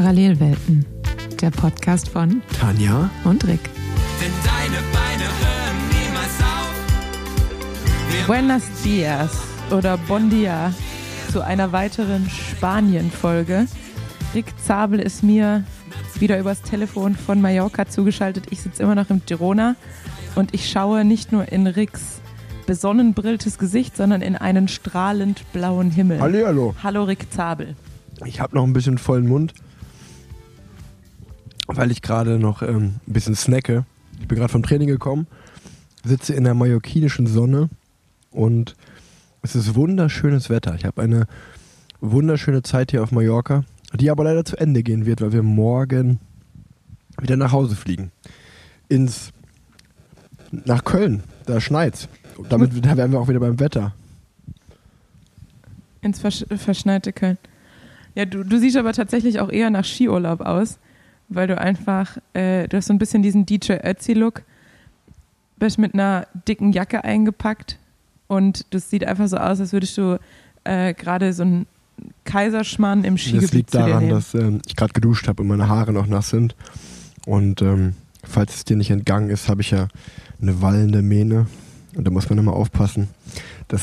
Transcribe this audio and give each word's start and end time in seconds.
Parallelwelten, 0.00 0.86
der 1.42 1.50
Podcast 1.50 2.08
von 2.08 2.40
Tanja 2.58 3.10
und 3.24 3.46
Rick. 3.46 3.60
Denn 4.18 4.32
deine 4.42 4.78
Beine 4.94 5.24
hören 5.42 5.76
niemals 5.90 6.40
auf. 6.40 8.26
Buenos 8.26 8.62
dias 8.82 9.42
oder 9.70 9.98
Bon 9.98 10.30
dia 10.30 10.72
zu 11.30 11.44
einer 11.44 11.72
weiteren 11.72 12.30
Spanien-Folge. 12.30 13.66
Rick 14.34 14.46
Zabel 14.64 15.00
ist 15.00 15.22
mir 15.22 15.64
wieder 16.18 16.38
übers 16.38 16.62
Telefon 16.62 17.14
von 17.14 17.42
Mallorca 17.42 17.86
zugeschaltet. 17.86 18.46
Ich 18.48 18.62
sitze 18.62 18.82
immer 18.82 18.94
noch 18.94 19.10
im 19.10 19.20
Girona 19.26 19.76
und 20.34 20.54
ich 20.54 20.70
schaue 20.70 21.04
nicht 21.04 21.30
nur 21.30 21.52
in 21.52 21.66
Ricks 21.66 22.22
besonnenbrilltes 22.64 23.58
Gesicht, 23.58 23.98
sondern 23.98 24.22
in 24.22 24.34
einen 24.34 24.66
strahlend 24.66 25.44
blauen 25.52 25.90
Himmel. 25.90 26.20
Hallihallo. 26.20 26.74
Hallo 26.82 27.04
Rick 27.04 27.30
Zabel. 27.30 27.76
Ich 28.24 28.40
habe 28.40 28.56
noch 28.56 28.64
ein 28.64 28.72
bisschen 28.72 28.96
vollen 28.96 29.28
Mund, 29.28 29.52
weil 31.76 31.90
ich 31.90 32.02
gerade 32.02 32.38
noch 32.38 32.62
ähm, 32.62 32.96
ein 33.06 33.12
bisschen 33.12 33.34
snacke. 33.34 33.84
Ich 34.20 34.28
bin 34.28 34.38
gerade 34.38 34.52
vom 34.52 34.62
Training 34.62 34.88
gekommen, 34.88 35.26
sitze 36.04 36.34
in 36.34 36.44
der 36.44 36.54
mallorquinischen 36.54 37.26
Sonne 37.26 37.68
und 38.30 38.76
es 39.42 39.54
ist 39.54 39.74
wunderschönes 39.74 40.50
Wetter. 40.50 40.74
Ich 40.74 40.84
habe 40.84 41.00
eine 41.02 41.26
wunderschöne 42.00 42.62
Zeit 42.62 42.90
hier 42.90 43.02
auf 43.02 43.12
Mallorca, 43.12 43.64
die 43.94 44.10
aber 44.10 44.24
leider 44.24 44.44
zu 44.44 44.56
Ende 44.56 44.82
gehen 44.82 45.06
wird, 45.06 45.20
weil 45.20 45.32
wir 45.32 45.42
morgen 45.42 46.18
wieder 47.20 47.36
nach 47.36 47.52
Hause 47.52 47.76
fliegen. 47.76 48.12
Ins 48.88 49.32
nach 50.50 50.84
Köln. 50.84 51.22
Da. 51.46 51.58
Und 52.36 52.52
Damit 52.52 52.84
da 52.84 52.96
wären 52.96 53.12
wir 53.12 53.20
auch 53.20 53.28
wieder 53.28 53.40
beim 53.40 53.60
Wetter. 53.60 53.94
Ins 56.00 56.18
versch 56.18 56.44
verschneite 56.48 57.12
Köln. 57.12 57.38
Ja, 58.14 58.24
du, 58.24 58.42
du 58.42 58.58
siehst 58.58 58.76
aber 58.76 58.92
tatsächlich 58.92 59.40
auch 59.40 59.50
eher 59.50 59.70
nach 59.70 59.84
Skiurlaub 59.84 60.40
aus, 60.40 60.78
weil 61.30 61.46
du 61.46 61.56
einfach, 61.56 62.18
äh, 62.34 62.68
du 62.68 62.76
hast 62.76 62.86
so 62.86 62.92
ein 62.92 62.98
bisschen 62.98 63.22
diesen 63.22 63.46
DJ 63.46 63.74
Ötzi-Look, 63.82 64.42
bist 65.58 65.78
mit 65.78 65.94
einer 65.94 66.26
dicken 66.46 66.72
Jacke 66.72 67.04
eingepackt 67.04 67.78
und 68.26 68.66
das 68.74 68.90
sieht 68.90 69.04
einfach 69.04 69.28
so 69.28 69.38
aus, 69.38 69.60
als 69.60 69.72
würdest 69.72 69.96
du 69.96 70.18
äh, 70.64 70.92
gerade 70.94 71.32
so 71.32 71.42
einen 71.42 71.66
Kaiserschmarrn 72.24 73.04
im 73.04 73.16
Skigebiet 73.18 73.44
Das 73.44 73.52
liegt 73.52 73.74
daran, 73.74 74.08
dass 74.08 74.34
ähm, 74.34 74.60
ich 74.66 74.76
gerade 74.76 74.92
geduscht 74.92 75.28
habe 75.28 75.42
und 75.42 75.48
meine 75.48 75.68
Haare 75.68 75.92
noch 75.92 76.06
nass 76.06 76.30
sind. 76.30 76.54
Und 77.26 77.62
ähm, 77.62 77.94
falls 78.24 78.54
es 78.54 78.64
dir 78.64 78.76
nicht 78.76 78.90
entgangen 78.90 79.30
ist, 79.30 79.48
habe 79.48 79.60
ich 79.60 79.70
ja 79.70 79.88
eine 80.40 80.62
wallende 80.62 81.02
Mähne. 81.02 81.46
Und 81.96 82.06
da 82.06 82.10
muss 82.10 82.30
man 82.30 82.38
immer 82.38 82.54
aufpassen, 82.54 83.08
dass, 83.68 83.82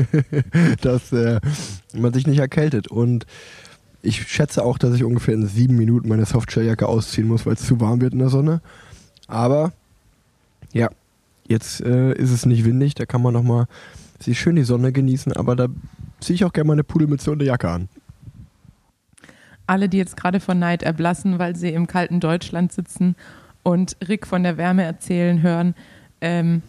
dass 0.80 1.12
äh, 1.12 1.40
man 1.92 2.12
sich 2.12 2.26
nicht 2.26 2.38
erkältet. 2.38 2.88
Und 2.88 3.26
ich 4.08 4.26
schätze 4.26 4.64
auch, 4.64 4.78
dass 4.78 4.94
ich 4.94 5.04
ungefähr 5.04 5.34
in 5.34 5.46
sieben 5.46 5.76
Minuten 5.76 6.08
meine 6.08 6.26
Softshelljacke 6.26 6.88
ausziehen 6.88 7.28
muss, 7.28 7.46
weil 7.46 7.54
es 7.54 7.66
zu 7.66 7.80
warm 7.80 8.00
wird 8.00 8.14
in 8.14 8.18
der 8.18 8.30
Sonne. 8.30 8.60
Aber 9.26 9.72
ja, 10.72 10.88
jetzt 11.46 11.80
äh, 11.80 12.12
ist 12.14 12.30
es 12.30 12.46
nicht 12.46 12.64
windig, 12.64 12.94
da 12.94 13.06
kann 13.06 13.22
man 13.22 13.34
nochmal 13.34 13.66
sich 14.18 14.40
schön 14.40 14.56
die 14.56 14.64
Sonne 14.64 14.90
genießen, 14.92 15.32
aber 15.34 15.54
da 15.54 15.68
ziehe 16.20 16.34
ich 16.34 16.44
auch 16.44 16.52
gerne 16.52 16.68
meine 16.68 16.84
Pudelmütze 16.84 17.30
und 17.30 17.40
eine 17.40 17.48
Jacke 17.48 17.70
an. 17.70 17.88
alle, 19.68 19.88
die 19.88 19.98
jetzt 19.98 20.16
gerade 20.16 20.40
vor 20.40 20.54
Neid 20.54 20.82
erblassen, 20.82 21.38
weil 21.38 21.54
sie 21.54 21.68
im 21.68 21.86
kalten 21.86 22.20
Deutschland 22.20 22.72
sitzen 22.72 23.14
und 23.62 23.96
Rick 24.08 24.26
von 24.26 24.42
der 24.42 24.56
Wärme 24.56 24.82
erzählen 24.82 25.42
hören. 25.42 25.74
Ähm, 26.20 26.62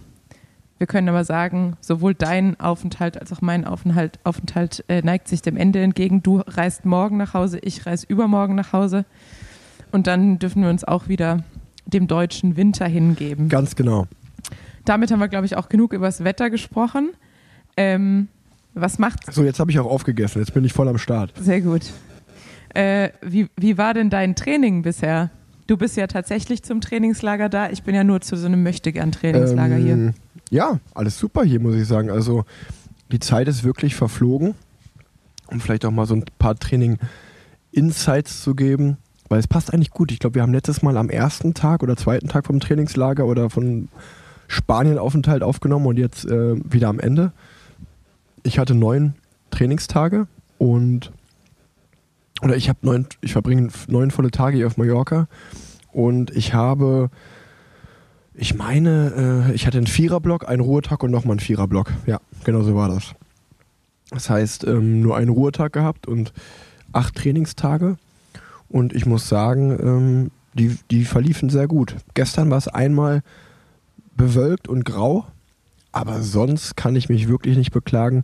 wir 0.79 0.87
können 0.87 1.09
aber 1.09 1.25
sagen, 1.25 1.75
sowohl 1.81 2.15
dein 2.15 2.59
Aufenthalt 2.59 3.19
als 3.19 3.31
auch 3.33 3.41
mein 3.41 3.65
Aufenthalt, 3.65 4.19
Aufenthalt 4.23 4.83
äh, 4.87 5.01
neigt 5.01 5.27
sich 5.27 5.41
dem 5.41 5.57
Ende 5.57 5.81
entgegen. 5.81 6.23
Du 6.23 6.41
reist 6.47 6.85
morgen 6.85 7.17
nach 7.17 7.33
Hause, 7.33 7.59
ich 7.59 7.85
reise 7.85 8.07
übermorgen 8.07 8.55
nach 8.55 8.71
Hause. 8.71 9.05
Und 9.91 10.07
dann 10.07 10.39
dürfen 10.39 10.63
wir 10.63 10.69
uns 10.69 10.85
auch 10.85 11.09
wieder 11.09 11.43
dem 11.85 12.07
deutschen 12.07 12.55
Winter 12.55 12.87
hingeben. 12.87 13.49
Ganz 13.49 13.75
genau. 13.75 14.07
Damit 14.85 15.11
haben 15.11 15.19
wir, 15.19 15.27
glaube 15.27 15.45
ich, 15.45 15.57
auch 15.57 15.67
genug 15.67 15.91
über 15.91 16.05
das 16.05 16.23
Wetter 16.23 16.49
gesprochen. 16.49 17.09
Ähm, 17.75 18.29
was 18.73 18.99
macht 18.99 19.33
So, 19.33 19.43
jetzt 19.43 19.59
habe 19.59 19.71
ich 19.71 19.79
auch 19.79 19.89
aufgegessen. 19.89 20.41
Jetzt 20.41 20.53
bin 20.53 20.63
ich 20.63 20.71
voll 20.71 20.87
am 20.87 20.97
Start. 20.97 21.33
Sehr 21.41 21.59
gut. 21.59 21.91
Äh, 22.73 23.09
wie, 23.21 23.47
wie 23.57 23.77
war 23.77 23.93
denn 23.93 24.09
dein 24.09 24.35
Training 24.35 24.83
bisher? 24.83 25.31
Du 25.69 25.77
bist 25.77 25.95
ja 25.97 26.07
tatsächlich 26.07 26.63
zum 26.63 26.81
Trainingslager 26.81 27.47
da. 27.47 27.69
Ich 27.69 27.83
bin 27.83 27.93
ja 27.93 28.03
nur 28.03 28.21
zu 28.21 28.35
so 28.35 28.47
einem 28.47 28.63
Möchtegern-Trainingslager 28.63 29.75
hier. 29.75 29.93
Ähm, 29.93 30.13
Ja, 30.49 30.79
alles 30.95 31.19
super 31.19 31.43
hier, 31.43 31.59
muss 31.59 31.75
ich 31.75 31.85
sagen. 31.87 32.09
Also, 32.09 32.43
die 33.11 33.19
Zeit 33.19 33.47
ist 33.47 33.63
wirklich 33.63 33.95
verflogen. 33.95 34.55
Um 35.45 35.59
vielleicht 35.59 35.85
auch 35.85 35.91
mal 35.91 36.07
so 36.07 36.15
ein 36.15 36.25
paar 36.39 36.55
Training-Insights 36.55 38.41
zu 38.41 38.55
geben. 38.55 38.97
Weil 39.27 39.37
es 39.39 39.47
passt 39.47 39.71
eigentlich 39.71 39.91
gut. 39.91 40.11
Ich 40.11 40.17
glaube, 40.17 40.33
wir 40.33 40.41
haben 40.41 40.53
letztes 40.53 40.81
Mal 40.81 40.97
am 40.97 41.11
ersten 41.11 41.53
Tag 41.53 41.83
oder 41.83 41.95
zweiten 41.95 42.29
Tag 42.29 42.47
vom 42.47 42.59
Trainingslager 42.59 43.27
oder 43.27 43.51
von 43.51 43.89
Spanien-Aufenthalt 44.47 45.43
aufgenommen 45.43 45.85
und 45.85 45.99
jetzt 45.99 46.25
äh, 46.25 46.55
wieder 46.63 46.87
am 46.87 46.99
Ende. 46.99 47.31
Ich 48.41 48.57
hatte 48.57 48.73
neun 48.73 49.13
Trainingstage 49.51 50.25
und 50.57 51.11
oder 52.41 52.55
ich 52.55 52.69
habe 52.69 52.79
neun, 52.81 53.07
ich 53.21 53.33
verbringe 53.33 53.69
neun 53.87 54.11
volle 54.11 54.31
Tage 54.31 54.57
hier 54.57 54.67
auf 54.67 54.77
Mallorca 54.77 55.27
und 55.91 56.31
ich 56.31 56.53
habe, 56.53 57.09
ich 58.33 58.55
meine, 58.55 59.49
äh, 59.49 59.53
ich 59.53 59.67
hatte 59.67 59.77
einen 59.77 59.87
Viererblock, 59.87 60.47
einen 60.47 60.61
Ruhetag 60.61 61.03
und 61.03 61.11
nochmal 61.11 61.33
einen 61.33 61.39
Viererblock. 61.39 61.91
Ja, 62.05 62.19
genau 62.43 62.61
so 62.61 62.75
war 62.75 62.89
das. 62.89 63.15
Das 64.11 64.29
heißt, 64.29 64.65
ähm, 64.65 65.01
nur 65.01 65.17
einen 65.17 65.29
Ruhetag 65.29 65.73
gehabt 65.73 66.07
und 66.07 66.33
acht 66.93 67.15
Trainingstage. 67.15 67.97
Und 68.69 68.93
ich 68.93 69.05
muss 69.05 69.27
sagen, 69.27 69.71
ähm, 69.71 70.31
die, 70.53 70.77
die 70.91 71.05
verliefen 71.05 71.49
sehr 71.49 71.67
gut. 71.67 71.95
Gestern 72.13 72.49
war 72.49 72.57
es 72.57 72.67
einmal 72.67 73.23
bewölkt 74.15 74.67
und 74.67 74.83
grau, 74.83 75.25
aber 75.91 76.21
sonst 76.21 76.75
kann 76.75 76.95
ich 76.95 77.09
mich 77.09 77.27
wirklich 77.27 77.57
nicht 77.57 77.71
beklagen. 77.71 78.23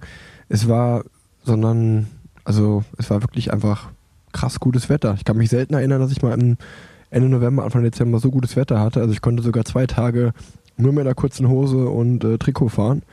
Es 0.49 0.67
war, 0.67 1.03
sondern, 1.43 2.07
also 2.43 2.83
es 2.97 3.09
war 3.09 3.21
wirklich 3.21 3.53
einfach 3.53 3.89
krass 4.35 4.59
gutes 4.59 4.89
Wetter. 4.89 5.15
Ich 5.17 5.25
kann 5.25 5.37
mich 5.37 5.49
selten 5.49 5.73
erinnern, 5.73 6.01
dass 6.01 6.11
ich 6.11 6.21
mal 6.21 6.33
Ende 6.33 7.29
November, 7.29 7.63
Anfang 7.63 7.83
Dezember 7.83 8.19
so 8.19 8.29
gutes 8.29 8.55
Wetter 8.55 8.79
hatte. 8.79 8.99
Also 8.99 9.13
ich 9.13 9.21
konnte 9.21 9.41
sogar 9.41 9.65
zwei 9.65 9.87
Tage 9.87 10.33
nur 10.77 10.91
mit 10.91 11.05
einer 11.05 11.15
kurzen 11.15 11.47
Hose 11.47 11.87
und 11.87 12.23
äh, 12.23 12.37
Trikot 12.37 12.69
fahren. 12.69 13.03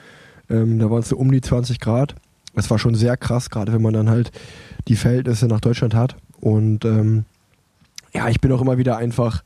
Ähm, 0.51 0.79
da 0.79 0.91
waren 0.91 1.01
es 1.01 1.09
so 1.09 1.17
um 1.17 1.31
die 1.31 1.41
20 1.41 1.81
Grad. 1.81 2.17
Es 2.55 2.71
war 2.71 2.79
schon 2.79 2.95
sehr 2.95 3.17
krass, 3.17 3.51
gerade 3.51 3.73
wenn 3.73 3.83
man 3.83 3.95
dann 3.95 4.11
halt 4.11 4.33
die 4.89 4.97
Verhältnisse 4.97 5.47
nach 5.47 5.61
Deutschland 5.61 5.95
hat. 5.95 6.17
Und 6.41 6.85
ähm, 6.85 7.25
ja, 8.13 8.29
ich 8.29 8.41
bin 8.41 8.53
auch 8.53 8.61
immer 8.61 8.79
wieder 8.79 8.97
einfach 8.97 9.43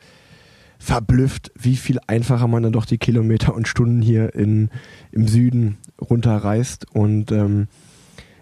verblüfft, 0.79 1.53
wie 1.55 1.77
viel 1.77 1.99
einfacher 2.07 2.49
man 2.49 2.63
dann 2.63 2.73
doch 2.73 2.87
die 2.87 2.99
Kilometer 2.99 3.55
und 3.55 3.69
Stunden 3.69 4.01
hier 4.01 4.35
in, 4.35 4.71
im 5.13 5.29
Süden 5.29 5.77
runterreist. 6.01 6.87
Und 6.93 7.31
ähm, 7.33 7.69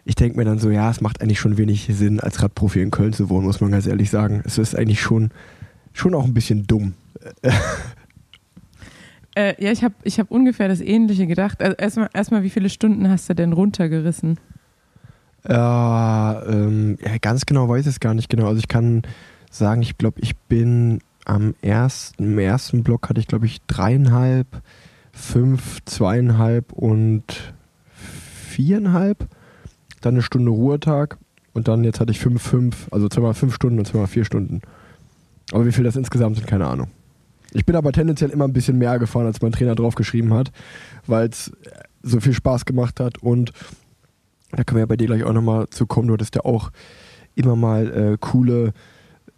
ich 0.05 0.15
denke 0.15 0.37
mir 0.37 0.45
dann 0.45 0.59
so, 0.59 0.71
ja, 0.71 0.91
es 0.91 1.01
macht 1.01 1.23
eigentlich 1.23 1.41
schon 1.41 1.57
wenig 1.57 1.89
Sinn, 1.91 2.21
als 2.21 2.43
Radprofi 2.43 2.83
in 2.83 2.91
Köln 2.91 3.13
zu 3.13 3.31
wohnen, 3.31 3.47
muss 3.47 3.61
man 3.61 3.71
ganz 3.71 3.87
ehrlich 3.87 4.11
sagen. 4.11 4.43
Es 4.45 4.59
ist 4.59 4.77
eigentlich 4.77 5.01
schon, 5.01 5.31
schon 5.93 6.15
auch 6.15 6.25
ein 6.25 6.35
bisschen 6.35 6.67
dumm. 6.67 6.95
Äh, 9.37 9.61
ja, 9.61 9.73
ich 9.73 9.83
habe 9.83 9.95
ich 10.05 10.21
hab 10.21 10.31
ungefähr 10.31 10.69
das 10.69 10.81
Ähnliche 10.81 11.27
gedacht. 11.27 11.61
Also 11.61 11.75
erstmal, 11.77 12.09
erstmal, 12.15 12.43
wie 12.45 12.51
viele 12.51 12.69
Stunden 12.69 13.09
hast 13.09 13.29
du 13.29 13.35
denn 13.35 13.53
runtergerissen? 13.53 14.39
Äh, 15.45 15.53
ähm, 15.53 16.99
ja, 17.05 17.19
ganz 17.21 17.45
genau 17.45 17.69
weiß 17.69 17.81
ich 17.87 17.95
es 17.95 18.01
gar 18.01 18.15
nicht 18.15 18.29
genau. 18.29 18.47
Also 18.47 18.61
ich 18.61 18.69
kann 18.69 19.03
sagen, 19.51 19.83
ich 19.83 19.99
glaube, 19.99 20.21
ich 20.21 20.37
bin 20.37 21.01
am 21.25 21.55
ersten, 21.63 22.25
im 22.25 22.39
ersten 22.39 22.85
Block 22.85 23.09
hatte 23.09 23.21
ich, 23.21 23.27
glaube 23.27 23.47
ich, 23.47 23.61
dreieinhalb, 23.67 24.47
fünf, 25.13 25.85
zweieinhalb 25.85 26.73
und 26.73 27.55
viereinhalb. 27.93 29.29
Dann 30.05 30.15
eine 30.15 30.23
Stunde 30.23 30.51
Ruhetag 30.51 31.19
und 31.55 31.69
dann 31.69 31.85
jetzt 31.85 32.01
hatte 32.01 32.11
ich 32.11 32.19
fünf, 32.19 32.43
fünf, 32.43 32.89
also 32.91 33.09
zweimal 33.09 33.35
fünf 33.35 33.55
Stunden 33.55 33.79
und 33.79 33.87
zweimal 33.87 34.07
vier 34.07 34.25
Stunden. 34.25 34.61
Aber 35.53 35.67
wie 35.67 35.73
viel 35.73 35.85
das 35.85 35.97
insgesamt 35.97 36.37
sind, 36.37 36.47
keine 36.47 36.67
Ahnung. 36.67 36.89
Ich 37.53 37.65
bin 37.65 37.77
aber 37.77 37.93
tendenziell 37.93 38.31
immer 38.31 38.45
ein 38.45 38.53
bisschen 38.53 38.77
mehr 38.79 38.99
gefahren, 38.99 39.27
als 39.27 39.41
mein 39.41 39.53
Trainer 39.53 39.75
draufgeschrieben 39.75 40.35
hat, 40.35 40.51
weil 41.07 41.29
es 41.29 41.53
so 42.03 42.21
viel 42.21 42.33
Spaß 42.33 42.65
gemacht 42.65 43.01
hat 43.01 43.19
und 43.19 43.53
da 44.51 44.65
können 44.65 44.77
wir 44.77 44.83
ja 44.83 44.87
bei 44.87 44.97
dir 44.97 45.07
gleich 45.07 45.25
auch 45.25 45.33
nochmal 45.33 45.69
zu 45.71 45.87
kommen. 45.87 46.09
Du 46.09 46.15
hattest 46.15 46.35
ja 46.35 46.45
auch 46.45 46.71
immer 47.35 47.57
mal 47.57 47.91
äh, 47.93 48.17
coole 48.21 48.73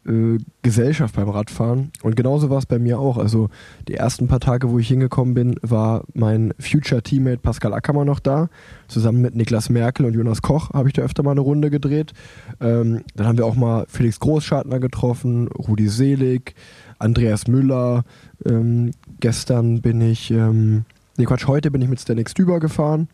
äh, 0.06 0.38
Gesellschaft 0.62 1.16
beim 1.16 1.28
Radfahren. 1.28 1.90
Und 2.02 2.16
genauso 2.16 2.50
war 2.50 2.58
es 2.58 2.66
bei 2.66 2.78
mir 2.78 2.98
auch. 2.98 3.18
Also 3.18 3.48
die 3.88 3.94
ersten 3.94 4.28
paar 4.28 4.40
Tage, 4.40 4.70
wo 4.70 4.78
ich 4.78 4.88
hingekommen 4.88 5.34
bin, 5.34 5.56
war 5.62 6.04
mein 6.14 6.54
Future-Teammate 6.58 7.38
Pascal 7.38 7.74
Ackermann 7.74 8.06
noch 8.06 8.20
da. 8.20 8.48
Zusammen 8.88 9.20
mit 9.20 9.34
Niklas 9.34 9.68
Merkel 9.68 10.06
und 10.06 10.14
Jonas 10.14 10.42
Koch 10.42 10.70
habe 10.72 10.88
ich 10.88 10.94
da 10.94 11.02
öfter 11.02 11.22
mal 11.22 11.32
eine 11.32 11.40
Runde 11.40 11.70
gedreht. 11.70 12.12
Ähm, 12.60 13.02
dann 13.14 13.26
haben 13.26 13.38
wir 13.38 13.46
auch 13.46 13.56
mal 13.56 13.86
Felix 13.88 14.20
Großschartner 14.20 14.80
getroffen, 14.80 15.48
Rudi 15.48 15.88
Selig, 15.88 16.54
Andreas 16.98 17.48
Müller. 17.48 18.04
Ähm, 18.44 18.92
gestern 19.20 19.80
bin 19.82 20.00
ich, 20.00 20.30
ähm, 20.30 20.84
nee 21.16 21.24
Quatsch, 21.24 21.46
heute 21.46 21.70
bin 21.70 21.82
ich 21.82 21.88
mit 21.88 22.00
Stanik 22.00 22.30
Stüber 22.30 22.60
gefahren. 22.60 23.08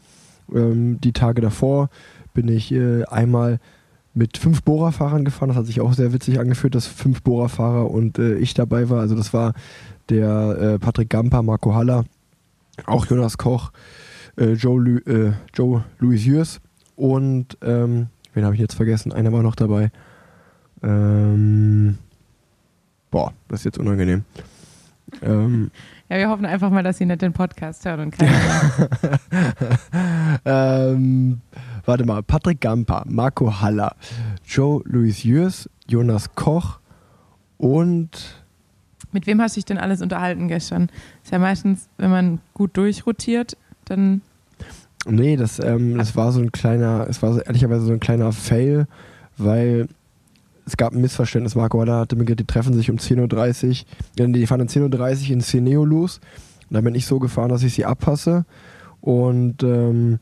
Ähm, 0.55 1.01
die 1.01 1.13
Tage 1.13 1.41
davor 1.41 1.89
bin 2.35 2.49
ich 2.49 2.73
äh, 2.73 3.05
einmal 3.05 3.59
mit 4.15 4.37
fünf 4.39 4.63
Bohrerfahrern 4.63 5.25
gefahren. 5.25 5.49
Das 5.49 5.57
hat 5.57 5.67
sich 5.67 5.81
auch 5.81 5.95
sehr 5.95 6.13
witzig 6.13 6.39
angefühlt, 6.39 6.75
dass 6.75 6.87
fünf 6.87 7.23
Bohrerfahrer 7.23 7.91
und 7.91 8.19
äh, 8.19 8.37
ich 8.37 8.55
dabei 8.55 8.91
war. 8.91 9.01
Also 9.01 9.15
das 9.15 9.33
war 9.33 9.55
der 10.09 10.59
äh, 10.59 10.79
Patrick 10.79 11.11
Gamper, 11.11 11.43
Marco 11.43 11.75
Haller, 11.75 12.05
auch 12.87 13.07
Jonas 13.07 13.39
Koch, 13.39 13.73
äh, 14.37 14.53
Joe, 14.53 14.81
Lu 14.81 14.99
äh, 15.07 15.33
Joe 15.55 15.85
Louis 15.99 16.25
Jürs 16.25 16.61
und 16.97 17.57
ähm, 17.63 18.09
wen 18.35 18.45
habe 18.45 18.55
ich 18.55 18.61
jetzt 18.61 18.75
vergessen? 18.75 19.13
Einer 19.13 19.33
war 19.33 19.43
noch 19.43 19.55
dabei. 19.55 19.91
Ähm, 20.83 21.99
boah, 23.11 23.33
das 23.49 23.61
ist 23.61 23.65
jetzt 23.65 23.79
unangenehm. 23.79 24.25
Ähm, 25.23 25.71
ja, 26.09 26.17
wir 26.17 26.29
hoffen 26.29 26.45
einfach 26.45 26.71
mal, 26.71 26.83
dass 26.83 26.99
Sie 26.99 27.07
nicht 27.07 27.23
den 27.23 27.33
Podcast 27.33 27.85
hören 27.85 28.01
und 28.01 28.11
keine 28.11 28.33
ähm, 30.45 31.41
Warte 31.85 32.05
mal, 32.05 32.23
Patrick 32.23 32.61
Gamper, 32.61 33.05
Marco 33.07 33.61
Haller, 33.61 33.97
Joe 34.47 34.83
Louis 34.85 35.23
Jürs, 35.25 35.69
Jonas 35.87 36.35
Koch 36.35 36.79
und 37.59 38.43
mit 39.13 39.27
wem 39.27 39.41
hast 39.43 39.57
du 39.57 39.59
dich 39.59 39.67
denn 39.67 39.79
alles 39.79 40.01
unterhalten 40.01 40.49
gestern? 40.49 40.89
Ist 41.23 41.33
ja 41.33 41.39
meistens, 41.39 41.89
wenn 41.99 42.11
man 42.11 42.41
gut 42.55 42.77
durchrotiert, 42.77 43.57
dann. 43.85 44.23
Nee, 45.07 45.37
das, 45.37 45.59
ähm, 45.59 45.99
das 45.99 46.17
war 46.17 46.33
so 46.33 46.41
ein 46.41 46.51
kleiner, 46.51 47.07
es 47.09 47.23
war 47.23 47.35
so, 47.35 47.41
ehrlicherweise 47.41 47.85
so 47.85 47.93
ein 47.93 48.01
kleiner 48.01 48.33
Fail, 48.33 48.87
weil 49.37 49.89
es 50.65 50.77
gab 50.77 50.95
ein 50.95 51.01
Missverständnis. 51.01 51.55
Marco 51.55 51.79
Waller 51.79 52.01
hatte 52.01 52.17
mir 52.17 52.25
gesagt, 52.25 52.41
die 52.41 52.47
treffen 52.47 52.73
sich 52.73 52.91
um 52.91 52.97
10.30 52.97 53.85
Uhr. 54.19 54.29
Die 54.29 54.47
fahren 54.47 54.61
um 54.63 54.69
10.30 54.69 55.25
Uhr 55.25 55.31
in 55.33 55.41
Cineo 55.41 55.85
los. 55.85 56.21
Und 56.71 56.75
dann 56.75 56.85
bin 56.85 56.95
ich 56.95 57.05
so 57.05 57.19
gefahren, 57.19 57.51
dass 57.51 57.65
ich 57.65 57.75
sie 57.75 57.85
abpasse. 57.85 58.47
Und 59.01 59.63
ähm, 59.63 60.21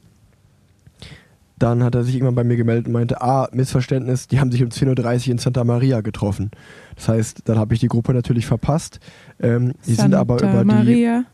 dann 1.61 1.85
hat 1.85 1.95
er 1.95 2.05
sich 2.05 2.15
irgendwann 2.15 2.35
bei 2.35 2.45
mir 2.45 2.57
gemeldet 2.57 2.87
und 2.87 2.93
meinte, 2.93 3.21
ah, 3.21 3.49
Missverständnis, 3.53 4.27
die 4.27 4.41
haben 4.41 4.51
sich 4.51 4.63
um 4.63 4.71
10.30 4.71 5.27
Uhr 5.27 5.33
in 5.33 5.39
Santa 5.39 5.63
Maria 5.63 6.01
getroffen. 6.01 6.51
Das 6.97 7.09
heißt, 7.09 7.43
dann 7.45 7.59
habe 7.59 7.75
ich 7.75 7.81
die 7.81 7.89
Gruppe 7.89 8.15
natürlich 8.15 8.47
verpasst. 8.47 8.99
Ähm, 9.41 9.75
die 9.87 9.95
Santa 9.95 10.03
sind 10.03 10.15
aber 10.15 10.39
über 10.39 10.65
Maria. 10.65 11.21
die. 11.21 11.27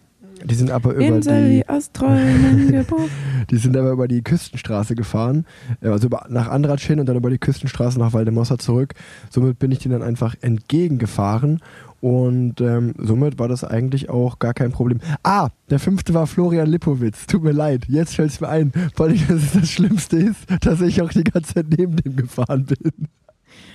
Die 0.44 0.54
sind 0.54 0.70
aber 0.70 0.92
über 0.92 1.16
Insel 1.16 1.48
die, 1.48 1.64
die 3.50 3.56
sind 3.56 3.74
aber 3.74 3.90
über 3.90 4.06
die 4.06 4.22
Küstenstraße 4.22 4.94
gefahren, 4.94 5.46
äh, 5.80 5.88
also 5.88 6.08
über, 6.08 6.26
nach 6.28 6.48
Andratsch 6.48 6.90
und 6.90 7.06
dann 7.06 7.16
über 7.16 7.30
die 7.30 7.38
Küstenstraße 7.38 7.98
nach 7.98 8.12
Valdemossa 8.12 8.58
zurück. 8.58 8.94
Somit 9.30 9.58
bin 9.58 9.72
ich 9.72 9.78
denen 9.78 9.98
dann 9.98 10.06
einfach 10.06 10.34
entgegengefahren 10.42 11.60
und 12.00 12.60
ähm, 12.60 12.94
somit 12.98 13.38
war 13.38 13.48
das 13.48 13.64
eigentlich 13.64 14.10
auch 14.10 14.38
gar 14.38 14.54
kein 14.54 14.72
Problem. 14.72 15.00
Ah, 15.22 15.48
der 15.70 15.78
fünfte 15.78 16.14
war 16.14 16.26
Florian 16.26 16.68
Lipowitz. 16.68 17.26
Tut 17.26 17.42
mir 17.42 17.52
leid, 17.52 17.86
jetzt 17.88 18.16
fällt 18.16 18.30
es 18.30 18.40
mir 18.40 18.48
ein. 18.48 18.72
Allem, 18.98 19.20
dass 19.28 19.42
es 19.42 19.52
das 19.52 19.70
Schlimmste 19.70 20.16
ist, 20.16 20.46
dass 20.64 20.80
ich 20.80 21.00
auch 21.00 21.10
die 21.10 21.24
ganze 21.24 21.54
Zeit 21.54 21.66
neben 21.76 21.96
dem 21.96 22.16
gefahren 22.16 22.66
bin. 22.66 23.08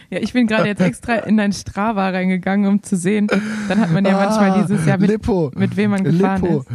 Ja, 0.10 0.20
ich 0.20 0.34
bin 0.34 0.46
gerade 0.46 0.68
jetzt 0.68 0.82
extra 0.82 1.16
in 1.16 1.38
dein 1.38 1.54
Strava 1.54 2.10
reingegangen, 2.10 2.70
um 2.70 2.84
zu 2.84 2.98
sehen. 2.98 3.28
Dann 3.70 3.80
hat 3.80 3.92
man 3.92 4.04
ja 4.04 4.18
ah, 4.18 4.26
manchmal 4.26 4.62
dieses 4.62 4.86
Jahr 4.86 4.98
mit, 4.98 5.10
Lippo, 5.10 5.52
mit 5.56 5.78
wem 5.78 5.92
man 5.92 6.04
gefahren 6.04 6.42
Lippo. 6.42 6.60
ist. 6.60 6.68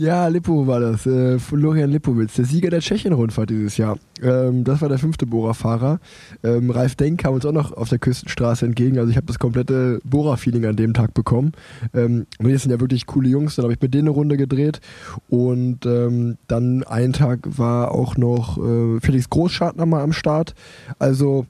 Ja, 0.00 0.28
Lippo 0.28 0.66
war 0.66 0.80
das. 0.80 1.04
Äh, 1.04 1.38
Florian 1.38 1.90
Lipowitz, 1.90 2.32
der 2.32 2.46
Sieger 2.46 2.70
der 2.70 2.80
Tschechien-Rundfahrt 2.80 3.50
dieses 3.50 3.76
Jahr. 3.76 3.98
Ähm, 4.22 4.64
das 4.64 4.80
war 4.80 4.88
der 4.88 4.96
fünfte 4.96 5.26
Bohrerfahrer. 5.26 6.00
Ähm, 6.42 6.70
Ralf 6.70 6.94
Denk 6.94 7.20
kam 7.20 7.34
uns 7.34 7.44
auch 7.44 7.52
noch 7.52 7.74
auf 7.74 7.90
der 7.90 7.98
Küstenstraße 7.98 8.64
entgegen. 8.64 8.98
Also 8.98 9.10
ich 9.10 9.18
habe 9.18 9.26
das 9.26 9.38
komplette 9.38 10.00
Bohrer-Feeling 10.04 10.64
an 10.64 10.76
dem 10.76 10.94
Tag 10.94 11.12
bekommen. 11.12 11.52
Ähm, 11.92 12.24
die 12.38 12.56
sind 12.56 12.70
ja 12.70 12.80
wirklich 12.80 13.04
coole 13.04 13.28
Jungs. 13.28 13.56
Dann 13.56 13.64
habe 13.64 13.74
ich 13.74 13.82
mit 13.82 13.92
denen 13.92 14.08
eine 14.08 14.16
Runde 14.16 14.38
gedreht. 14.38 14.80
Und 15.28 15.84
ähm, 15.84 16.38
dann 16.48 16.82
einen 16.84 17.12
Tag 17.12 17.40
war 17.58 17.90
auch 17.90 18.16
noch 18.16 18.56
äh, 18.56 19.00
Felix 19.00 19.28
Großschartner 19.28 19.84
mal 19.84 20.00
am 20.00 20.14
Start. 20.14 20.54
Also 20.98 21.44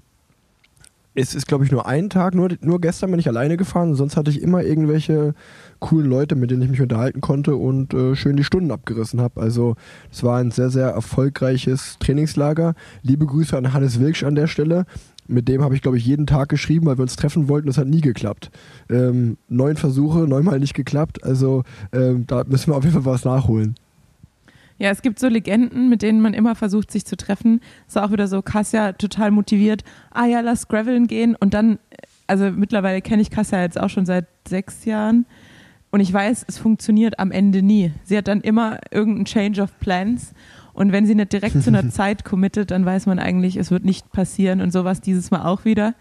es 1.14 1.36
ist, 1.36 1.46
glaube 1.46 1.64
ich, 1.64 1.70
nur 1.70 1.86
ein 1.86 2.10
Tag. 2.10 2.34
Nur, 2.34 2.48
nur 2.62 2.80
gestern 2.80 3.12
bin 3.12 3.20
ich 3.20 3.28
alleine 3.28 3.56
gefahren. 3.56 3.94
Sonst 3.94 4.16
hatte 4.16 4.30
ich 4.30 4.42
immer 4.42 4.64
irgendwelche 4.64 5.34
coolen 5.80 6.08
Leute, 6.08 6.36
mit 6.36 6.50
denen 6.50 6.62
ich 6.62 6.70
mich 6.70 6.80
unterhalten 6.80 7.20
konnte 7.20 7.56
und 7.56 7.92
äh, 7.94 8.14
schön 8.14 8.36
die 8.36 8.44
Stunden 8.44 8.70
abgerissen 8.70 9.20
habe. 9.20 9.40
Also 9.40 9.76
es 10.12 10.22
war 10.22 10.38
ein 10.38 10.50
sehr, 10.50 10.70
sehr 10.70 10.88
erfolgreiches 10.88 11.96
Trainingslager. 11.98 12.74
Liebe 13.02 13.26
Grüße 13.26 13.56
an 13.56 13.72
Hannes 13.72 13.98
Wilksch 13.98 14.22
an 14.22 14.34
der 14.34 14.46
Stelle. 14.46 14.84
Mit 15.26 15.48
dem 15.48 15.62
habe 15.62 15.74
ich, 15.74 15.82
glaube 15.82 15.96
ich, 15.96 16.06
jeden 16.06 16.26
Tag 16.26 16.48
geschrieben, 16.48 16.86
weil 16.86 16.98
wir 16.98 17.02
uns 17.02 17.16
treffen 17.16 17.48
wollten. 17.48 17.68
Das 17.68 17.78
hat 17.78 17.86
nie 17.86 18.00
geklappt. 18.00 18.50
Ähm, 18.88 19.36
neun 19.48 19.76
Versuche, 19.76 20.20
neunmal 20.20 20.58
nicht 20.58 20.74
geklappt. 20.74 21.24
Also 21.24 21.62
ähm, 21.92 22.26
da 22.26 22.44
müssen 22.44 22.72
wir 22.72 22.76
auf 22.76 22.84
jeden 22.84 22.94
Fall 22.94 23.12
was 23.12 23.24
nachholen. 23.24 23.74
Ja, 24.78 24.90
es 24.90 25.02
gibt 25.02 25.18
so 25.18 25.28
Legenden, 25.28 25.90
mit 25.90 26.00
denen 26.00 26.22
man 26.22 26.32
immer 26.32 26.54
versucht, 26.54 26.90
sich 26.90 27.04
zu 27.04 27.16
treffen. 27.16 27.60
Ist 27.86 27.98
auch 27.98 28.12
wieder 28.12 28.28
so, 28.28 28.40
Kassia 28.40 28.92
total 28.92 29.30
motiviert. 29.30 29.84
Ah 30.10 30.24
ja, 30.24 30.40
lass 30.40 30.68
Graveln 30.68 31.06
gehen. 31.06 31.36
Und 31.38 31.52
dann, 31.52 31.78
also 32.26 32.50
mittlerweile 32.50 33.02
kenne 33.02 33.20
ich 33.20 33.30
Kassia 33.30 33.60
jetzt 33.60 33.78
auch 33.78 33.90
schon 33.90 34.06
seit 34.06 34.26
sechs 34.48 34.86
Jahren. 34.86 35.26
Und 35.90 36.00
ich 36.00 36.12
weiß, 36.12 36.44
es 36.46 36.58
funktioniert 36.58 37.18
am 37.18 37.32
Ende 37.32 37.62
nie. 37.62 37.92
Sie 38.04 38.16
hat 38.16 38.28
dann 38.28 38.40
immer 38.40 38.78
irgendeinen 38.90 39.24
Change 39.24 39.60
of 39.60 39.78
Plans. 39.80 40.32
Und 40.72 40.92
wenn 40.92 41.04
sie 41.04 41.16
nicht 41.16 41.32
direkt 41.32 41.60
zu 41.62 41.70
einer 41.70 41.88
Zeit 41.90 42.24
committet, 42.24 42.70
dann 42.70 42.86
weiß 42.86 43.06
man 43.06 43.18
eigentlich, 43.18 43.56
es 43.56 43.70
wird 43.72 43.84
nicht 43.84 44.12
passieren. 44.12 44.60
Und 44.60 44.72
sowas 44.72 45.00
dieses 45.00 45.30
Mal 45.32 45.44
auch 45.44 45.64
wieder. 45.64 45.94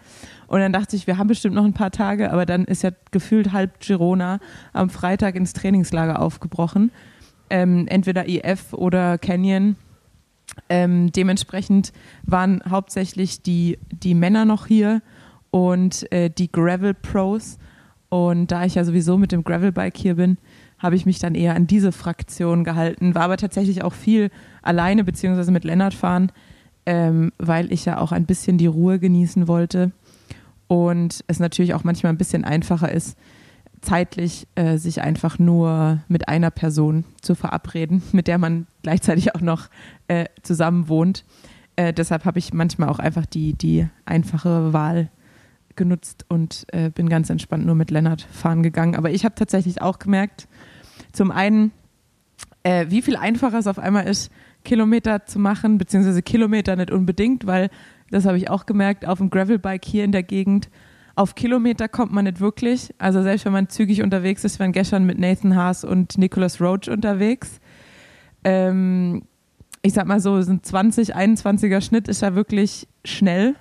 Und 0.47 0.59
dann 0.59 0.71
dachte 0.71 0.95
ich, 0.95 1.07
wir 1.07 1.17
haben 1.17 1.27
bestimmt 1.27 1.55
noch 1.55 1.65
ein 1.65 1.73
paar 1.73 1.91
Tage, 1.91 2.31
aber 2.31 2.45
dann 2.45 2.65
ist 2.65 2.83
ja 2.83 2.91
gefühlt 3.11 3.51
halb 3.51 3.79
Girona 3.79 4.39
am 4.73 4.89
Freitag 4.89 5.35
ins 5.35 5.53
Trainingslager 5.53 6.21
aufgebrochen. 6.21 6.91
Ähm, 7.49 7.87
entweder 7.87 8.27
EF 8.27 8.73
oder 8.73 9.17
Canyon. 9.17 9.75
Ähm, 10.67 11.11
dementsprechend 11.11 11.93
waren 12.23 12.61
hauptsächlich 12.67 13.41
die, 13.41 13.79
die 13.91 14.13
Männer 14.15 14.45
noch 14.45 14.67
hier 14.67 15.01
und 15.51 16.11
äh, 16.11 16.29
die 16.29 16.51
Gravel 16.51 16.93
Pros. 16.93 17.57
Und 18.09 18.51
da 18.51 18.65
ich 18.65 18.75
ja 18.75 18.83
sowieso 18.83 19.17
mit 19.17 19.31
dem 19.31 19.43
Gravelbike 19.43 19.97
hier 19.97 20.15
bin, 20.15 20.37
habe 20.79 20.95
ich 20.95 21.05
mich 21.05 21.19
dann 21.19 21.35
eher 21.35 21.55
an 21.55 21.67
diese 21.67 21.91
Fraktion 21.91 22.63
gehalten, 22.63 23.13
war 23.13 23.23
aber 23.23 23.37
tatsächlich 23.37 23.83
auch 23.83 23.93
viel 23.93 24.31
alleine 24.61 25.03
beziehungsweise 25.03 25.51
mit 25.51 25.63
Lennart 25.63 25.93
fahren, 25.93 26.31
ähm, 26.85 27.31
weil 27.37 27.71
ich 27.71 27.85
ja 27.85 27.99
auch 27.99 28.11
ein 28.11 28.25
bisschen 28.25 28.57
die 28.57 28.65
Ruhe 28.65 28.97
genießen 28.97 29.47
wollte 29.47 29.91
und 30.67 31.23
es 31.27 31.39
natürlich 31.39 31.73
auch 31.73 31.83
manchmal 31.83 32.13
ein 32.13 32.17
bisschen 32.17 32.45
einfacher 32.45 32.91
ist, 32.91 33.17
zeitlich 33.81 34.47
äh, 34.55 34.77
sich 34.77 35.01
einfach 35.01 35.39
nur 35.39 35.99
mit 36.07 36.27
einer 36.29 36.51
Person 36.51 37.05
zu 37.21 37.35
verabreden, 37.35 38.01
mit 38.11 38.27
der 38.27 38.37
man 38.37 38.67
gleichzeitig 38.81 39.35
auch 39.35 39.41
noch 39.41 39.69
äh, 40.07 40.25
zusammen 40.43 40.87
wohnt. 40.87 41.25
Äh, 41.75 41.93
deshalb 41.93 42.25
habe 42.25 42.39
ich 42.39 42.53
manchmal 42.53 42.89
auch 42.89 42.99
einfach 42.99 43.25
die, 43.25 43.53
die 43.53 43.87
einfache 44.05 44.73
Wahl 44.73 45.09
genutzt 45.79 46.25
und 46.29 46.67
äh, 46.67 46.91
bin 46.91 47.09
ganz 47.09 47.31
entspannt 47.31 47.65
nur 47.65 47.73
mit 47.73 47.89
Lennart 47.89 48.21
fahren 48.21 48.61
gegangen. 48.61 48.95
Aber 48.95 49.09
ich 49.09 49.25
habe 49.25 49.33
tatsächlich 49.33 49.81
auch 49.81 49.97
gemerkt, 49.97 50.47
zum 51.11 51.31
einen, 51.31 51.71
äh, 52.61 52.85
wie 52.89 53.01
viel 53.01 53.15
einfacher 53.15 53.57
es 53.57 53.65
auf 53.65 53.79
einmal 53.79 54.07
ist, 54.07 54.31
Kilometer 54.63 55.25
zu 55.25 55.39
machen, 55.39 55.79
beziehungsweise 55.79 56.21
Kilometer 56.21 56.75
nicht 56.75 56.91
unbedingt, 56.91 57.47
weil 57.47 57.71
das 58.11 58.25
habe 58.25 58.37
ich 58.37 58.49
auch 58.49 58.67
gemerkt, 58.67 59.07
auf 59.07 59.17
dem 59.17 59.31
Gravelbike 59.31 59.85
hier 59.85 60.03
in 60.03 60.11
der 60.11 60.23
Gegend, 60.23 60.69
auf 61.15 61.35
Kilometer 61.35 61.87
kommt 61.87 62.11
man 62.11 62.25
nicht 62.25 62.39
wirklich. 62.39 62.93
Also 62.97 63.23
selbst 63.23 63.45
wenn 63.45 63.53
man 63.53 63.69
zügig 63.69 64.03
unterwegs 64.03 64.43
ist, 64.43 64.59
waren 64.59 64.71
gestern 64.71 65.05
mit 65.05 65.19
Nathan 65.19 65.55
Haas 65.55 65.83
und 65.83 66.17
Nicholas 66.17 66.61
Roach 66.61 66.89
unterwegs. 66.89 67.59
Ähm, 68.43 69.23
ich 69.81 69.93
sag 69.93 70.07
mal 70.07 70.19
so, 70.19 70.41
so 70.41 70.51
ein 70.51 70.63
20, 70.63 71.15
21er 71.15 71.81
Schnitt 71.81 72.07
ist 72.07 72.21
ja 72.21 72.35
wirklich 72.35 72.87
schnell, 73.03 73.55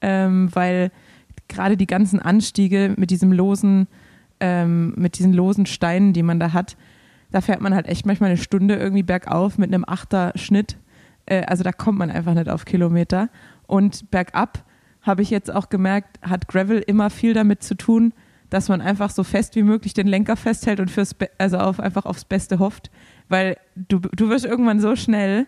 ähm, 0.00 0.48
weil 0.52 0.90
gerade 1.48 1.76
die 1.76 1.86
ganzen 1.86 2.20
Anstiege 2.20 2.94
mit 2.96 3.10
diesem 3.10 3.32
losen, 3.32 3.88
ähm, 4.40 4.94
mit 4.96 5.18
diesen 5.18 5.32
losen 5.32 5.66
Steinen, 5.66 6.12
die 6.12 6.22
man 6.22 6.40
da 6.40 6.52
hat, 6.52 6.76
da 7.30 7.40
fährt 7.40 7.60
man 7.60 7.74
halt 7.74 7.86
echt 7.86 8.06
manchmal 8.06 8.30
eine 8.30 8.36
Stunde 8.36 8.76
irgendwie 8.76 9.02
bergauf 9.02 9.58
mit 9.58 9.72
einem 9.72 9.84
Achter-Schnitt. 9.86 10.78
Äh, 11.26 11.44
also 11.44 11.64
da 11.64 11.72
kommt 11.72 11.98
man 11.98 12.10
einfach 12.10 12.34
nicht 12.34 12.48
auf 12.48 12.64
Kilometer. 12.64 13.28
Und 13.66 14.10
bergab 14.10 14.64
habe 15.02 15.22
ich 15.22 15.30
jetzt 15.30 15.52
auch 15.52 15.68
gemerkt, 15.68 16.18
hat 16.22 16.48
Gravel 16.48 16.78
immer 16.78 17.10
viel 17.10 17.34
damit 17.34 17.62
zu 17.62 17.76
tun, 17.76 18.12
dass 18.50 18.68
man 18.68 18.80
einfach 18.80 19.10
so 19.10 19.24
fest 19.24 19.56
wie 19.56 19.62
möglich 19.62 19.92
den 19.92 20.06
Lenker 20.06 20.36
festhält 20.36 20.78
und 20.78 20.90
fürs 20.90 21.14
Be 21.14 21.28
also 21.38 21.58
auf, 21.58 21.80
einfach 21.80 22.06
aufs 22.06 22.24
Beste 22.24 22.58
hofft. 22.58 22.90
Weil 23.28 23.56
du, 23.74 23.98
du 23.98 24.28
wirst 24.28 24.44
irgendwann 24.44 24.80
so 24.80 24.94
schnell, 24.94 25.46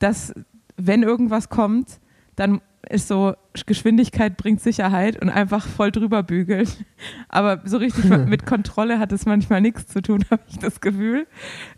dass 0.00 0.34
wenn 0.76 1.02
irgendwas 1.02 1.48
kommt, 1.48 2.00
dann 2.34 2.60
ist 2.88 3.08
so, 3.08 3.34
Geschwindigkeit 3.66 4.36
bringt 4.36 4.60
Sicherheit 4.60 5.20
und 5.20 5.28
einfach 5.28 5.66
voll 5.66 5.92
drüber 5.92 6.22
bügeln. 6.22 6.68
Aber 7.28 7.62
so 7.64 7.76
richtig 7.76 8.04
mit 8.26 8.46
Kontrolle 8.46 8.98
hat 8.98 9.12
es 9.12 9.26
manchmal 9.26 9.60
nichts 9.60 9.86
zu 9.86 10.02
tun, 10.02 10.24
habe 10.30 10.42
ich 10.48 10.58
das 10.58 10.80
Gefühl. 10.80 11.26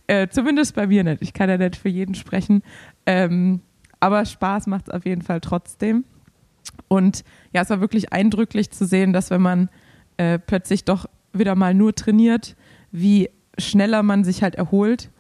Äh, 0.07 0.29
zumindest 0.29 0.75
bei 0.75 0.87
mir 0.87 1.05
nicht. 1.05 1.23
Ich 1.23 1.33
kann 1.33 1.49
ja 1.49 1.59
nicht 1.59 1.77
für 1.77 1.89
jeden 1.89 2.15
sprechen. 2.15 2.63
Ähm, 3.07 3.61
aber 4.01 4.25
Spaß 4.25 4.67
macht 4.67 4.89
es 4.89 4.95
auf 4.95 5.07
jeden 5.07 5.23
Fall 5.23 5.41
trotzdem. 5.41 6.05
Und 6.89 7.25
ja, 7.53 7.63
es 7.63 7.71
war 7.71 7.81
wirklich 7.81 8.13
eindrücklich 8.13 8.71
zu 8.71 8.87
sehen, 8.87 9.13
dass 9.13 9.31
wenn 9.31 9.43
man 9.43 9.71
äh, 10.17 10.39
plötzlich 10.39 10.85
doch 10.85 11.07
wieder 11.33 11.55
mal 11.55 11.75
nur 11.75 11.95
trainiert, 11.95 12.57
wie 12.93 13.31
schneller 13.59 14.03
man 14.03 14.25
sich 14.25 14.43
halt 14.43 14.57
erholt 14.57 15.11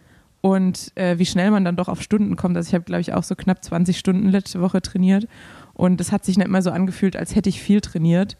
und 0.40 0.92
äh, 0.96 1.18
wie 1.18 1.26
schnell 1.26 1.50
man 1.50 1.64
dann 1.64 1.76
doch 1.76 1.88
auf 1.88 2.02
Stunden 2.02 2.36
kommt. 2.36 2.56
Also 2.56 2.68
ich 2.68 2.74
habe, 2.74 2.84
glaube 2.84 3.00
ich, 3.00 3.14
auch 3.14 3.22
so 3.22 3.34
knapp 3.34 3.64
20 3.64 3.98
Stunden 3.98 4.28
letzte 4.28 4.60
Woche 4.60 4.82
trainiert 4.82 5.26
Und 5.74 6.00
es 6.00 6.12
hat 6.12 6.24
sich 6.24 6.38
nicht 6.38 6.46
immer 6.46 6.62
so 6.62 6.70
angefühlt, 6.70 7.16
als 7.16 7.34
hätte 7.34 7.48
ich 7.48 7.60
viel 7.60 7.80
trainiert. 7.80 8.36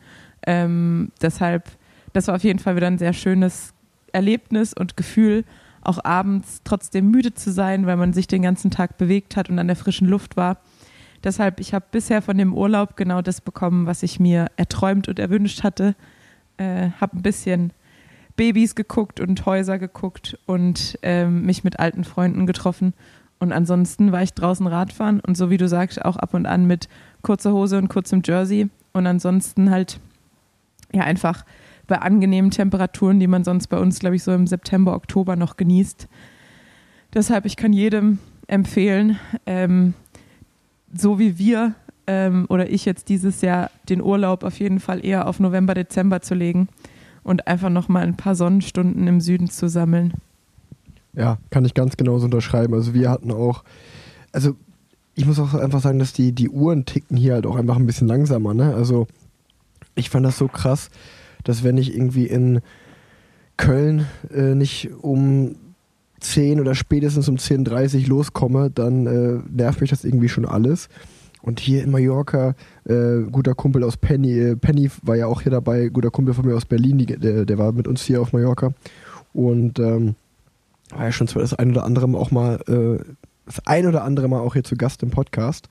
Ähm, 0.47 1.11
deshalb, 1.21 1.69
das 2.13 2.29
war 2.29 2.37
auf 2.37 2.45
jeden 2.45 2.59
Fall 2.59 2.77
wieder 2.77 2.87
ein 2.87 2.99
sehr 2.99 3.13
schönes 3.13 3.75
Erlebnis 4.13 4.73
und 4.73 4.97
Gefühl, 4.97 5.45
auch 5.83 6.05
abends 6.05 6.61
trotzdem 6.65 7.11
müde 7.11 7.35
zu 7.35 7.53
sein, 7.53 7.87
weil 7.87 7.97
man 7.97 8.13
sich 8.13 8.27
den 8.27 8.43
ganzen 8.43 8.71
Tag 8.71 8.97
bewegt 8.97 9.37
hat 9.37 9.51
und 9.51 9.59
an 9.59 9.67
der 9.67 9.77
frischen 9.77 10.09
Luft 10.09 10.37
war. 10.37 10.59
Deshalb, 11.23 11.61
ich 11.61 11.75
habe 11.75 11.87
bisher 11.91 12.23
von 12.23 12.39
dem 12.39 12.55
Urlaub 12.55 12.97
genau 12.97 13.23
das 13.23 13.41
bekommen, 13.41 13.87
was 13.87 14.03
ich 14.03 14.21
mir 14.21 14.47
erträumt 14.57 15.09
und 15.09 15.19
erwünscht 15.19 15.63
hatte. 15.63 15.95
Äh, 16.59 16.91
habe 17.01 17.17
ein 17.17 17.23
bisschen 17.23 17.73
Babys 18.37 18.75
geguckt 18.75 19.21
und 19.21 19.45
Häuser 19.47 19.79
geguckt 19.79 20.39
und 20.47 20.99
ähm, 21.03 21.43
mich 21.43 21.65
mit 21.65 21.79
alten 21.79 22.05
Freunden 22.05 22.47
getroffen. 22.47 22.95
Und 23.39 23.53
ansonsten 23.53 24.13
war 24.13 24.23
ich 24.23 24.35
draußen 24.35 24.67
Radfahren 24.67 25.21
und 25.21 25.37
so 25.37 25.51
wie 25.51 25.57
du 25.57 25.69
sagst, 25.69 26.05
auch 26.05 26.17
ab 26.17 26.35
und 26.35 26.47
an 26.47 26.67
mit 26.67 26.89
kurzer 27.25 27.53
Hose 27.53 27.77
und 27.79 27.89
kurzem 27.89 28.23
Jersey. 28.25 28.69
Und 28.93 29.09
ansonsten 29.09 29.71
halt 29.71 29.99
ja 30.93 31.03
einfach 31.03 31.45
bei 31.89 31.99
angenehmen 31.99 32.53
Temperaturen, 32.53 33.19
die 33.19 33.27
man 33.27 33.43
sonst 33.43 33.67
bei 33.67 33.79
uns, 33.79 33.99
glaube 33.99 34.17
ich, 34.17 34.23
so 34.23 34.33
im 34.33 34.47
September, 34.47 34.95
Oktober 34.95 35.35
noch 35.35 35.57
genießt. 35.57 36.09
Deshalb, 37.13 37.45
ich 37.45 37.57
kann 37.57 37.73
jedem 37.73 38.19
empfehlen, 38.47 39.19
ähm, 39.47 39.95
so 40.97 41.19
wie 41.19 41.39
wir 41.39 41.75
ähm, 42.07 42.47
oder 42.49 42.71
ich 42.71 42.85
jetzt 42.85 43.09
dieses 43.09 43.41
Jahr 43.41 43.71
den 43.89 44.03
Urlaub 44.03 44.45
auf 44.45 44.59
jeden 44.59 44.81
Fall 44.81 45.05
eher 45.05 45.27
auf 45.27 45.41
November, 45.41 45.75
Dezember 45.75 46.21
zu 46.23 46.35
legen 46.35 46.69
und 47.23 47.47
einfach 47.47 47.71
nochmal 47.71 48.03
ein 48.03 48.17
paar 48.17 48.35
Sonnenstunden 48.35 49.07
im 49.07 49.21
Süden 49.21 49.49
zu 49.49 49.69
sammeln. 49.69 50.15
Ja, 51.15 51.39
kann 51.51 51.65
ich 51.65 51.75
ganz 51.75 51.97
genauso 51.97 52.27
unterschreiben. 52.27 52.75
Also 52.75 52.93
wir 52.93 53.11
hatten 53.11 53.31
auch, 53.31 53.65
also 54.33 54.57
ich 55.15 55.27
muss 55.27 55.39
auch 55.39 55.55
einfach 55.55 55.81
sagen, 55.81 55.99
dass 55.99 56.13
die, 56.13 56.33
die 56.33 56.49
Uhren 56.49 56.85
ticken 56.85 57.17
hier 57.17 57.35
halt 57.35 57.47
auch 57.47 57.57
einfach 57.57 57.77
ein 57.77 57.87
bisschen 57.87 58.09
langsamer. 58.09 58.55
Ne? 58.55 58.75
Also 58.75 59.07
ich 59.95 60.11
fand 60.11 60.27
das 60.27 60.39
so 60.39 60.49
krass, 60.49 60.91
dass 61.45 61.63
wenn 61.63 61.79
ich 61.79 61.95
irgendwie 61.95 62.27
in 62.27 62.61
Köln 63.57 64.07
äh, 64.35 64.55
nicht 64.55 64.91
um 65.03 65.57
10 66.21 66.61
oder 66.61 66.75
spätestens 66.75 67.29
um 67.29 67.37
10.30 67.37 68.03
Uhr 68.03 68.09
loskomme, 68.09 68.71
dann 68.71 69.07
äh, 69.07 69.41
nervt 69.51 69.81
mich 69.81 69.91
das 69.91 70.05
irgendwie 70.05 70.29
schon 70.29 70.47
alles. 70.47 70.89
Und 71.43 71.61
hier 71.61 71.85
in 71.85 71.91
Mallorca, 71.91 72.55
äh, 72.87 73.21
guter 73.31 73.55
Kumpel 73.55 73.85
aus 73.85 73.99
Penny, 73.99 74.39
äh, 74.39 74.57
Penny 74.57 74.91
war 75.03 75.15
ja 75.15 75.27
auch 75.27 75.43
hier 75.43 75.53
dabei, 75.53 75.89
guter 75.89 76.11
Kumpel 76.11 76.33
von 76.33 76.47
mir 76.47 76.57
aus 76.57 76.65
Berlin, 76.65 76.97
die, 76.99 77.07
der, 77.07 77.45
der, 77.45 77.59
war 77.59 77.73
mit 77.73 77.87
uns 77.87 78.03
hier 78.03 78.23
auf 78.23 78.33
Mallorca. 78.33 78.73
Und 79.35 79.79
ähm, 79.79 80.15
war 80.89 81.05
ja 81.05 81.13
schon 81.13 81.27
das 81.27 81.53
ein 81.53 81.71
oder 81.71 81.85
andere 81.85 82.07
auch 82.17 82.31
mal, 82.31 82.61
äh, 82.67 83.05
das 83.47 83.67
ein 83.67 83.87
oder 83.87 84.05
andere 84.05 84.29
Mal 84.29 84.41
auch 84.41 84.55
hier 84.55 84.65
zu 84.65 84.77
Gast 84.77 85.03
im 85.03 85.11
Podcast. 85.11 85.69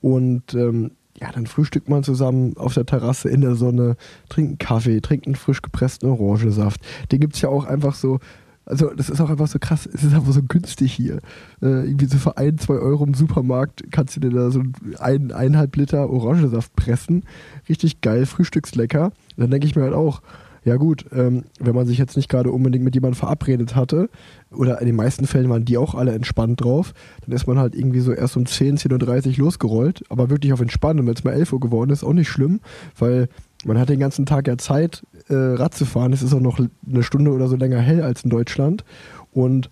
Und 0.00 0.54
ähm, 0.54 0.92
ja, 1.20 1.30
dann 1.30 1.46
frühstückt 1.46 1.88
man 1.88 2.02
zusammen 2.02 2.56
auf 2.56 2.74
der 2.74 2.86
Terrasse 2.86 3.28
in 3.28 3.42
der 3.42 3.54
Sonne, 3.54 3.96
trinkt 4.28 4.50
einen 4.50 4.58
Kaffee, 4.58 5.00
trinkt 5.00 5.26
einen 5.26 5.36
frisch 5.36 5.62
gepressten 5.62 6.08
Orangensaft. 6.08 6.80
Den 7.12 7.20
gibt 7.20 7.34
es 7.34 7.42
ja 7.42 7.48
auch 7.48 7.64
einfach 7.64 7.94
so 7.94 8.18
also 8.64 8.90
das 8.94 9.10
ist 9.10 9.20
auch 9.20 9.30
einfach 9.30 9.48
so 9.48 9.58
krass, 9.58 9.88
es 9.92 10.04
ist 10.04 10.14
einfach 10.14 10.32
so 10.32 10.42
günstig 10.42 10.92
hier. 10.92 11.16
Äh, 11.60 11.86
irgendwie 11.86 12.06
so 12.06 12.18
für 12.18 12.36
ein, 12.36 12.58
zwei 12.58 12.74
Euro 12.74 13.04
im 13.04 13.14
Supermarkt 13.14 13.82
kannst 13.90 14.16
du 14.16 14.20
dir 14.20 14.30
da 14.30 14.50
so 14.50 14.62
ein, 15.00 15.32
eineinhalb 15.32 15.74
Liter 15.76 16.08
Orangensaft 16.08 16.74
pressen. 16.76 17.24
Richtig 17.68 18.00
geil, 18.00 18.24
frühstückslecker. 18.24 19.06
Und 19.06 19.12
dann 19.36 19.50
denke 19.50 19.66
ich 19.66 19.74
mir 19.74 19.82
halt 19.82 19.94
auch, 19.94 20.22
ja 20.64 20.76
gut, 20.76 21.06
ähm, 21.12 21.44
wenn 21.58 21.74
man 21.74 21.86
sich 21.86 21.98
jetzt 21.98 22.16
nicht 22.16 22.28
gerade 22.28 22.50
unbedingt 22.50 22.84
mit 22.84 22.94
jemandem 22.94 23.18
verabredet 23.18 23.74
hatte, 23.74 24.08
oder 24.50 24.80
in 24.80 24.86
den 24.86 24.96
meisten 24.96 25.26
Fällen 25.26 25.48
waren 25.48 25.64
die 25.64 25.78
auch 25.78 25.94
alle 25.94 26.12
entspannt 26.12 26.62
drauf, 26.62 26.92
dann 27.24 27.34
ist 27.34 27.46
man 27.46 27.58
halt 27.58 27.74
irgendwie 27.74 28.00
so 28.00 28.12
erst 28.12 28.36
um 28.36 28.46
10, 28.46 28.78
10.30 28.78 29.38
Uhr 29.38 29.44
losgerollt, 29.46 30.04
aber 30.08 30.30
wirklich 30.30 30.52
auf 30.52 30.60
entspannt. 30.60 31.00
Und 31.00 31.06
wenn 31.06 31.14
es 31.14 31.24
mal 31.24 31.32
11 31.32 31.52
Uhr 31.52 31.60
geworden 31.60 31.90
ist, 31.90 32.04
auch 32.04 32.12
nicht 32.12 32.28
schlimm, 32.28 32.60
weil 32.98 33.28
man 33.64 33.78
hat 33.78 33.88
den 33.88 34.00
ganzen 34.00 34.26
Tag 34.26 34.46
ja 34.46 34.58
Zeit, 34.58 35.04
äh, 35.28 35.34
Rad 35.34 35.74
zu 35.74 35.84
fahren. 35.84 36.12
Es 36.12 36.22
ist 36.22 36.34
auch 36.34 36.40
noch 36.40 36.58
eine 36.58 37.02
Stunde 37.02 37.32
oder 37.32 37.48
so 37.48 37.56
länger 37.56 37.78
hell 37.78 38.02
als 38.02 38.24
in 38.24 38.30
Deutschland. 38.30 38.84
Und 39.32 39.70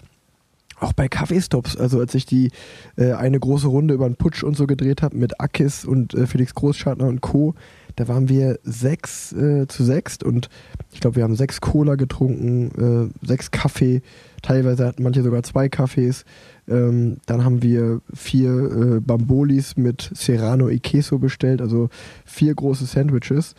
auch 0.79 0.93
bei 0.93 1.09
Kaffeestops, 1.09 1.77
also 1.77 2.01
als 2.01 2.15
ich 2.15 2.25
die 2.25 2.51
äh, 2.97 3.13
eine 3.13 3.39
große 3.39 3.67
Runde 3.67 3.95
über 3.95 4.09
den 4.09 4.17
Putsch 4.17 4.43
und 4.43 4.57
so 4.57 4.67
gedreht 4.67 5.03
habe 5.03 5.17
mit 5.17 5.41
Akis 5.41 5.85
und 5.85 6.15
äh, 6.15 6.27
Felix 6.27 6.55
Großschartner 6.55 7.07
und 7.07 7.21
Co., 7.21 7.55
da 7.97 8.09
waren 8.09 8.29
wir 8.29 8.59
sechs 8.63 9.33
äh, 9.33 9.67
zu 9.69 9.85
sechs 9.85 10.19
und 10.23 10.49
ich 10.93 11.01
glaube, 11.01 11.17
wir 11.17 11.25
haben 11.25 11.37
sechs 11.37 11.61
Cola 11.61 11.95
getrunken, 11.95 13.13
äh, 13.23 13.27
sechs 13.27 13.51
Kaffee, 13.51 14.03
teilweise 14.43 14.87
hatten 14.87 15.03
manche 15.03 15.23
sogar 15.23 15.43
zwei 15.43 15.69
Kaffees. 15.69 16.25
Ähm, 16.69 17.19
dann 17.27 17.45
haben 17.45 17.63
wir 17.63 18.01
vier 18.15 18.51
äh, 18.51 19.01
Bambolis 19.01 19.77
mit 19.77 20.11
Serrano 20.15 20.69
e 20.69 20.79
Queso 20.79 21.19
bestellt, 21.19 21.61
also 21.61 21.89
vier 22.25 22.55
große 22.55 22.87
Sandwiches. 22.87 23.55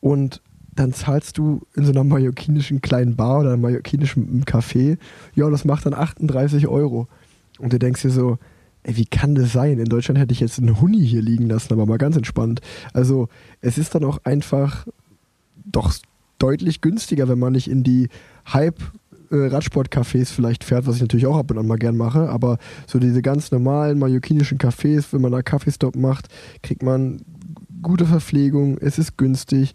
Und 0.00 0.42
dann 0.74 0.92
zahlst 0.92 1.36
du 1.38 1.62
in 1.74 1.84
so 1.84 1.92
einer 1.92 2.04
mallorquinischen 2.04 2.80
kleinen 2.80 3.16
Bar 3.16 3.40
oder 3.40 3.52
einem 3.52 3.62
mallorquinischen 3.62 4.44
Café, 4.44 4.98
ja, 5.34 5.50
das 5.50 5.64
macht 5.64 5.86
dann 5.86 5.94
38 5.94 6.68
Euro. 6.68 7.08
Und 7.58 7.72
du 7.72 7.78
denkst 7.78 8.02
dir 8.02 8.10
so, 8.10 8.38
ey, 8.82 8.96
wie 8.96 9.06
kann 9.06 9.34
das 9.34 9.52
sein? 9.52 9.78
In 9.78 9.86
Deutschland 9.86 10.18
hätte 10.18 10.32
ich 10.32 10.40
jetzt 10.40 10.58
einen 10.58 10.80
Huni 10.80 11.04
hier 11.06 11.22
liegen 11.22 11.48
lassen, 11.48 11.72
aber 11.72 11.86
mal 11.86 11.98
ganz 11.98 12.16
entspannt. 12.16 12.60
Also 12.92 13.28
es 13.60 13.78
ist 13.78 13.94
dann 13.94 14.04
auch 14.04 14.18
einfach 14.24 14.86
doch 15.64 15.92
deutlich 16.38 16.80
günstiger, 16.80 17.28
wenn 17.28 17.38
man 17.38 17.52
nicht 17.52 17.68
in 17.68 17.82
die 17.82 18.08
Hype 18.52 18.80
äh, 19.30 19.36
Radsportcafés 19.36 20.26
vielleicht 20.26 20.64
fährt, 20.64 20.86
was 20.86 20.96
ich 20.96 21.02
natürlich 21.02 21.26
auch 21.26 21.36
ab 21.36 21.50
und 21.50 21.58
an 21.58 21.66
mal 21.66 21.76
gern 21.76 21.96
mache, 21.96 22.28
aber 22.28 22.58
so 22.86 22.98
diese 22.98 23.22
ganz 23.22 23.52
normalen 23.52 23.98
mallorquinischen 23.98 24.58
Cafés, 24.58 25.12
wenn 25.12 25.20
man 25.20 25.32
da 25.32 25.42
Kaffeestop 25.42 25.94
macht, 25.96 26.28
kriegt 26.62 26.82
man 26.82 27.22
gute 27.82 28.06
Verpflegung, 28.06 28.78
es 28.78 28.98
ist 28.98 29.16
günstig. 29.16 29.72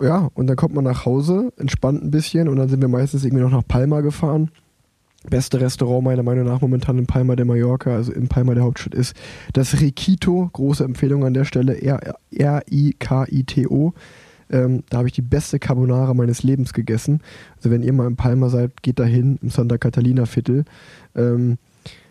Ja, 0.00 0.30
und 0.34 0.46
dann 0.46 0.56
kommt 0.56 0.74
man 0.74 0.84
nach 0.84 1.04
Hause, 1.04 1.52
entspannt 1.56 2.04
ein 2.04 2.12
bisschen 2.12 2.48
und 2.48 2.56
dann 2.56 2.68
sind 2.68 2.80
wir 2.80 2.88
meistens 2.88 3.24
irgendwie 3.24 3.42
noch 3.42 3.50
nach 3.50 3.66
Palma 3.66 4.00
gefahren. 4.00 4.50
Beste 5.30 5.60
Restaurant 5.60 6.04
meiner 6.04 6.22
Meinung 6.22 6.46
nach 6.46 6.60
momentan 6.60 6.98
in 6.98 7.06
Palma 7.06 7.36
de 7.36 7.44
Mallorca, 7.44 7.94
also 7.94 8.12
in 8.12 8.28
Palma 8.28 8.54
der 8.54 8.64
Hauptstadt 8.64 8.94
ist 8.94 9.14
das 9.52 9.80
Riquito. 9.80 10.48
Große 10.52 10.84
Empfehlung 10.84 11.24
an 11.24 11.34
der 11.34 11.44
Stelle, 11.44 11.80
R-I-K-I-T-O. 12.30 13.92
Ähm, 14.50 14.82
da 14.88 14.98
habe 14.98 15.08
ich 15.08 15.14
die 15.14 15.22
beste 15.22 15.58
Carbonara 15.58 16.14
meines 16.14 16.42
Lebens 16.42 16.72
gegessen. 16.72 17.20
Also 17.56 17.70
wenn 17.70 17.82
ihr 17.82 17.92
mal 17.92 18.06
in 18.06 18.16
Palma 18.16 18.48
seid, 18.48 18.82
geht 18.82 18.98
dahin 18.98 19.38
im 19.42 19.50
Santa 19.50 19.78
Catalina 19.78 20.26
Viertel. 20.26 20.64
Ähm, 21.14 21.58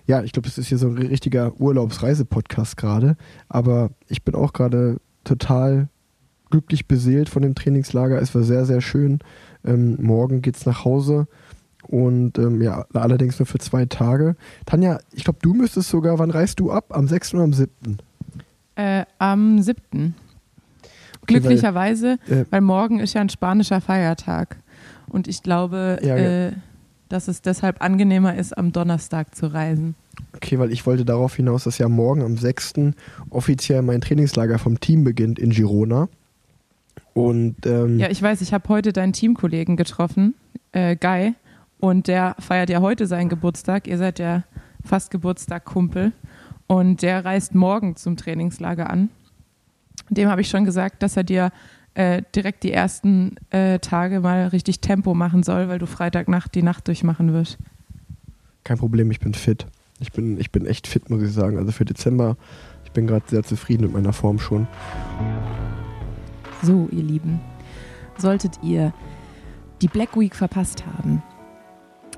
ja, 0.05 0.23
ich 0.23 0.31
glaube, 0.31 0.47
das 0.47 0.57
ist 0.57 0.67
hier 0.67 0.77
so 0.77 0.87
ein 0.87 0.97
richtiger 0.97 1.59
Urlaubsreise-Podcast 1.59 2.77
gerade. 2.77 3.17
Aber 3.49 3.89
ich 4.07 4.23
bin 4.23 4.35
auch 4.35 4.53
gerade 4.53 4.97
total 5.23 5.89
glücklich 6.49 6.87
beseelt 6.87 7.29
von 7.29 7.41
dem 7.41 7.55
Trainingslager. 7.55 8.21
Es 8.21 8.33
war 8.33 8.43
sehr, 8.43 8.65
sehr 8.65 8.81
schön. 8.81 9.19
Ähm, 9.65 9.97
morgen 9.99 10.41
es 10.45 10.65
nach 10.65 10.85
Hause. 10.85 11.27
Und 11.87 12.37
ähm, 12.37 12.61
ja, 12.61 12.85
allerdings 12.93 13.39
nur 13.39 13.45
für 13.45 13.59
zwei 13.59 13.85
Tage. 13.85 14.35
Tanja, 14.65 14.99
ich 15.13 15.23
glaube, 15.23 15.39
du 15.41 15.53
müsstest 15.53 15.89
sogar, 15.89 16.19
wann 16.19 16.31
reist 16.31 16.59
du 16.59 16.71
ab? 16.71 16.85
Am 16.89 17.07
6. 17.07 17.35
oder 17.35 17.43
am 17.43 17.53
7.? 17.53 17.97
Äh, 18.75 19.05
am 19.19 19.61
7. 19.61 19.77
Okay, 19.83 20.13
Glücklicherweise, 21.25 22.19
weil, 22.27 22.37
äh, 22.39 22.45
weil, 22.49 22.61
morgen 22.61 22.99
ist 22.99 23.13
ja 23.13 23.21
ein 23.21 23.29
spanischer 23.29 23.81
Feiertag. 23.81 24.57
Und 25.09 25.27
ich 25.27 25.43
glaube, 25.43 25.99
ja, 26.01 26.15
äh, 26.17 26.51
dass 27.09 27.27
es 27.27 27.41
deshalb 27.41 27.81
angenehmer 27.81 28.35
ist, 28.35 28.57
am 28.57 28.71
Donnerstag 28.71 29.35
zu 29.35 29.47
reisen. 29.47 29.95
Okay, 30.35 30.59
weil 30.59 30.71
ich 30.71 30.85
wollte 30.85 31.05
darauf 31.05 31.35
hinaus, 31.35 31.63
dass 31.63 31.77
ja 31.77 31.87
morgen 31.87 32.21
am 32.21 32.37
6. 32.37 32.93
offiziell 33.29 33.81
mein 33.81 34.01
Trainingslager 34.01 34.59
vom 34.59 34.79
Team 34.79 35.03
beginnt 35.03 35.39
in 35.39 35.51
Girona. 35.51 36.09
Und, 37.13 37.65
ähm, 37.65 37.97
ja, 37.99 38.09
ich 38.09 38.21
weiß, 38.21 38.41
ich 38.41 38.53
habe 38.53 38.67
heute 38.69 38.93
deinen 38.93 39.13
Teamkollegen 39.13 39.75
getroffen, 39.75 40.35
äh, 40.71 40.95
Guy, 40.95 41.33
und 41.79 42.07
der 42.07 42.35
feiert 42.39 42.69
ja 42.69 42.81
heute 42.81 43.07
seinen 43.07 43.29
Geburtstag. 43.29 43.87
Ihr 43.87 43.97
seid 43.97 44.19
ja 44.19 44.43
fast 44.83 45.11
Geburtstag-Kumpel. 45.11 46.11
Und 46.65 47.01
der 47.01 47.23
reist 47.23 47.55
morgen 47.55 47.95
zum 47.95 48.17
Trainingslager 48.17 48.89
an. 48.89 49.09
Dem 50.09 50.29
habe 50.29 50.41
ich 50.41 50.49
schon 50.49 50.65
gesagt, 50.65 51.03
dass 51.03 51.15
er 51.15 51.23
dir 51.23 51.51
äh, 51.93 52.23
direkt 52.35 52.63
die 52.63 52.71
ersten 52.71 53.35
äh, 53.51 53.79
Tage 53.79 54.19
mal 54.19 54.47
richtig 54.47 54.81
Tempo 54.81 55.13
machen 55.13 55.43
soll, 55.43 55.69
weil 55.69 55.79
du 55.79 55.85
Freitagnacht 55.85 56.55
die 56.55 56.63
Nacht 56.63 56.87
durchmachen 56.87 57.33
wirst. 57.33 57.57
Kein 58.63 58.77
Problem, 58.77 59.11
ich 59.11 59.19
bin 59.19 59.33
fit. 59.33 59.65
Ich 59.99 60.11
bin, 60.11 60.39
ich 60.39 60.51
bin 60.51 60.65
echt 60.65 60.87
fit, 60.87 61.09
muss 61.09 61.21
ich 61.21 61.31
sagen. 61.31 61.57
Also 61.57 61.71
für 61.71 61.85
Dezember, 61.85 62.37
ich 62.85 62.91
bin 62.91 63.07
gerade 63.07 63.25
sehr 63.27 63.43
zufrieden 63.43 63.83
mit 63.83 63.93
meiner 63.93 64.13
Form 64.13 64.39
schon. 64.39 64.67
So, 66.61 66.89
ihr 66.91 67.03
Lieben, 67.03 67.39
solltet 68.17 68.59
ihr 68.61 68.93
die 69.81 69.87
Black 69.87 70.17
Week 70.17 70.35
verpasst 70.35 70.83
haben 70.85 71.23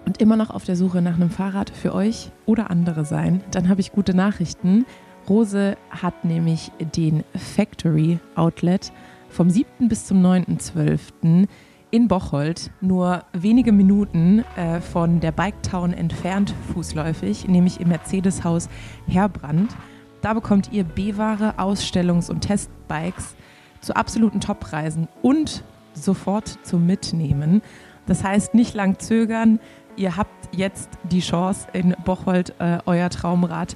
und 0.09 0.19
immer 0.19 0.35
noch 0.35 0.49
auf 0.49 0.63
der 0.63 0.75
Suche 0.75 1.03
nach 1.03 1.13
einem 1.17 1.29
Fahrrad 1.29 1.69
für 1.69 1.93
euch 1.93 2.31
oder 2.47 2.71
andere 2.71 3.05
sein, 3.05 3.43
dann 3.51 3.69
habe 3.69 3.79
ich 3.79 3.91
gute 3.91 4.15
Nachrichten. 4.15 4.87
Rose 5.29 5.77
hat 5.91 6.25
nämlich 6.25 6.71
den 6.95 7.23
Factory 7.35 8.17
Outlet 8.33 8.91
vom 9.29 9.51
7. 9.51 9.87
bis 9.87 10.07
zum 10.07 10.25
9.12. 10.25 11.47
in 11.91 12.07
Bocholt, 12.07 12.71
nur 12.81 13.21
wenige 13.33 13.71
Minuten 13.71 14.43
äh, 14.57 14.81
von 14.81 15.19
der 15.19 15.31
Bike 15.31 15.61
Town 15.61 15.93
entfernt 15.93 16.55
fußläufig, 16.73 17.47
nämlich 17.47 17.79
im 17.79 17.89
Mercedes-Haus 17.89 18.67
Herbrand. 19.05 19.77
Da 20.23 20.33
bekommt 20.33 20.71
ihr 20.71 20.85
B-Ware, 20.85 21.59
Ausstellungs- 21.59 22.31
und 22.31 22.41
Testbikes 22.41 23.35
zu 23.79 23.95
absoluten 23.95 24.41
Toppreisen 24.41 25.07
und 25.21 25.63
sofort 25.93 26.57
zum 26.63 26.87
Mitnehmen. 26.87 27.61
Das 28.09 28.23
heißt, 28.23 28.55
nicht 28.55 28.73
lang 28.73 28.97
zögern. 28.97 29.59
Ihr 29.99 30.15
habt 30.15 30.55
jetzt 30.55 30.89
die 31.03 31.19
Chance, 31.19 31.67
in 31.73 31.93
Bocholt 32.05 32.53
äh, 32.59 32.77
euer 32.85 33.09
Traumrad 33.09 33.75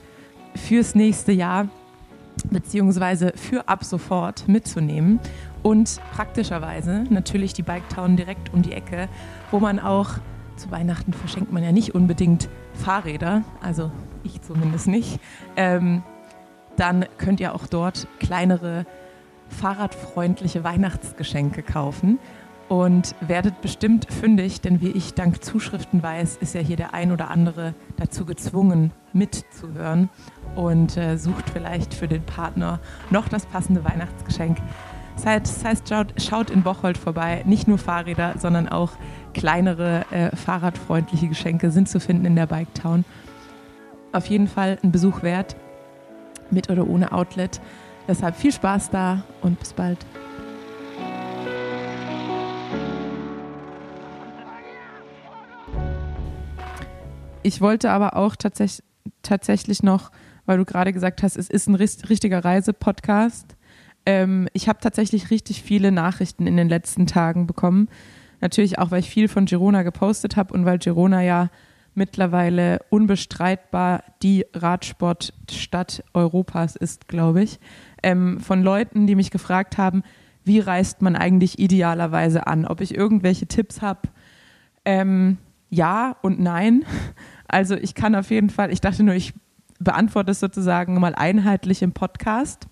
fürs 0.55 0.95
nächste 0.95 1.33
Jahr 1.33 1.67
beziehungsweise 2.49 3.33
für 3.35 3.67
ab 3.67 3.83
sofort 3.83 4.47
mitzunehmen. 4.47 5.19
Und 5.63 5.99
praktischerweise 6.13 7.03
natürlich 7.09 7.51
die 7.51 7.61
Bike 7.61 7.89
Town 7.89 8.15
direkt 8.15 8.53
um 8.53 8.61
die 8.61 8.71
Ecke, 8.71 9.09
wo 9.51 9.59
man 9.59 9.81
auch 9.81 10.11
zu 10.55 10.71
Weihnachten 10.71 11.11
verschenkt 11.11 11.51
man 11.51 11.61
ja 11.61 11.73
nicht 11.73 11.93
unbedingt 11.93 12.47
Fahrräder, 12.73 13.43
also 13.61 13.91
ich 14.23 14.41
zumindest 14.41 14.87
nicht. 14.87 15.19
Ähm, 15.57 16.03
dann 16.77 17.05
könnt 17.17 17.41
ihr 17.41 17.53
auch 17.53 17.67
dort 17.67 18.07
kleinere 18.19 18.85
fahrradfreundliche 19.49 20.63
Weihnachtsgeschenke 20.63 21.63
kaufen 21.63 22.17
und 22.73 23.13
werdet 23.21 23.61
bestimmt 23.61 24.11
fündig, 24.11 24.59
denn 24.59 24.81
wie 24.81 24.89
ich 24.89 25.13
dank 25.13 25.43
Zuschriften 25.43 26.01
weiß, 26.01 26.37
ist 26.37 26.55
ja 26.55 26.61
hier 26.61 26.75
der 26.75 26.95
ein 26.95 27.11
oder 27.11 27.29
andere 27.29 27.75
dazu 27.97 28.25
gezwungen, 28.25 28.89
mitzuhören 29.13 30.09
und 30.55 30.97
äh, 30.97 31.17
sucht 31.17 31.51
vielleicht 31.51 31.93
für 31.93 32.07
den 32.07 32.23
Partner 32.23 32.79
noch 33.11 33.29
das 33.29 33.45
passende 33.45 33.85
Weihnachtsgeschenk. 33.85 34.57
Das 35.15 35.63
heißt, 35.63 35.87
schaut, 35.87 36.19
schaut, 36.19 36.49
in 36.49 36.63
Bocholt 36.63 36.97
vorbei. 36.97 37.43
Nicht 37.45 37.67
nur 37.67 37.77
Fahrräder, 37.77 38.33
sondern 38.39 38.67
auch 38.67 38.93
kleinere 39.35 40.05
äh, 40.09 40.35
fahrradfreundliche 40.35 41.27
Geschenke 41.27 41.69
sind 41.69 41.87
zu 41.87 41.99
finden 41.99 42.25
in 42.25 42.35
der 42.35 42.47
Bike 42.47 42.73
Town. 42.73 43.05
Auf 44.13 44.25
jeden 44.25 44.47
Fall 44.47 44.79
ein 44.81 44.91
Besuch 44.91 45.21
wert, 45.21 45.55
mit 46.49 46.71
oder 46.71 46.87
ohne 46.87 47.11
Outlet. 47.11 47.61
Deshalb 48.07 48.35
viel 48.35 48.51
Spaß 48.51 48.89
da 48.89 49.23
und 49.43 49.59
bis 49.59 49.73
bald. 49.73 49.99
Ich 57.43 57.61
wollte 57.61 57.91
aber 57.91 58.15
auch 58.15 58.35
tatsächlich, 58.35 58.85
tatsächlich 59.21 59.83
noch, 59.83 60.11
weil 60.45 60.57
du 60.57 60.65
gerade 60.65 60.93
gesagt 60.93 61.23
hast, 61.23 61.37
es 61.37 61.49
ist 61.49 61.67
ein 61.67 61.75
richtiger 61.75 62.43
Reisepodcast. 62.43 63.55
Ähm, 64.05 64.47
ich 64.53 64.67
habe 64.67 64.79
tatsächlich 64.81 65.29
richtig 65.29 65.61
viele 65.61 65.91
Nachrichten 65.91 66.47
in 66.47 66.57
den 66.57 66.69
letzten 66.69 67.07
Tagen 67.07 67.47
bekommen. 67.47 67.89
Natürlich 68.41 68.79
auch, 68.79 68.91
weil 68.91 68.99
ich 68.99 69.09
viel 69.09 69.27
von 69.27 69.45
Girona 69.45 69.83
gepostet 69.83 70.35
habe 70.35 70.53
und 70.53 70.65
weil 70.65 70.79
Girona 70.79 71.21
ja 71.21 71.49
mittlerweile 71.95 72.79
unbestreitbar 72.89 74.03
die 74.21 74.45
Radsportstadt 74.53 76.03
Europas 76.13 76.75
ist, 76.75 77.07
glaube 77.07 77.43
ich. 77.43 77.59
Ähm, 78.01 78.39
von 78.39 78.63
Leuten, 78.63 79.07
die 79.07 79.15
mich 79.15 79.31
gefragt 79.31 79.77
haben, 79.77 80.03
wie 80.43 80.59
reist 80.59 81.01
man 81.01 81.15
eigentlich 81.15 81.59
idealerweise 81.59 82.47
an? 82.47 82.65
Ob 82.65 82.81
ich 82.81 82.95
irgendwelche 82.95 83.47
Tipps 83.47 83.81
habe? 83.81 84.01
Ähm, 84.85 85.37
ja 85.69 86.17
und 86.21 86.39
nein. 86.39 86.83
Also 87.53 87.75
ich 87.75 87.93
kann 87.93 88.15
auf 88.15 88.31
jeden 88.31 88.49
Fall, 88.49 88.73
ich 88.73 88.81
dachte 88.81 89.03
nur, 89.03 89.13
ich 89.13 89.33
beantworte 89.79 90.31
es 90.31 90.39
sozusagen 90.39 90.99
mal 90.99 91.13
einheitlich 91.13 91.83
im 91.83 91.91
Podcast. 91.91 92.67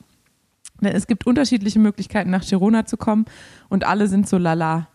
Denn 0.82 0.96
es 0.96 1.06
gibt 1.06 1.28
unterschiedliche 1.28 1.78
Möglichkeiten, 1.78 2.32
nach 2.32 2.44
Girona 2.44 2.86
zu 2.88 2.98
kommen 2.98 3.26
und 3.70 3.86
alle 3.86 4.08
sind 4.08 4.28
so 4.28 4.40
lala. 4.40 4.88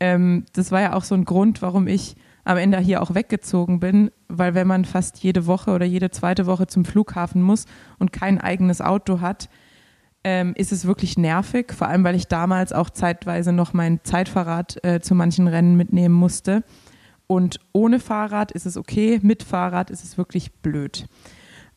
Ähm, 0.00 0.46
das 0.54 0.72
war 0.72 0.80
ja 0.80 0.94
auch 0.94 1.04
so 1.04 1.14
ein 1.14 1.24
Grund, 1.24 1.62
warum 1.62 1.86
ich 1.86 2.16
am 2.42 2.56
Ende 2.56 2.78
hier 2.78 3.02
auch 3.02 3.14
weggezogen 3.14 3.78
bin, 3.78 4.10
weil 4.26 4.54
wenn 4.54 4.66
man 4.66 4.84
fast 4.84 5.22
jede 5.22 5.46
Woche 5.46 5.70
oder 5.70 5.86
jede 5.86 6.10
zweite 6.10 6.46
Woche 6.46 6.66
zum 6.66 6.84
Flughafen 6.84 7.40
muss 7.40 7.66
und 8.00 8.12
kein 8.12 8.40
eigenes 8.40 8.80
Auto 8.80 9.20
hat, 9.20 9.48
ähm, 10.24 10.54
ist 10.56 10.72
es 10.72 10.86
wirklich 10.86 11.16
nervig, 11.16 11.72
vor 11.72 11.86
allem 11.86 12.02
weil 12.02 12.16
ich 12.16 12.26
damals 12.26 12.72
auch 12.72 12.90
zeitweise 12.90 13.52
noch 13.52 13.74
mein 13.74 14.00
Zeitfahrrad 14.02 14.84
äh, 14.84 15.00
zu 15.00 15.14
manchen 15.14 15.46
Rennen 15.46 15.76
mitnehmen 15.76 16.14
musste. 16.14 16.64
Und 17.30 17.60
ohne 17.70 18.00
Fahrrad 18.00 18.50
ist 18.50 18.66
es 18.66 18.76
okay, 18.76 19.20
mit 19.22 19.44
Fahrrad 19.44 19.90
ist 19.90 20.02
es 20.02 20.18
wirklich 20.18 20.50
blöd. 20.50 21.06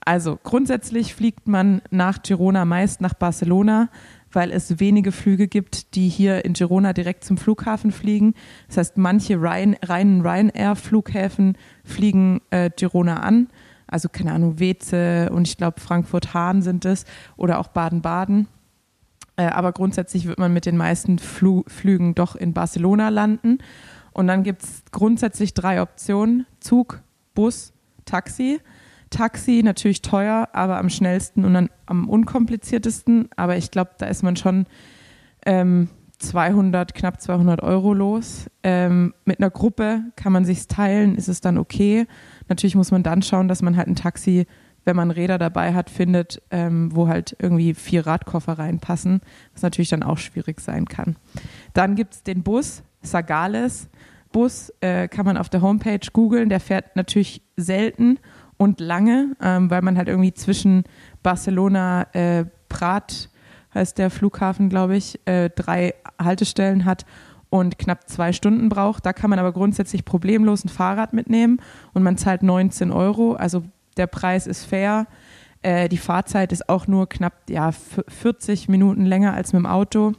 Also 0.03 0.39
grundsätzlich 0.41 1.13
fliegt 1.13 1.47
man 1.47 1.83
nach 1.91 2.23
Girona 2.23 2.65
meist 2.65 3.01
nach 3.01 3.13
Barcelona, 3.13 3.89
weil 4.31 4.51
es 4.51 4.79
wenige 4.79 5.11
Flüge 5.11 5.47
gibt, 5.47 5.93
die 5.93 6.09
hier 6.09 6.43
in 6.43 6.53
Girona 6.53 6.91
direkt 6.91 7.23
zum 7.23 7.37
Flughafen 7.37 7.91
fliegen. 7.91 8.33
Das 8.67 8.77
heißt, 8.77 8.97
manche 8.97 9.39
reinen 9.39 9.77
Ryanair-Flughäfen 10.25 11.55
fliegen 11.83 12.41
äh, 12.49 12.71
Girona 12.75 13.17
an. 13.17 13.47
Also 13.85 14.09
keine 14.09 14.31
Ahnung, 14.31 14.57
Weze 14.57 15.29
und 15.31 15.47
ich 15.47 15.57
glaube 15.57 15.79
Frankfurt-Hahn 15.79 16.63
sind 16.63 16.83
es 16.85 17.05
oder 17.37 17.59
auch 17.59 17.67
Baden-Baden. 17.67 18.47
Äh, 19.35 19.45
aber 19.45 19.71
grundsätzlich 19.71 20.27
wird 20.27 20.39
man 20.39 20.51
mit 20.51 20.65
den 20.65 20.77
meisten 20.77 21.19
Flu 21.19 21.63
Flügen 21.67 22.15
doch 22.15 22.35
in 22.35 22.53
Barcelona 22.53 23.09
landen. 23.09 23.59
Und 24.13 24.27
dann 24.27 24.43
gibt 24.43 24.63
es 24.63 24.83
grundsätzlich 24.91 25.53
drei 25.53 25.81
Optionen: 25.81 26.45
Zug, 26.59 27.01
Bus, 27.33 27.73
Taxi. 28.05 28.59
Taxi 29.09 29.61
natürlich 29.63 30.01
teuer, 30.01 30.49
aber 30.53 30.77
am 30.77 30.89
schnellsten 30.89 31.45
und 31.45 31.69
am 31.85 32.09
unkompliziertesten. 32.09 33.29
Aber 33.35 33.57
ich 33.57 33.69
glaube, 33.69 33.91
da 33.99 34.07
ist 34.07 34.23
man 34.23 34.35
schon 34.35 34.65
ähm, 35.45 35.89
200, 36.23 36.93
knapp 36.95 37.21
200 37.21 37.61
Euro 37.61 37.93
los. 37.93 38.49
Ähm, 38.63 39.13
mit 39.25 39.39
einer 39.39 39.49
Gruppe 39.49 40.01
kann 40.15 40.33
man 40.33 40.45
sich 40.45 40.67
teilen, 40.67 41.15
ist 41.15 41.27
es 41.27 41.41
dann 41.41 41.57
okay. 41.57 42.07
Natürlich 42.47 42.75
muss 42.75 42.91
man 42.91 43.03
dann 43.03 43.21
schauen, 43.21 43.47
dass 43.47 43.61
man 43.61 43.77
halt 43.77 43.87
ein 43.87 43.95
Taxi, 43.95 44.47
wenn 44.85 44.95
man 44.95 45.11
Räder 45.11 45.37
dabei 45.37 45.73
hat, 45.73 45.89
findet, 45.89 46.41
ähm, 46.49 46.95
wo 46.95 47.07
halt 47.07 47.35
irgendwie 47.39 47.73
vier 47.73 48.07
Radkoffer 48.07 48.53
reinpassen, 48.53 49.21
was 49.53 49.61
natürlich 49.61 49.89
dann 49.89 50.03
auch 50.03 50.17
schwierig 50.17 50.59
sein 50.59 50.85
kann. 50.85 51.17
Dann 51.73 51.95
gibt 51.95 52.15
es 52.15 52.23
den 52.23 52.43
Bus, 52.43 52.83
Sagales. 53.03 53.89
Bus 54.31 54.73
äh, 54.81 55.07
kann 55.07 55.25
man 55.25 55.37
auf 55.37 55.49
der 55.49 55.61
Homepage 55.61 56.07
googeln, 56.11 56.49
der 56.49 56.59
fährt 56.59 56.95
natürlich 56.95 57.43
selten 57.55 58.17
und 58.57 58.79
lange, 58.79 59.35
ähm, 59.41 59.69
weil 59.69 59.81
man 59.81 59.97
halt 59.97 60.07
irgendwie 60.07 60.33
zwischen 60.33 60.83
Barcelona, 61.21 62.07
äh, 62.13 62.45
Prat 62.67 63.29
heißt 63.73 63.97
der 63.97 64.09
Flughafen, 64.09 64.69
glaube 64.69 64.95
ich, 64.95 65.19
äh, 65.25 65.49
drei 65.49 65.93
Haltestellen 66.19 66.85
hat 66.85 67.05
und 67.49 67.77
knapp 67.77 68.09
zwei 68.09 68.33
Stunden 68.33 68.69
braucht. 68.69 69.05
Da 69.05 69.13
kann 69.13 69.29
man 69.29 69.39
aber 69.39 69.51
grundsätzlich 69.51 70.05
problemlos 70.05 70.65
ein 70.65 70.69
Fahrrad 70.69 71.13
mitnehmen 71.13 71.59
und 71.93 72.03
man 72.03 72.17
zahlt 72.17 72.41
19 72.41 72.91
Euro. 72.91 73.33
Also 73.33 73.63
der 73.97 74.07
Preis 74.07 74.47
ist 74.47 74.65
fair. 74.65 75.07
Äh, 75.61 75.89
die 75.89 75.97
Fahrzeit 75.97 76.51
ist 76.51 76.67
auch 76.69 76.87
nur 76.87 77.07
knapp 77.07 77.49
ja, 77.49 77.71
40 77.71 78.69
Minuten 78.69 79.05
länger 79.05 79.33
als 79.33 79.53
mit 79.53 79.59
dem 79.59 79.65
Auto. 79.67 80.13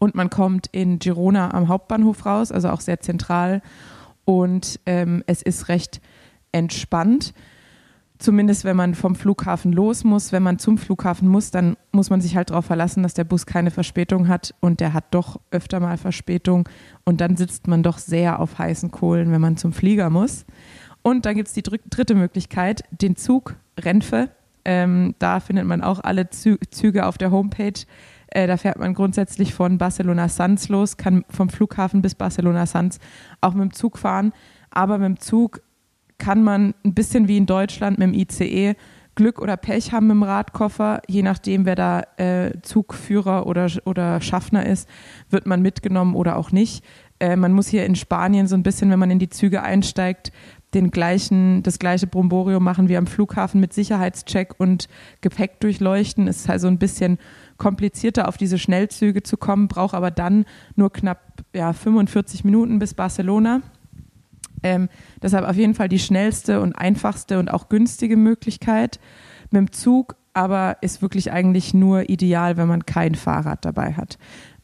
Und 0.00 0.14
man 0.16 0.30
kommt 0.30 0.66
in 0.72 0.98
Girona 0.98 1.52
am 1.52 1.68
Hauptbahnhof 1.68 2.24
raus, 2.26 2.50
also 2.50 2.70
auch 2.70 2.80
sehr 2.80 3.00
zentral. 3.00 3.60
Und 4.24 4.80
ähm, 4.86 5.22
es 5.26 5.42
ist 5.42 5.68
recht 5.68 6.00
entspannt. 6.52 7.34
Zumindest 8.18 8.64
wenn 8.64 8.76
man 8.76 8.94
vom 8.94 9.14
Flughafen 9.14 9.72
los 9.72 10.02
muss. 10.02 10.32
Wenn 10.32 10.42
man 10.42 10.58
zum 10.58 10.78
Flughafen 10.78 11.28
muss, 11.28 11.50
dann 11.50 11.76
muss 11.92 12.08
man 12.08 12.22
sich 12.22 12.34
halt 12.34 12.50
darauf 12.50 12.64
verlassen, 12.64 13.02
dass 13.02 13.12
der 13.12 13.24
Bus 13.24 13.44
keine 13.44 13.70
Verspätung 13.70 14.26
hat. 14.26 14.54
Und 14.60 14.80
der 14.80 14.94
hat 14.94 15.04
doch 15.10 15.38
öfter 15.50 15.80
mal 15.80 15.98
Verspätung. 15.98 16.66
Und 17.04 17.20
dann 17.20 17.36
sitzt 17.36 17.66
man 17.66 17.82
doch 17.82 17.98
sehr 17.98 18.40
auf 18.40 18.58
heißen 18.58 18.90
Kohlen, 18.90 19.32
wenn 19.32 19.40
man 19.40 19.58
zum 19.58 19.72
Flieger 19.72 20.08
muss. 20.08 20.46
Und 21.02 21.26
dann 21.26 21.34
gibt 21.34 21.48
es 21.48 21.54
die 21.54 21.62
dritte 21.62 22.14
Möglichkeit, 22.14 22.84
den 22.90 23.16
Zug 23.16 23.56
Renfe. 23.78 24.30
Ähm, 24.64 25.14
da 25.18 25.40
findet 25.40 25.66
man 25.66 25.82
auch 25.82 26.00
alle 26.00 26.30
Zü 26.30 26.56
Züge 26.70 27.06
auf 27.06 27.18
der 27.18 27.30
Homepage. 27.30 27.84
Äh, 28.30 28.46
da 28.46 28.56
fährt 28.56 28.78
man 28.78 28.94
grundsätzlich 28.94 29.54
von 29.54 29.78
Barcelona 29.78 30.28
Sanz 30.28 30.68
los, 30.68 30.96
kann 30.96 31.24
vom 31.28 31.48
Flughafen 31.48 32.02
bis 32.02 32.14
Barcelona 32.14 32.66
Sanz 32.66 32.98
auch 33.40 33.54
mit 33.54 33.62
dem 33.62 33.74
Zug 33.74 33.98
fahren. 33.98 34.32
Aber 34.70 34.98
mit 34.98 35.06
dem 35.06 35.20
Zug 35.20 35.62
kann 36.18 36.42
man 36.42 36.74
ein 36.84 36.94
bisschen 36.94 37.28
wie 37.28 37.36
in 37.36 37.46
Deutschland 37.46 37.98
mit 37.98 38.08
dem 38.08 38.14
ICE 38.14 38.76
Glück 39.16 39.40
oder 39.40 39.56
Pech 39.56 39.92
haben 39.92 40.06
mit 40.06 40.14
dem 40.14 40.22
Radkoffer. 40.22 41.02
Je 41.08 41.22
nachdem, 41.22 41.66
wer 41.66 41.74
da 41.74 42.02
äh, 42.16 42.52
Zugführer 42.62 43.46
oder, 43.46 43.68
oder 43.84 44.20
Schaffner 44.20 44.64
ist, 44.64 44.88
wird 45.28 45.46
man 45.46 45.62
mitgenommen 45.62 46.14
oder 46.14 46.36
auch 46.36 46.52
nicht. 46.52 46.84
Äh, 47.18 47.36
man 47.36 47.52
muss 47.52 47.68
hier 47.68 47.84
in 47.84 47.96
Spanien 47.96 48.46
so 48.46 48.54
ein 48.54 48.62
bisschen, 48.62 48.90
wenn 48.90 48.98
man 48.98 49.10
in 49.10 49.18
die 49.18 49.28
Züge 49.28 49.62
einsteigt, 49.62 50.32
den 50.72 50.90
gleichen, 50.90 51.62
das 51.62 51.78
gleiche 51.78 52.06
Bromborium 52.06 52.62
machen 52.62 52.88
wie 52.88 52.96
am 52.96 53.06
Flughafen 53.06 53.60
mit 53.60 53.72
Sicherheitscheck 53.72 54.54
und 54.58 54.88
Gepäck 55.20 55.60
durchleuchten. 55.60 56.28
Es 56.28 56.38
ist 56.38 56.50
also 56.50 56.68
ein 56.68 56.78
bisschen 56.78 57.18
komplizierter, 57.60 58.26
auf 58.26 58.36
diese 58.36 58.58
Schnellzüge 58.58 59.22
zu 59.22 59.36
kommen, 59.36 59.68
braucht 59.68 59.94
aber 59.94 60.10
dann 60.10 60.46
nur 60.74 60.92
knapp 60.92 61.44
ja, 61.54 61.72
45 61.72 62.42
Minuten 62.42 62.80
bis 62.80 62.94
Barcelona. 62.94 63.62
Ähm, 64.64 64.88
deshalb 65.22 65.48
auf 65.48 65.56
jeden 65.56 65.74
Fall 65.74 65.88
die 65.88 66.00
schnellste 66.00 66.60
und 66.60 66.74
einfachste 66.74 67.38
und 67.38 67.50
auch 67.50 67.68
günstige 67.68 68.16
Möglichkeit 68.16 68.98
mit 69.50 69.58
dem 69.58 69.72
Zug, 69.72 70.16
aber 70.32 70.78
ist 70.80 71.02
wirklich 71.02 71.32
eigentlich 71.32 71.72
nur 71.72 72.08
ideal, 72.10 72.56
wenn 72.56 72.68
man 72.68 72.86
kein 72.86 73.14
Fahrrad 73.14 73.64
dabei 73.64 73.92
hat. 73.92 74.18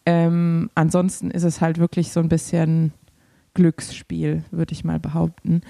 Ähm, 0.04 0.70
ansonsten 0.74 1.30
ist 1.30 1.44
es 1.44 1.60
halt 1.60 1.78
wirklich 1.78 2.12
so 2.12 2.20
ein 2.20 2.28
bisschen 2.28 2.92
Glücksspiel, 3.54 4.44
würde 4.50 4.72
ich 4.72 4.84
mal 4.84 5.00
behaupten. 5.00 5.62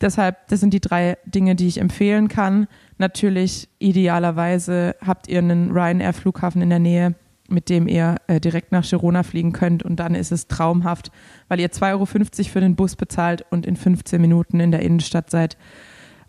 Deshalb, 0.00 0.48
das 0.48 0.60
sind 0.60 0.74
die 0.74 0.80
drei 0.80 1.16
Dinge, 1.24 1.54
die 1.54 1.68
ich 1.68 1.80
empfehlen 1.80 2.28
kann. 2.28 2.66
Natürlich, 2.98 3.68
idealerweise 3.78 4.94
habt 5.04 5.28
ihr 5.28 5.38
einen 5.38 5.70
Ryanair-Flughafen 5.70 6.60
in 6.62 6.70
der 6.70 6.78
Nähe, 6.78 7.14
mit 7.48 7.68
dem 7.68 7.88
ihr 7.88 8.16
äh, 8.26 8.40
direkt 8.40 8.72
nach 8.72 8.88
Girona 8.88 9.22
fliegen 9.22 9.52
könnt 9.52 9.82
und 9.82 9.96
dann 9.96 10.14
ist 10.14 10.32
es 10.32 10.48
traumhaft, 10.48 11.10
weil 11.48 11.60
ihr 11.60 11.70
2,50 11.70 11.92
Euro 11.92 12.06
für 12.06 12.60
den 12.60 12.76
Bus 12.76 12.96
bezahlt 12.96 13.44
und 13.50 13.66
in 13.66 13.76
15 13.76 14.20
Minuten 14.20 14.60
in 14.60 14.70
der 14.70 14.80
Innenstadt 14.82 15.30
seid. 15.30 15.56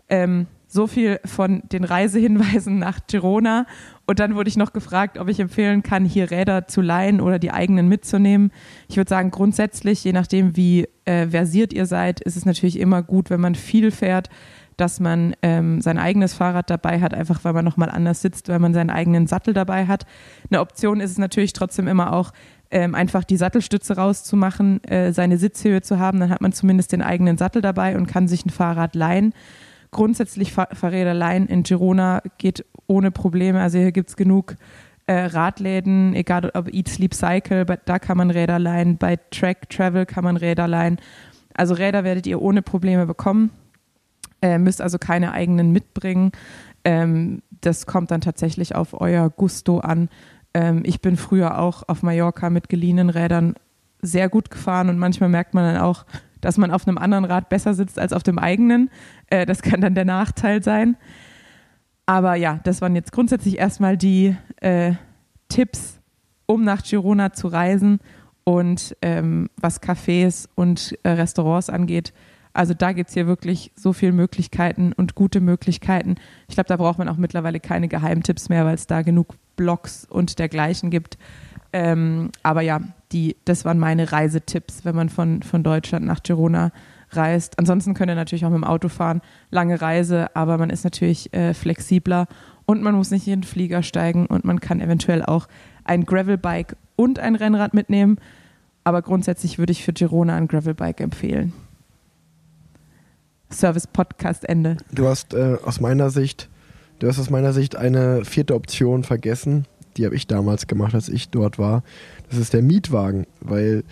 Ähm, 0.08 0.46
so 0.68 0.86
viel 0.86 1.18
von 1.24 1.62
den 1.72 1.82
Reisehinweisen 1.82 2.78
nach 2.78 3.00
Girona. 3.08 3.66
Und 4.06 4.20
dann 4.20 4.34
wurde 4.34 4.48
ich 4.48 4.56
noch 4.56 4.72
gefragt, 4.72 5.18
ob 5.18 5.28
ich 5.28 5.40
empfehlen 5.40 5.82
kann, 5.82 6.04
hier 6.04 6.30
Räder 6.30 6.68
zu 6.68 6.82
leihen 6.82 7.20
oder 7.20 7.38
die 7.38 7.50
eigenen 7.50 7.88
mitzunehmen. 7.88 8.52
Ich 8.88 8.96
würde 8.96 9.08
sagen, 9.08 9.30
grundsätzlich, 9.30 10.04
je 10.04 10.12
nachdem, 10.12 10.56
wie 10.56 10.86
äh, 11.06 11.26
versiert 11.28 11.72
ihr 11.72 11.86
seid, 11.86 12.20
ist 12.20 12.36
es 12.36 12.44
natürlich 12.44 12.78
immer 12.78 13.02
gut, 13.02 13.30
wenn 13.30 13.40
man 13.40 13.54
viel 13.54 13.90
fährt, 13.90 14.28
dass 14.76 15.00
man 15.00 15.34
ähm, 15.42 15.80
sein 15.80 15.98
eigenes 15.98 16.34
Fahrrad 16.34 16.70
dabei 16.70 17.00
hat, 17.00 17.12
einfach 17.12 17.44
weil 17.44 17.52
man 17.52 17.64
nochmal 17.64 17.90
anders 17.90 18.22
sitzt, 18.22 18.48
weil 18.48 18.60
man 18.60 18.74
seinen 18.74 18.90
eigenen 18.90 19.26
Sattel 19.26 19.52
dabei 19.52 19.86
hat. 19.86 20.06
Eine 20.50 20.60
Option 20.60 21.00
ist 21.00 21.10
es 21.10 21.18
natürlich 21.18 21.52
trotzdem 21.52 21.88
immer 21.88 22.12
auch, 22.12 22.32
ähm, 22.70 22.94
einfach 22.94 23.24
die 23.24 23.36
Sattelstütze 23.36 23.96
rauszumachen, 23.96 24.84
äh, 24.84 25.12
seine 25.12 25.38
Sitzhöhe 25.38 25.80
zu 25.80 25.98
haben. 25.98 26.20
Dann 26.20 26.30
hat 26.30 26.42
man 26.42 26.52
zumindest 26.52 26.92
den 26.92 27.02
eigenen 27.02 27.38
Sattel 27.38 27.62
dabei 27.62 27.96
und 27.96 28.06
kann 28.06 28.28
sich 28.28 28.44
ein 28.44 28.50
Fahrrad 28.50 28.94
leihen. 28.94 29.32
Grundsätzlich 29.90 30.52
Fahr 30.52 30.68
Fahrräder 30.72 31.14
leihen 31.14 31.46
in 31.46 31.62
Girona 31.62 32.22
geht 32.38 32.64
ohne 32.86 33.10
Probleme. 33.10 33.60
Also 33.60 33.78
hier 33.78 33.92
gibt 33.92 34.10
es 34.10 34.16
genug 34.16 34.56
äh, 35.06 35.24
Radläden, 35.24 36.14
egal 36.14 36.50
ob 36.54 36.72
Eat, 36.72 36.88
Sleep, 36.88 37.14
Cycle, 37.14 37.64
da 37.64 37.98
kann 37.98 38.18
man 38.18 38.30
Räder 38.30 38.58
leihen. 38.58 38.98
Bei 38.98 39.16
Track 39.30 39.70
Travel 39.70 40.04
kann 40.04 40.24
man 40.24 40.36
Räder 40.36 40.68
leihen. 40.68 40.98
Also 41.54 41.74
Räder 41.74 42.04
werdet 42.04 42.26
ihr 42.26 42.42
ohne 42.42 42.62
Probleme 42.62 43.06
bekommen. 43.06 43.50
Äh, 44.42 44.58
müsst 44.58 44.80
also 44.80 44.98
keine 44.98 45.32
eigenen 45.32 45.72
mitbringen. 45.72 46.32
Ähm, 46.84 47.42
das 47.60 47.86
kommt 47.86 48.10
dann 48.10 48.20
tatsächlich 48.20 48.74
auf 48.74 49.00
euer 49.00 49.30
Gusto 49.30 49.78
an. 49.78 50.10
Ähm, 50.54 50.82
ich 50.84 51.00
bin 51.00 51.16
früher 51.16 51.58
auch 51.58 51.82
auf 51.88 52.02
Mallorca 52.02 52.50
mit 52.50 52.68
geliehenen 52.68 53.10
Rädern 53.10 53.54
sehr 54.00 54.28
gut 54.28 54.50
gefahren 54.50 54.88
und 54.88 54.98
manchmal 54.98 55.28
merkt 55.28 55.54
man 55.54 55.74
dann 55.74 55.82
auch, 55.82 56.04
dass 56.40 56.56
man 56.56 56.70
auf 56.70 56.86
einem 56.86 56.98
anderen 56.98 57.24
Rad 57.24 57.48
besser 57.48 57.74
sitzt 57.74 57.98
als 57.98 58.12
auf 58.12 58.22
dem 58.22 58.38
eigenen. 58.38 58.90
Äh, 59.30 59.46
das 59.46 59.62
kann 59.62 59.80
dann 59.80 59.94
der 59.94 60.04
Nachteil 60.04 60.62
sein. 60.62 60.96
Aber 62.06 62.34
ja, 62.36 62.60
das 62.64 62.80
waren 62.80 62.96
jetzt 62.96 63.12
grundsätzlich 63.12 63.58
erstmal 63.58 63.96
die 63.96 64.34
äh, 64.60 64.92
Tipps, 65.48 66.00
um 66.46 66.64
nach 66.64 66.82
Girona 66.82 67.32
zu 67.32 67.48
reisen 67.48 68.00
und 68.44 68.96
ähm, 69.02 69.50
was 69.60 69.82
Cafés 69.82 70.48
und 70.54 70.98
äh, 71.02 71.10
Restaurants 71.10 71.68
angeht. 71.68 72.14
Also 72.54 72.72
da 72.72 72.92
gibt 72.92 73.10
es 73.10 73.14
hier 73.14 73.26
wirklich 73.26 73.72
so 73.76 73.92
viele 73.92 74.12
Möglichkeiten 74.12 74.92
und 74.94 75.14
gute 75.14 75.40
Möglichkeiten. 75.40 76.16
Ich 76.48 76.54
glaube, 76.54 76.68
da 76.68 76.76
braucht 76.76 76.98
man 76.98 77.08
auch 77.08 77.18
mittlerweile 77.18 77.60
keine 77.60 77.88
Geheimtipps 77.88 78.48
mehr, 78.48 78.64
weil 78.64 78.74
es 78.74 78.86
da 78.86 79.02
genug 79.02 79.34
Blogs 79.56 80.06
und 80.08 80.38
dergleichen 80.38 80.90
gibt. 80.90 81.18
Ähm, 81.72 82.30
aber 82.42 82.62
ja, 82.62 82.80
die, 83.12 83.36
das 83.44 83.64
waren 83.64 83.78
meine 83.78 84.10
Reisetipps, 84.10 84.84
wenn 84.84 84.96
man 84.96 85.08
von, 85.08 85.42
von 85.42 85.62
Deutschland 85.62 86.06
nach 86.06 86.22
Girona 86.22 86.72
reist. 87.10 87.58
Ansonsten 87.58 87.94
könnt 87.94 88.10
ihr 88.10 88.14
natürlich 88.14 88.44
auch 88.44 88.50
mit 88.50 88.58
dem 88.58 88.64
Auto 88.64 88.88
fahren, 88.88 89.20
lange 89.50 89.80
Reise, 89.80 90.34
aber 90.34 90.58
man 90.58 90.70
ist 90.70 90.84
natürlich 90.84 91.32
äh, 91.32 91.54
flexibler 91.54 92.26
und 92.66 92.82
man 92.82 92.94
muss 92.94 93.10
nicht 93.10 93.26
in 93.26 93.40
den 93.40 93.44
Flieger 93.44 93.82
steigen 93.82 94.26
und 94.26 94.44
man 94.44 94.60
kann 94.60 94.80
eventuell 94.80 95.24
auch 95.24 95.48
ein 95.84 96.04
Gravelbike 96.04 96.76
und 96.96 97.18
ein 97.18 97.34
Rennrad 97.34 97.74
mitnehmen. 97.74 98.18
Aber 98.84 99.02
grundsätzlich 99.02 99.58
würde 99.58 99.72
ich 99.72 99.84
für 99.84 99.92
Girona 99.92 100.36
ein 100.36 100.48
Gravelbike 100.48 101.00
empfehlen. 101.00 101.52
Service-Podcast 103.50 104.48
Ende. 104.48 104.76
Du 104.92 105.08
hast 105.08 105.34
äh, 105.34 105.56
aus 105.64 105.80
meiner 105.80 106.10
Sicht, 106.10 106.48
du 106.98 107.08
hast 107.08 107.18
aus 107.18 107.30
meiner 107.30 107.52
Sicht 107.52 107.76
eine 107.76 108.24
vierte 108.24 108.54
Option 108.54 109.04
vergessen. 109.04 109.66
Die 109.96 110.04
habe 110.04 110.14
ich 110.14 110.26
damals 110.26 110.66
gemacht, 110.66 110.94
als 110.94 111.08
ich 111.08 111.30
dort 111.30 111.58
war. 111.58 111.82
Das 112.28 112.38
ist 112.38 112.52
der 112.52 112.62
Mietwagen, 112.62 113.26
weil 113.40 113.84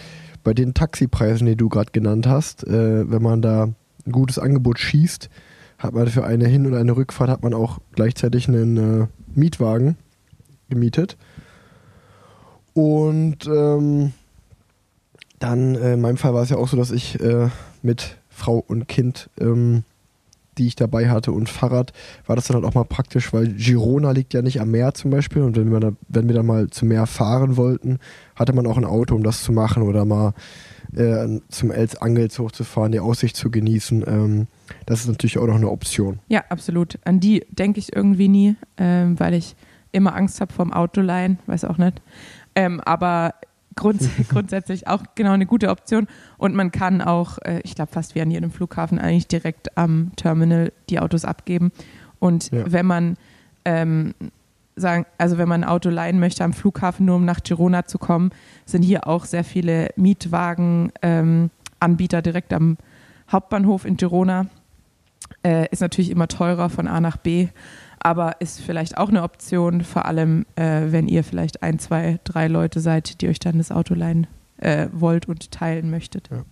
bei 0.47 0.55
den 0.55 0.75
Taxipreisen, 0.75 1.49
die 1.49 1.57
du 1.57 1.69
gerade 1.69 1.91
genannt 1.91 2.29
hast, 2.29 2.65
äh, 2.65 3.11
wenn 3.11 3.21
man 3.21 3.43
da 3.43 3.65
ein 3.65 4.13
gutes 4.13 4.39
Angebot 4.39 4.79
schießt, 4.79 5.29
hat 5.79 5.93
man 5.93 6.07
für 6.07 6.25
eine 6.25 6.47
Hin- 6.47 6.67
und 6.67 6.75
eine 6.77 6.97
Rückfahrt 6.97 7.29
hat 7.29 7.43
man 7.43 7.53
auch 7.53 7.81
gleichzeitig 7.97 8.47
einen 8.47 8.77
äh, 8.77 9.07
Mietwagen 9.35 9.97
gemietet. 10.71 11.17
Und 12.75 13.45
ähm, 13.49 14.13
dann, 15.41 15.75
äh, 15.75 15.95
in 15.95 16.01
meinem 16.01 16.17
Fall 16.17 16.33
war 16.33 16.45
es 16.45 16.51
ja 16.51 16.59
auch 16.59 16.69
so, 16.69 16.77
dass 16.77 16.93
ich 16.93 17.19
äh, 17.21 17.49
mit 17.83 18.17
Frau 18.29 18.63
und 18.69 18.87
Kind, 18.87 19.29
ähm, 19.41 19.83
die 20.59 20.69
ich 20.69 20.77
dabei 20.77 21.11
hatte 21.11 21.33
und 21.33 21.49
Fahrrad, 21.49 21.93
war 22.25 22.37
das 22.37 22.47
dann 22.47 22.55
halt 22.55 22.65
auch 22.65 22.75
mal 22.75 22.85
praktisch, 22.85 23.33
weil 23.33 23.49
Girona 23.49 24.13
liegt 24.13 24.33
ja 24.33 24.43
nicht 24.43 24.61
am 24.61 24.71
Meer 24.71 24.95
zum 24.95 25.11
Beispiel 25.11 25.43
und 25.43 25.57
wenn 25.57 25.73
wir, 25.73 25.81
da, 25.81 25.91
wenn 26.07 26.29
wir 26.29 26.37
dann 26.37 26.47
mal 26.47 26.71
zum 26.71 26.87
Meer 26.87 27.07
fahren 27.07 27.57
wollten, 27.57 27.99
hatte 28.37 28.53
man 28.53 28.67
auch 28.67 28.77
ein 28.77 28.85
Auto, 28.85 29.15
um 29.15 29.23
das 29.23 29.43
zu 29.43 29.53
machen 29.53 29.83
oder 29.83 30.05
mal 30.05 30.35
äh, 30.95 31.41
zum 31.49 31.71
Els 31.71 31.97
Angels 31.97 32.39
hochzufahren, 32.39 32.93
die 32.93 33.01
Aussicht 33.01 33.37
zu 33.37 33.51
genießen. 33.51 34.05
Ähm, 34.07 34.47
das 34.85 35.01
ist 35.01 35.09
natürlich 35.09 35.39
auch 35.39 35.47
noch 35.47 35.57
eine 35.57 35.71
Option. 35.71 36.21
Ja, 36.29 36.45
absolut. 36.49 36.99
An 37.05 37.21
die 37.21 37.45
denke 37.51 37.79
ich 37.81 37.95
irgendwie 37.95 38.29
nie, 38.29 38.57
ähm, 38.77 39.19
weil 39.19 39.35
ich 39.35 39.57
immer 39.93 40.15
Angst 40.15 40.41
habe 40.41 40.53
vorm 40.53 40.73
Autoleihen, 40.73 41.39
weiß 41.47 41.65
auch 41.65 41.79
nicht. 41.79 42.03
Ähm, 42.55 42.81
aber 42.81 43.35
grunds 43.75 44.09
grundsätzlich 44.29 44.87
auch 44.89 45.03
genau 45.15 45.33
eine 45.33 45.47
gute 45.47 45.71
Option. 45.71 46.07
Und 46.39 46.55
man 46.55 46.71
kann 46.73 47.01
auch, 47.03 47.39
äh, 47.39 47.61
ich 47.65 47.75
glaube, 47.75 47.93
fast 47.93 48.15
wie 48.15 48.21
an 48.21 48.31
jedem 48.31 48.51
Flughafen 48.51 48.99
eigentlich 48.99 49.29
direkt 49.29 49.77
am 49.77 50.13
Terminal 50.17 50.73
die 50.91 51.01
Autos 51.01 51.25
abgeben. 51.25 51.73
Und 52.19 52.51
ja. 52.51 52.71
wenn 52.71 52.87
man 52.87 53.17
ähm, 53.65 54.15
sagen, 54.77 55.07
also 55.19 55.39
wenn 55.39 55.49
man 55.49 55.65
ein 55.65 55.69
Auto 55.69 55.89
leihen 55.89 56.21
möchte 56.21 56.45
am 56.45 56.53
Flughafen, 56.53 57.07
nur 57.07 57.17
um 57.17 57.25
nach 57.25 57.43
Girona 57.43 57.87
zu 57.87 57.99
kommen, 57.99 58.31
sind 58.65 58.83
hier 58.83 59.07
auch 59.07 59.25
sehr 59.25 59.45
viele 59.45 59.91
Mietwagen-Anbieter 59.97 62.19
ähm, 62.19 62.23
direkt 62.23 62.53
am 62.53 62.77
Hauptbahnhof 63.31 63.85
in 63.85 63.97
Girona. 63.97 64.47
Äh, 65.43 65.69
ist 65.71 65.81
natürlich 65.81 66.11
immer 66.11 66.29
teurer 66.29 66.69
von 66.69 66.87
A 66.87 67.01
nach 67.01 67.17
B 67.17 67.49
aber 68.07 68.41
ist 68.41 68.61
vielleicht 68.61 68.99
auch 68.99 69.09
eine 69.09 69.25
Option, 69.25 69.83
vor 69.83 70.05
allem 70.05 70.47
äh, 70.55 70.93
wenn 70.93 71.09
ihr 71.09 71.25
vielleicht 71.25 71.65
ein, 71.65 71.81
zwei, 71.81 72.21
drei 72.23 72.47
Leute 72.47 72.79
seid, 72.79 73.21
die 73.21 73.29
euch 73.29 73.41
dann 73.41 73.59
das 73.59 73.73
Auto 73.73 73.95
leihen 73.95 74.29
äh, 74.59 74.87
wollt 74.93 75.27
und 75.27 75.51
teilen 75.51 75.91
möchtet. 75.91 76.31
Ja. 76.31 76.45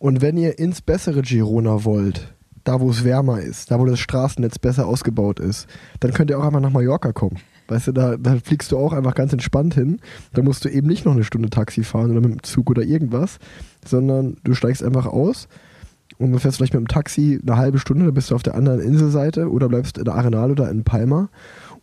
Und 0.00 0.20
wenn 0.20 0.36
ihr 0.36 0.58
ins 0.58 0.80
bessere 0.80 1.22
Girona 1.22 1.84
wollt, 1.84 2.34
da 2.66 2.80
wo 2.80 2.90
es 2.90 3.04
wärmer 3.04 3.40
ist, 3.40 3.70
da 3.70 3.78
wo 3.78 3.86
das 3.86 4.00
Straßennetz 4.00 4.58
besser 4.58 4.86
ausgebaut 4.86 5.40
ist, 5.40 5.66
dann 6.00 6.12
könnt 6.12 6.30
ihr 6.30 6.38
auch 6.38 6.44
einmal 6.44 6.60
nach 6.60 6.70
Mallorca 6.70 7.12
kommen. 7.12 7.38
Weißt 7.68 7.88
du, 7.88 7.92
da, 7.92 8.16
da 8.16 8.36
fliegst 8.36 8.72
du 8.72 8.78
auch 8.78 8.92
einfach 8.92 9.14
ganz 9.14 9.32
entspannt 9.32 9.74
hin. 9.74 10.00
Da 10.34 10.42
musst 10.42 10.64
du 10.64 10.68
eben 10.68 10.86
nicht 10.86 11.04
noch 11.04 11.12
eine 11.12 11.24
Stunde 11.24 11.50
Taxi 11.50 11.82
fahren 11.82 12.10
oder 12.10 12.20
mit 12.20 12.30
dem 12.30 12.42
Zug 12.42 12.70
oder 12.70 12.82
irgendwas, 12.82 13.38
sondern 13.84 14.36
du 14.44 14.54
steigst 14.54 14.84
einfach 14.84 15.06
aus 15.06 15.48
und 16.18 16.32
du 16.32 16.38
fährst 16.38 16.58
vielleicht 16.58 16.74
mit 16.74 16.80
dem 16.80 16.88
Taxi 16.88 17.40
eine 17.42 17.56
halbe 17.56 17.78
Stunde, 17.78 18.04
dann 18.04 18.14
bist 18.14 18.30
du 18.30 18.34
auf 18.34 18.42
der 18.42 18.54
anderen 18.54 18.80
Inselseite 18.80 19.50
oder 19.50 19.68
bleibst 19.68 19.98
in 19.98 20.04
der 20.04 20.14
Arenal 20.14 20.50
oder 20.50 20.70
in 20.70 20.84
Palma 20.84 21.28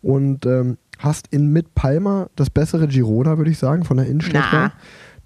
und 0.02 0.46
ähm, 0.46 0.78
hast 0.98 1.28
in 1.28 1.52
mit 1.52 1.74
Palma 1.74 2.28
das 2.36 2.50
bessere 2.50 2.88
Girona, 2.88 3.36
würde 3.38 3.50
ich 3.50 3.58
sagen, 3.58 3.84
von 3.84 3.96
der 3.96 4.06
Innenstadt 4.06 4.52
her. 4.52 4.72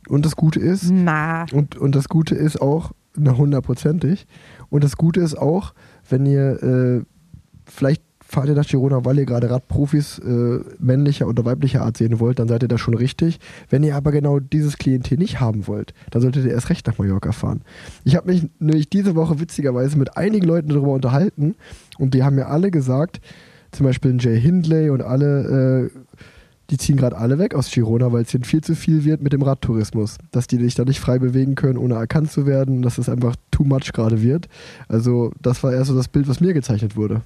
Und 0.08 0.24
das 0.24 0.36
Gute 0.36 0.58
ist, 0.60 0.90
Na. 0.90 1.46
Und, 1.52 1.76
und 1.76 1.94
das 1.94 2.08
Gute 2.08 2.34
ist 2.34 2.60
auch, 2.60 2.92
na 3.18 3.36
hundertprozentig, 3.36 4.26
und 4.70 4.84
das 4.84 4.96
Gute 4.96 5.20
ist 5.20 5.36
auch, 5.36 5.74
wenn 6.08 6.26
ihr 6.26 6.62
äh, 6.62 7.04
vielleicht 7.66 8.02
fahrt 8.28 8.48
ihr 8.48 8.54
nach 8.54 8.66
Girona, 8.66 9.06
weil 9.06 9.18
ihr 9.18 9.24
gerade 9.24 9.48
Radprofis 9.48 10.18
äh, 10.18 10.60
männlicher 10.78 11.26
oder 11.28 11.46
weiblicher 11.46 11.82
Art 11.82 11.96
sehen 11.96 12.20
wollt, 12.20 12.38
dann 12.38 12.46
seid 12.46 12.62
ihr 12.62 12.68
da 12.68 12.76
schon 12.76 12.92
richtig. 12.92 13.40
Wenn 13.70 13.82
ihr 13.82 13.96
aber 13.96 14.12
genau 14.12 14.38
dieses 14.38 14.76
Klientel 14.76 15.16
nicht 15.16 15.40
haben 15.40 15.66
wollt, 15.66 15.94
dann 16.10 16.20
solltet 16.20 16.44
ihr 16.44 16.52
erst 16.52 16.68
recht 16.68 16.86
nach 16.86 16.98
Mallorca 16.98 17.32
fahren. 17.32 17.62
Ich 18.04 18.16
habe 18.16 18.30
mich 18.30 18.46
nämlich 18.58 18.90
diese 18.90 19.14
Woche 19.14 19.40
witzigerweise 19.40 19.96
mit 19.96 20.18
einigen 20.18 20.46
Leuten 20.46 20.68
darüber 20.68 20.92
unterhalten 20.92 21.54
und 21.98 22.12
die 22.12 22.22
haben 22.22 22.36
mir 22.36 22.48
alle 22.48 22.70
gesagt, 22.70 23.22
zum 23.72 23.86
Beispiel 23.86 24.14
Jay 24.20 24.38
Hindley 24.38 24.90
und 24.90 25.00
alle, 25.02 25.90
äh, 25.90 25.98
die 26.70 26.76
ziehen 26.76 26.96
gerade 26.96 27.16
alle 27.16 27.38
weg 27.38 27.54
aus 27.54 27.70
Girona, 27.70 28.12
weil 28.12 28.22
es 28.22 28.34
ihnen 28.34 28.44
viel 28.44 28.62
zu 28.62 28.74
viel 28.74 29.04
wird 29.04 29.22
mit 29.22 29.32
dem 29.32 29.42
Radtourismus. 29.42 30.18
Dass 30.30 30.46
die 30.46 30.58
sich 30.58 30.74
da 30.74 30.84
nicht 30.84 31.00
frei 31.00 31.18
bewegen 31.18 31.54
können, 31.54 31.78
ohne 31.78 31.94
erkannt 31.94 32.30
zu 32.30 32.46
werden, 32.46 32.82
dass 32.82 32.98
es 32.98 33.08
einfach 33.08 33.36
too 33.50 33.64
much 33.64 33.92
gerade 33.92 34.22
wird. 34.22 34.48
Also, 34.86 35.32
das 35.40 35.62
war 35.62 35.72
eher 35.72 35.84
so 35.84 35.94
das 35.94 36.08
Bild, 36.08 36.28
was 36.28 36.40
mir 36.40 36.52
gezeichnet 36.52 36.96
wurde. 36.96 37.22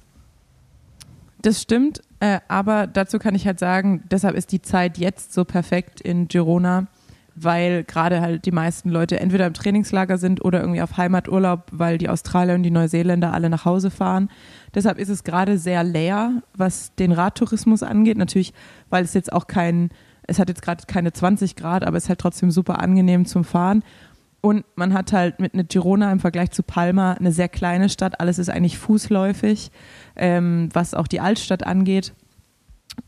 Das 1.41 1.61
stimmt, 1.61 2.01
äh, 2.21 2.39
aber 2.47 2.87
dazu 2.87 3.19
kann 3.19 3.35
ich 3.35 3.45
halt 3.45 3.59
sagen, 3.59 4.03
deshalb 4.09 4.37
ist 4.37 4.53
die 4.53 4.61
Zeit 4.61 4.97
jetzt 4.97 5.33
so 5.33 5.43
perfekt 5.43 5.99
in 5.99 6.29
Girona, 6.29 6.87
weil 7.35 7.83
gerade 7.83 8.21
halt 8.21 8.45
die 8.45 8.51
meisten 8.51 8.89
Leute 8.89 9.19
entweder 9.19 9.47
im 9.47 9.53
Trainingslager 9.53 10.17
sind 10.17 10.43
oder 10.43 10.61
irgendwie 10.61 10.81
auf 10.81 10.97
Heimaturlaub, 10.97 11.67
weil 11.71 11.97
die 11.97 12.09
Australier 12.09 12.55
und 12.55 12.63
die 12.63 12.71
Neuseeländer 12.71 13.33
alle 13.33 13.49
nach 13.49 13.65
Hause 13.65 13.89
fahren. 13.89 14.29
Deshalb 14.73 14.99
ist 14.99 15.09
es 15.09 15.23
gerade 15.23 15.57
sehr 15.57 15.83
leer, 15.83 16.41
was 16.55 16.93
den 16.95 17.11
Radtourismus 17.11 17.83
angeht. 17.83 18.17
Natürlich, 18.17 18.53
weil 18.89 19.03
es 19.03 19.13
jetzt 19.13 19.33
auch 19.33 19.47
kein, 19.47 19.89
es 20.27 20.39
hat 20.39 20.49
jetzt 20.49 20.61
gerade 20.61 20.83
keine 20.87 21.13
20 21.13 21.55
Grad, 21.55 21.83
aber 21.83 21.97
es 21.97 22.03
ist 22.03 22.09
halt 22.09 22.19
trotzdem 22.19 22.51
super 22.51 22.79
angenehm 22.79 23.25
zum 23.25 23.43
Fahren. 23.43 23.83
Und 24.41 24.65
man 24.75 24.93
hat 24.93 25.13
halt 25.13 25.39
mit 25.39 25.53
einer 25.53 25.63
Girona 25.63 26.11
im 26.11 26.19
Vergleich 26.19 26.51
zu 26.51 26.63
Palma 26.63 27.13
eine 27.13 27.31
sehr 27.31 27.47
kleine 27.47 27.87
Stadt. 27.87 28.19
Alles 28.19 28.39
ist 28.39 28.49
eigentlich 28.49 28.77
fußläufig, 28.77 29.71
ähm, 30.17 30.67
was 30.73 30.93
auch 30.93 31.07
die 31.07 31.21
Altstadt 31.21 31.65
angeht. 31.65 32.13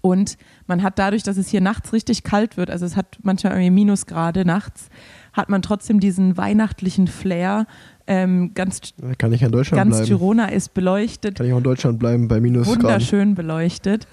Und 0.02 0.38
man 0.67 0.84
hat 0.84 1.00
dadurch, 1.00 1.24
dass 1.24 1.38
es 1.38 1.48
hier 1.48 1.62
nachts 1.62 1.93
richtig 1.93 2.24
kalt 2.24 2.58
wird, 2.58 2.69
also 2.69 2.86
es 2.86 2.95
hat 2.95 3.17
manchmal 3.24 3.54
irgendwie 3.54 3.71
Minusgrade 3.71 4.45
nachts, 4.45 4.89
hat 5.34 5.50
man 5.50 5.62
trotzdem 5.62 6.00
diesen 6.00 6.38
weihnachtlichen 6.38 7.08
Flair. 7.08 7.65
Ähm, 8.08 8.54
ganz, 8.54 8.82
Kann 9.17 9.34
ich 9.34 9.41
in 9.41 9.52
Deutschland 9.52 9.78
ganz 9.78 9.95
bleiben? 9.98 10.08
Girona 10.10 10.45
ist 10.48 10.74
beleuchtet, 10.74 11.38
Kann 11.38 11.48
ich 11.48 11.54
auch 11.54 11.58
in 11.58 11.63
Deutschland 11.63 12.00
bleiben 12.00 12.28
bei 12.28 12.39
Minusgraden? 12.39 12.84
wunderschön 12.84 13.36
beleuchtet. 13.36 14.08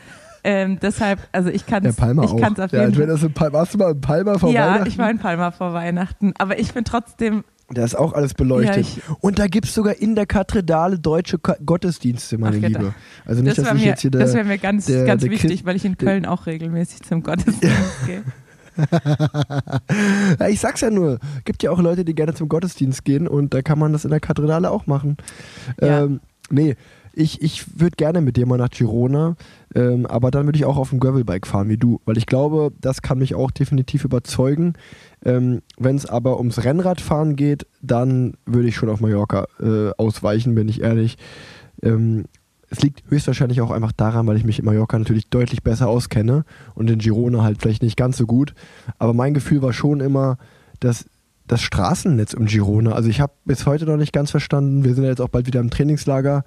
Ähm, 0.44 0.78
deshalb, 0.80 1.20
also 1.30 1.50
ich 1.50 1.66
kann 1.66 1.82
Der 1.84 1.90
es 1.90 1.96
Palma 1.96 2.24
ich 2.24 2.30
auch. 2.30 2.40
kann's 2.40 2.58
auf 2.58 2.72
ja, 2.72 2.88
jeden 2.88 3.30
Fall. 3.30 3.52
warst 3.52 3.74
du 3.74 3.78
mal 3.78 3.92
in 3.92 4.00
Palma 4.00 4.38
vor 4.38 4.50
Ja, 4.50 4.66
Weihnachten? 4.72 4.88
ich 4.88 4.98
war 4.98 5.10
in 5.10 5.18
Palma 5.18 5.50
vor 5.52 5.72
Weihnachten, 5.72 6.32
aber 6.38 6.58
ich 6.58 6.72
bin 6.74 6.84
trotzdem, 6.84 7.44
Da 7.74 7.84
ist 7.84 7.94
auch 7.96 8.12
alles 8.12 8.34
beleuchtet. 8.34 8.86
Ja, 8.96 9.16
Und 9.20 9.38
da 9.38 9.46
gibt 9.46 9.66
es 9.66 9.74
sogar 9.74 9.94
in 9.96 10.14
der 10.14 10.26
Kathedrale 10.26 10.98
deutsche 10.98 11.38
Ka 11.38 11.56
Gottesdienste, 11.64 12.38
meine 12.38 12.58
Ach, 12.58 12.68
Liebe. 12.68 12.94
Also 13.24 13.42
nicht, 13.42 13.56
das 13.56 13.64
dass 13.64 13.64
wäre 13.66 13.76
ich 13.76 13.82
mir, 13.84 13.88
jetzt 13.90 14.00
hier 14.02 14.10
das 14.10 14.32
der, 14.32 14.40
wär 14.40 14.44
mir 14.44 14.58
ganz, 14.58 14.86
der- 14.86 15.04
ganz 15.04 15.22
der 15.22 15.30
wichtig, 15.30 15.50
Christ- 15.50 15.64
weil 15.66 15.76
ich 15.76 15.84
in 15.84 15.96
Köln 15.96 16.26
auch 16.26 16.46
regelmäßig 16.46 17.02
zum 17.02 17.22
Gottesdienst 17.22 17.66
gehe. 18.06 18.22
ich 20.48 20.60
sag's 20.60 20.80
ja 20.80 20.90
nur, 20.90 21.18
gibt 21.44 21.62
ja 21.62 21.70
auch 21.70 21.78
Leute, 21.80 22.04
die 22.04 22.14
gerne 22.14 22.34
zum 22.34 22.48
Gottesdienst 22.48 23.04
gehen 23.04 23.28
und 23.28 23.54
da 23.54 23.62
kann 23.62 23.78
man 23.78 23.92
das 23.92 24.04
in 24.04 24.10
der 24.10 24.20
Kathedrale 24.20 24.70
auch 24.70 24.86
machen. 24.86 25.16
Ja. 25.80 26.04
Ähm, 26.04 26.20
nee, 26.50 26.76
ich, 27.14 27.42
ich 27.42 27.80
würde 27.80 27.96
gerne 27.96 28.20
mit 28.20 28.36
dir 28.36 28.46
mal 28.46 28.58
nach 28.58 28.70
Girona, 28.70 29.36
ähm, 29.74 30.06
aber 30.06 30.30
dann 30.30 30.46
würde 30.46 30.58
ich 30.58 30.64
auch 30.64 30.76
auf 30.76 30.90
dem 30.90 31.00
Gravelbike 31.00 31.46
fahren 31.46 31.68
wie 31.68 31.76
du, 31.76 32.00
weil 32.04 32.16
ich 32.16 32.26
glaube, 32.26 32.72
das 32.80 33.02
kann 33.02 33.18
mich 33.18 33.34
auch 33.34 33.50
definitiv 33.50 34.04
überzeugen. 34.04 34.74
Ähm, 35.24 35.62
Wenn 35.78 35.96
es 35.96 36.06
aber 36.06 36.38
ums 36.38 36.64
Rennradfahren 36.64 37.36
geht, 37.36 37.66
dann 37.80 38.34
würde 38.46 38.68
ich 38.68 38.76
schon 38.76 38.88
auf 38.88 39.00
Mallorca 39.00 39.46
äh, 39.60 39.90
ausweichen, 39.96 40.54
bin 40.54 40.68
ich 40.68 40.82
ehrlich. 40.82 41.16
Ähm, 41.82 42.24
es 42.70 42.80
liegt 42.80 43.02
höchstwahrscheinlich 43.10 43.60
auch 43.60 43.70
einfach 43.70 43.92
daran, 43.92 44.26
weil 44.26 44.38
ich 44.38 44.44
mich 44.44 44.58
in 44.58 44.64
Mallorca 44.64 44.98
natürlich 44.98 45.28
deutlich 45.28 45.62
besser 45.62 45.88
auskenne 45.88 46.44
und 46.74 46.88
in 46.88 46.98
Girona 46.98 47.42
halt 47.42 47.60
vielleicht 47.60 47.82
nicht 47.82 47.98
ganz 47.98 48.16
so 48.16 48.26
gut. 48.26 48.54
Aber 48.98 49.12
mein 49.12 49.34
Gefühl 49.34 49.60
war 49.60 49.74
schon 49.74 50.00
immer, 50.00 50.38
dass 50.80 51.04
das 51.46 51.60
Straßennetz 51.60 52.32
um 52.32 52.46
Girona, 52.46 52.92
also 52.92 53.10
ich 53.10 53.20
habe 53.20 53.34
bis 53.44 53.66
heute 53.66 53.84
noch 53.84 53.98
nicht 53.98 54.12
ganz 54.12 54.30
verstanden, 54.30 54.84
wir 54.84 54.94
sind 54.94 55.04
ja 55.04 55.10
jetzt 55.10 55.20
auch 55.20 55.28
bald 55.28 55.46
wieder 55.46 55.60
im 55.60 55.68
Trainingslager, 55.68 56.44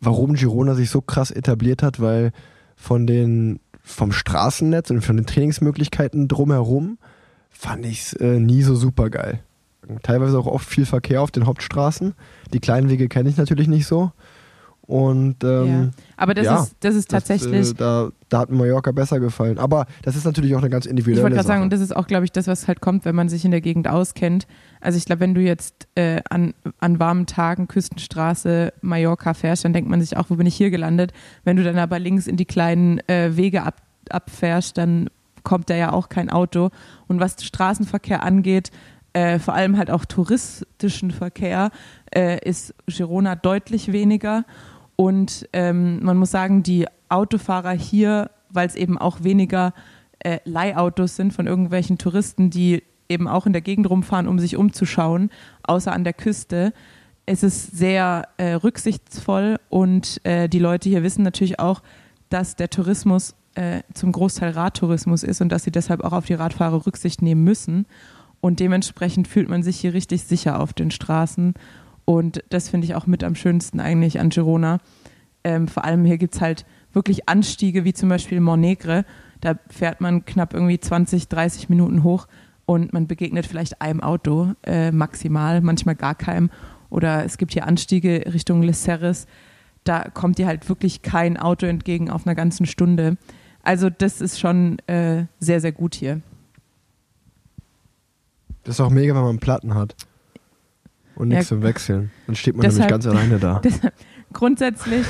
warum 0.00 0.34
Girona 0.34 0.74
sich 0.74 0.90
so 0.90 1.00
krass 1.00 1.30
etabliert 1.30 1.82
hat, 1.82 2.00
weil 2.00 2.32
von 2.76 3.06
den, 3.06 3.60
vom 3.82 4.12
Straßennetz 4.12 4.90
und 4.90 5.02
von 5.02 5.16
den 5.16 5.26
Trainingsmöglichkeiten 5.26 6.28
drumherum 6.28 6.98
fand 7.50 7.86
ich 7.86 8.00
es 8.02 8.12
äh, 8.14 8.40
nie 8.40 8.62
so 8.62 8.74
super 8.74 9.10
geil. 9.10 9.40
Teilweise 10.02 10.38
auch 10.38 10.46
oft 10.46 10.68
viel 10.68 10.86
Verkehr 10.86 11.22
auf 11.22 11.30
den 11.30 11.46
Hauptstraßen. 11.46 12.14
Die 12.52 12.60
kleinen 12.60 12.88
Wege 12.88 13.08
kenne 13.08 13.28
ich 13.28 13.36
natürlich 13.36 13.68
nicht 13.68 13.86
so. 13.86 14.12
Und 14.86 15.42
ähm, 15.44 15.66
ja. 15.66 15.90
Aber 16.18 16.34
das, 16.34 16.44
ja, 16.44 16.62
ist, 16.62 16.76
das 16.80 16.94
ist 16.94 17.10
tatsächlich, 17.10 17.68
das, 17.68 17.70
äh, 17.70 17.74
da, 17.74 18.10
da 18.28 18.38
hat 18.40 18.50
Mallorca 18.50 18.92
besser 18.92 19.18
gefallen. 19.18 19.58
Aber 19.58 19.86
das 20.02 20.14
ist 20.14 20.24
natürlich 20.24 20.54
auch 20.54 20.58
eine 20.58 20.68
ganz 20.68 20.84
individuelle 20.84 21.20
ich 21.20 21.22
wollte 21.22 21.36
gerade 21.36 21.46
sagen, 21.46 21.62
und 21.62 21.72
das 21.72 21.80
ist 21.80 21.96
auch, 21.96 22.06
glaube 22.06 22.26
ich, 22.26 22.32
das, 22.32 22.46
was 22.48 22.68
halt 22.68 22.82
kommt, 22.82 23.06
wenn 23.06 23.14
man 23.14 23.30
sich 23.30 23.46
in 23.46 23.50
der 23.50 23.62
Gegend 23.62 23.88
auskennt. 23.88 24.46
Also 24.84 24.98
ich 24.98 25.06
glaube, 25.06 25.20
wenn 25.20 25.34
du 25.34 25.40
jetzt 25.40 25.88
äh, 25.94 26.20
an, 26.28 26.54
an 26.78 26.98
warmen 26.98 27.26
Tagen 27.26 27.68
Küstenstraße 27.68 28.72
Mallorca 28.82 29.34
fährst, 29.34 29.64
dann 29.64 29.72
denkt 29.72 29.88
man 29.88 30.00
sich 30.00 30.16
auch, 30.16 30.26
wo 30.28 30.36
bin 30.36 30.46
ich 30.46 30.54
hier 30.54 30.70
gelandet? 30.70 31.12
Wenn 31.42 31.56
du 31.56 31.64
dann 31.64 31.78
aber 31.78 31.98
links 31.98 32.26
in 32.26 32.36
die 32.36 32.44
kleinen 32.44 32.98
äh, 33.08 33.36
Wege 33.36 33.62
ab, 33.62 33.82
abfährst, 34.10 34.76
dann 34.76 35.08
kommt 35.42 35.70
da 35.70 35.74
ja 35.74 35.92
auch 35.92 36.08
kein 36.08 36.30
Auto. 36.30 36.70
Und 37.06 37.20
was 37.20 37.42
Straßenverkehr 37.42 38.22
angeht, 38.22 38.70
äh, 39.14 39.38
vor 39.38 39.54
allem 39.54 39.78
halt 39.78 39.90
auch 39.90 40.04
touristischen 40.04 41.10
Verkehr, 41.10 41.70
äh, 42.14 42.38
ist 42.46 42.74
Girona 42.86 43.36
deutlich 43.36 43.92
weniger. 43.92 44.44
Und 44.96 45.48
ähm, 45.52 46.02
man 46.02 46.16
muss 46.16 46.30
sagen, 46.30 46.62
die 46.62 46.86
Autofahrer 47.08 47.72
hier, 47.72 48.30
weil 48.50 48.66
es 48.66 48.74
eben 48.74 48.98
auch 48.98 49.22
weniger 49.22 49.72
äh, 50.18 50.38
Leihautos 50.44 51.16
sind 51.16 51.32
von 51.32 51.46
irgendwelchen 51.46 51.98
Touristen, 51.98 52.50
die 52.50 52.82
eben 53.08 53.28
auch 53.28 53.46
in 53.46 53.52
der 53.52 53.62
Gegend 53.62 53.88
rumfahren, 53.88 54.28
um 54.28 54.38
sich 54.38 54.56
umzuschauen, 54.56 55.30
außer 55.62 55.92
an 55.92 56.04
der 56.04 56.12
Küste. 56.12 56.72
Es 57.26 57.42
ist 57.42 57.76
sehr 57.76 58.28
äh, 58.36 58.52
rücksichtsvoll 58.52 59.58
und 59.68 60.20
äh, 60.24 60.48
die 60.48 60.58
Leute 60.58 60.88
hier 60.88 61.02
wissen 61.02 61.22
natürlich 61.22 61.58
auch, 61.58 61.82
dass 62.28 62.56
der 62.56 62.70
Tourismus 62.70 63.34
äh, 63.54 63.82
zum 63.94 64.12
Großteil 64.12 64.50
Radtourismus 64.50 65.22
ist 65.22 65.40
und 65.40 65.50
dass 65.50 65.64
sie 65.64 65.70
deshalb 65.70 66.02
auch 66.02 66.12
auf 66.12 66.26
die 66.26 66.34
Radfahrer 66.34 66.86
Rücksicht 66.86 67.22
nehmen 67.22 67.44
müssen. 67.44 67.86
Und 68.40 68.60
dementsprechend 68.60 69.28
fühlt 69.28 69.48
man 69.48 69.62
sich 69.62 69.78
hier 69.78 69.94
richtig 69.94 70.24
sicher 70.24 70.60
auf 70.60 70.72
den 70.72 70.90
Straßen. 70.90 71.54
Und 72.04 72.44
das 72.50 72.68
finde 72.68 72.86
ich 72.86 72.94
auch 72.94 73.06
mit 73.06 73.24
am 73.24 73.34
schönsten 73.34 73.80
eigentlich 73.80 74.20
an 74.20 74.28
Girona. 74.28 74.78
Ähm, 75.44 75.68
vor 75.68 75.84
allem 75.84 76.04
hier 76.04 76.18
gibt 76.18 76.34
es 76.34 76.40
halt 76.40 76.66
wirklich 76.92 77.28
Anstiege, 77.28 77.84
wie 77.84 77.94
zum 77.94 78.08
Beispiel 78.08 78.40
Montnegre. 78.40 79.04
Da 79.40 79.54
fährt 79.68 80.00
man 80.00 80.24
knapp 80.24 80.52
irgendwie 80.52 80.78
20, 80.78 81.28
30 81.28 81.68
Minuten 81.68 82.02
hoch 82.02 82.26
und 82.66 82.92
man 82.92 83.06
begegnet 83.06 83.46
vielleicht 83.46 83.80
einem 83.82 84.00
Auto 84.00 84.52
äh, 84.64 84.90
maximal, 84.90 85.60
manchmal 85.60 85.94
gar 85.96 86.14
keinem. 86.14 86.50
Oder 86.90 87.24
es 87.24 87.38
gibt 87.38 87.52
hier 87.52 87.66
Anstiege 87.66 88.24
Richtung 88.32 88.62
Les 88.62 88.84
Serres. 88.84 89.26
Da 89.84 90.08
kommt 90.08 90.38
dir 90.38 90.46
halt 90.46 90.68
wirklich 90.68 91.02
kein 91.02 91.36
Auto 91.36 91.66
entgegen 91.66 92.08
auf 92.10 92.26
einer 92.26 92.34
ganzen 92.34 92.66
Stunde. 92.66 93.16
Also 93.62 93.90
das 93.90 94.20
ist 94.20 94.38
schon 94.40 94.78
äh, 94.86 95.26
sehr, 95.40 95.60
sehr 95.60 95.72
gut 95.72 95.94
hier. 95.94 96.20
Das 98.64 98.76
ist 98.76 98.80
auch 98.80 98.90
mega, 98.90 99.14
wenn 99.14 99.22
man 99.22 99.38
Platten 99.38 99.74
hat. 99.74 99.94
Und 101.16 101.28
nichts 101.28 101.50
Ja. 101.50 101.56
zum 101.56 101.62
Wechseln. 101.62 102.10
Dann 102.26 102.34
steht 102.34 102.56
man 102.56 102.62
Deshalb- 102.64 102.90
nämlich 102.90 102.90
ganz 102.90 103.06
alleine 103.06 103.38
da. 103.38 103.60
Das, 103.62 103.80
grundsätzlich, 104.32 105.06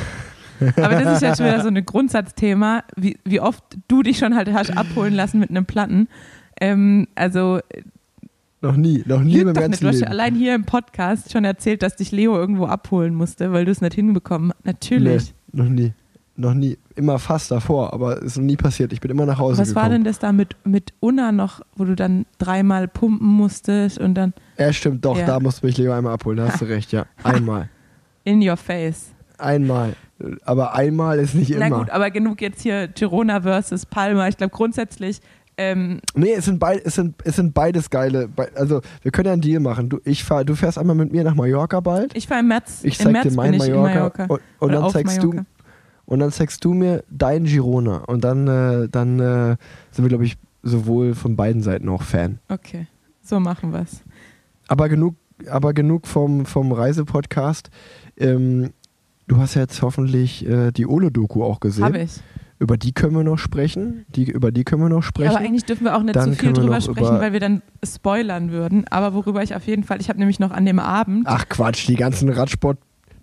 aber 0.77 1.01
das 1.01 1.17
ist 1.17 1.23
jetzt 1.23 1.39
schon 1.39 1.47
wieder 1.47 1.63
so 1.63 1.69
ein 1.69 1.85
Grundsatzthema, 1.85 2.85
wie, 2.97 3.19
wie 3.25 3.41
oft 3.41 3.63
du 3.89 4.03
dich 4.03 4.19
schon 4.19 4.35
halt 4.35 4.53
hast 4.53 4.77
abholen 4.77 5.15
lassen 5.15 5.39
mit 5.41 5.49
einem 5.51 5.65
Platten. 5.67 6.09
Ähm, 6.61 7.09
also 7.15 7.61
Noch 8.61 8.77
nie, 8.77 9.03
noch 9.07 9.21
nie 9.21 9.39
im 9.39 9.47
doch 9.49 9.53
nicht. 9.55 9.61
ganzen 9.61 9.83
Du 9.85 9.89
hast 9.89 9.97
Leben. 10.01 10.11
allein 10.11 10.35
hier 10.35 10.55
im 10.55 10.65
Podcast 10.65 11.33
schon 11.33 11.45
erzählt, 11.45 11.83
dass 11.83 11.97
dich 11.97 12.13
Leo 12.13 12.37
irgendwo 12.37 12.67
abholen 12.67 13.15
musste, 13.15 13.53
weil 13.53 13.65
du 13.65 13.71
es 13.73 13.81
nicht 13.81 13.95
hinbekommen 13.95 14.53
hast. 14.53 14.65
Natürlich. 14.67 15.35
Nee, 15.53 15.63
noch 15.63 15.69
nie. 15.69 15.93
Noch 16.37 16.55
nie. 16.55 16.79
Immer 16.97 17.21
fast 17.21 17.51
davor, 17.53 17.93
aber 17.93 18.21
ist 18.23 18.37
noch 18.37 18.43
nie 18.45 18.57
passiert. 18.57 18.93
Ich 18.93 19.01
bin 19.01 19.11
immer 19.11 19.25
nach 19.27 19.39
Hause 19.39 19.59
Was 19.61 19.69
gekommen. 19.69 19.83
war 19.85 19.91
denn 19.91 20.03
das 20.05 20.19
da 20.19 20.33
mit, 20.33 20.57
mit 20.65 20.93
Unna 20.99 21.31
noch, 21.31 21.61
wo 21.77 21.85
du 21.85 21.95
dann 21.95 22.27
dreimal 22.39 22.89
pumpen 22.89 23.29
musstest 23.29 23.99
und 23.99 24.15
dann 24.15 24.33
Ja, 24.59 24.73
stimmt, 24.73 25.05
doch, 25.05 25.17
Ja. 25.17 25.27
da 25.27 25.39
musste 25.41 25.65
mich 25.67 25.77
Leo 25.79 25.93
einmal 25.93 26.15
abholen, 26.15 26.39
da 26.39 26.49
hast 26.49 26.61
du 26.61 26.65
recht, 26.65 26.91
ja. 26.91 27.07
Einmal. 27.23 27.69
in 28.25 28.43
your 28.49 28.57
face? 28.57 29.13
Einmal. 29.39 29.95
Aber 30.45 30.75
einmal 30.75 31.19
ist 31.21 31.35
nicht 31.37 31.55
Na 31.57 31.67
immer. 31.69 31.79
gut, 31.81 31.91
aber 31.91 32.11
genug 32.11 32.41
jetzt 32.41 32.63
hier 32.63 32.89
Girona 32.89 33.43
versus 33.43 33.85
Palma. 33.87 34.27
Ich 34.27 34.37
glaube 34.37 34.53
grundsätzlich, 34.57 35.21
ähm, 35.57 36.01
Nee, 36.15 36.33
es 36.33 36.45
sind, 36.47 36.59
beid, 36.59 36.83
es, 36.85 36.95
sind, 36.97 37.15
es 37.25 37.37
sind 37.37 37.55
beides 37.55 37.91
geile. 37.91 38.29
Also, 38.55 38.81
wir 39.03 39.11
können 39.13 39.27
ja 39.27 39.33
einen 39.33 39.43
Deal 39.43 39.61
machen. 39.61 39.89
Du, 39.89 40.01
ich 40.05 40.25
fahr, 40.25 40.45
du 40.45 40.55
fährst 40.55 40.79
einmal 40.79 40.97
mit 40.97 41.13
mir 41.13 41.23
nach 41.25 41.35
Mallorca 41.35 41.81
bald. 41.81 42.17
ich 42.17 42.29
war 42.31 42.41
im 42.41 42.49
März, 42.49 42.81
Ich 42.83 42.99
zeig 42.99 43.13
März 43.13 43.29
dir 43.29 43.35
mein 43.37 43.57
Mallorca, 43.57 43.75
in 43.89 43.95
Mallorca. 43.95 44.23
und, 44.25 44.31
und 44.31 44.41
Oder 44.71 44.81
dann 44.81 44.91
zeigst 44.91 45.23
du 45.23 45.29
Mallorca. 45.29 45.47
und 46.07 46.19
dann 46.19 46.33
zeigst 46.33 46.65
du 46.65 46.75
mir 46.75 47.05
dein 47.11 47.45
Girona 47.45 47.99
und 47.99 48.25
dann 48.25 48.49
äh, 48.49 48.89
dann 48.91 49.21
äh, 49.21 49.57
sind 49.91 50.05
wir 50.05 50.09
glaube 50.09 50.25
ich 50.25 50.37
sowohl 50.63 51.15
von 51.15 51.37
beiden 51.37 51.63
Seiten 51.63 51.89
auch 51.89 52.03
Fan. 52.03 52.39
Okay, 52.49 52.87
so 53.23 53.39
machen 53.39 53.73
wir 53.73 53.81
es. 53.83 54.03
Aber 54.67 54.89
genug 54.89 55.15
aber 55.49 55.73
genug 55.75 56.07
vom 56.07 56.47
vom 56.47 56.73
Reisepodcast. 56.73 57.71
Ähm, 58.17 58.71
du 59.29 59.39
hast 59.39 59.55
ja 59.55 59.63
jetzt 59.63 59.83
hoffentlich 59.83 60.47
äh, 60.49 60.71
die 60.73 60.87
Ole 60.87 61.11
Doku 61.11 61.43
auch 61.45 61.61
gesehen. 61.61 61.85
Habe 61.85 61.99
ich. 61.99 62.13
Über 62.65 62.79
die 62.79 62.93
können 62.93 63.15
wir 63.15 63.25
noch 63.25 63.37
sprechen. 63.37 64.07
Die 64.09 64.25
über 64.25 64.51
die 64.51 64.65
können 64.65 64.81
wir 64.81 64.89
noch 64.89 65.03
sprechen. 65.03 65.37
Aber 65.37 65.41
eigentlich 65.45 65.67
dürfen 65.67 65.85
wir 65.85 65.95
auch 65.95 66.03
nicht 66.03 66.17
Dann 66.17 66.33
so 66.33 66.39
viel 66.41 66.55
drüber 66.55 66.81
sprechen, 66.81 67.21
weil 67.21 67.35
wir 67.35 67.41
dann 67.41 67.61
spoilern 67.85 68.53
würden. 68.53 68.87
Aber 68.89 69.13
worüber 69.13 69.43
ich 69.43 69.55
auf 69.55 69.67
jeden 69.67 69.85
Fall, 69.85 70.01
ich 70.01 70.09
habe 70.09 70.19
nämlich 70.19 70.41
noch 70.41 70.51
an 70.51 70.65
dem 70.65 70.79
Abend. 70.79 71.27
Ach 71.27 71.47
Quatsch, 71.47 71.87
die 71.89 71.95
ganzen 71.95 72.31
Radsport 72.31 72.79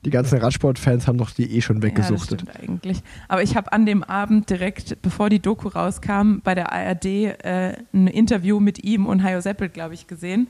die 0.05 0.11
ganzen 0.11 0.37
Radsportfans 0.37 1.07
haben 1.07 1.17
doch 1.17 1.31
die 1.31 1.55
eh 1.55 1.61
schon 1.61 1.81
weggesuchtet. 1.81 2.41
Ja, 2.41 2.45
das 2.45 2.55
stimmt 2.55 2.69
eigentlich. 2.69 3.03
Aber 3.27 3.41
ich 3.41 3.55
habe 3.55 3.73
an 3.73 3.87
dem 3.87 4.03
Abend 4.03 4.47
direkt, 4.51 5.01
bevor 5.01 5.29
die 5.29 5.39
Doku 5.39 5.69
rauskam, 5.69 6.39
bei 6.43 6.53
der 6.53 6.71
ARD 6.71 7.05
äh, 7.05 7.77
ein 7.93 8.05
Interview 8.05 8.59
mit 8.59 8.83
ihm 8.83 9.07
und 9.07 9.23
Hajo 9.23 9.41
Seppel, 9.41 9.69
glaube 9.69 9.95
ich, 9.95 10.05
gesehen. 10.05 10.49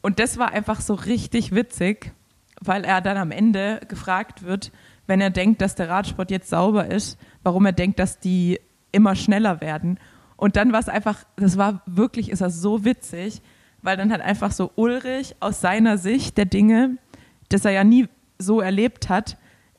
Und 0.00 0.18
das 0.18 0.38
war 0.38 0.52
einfach 0.52 0.80
so 0.80 0.94
richtig 0.94 1.54
witzig, 1.54 2.12
weil 2.60 2.84
er 2.84 3.02
dann 3.02 3.18
am 3.18 3.30
Ende 3.30 3.80
gefragt 3.86 4.44
wird, 4.44 4.72
wenn 5.06 5.20
er 5.20 5.30
denkt, 5.30 5.60
dass 5.60 5.74
der 5.74 5.88
Radsport 5.88 6.30
jetzt 6.30 6.48
sauber 6.48 6.86
ist, 6.86 7.18
warum 7.42 7.66
er 7.66 7.72
denkt, 7.72 7.98
dass 7.98 8.18
die 8.18 8.60
immer 8.92 9.14
schneller 9.14 9.60
werden. 9.60 9.98
Und 10.36 10.56
dann 10.56 10.72
war 10.72 10.80
es 10.80 10.88
einfach, 10.88 11.24
das 11.36 11.58
war 11.58 11.82
wirklich, 11.86 12.30
ist 12.30 12.40
das 12.40 12.60
so 12.60 12.84
witzig, 12.84 13.42
weil 13.82 13.96
dann 13.96 14.10
halt 14.10 14.22
einfach 14.22 14.50
so 14.50 14.70
Ulrich 14.76 15.36
aus 15.40 15.60
seiner 15.60 15.98
Sicht 15.98 16.38
der 16.38 16.46
Dinge, 16.46 16.96
das 17.50 17.64
er 17.64 17.72
ja 17.72 17.84
nie 17.84 18.08
so 18.38 18.60
erlebt 18.60 19.08
hat, 19.08 19.36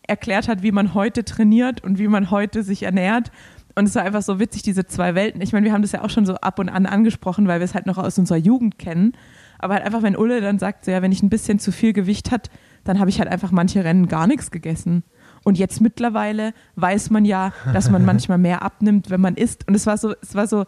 erklärt 0.08 0.48
hat, 0.48 0.64
wie 0.64 0.72
man 0.72 0.94
heute 0.94 1.26
trainiert 1.26 1.84
und 1.84 1.98
wie 1.98 2.08
man 2.08 2.30
heute 2.30 2.64
sich 2.64 2.84
ernährt. 2.84 3.32
Und 3.74 3.88
es 3.88 3.96
war 3.96 4.04
einfach 4.04 4.22
so 4.22 4.40
witzig, 4.40 4.62
diese 4.62 4.86
zwei 4.86 5.16
Welten. 5.16 5.42
Ich 5.42 5.52
meine, 5.52 5.66
wir 5.66 5.74
haben 5.74 5.82
das 5.82 5.92
ja 5.92 6.04
auch 6.04 6.10
schon 6.10 6.26
so 6.26 6.36
ab 6.36 6.60
und 6.60 6.70
an 6.70 6.86
angesprochen, 6.86 7.48
weil 7.48 7.60
wir 7.60 7.66
es 7.66 7.74
halt 7.74 7.88
noch 7.88 7.98
aus 7.98 8.18
unserer 8.18 8.38
Jugend 8.38 8.78
kennen. 8.78 9.14
Aber 9.60 9.74
halt 9.74 9.86
einfach, 9.86 10.04
wenn 10.04 10.16
Ulle 10.16 10.40
dann 10.40 10.60
sagt, 10.60 10.86
so, 10.86 10.92
ja, 10.92 11.02
wenn 11.02 11.12
ich 11.12 11.24
ein 11.24 11.30
bisschen 11.30 11.60
zu 11.60 11.72
viel 11.72 11.92
Gewicht 11.92 12.32
hat, 12.32 12.50
dann 12.84 13.00
habe 13.00 13.10
ich 13.10 13.20
halt 13.20 13.30
einfach 13.30 13.52
manche 13.52 13.84
Rennen 13.84 14.08
gar 14.08 14.28
nichts 14.28 14.52
gegessen. 14.52 15.04
Und 15.46 15.60
jetzt 15.60 15.80
mittlerweile 15.80 16.54
weiß 16.76 17.12
man 17.12 17.24
ja, 17.24 17.54
dass 17.72 17.90
man 17.92 18.04
manchmal 18.12 18.40
mehr 18.40 18.64
abnimmt, 18.64 19.12
wenn 19.12 19.22
man 19.22 19.36
isst. 19.36 19.68
Und 19.68 19.76
es 19.76 19.86
war 19.86 19.98
so, 19.98 20.14
es 20.22 20.34
war 20.36 20.48
so, 20.48 20.66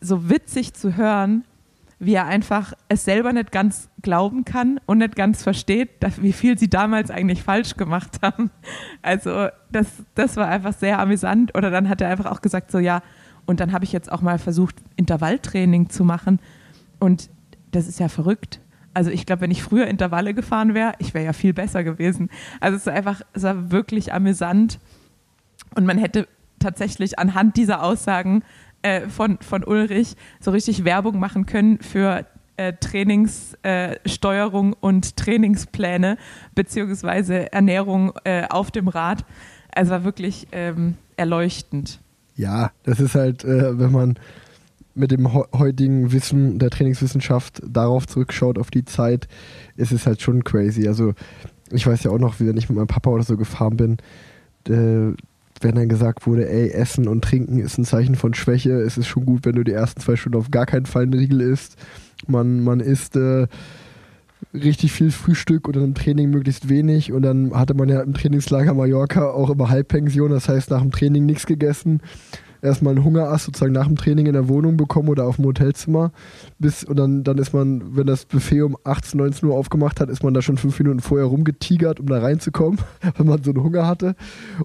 so 0.00 0.28
witzig 0.28 0.74
zu 0.74 0.96
hören, 0.96 1.44
wie 2.00 2.14
er 2.14 2.26
einfach 2.26 2.74
es 2.88 3.04
selber 3.04 3.32
nicht 3.32 3.52
ganz 3.52 3.88
glauben 4.02 4.44
kann 4.44 4.80
und 4.86 4.98
nicht 4.98 5.14
ganz 5.14 5.42
versteht, 5.42 6.02
dass, 6.02 6.20
wie 6.20 6.32
viel 6.32 6.58
sie 6.58 6.68
damals 6.68 7.10
eigentlich 7.10 7.42
falsch 7.42 7.76
gemacht 7.76 8.18
haben. 8.22 8.50
Also 9.02 9.48
das, 9.70 9.86
das 10.16 10.36
war 10.36 10.48
einfach 10.48 10.72
sehr 10.72 10.98
amüsant. 10.98 11.56
Oder 11.56 11.70
dann 11.70 11.88
hat 11.88 12.00
er 12.00 12.08
einfach 12.08 12.26
auch 12.26 12.40
gesagt, 12.40 12.72
so 12.72 12.78
ja, 12.80 13.02
und 13.46 13.60
dann 13.60 13.72
habe 13.72 13.84
ich 13.84 13.92
jetzt 13.92 14.10
auch 14.10 14.20
mal 14.20 14.38
versucht, 14.38 14.74
Intervalltraining 14.96 15.90
zu 15.90 16.04
machen. 16.04 16.40
Und 16.98 17.30
das 17.70 17.86
ist 17.86 18.00
ja 18.00 18.08
verrückt. 18.08 18.60
Also 18.98 19.10
ich 19.12 19.26
glaube, 19.26 19.42
wenn 19.42 19.52
ich 19.52 19.62
früher 19.62 19.86
Intervalle 19.86 20.34
gefahren 20.34 20.74
wäre, 20.74 20.94
ich 20.98 21.14
wäre 21.14 21.24
ja 21.24 21.32
viel 21.32 21.52
besser 21.52 21.84
gewesen. 21.84 22.30
Also 22.58 22.74
es 22.74 22.82
ist 22.82 22.88
einfach, 22.88 23.20
es 23.32 23.44
war 23.44 23.70
wirklich 23.70 24.12
amüsant. 24.12 24.80
Und 25.76 25.86
man 25.86 25.98
hätte 25.98 26.26
tatsächlich 26.58 27.16
anhand 27.16 27.56
dieser 27.56 27.84
Aussagen 27.84 28.42
äh, 28.82 29.02
von, 29.02 29.38
von 29.38 29.62
Ulrich 29.62 30.16
so 30.40 30.50
richtig 30.50 30.84
Werbung 30.84 31.20
machen 31.20 31.46
können 31.46 31.78
für 31.78 32.26
äh, 32.56 32.72
Trainingssteuerung 32.72 34.72
äh, 34.72 34.76
und 34.80 35.16
Trainingspläne 35.16 36.16
beziehungsweise 36.56 37.52
Ernährung 37.52 38.14
äh, 38.24 38.48
auf 38.50 38.72
dem 38.72 38.88
Rad. 38.88 39.24
Also 39.72 39.92
war 39.92 40.02
wirklich 40.02 40.48
ähm, 40.50 40.96
erleuchtend. 41.16 42.00
Ja, 42.34 42.72
das 42.82 42.98
ist 42.98 43.14
halt, 43.14 43.44
äh, 43.44 43.78
wenn 43.78 43.92
man 43.92 44.18
mit 44.98 45.10
dem 45.10 45.32
heutigen 45.32 46.12
Wissen 46.12 46.58
der 46.58 46.70
Trainingswissenschaft 46.70 47.62
darauf 47.66 48.06
zurückschaut, 48.06 48.58
auf 48.58 48.70
die 48.70 48.84
Zeit, 48.84 49.28
ist 49.76 49.92
es 49.92 50.06
halt 50.06 50.20
schon 50.20 50.44
crazy. 50.44 50.88
Also 50.88 51.14
ich 51.70 51.86
weiß 51.86 52.04
ja 52.04 52.10
auch 52.10 52.18
noch, 52.18 52.40
wenn 52.40 52.56
ich 52.56 52.68
mit 52.68 52.76
meinem 52.76 52.86
Papa 52.86 53.10
oder 53.10 53.22
so 53.22 53.36
gefahren 53.36 53.76
bin, 53.76 53.96
äh, 54.68 55.14
wenn 55.60 55.74
dann 55.74 55.88
gesagt 55.88 56.26
wurde, 56.26 56.48
ey, 56.48 56.70
Essen 56.70 57.08
und 57.08 57.24
Trinken 57.24 57.58
ist 57.58 57.78
ein 57.78 57.84
Zeichen 57.84 58.14
von 58.14 58.34
Schwäche, 58.34 58.80
es 58.80 58.96
ist 58.96 59.08
schon 59.08 59.26
gut, 59.26 59.44
wenn 59.44 59.56
du 59.56 59.64
die 59.64 59.72
ersten 59.72 60.00
zwei 60.00 60.16
Stunden 60.16 60.38
auf 60.38 60.50
gar 60.50 60.66
keinen 60.66 60.86
Fall 60.86 61.02
einen 61.02 61.14
Riegel 61.14 61.40
isst. 61.40 61.76
Man, 62.26 62.62
man 62.62 62.80
isst 62.80 63.16
äh, 63.16 63.48
richtig 64.54 64.92
viel 64.92 65.10
Frühstück 65.10 65.66
und 65.66 65.76
dann 65.76 65.84
im 65.84 65.94
Training 65.94 66.30
möglichst 66.30 66.68
wenig. 66.68 67.12
Und 67.12 67.22
dann 67.22 67.52
hatte 67.54 67.74
man 67.74 67.88
ja 67.88 68.00
im 68.02 68.14
Trainingslager 68.14 68.74
Mallorca 68.74 69.30
auch 69.30 69.50
immer 69.50 69.68
Halbpension, 69.68 70.30
das 70.30 70.48
heißt 70.48 70.70
nach 70.70 70.80
dem 70.80 70.92
Training 70.92 71.26
nichts 71.26 71.46
gegessen 71.46 72.00
erstmal 72.62 72.94
einen 72.94 73.04
Hungerass 73.04 73.44
sozusagen 73.44 73.72
nach 73.72 73.86
dem 73.86 73.96
Training 73.96 74.26
in 74.26 74.32
der 74.32 74.48
Wohnung 74.48 74.76
bekommen 74.76 75.08
oder 75.08 75.26
auf 75.26 75.36
dem 75.36 75.44
Hotelzimmer. 75.44 76.12
Bis, 76.58 76.84
und 76.84 76.96
dann, 76.96 77.24
dann 77.24 77.38
ist 77.38 77.52
man, 77.52 77.96
wenn 77.96 78.06
das 78.06 78.24
Buffet 78.24 78.62
um 78.62 78.76
18, 78.84 79.18
19 79.18 79.48
Uhr 79.48 79.56
aufgemacht 79.56 80.00
hat, 80.00 80.10
ist 80.10 80.22
man 80.22 80.34
da 80.34 80.42
schon 80.42 80.58
fünf 80.58 80.78
Minuten 80.78 81.00
vorher 81.00 81.26
rumgetigert, 81.26 82.00
um 82.00 82.06
da 82.06 82.20
reinzukommen, 82.20 82.80
wenn 83.16 83.26
man 83.26 83.42
so 83.42 83.50
einen 83.50 83.62
Hunger 83.62 83.86
hatte. 83.86 84.14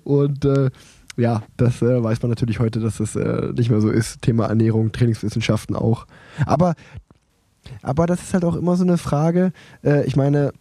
Und 0.03 0.45
äh, 0.45 0.69
ja, 1.17 1.43
das 1.57 1.81
äh, 1.81 2.03
weiß 2.03 2.21
man 2.21 2.29
natürlich 2.29 2.59
heute, 2.59 2.79
dass 2.79 2.97
das 2.97 3.15
äh, 3.15 3.53
nicht 3.55 3.69
mehr 3.69 3.81
so 3.81 3.89
ist. 3.89 4.21
Thema 4.21 4.47
Ernährung, 4.47 4.91
Trainingswissenschaften 4.91 5.75
auch. 5.75 6.07
Aber, 6.45 6.73
aber 7.81 8.07
das 8.07 8.21
ist 8.23 8.33
halt 8.33 8.45
auch 8.45 8.55
immer 8.55 8.75
so 8.75 8.83
eine 8.83 8.97
Frage. 8.97 9.51
Äh, 9.83 10.05
ich 10.05 10.15
meine, 10.15 10.51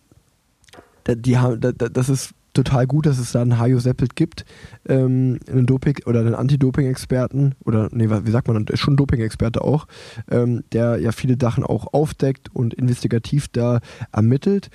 die, 1.07 1.17
die, 1.17 1.39
das 1.59 2.09
ist 2.09 2.35
total 2.53 2.87
gut, 2.87 3.07
dass 3.07 3.19
es 3.19 3.33
da 3.33 3.43
einen 3.43 3.59
Hajo 3.59 3.79
Seppelt 3.79 4.17
gibt, 4.17 4.45
ähm, 4.89 5.39
einen 5.49 5.67
Doping 5.67 5.97
oder 6.07 6.21
einen 6.21 6.35
Anti-Doping-Experten 6.35 7.55
oder 7.65 7.89
nee, 7.93 8.09
wie 8.09 8.31
sagt 8.31 8.49
man, 8.49 8.67
schon 8.75 8.97
Doping-Experte 8.97 9.63
auch, 9.63 9.87
ähm, 10.31 10.65
der 10.73 10.99
ja 10.99 11.13
viele 11.13 11.37
Sachen 11.41 11.65
auch 11.65 11.93
aufdeckt 11.93 12.49
und 12.55 12.75
investigativ 12.75 13.49
da 13.49 13.81
ermittelt. 14.13 14.71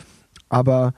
Aber 0.50 0.94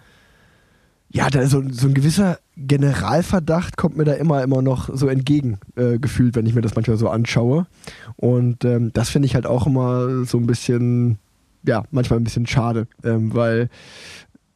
ja, 1.11 1.29
da 1.29 1.45
so, 1.47 1.63
so 1.69 1.87
ein 1.87 1.93
gewisser 1.93 2.37
Generalverdacht 2.55 3.77
kommt 3.77 3.97
mir 3.97 4.03
da 4.03 4.13
immer, 4.13 4.43
immer 4.43 4.61
noch 4.61 4.89
so 4.93 5.07
entgegen 5.07 5.57
äh, 5.75 5.97
wenn 5.99 6.45
ich 6.45 6.53
mir 6.53 6.61
das 6.61 6.75
manchmal 6.75 6.97
so 6.97 7.09
anschaue. 7.09 7.65
Und 8.15 8.63
ähm, 8.63 8.91
das 8.93 9.09
finde 9.09 9.25
ich 9.25 9.35
halt 9.35 9.47
auch 9.47 9.65
immer 9.65 10.25
so 10.25 10.37
ein 10.37 10.45
bisschen, 10.45 11.17
ja, 11.63 11.83
manchmal 11.89 12.19
ein 12.19 12.23
bisschen 12.23 12.45
schade, 12.45 12.87
ähm, 13.03 13.33
weil 13.33 13.69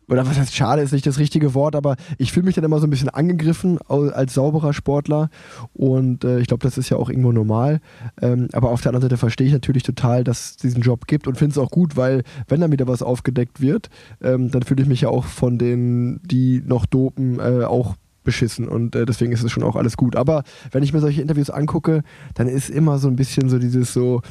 oder 0.10 0.26
was 0.28 0.38
heißt 0.38 0.56
schade, 0.56 0.82
ist 0.82 0.92
nicht 0.92 1.06
das 1.06 1.20
richtige 1.20 1.54
Wort, 1.54 1.76
aber 1.76 1.96
ich 2.18 2.32
fühle 2.32 2.46
mich 2.46 2.56
dann 2.56 2.64
immer 2.64 2.80
so 2.80 2.88
ein 2.88 2.90
bisschen 2.90 3.10
angegriffen 3.10 3.80
als 3.88 4.34
sauberer 4.34 4.74
Sportler 4.74 5.30
und 5.74 6.24
äh, 6.24 6.40
ich 6.40 6.48
glaube, 6.48 6.64
das 6.64 6.78
ist 6.78 6.90
ja 6.90 6.98
auch 6.98 7.10
irgendwo 7.10 7.32
normal. 7.32 7.80
Ähm, 8.22 8.48
aber 8.54 8.72
auf 8.72 8.82
der 8.82 8.90
anderen 8.90 9.04
Seite 9.04 9.18
verstehe 9.18 9.48
ich 9.48 9.54
natürlich 9.54 9.84
total, 9.84 10.24
dass 10.24 10.52
es 10.52 10.58
diesen 10.58 10.82
Job 10.82 11.08
gibt 11.08 11.28
und 11.28 11.38
finde 11.38 11.54
es 11.54 11.58
auch 11.58 11.72
gut, 11.72 11.96
weil 11.96 12.24
wenn 12.48 12.62
dann 12.62 12.72
wieder 12.72 12.88
was 12.88 13.02
aufgedeckt 13.02 13.62
wird, 13.62 13.90
ähm, 14.22 14.52
dann 14.52 14.64
fühle 14.64 14.84
ich 14.84 14.88
mich 14.88 15.02
ja 15.02 15.10
auch 15.10 15.26
von 15.26 15.58
denen, 15.58 16.22
die 16.24 16.62
noch 16.66 16.86
dopen, 16.86 17.40
äh, 17.40 17.64
auch 17.64 17.96
beschissen 18.24 18.68
und 18.68 18.96
äh, 18.96 19.06
deswegen 19.06 19.32
ist 19.34 19.44
es 19.44 19.52
schon 19.52 19.64
auch 19.64 19.76
alles 19.76 19.98
gut. 19.98 20.16
Aber 20.16 20.44
wenn 20.72 20.84
ich 20.84 20.94
mir 20.94 21.00
solche 21.00 21.22
Interviews 21.22 21.50
angucke, 21.50 22.04
dann 22.34 22.48
ist 22.48 22.70
immer 22.70 22.98
so 22.98 23.08
ein 23.08 23.16
bisschen 23.16 23.50
so 23.50 23.60
dieses 23.60 23.94
so, 23.94 24.22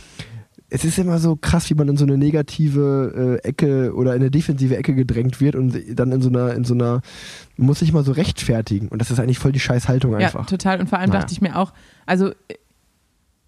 es 0.74 0.86
ist 0.86 0.98
immer 0.98 1.18
so 1.18 1.36
krass, 1.36 1.68
wie 1.68 1.74
man 1.74 1.86
in 1.88 1.98
so 1.98 2.04
eine 2.06 2.16
negative 2.16 3.38
äh, 3.44 3.46
Ecke 3.46 3.94
oder 3.94 4.14
in 4.14 4.22
eine 4.22 4.30
defensive 4.30 4.74
Ecke 4.74 4.94
gedrängt 4.94 5.38
wird 5.38 5.54
und 5.54 5.76
dann 5.98 6.12
in 6.12 6.22
so 6.22 6.30
einer, 6.30 6.54
in 6.54 6.64
so 6.64 6.72
einer, 6.72 7.02
muss 7.58 7.80
sich 7.80 7.92
mal 7.92 8.04
so 8.04 8.12
rechtfertigen. 8.12 8.88
Und 8.88 8.98
das 8.98 9.10
ist 9.10 9.20
eigentlich 9.20 9.38
voll 9.38 9.52
die 9.52 9.60
Scheißhaltung 9.60 10.14
einfach. 10.14 10.40
Ja, 10.40 10.46
total. 10.46 10.80
Und 10.80 10.88
vor 10.88 10.98
allem 10.98 11.10
naja. 11.10 11.20
dachte 11.20 11.34
ich 11.34 11.42
mir 11.42 11.56
auch, 11.56 11.74
also 12.06 12.32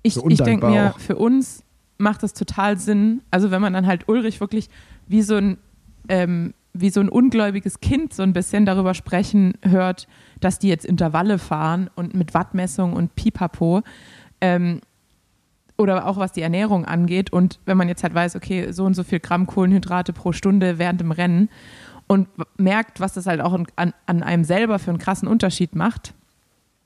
ich, 0.03 0.15
so 0.15 0.29
ich 0.29 0.39
denke 0.39 0.67
mir, 0.67 0.93
auch. 0.95 0.99
für 0.99 1.17
uns 1.17 1.65
macht 1.97 2.23
das 2.23 2.35
total 2.35 2.79
Sinn, 2.79 3.23
also 3.31 3.51
wenn 3.51 3.63
man 3.63 3.73
dann 3.73 3.87
halt 3.87 4.07
Ulrich 4.07 4.41
wirklich 4.41 4.69
wie 5.09 5.23
so 5.23 5.37
ein, 5.37 5.57
ähm, 6.09 6.53
wie 6.75 6.91
so 6.91 7.01
ein 7.01 7.09
ungläubiges 7.09 7.81
Kind 7.81 8.13
so 8.13 8.23
ein 8.23 8.35
bisschen 8.35 8.67
darüber 8.67 8.93
sprechen 8.93 9.55
hört, 9.63 10.09
dass 10.41 10.59
die 10.59 10.69
jetzt 10.69 10.85
Intervalle 10.85 11.39
fahren 11.39 11.89
und 11.95 12.13
mit 12.13 12.35
Wattmessung 12.35 12.93
und 12.93 13.15
Pipapo. 13.15 13.81
Ähm, 14.43 14.83
oder 15.77 16.07
auch 16.07 16.17
was 16.17 16.33
die 16.33 16.43
Ernährung 16.43 16.85
angeht. 16.85 17.33
Und 17.33 17.59
wenn 17.65 17.77
man 17.77 17.89
jetzt 17.89 18.03
halt 18.03 18.15
weiß, 18.15 18.37
okay, 18.37 18.73
so 18.73 18.85
und 18.85 18.95
so 18.95 19.03
viel 19.03 19.21
Gramm 19.21 19.47
Kohlenhydrate 19.47 20.13
pro 20.13 20.33
Stunde 20.33 20.79
während 20.79 21.01
dem 21.01 21.11
Rennen 21.11 21.49
und 22.07 22.29
merkt, 22.57 23.01
was 23.01 23.15
das 23.15 23.27
halt 23.27 23.41
auch 23.41 23.53
an, 23.77 23.93
an 24.07 24.23
einem 24.23 24.45
selber 24.45 24.79
für 24.79 24.91
einen 24.91 24.99
krassen 24.99 25.29
Unterschied 25.29 25.75
macht. 25.75 26.15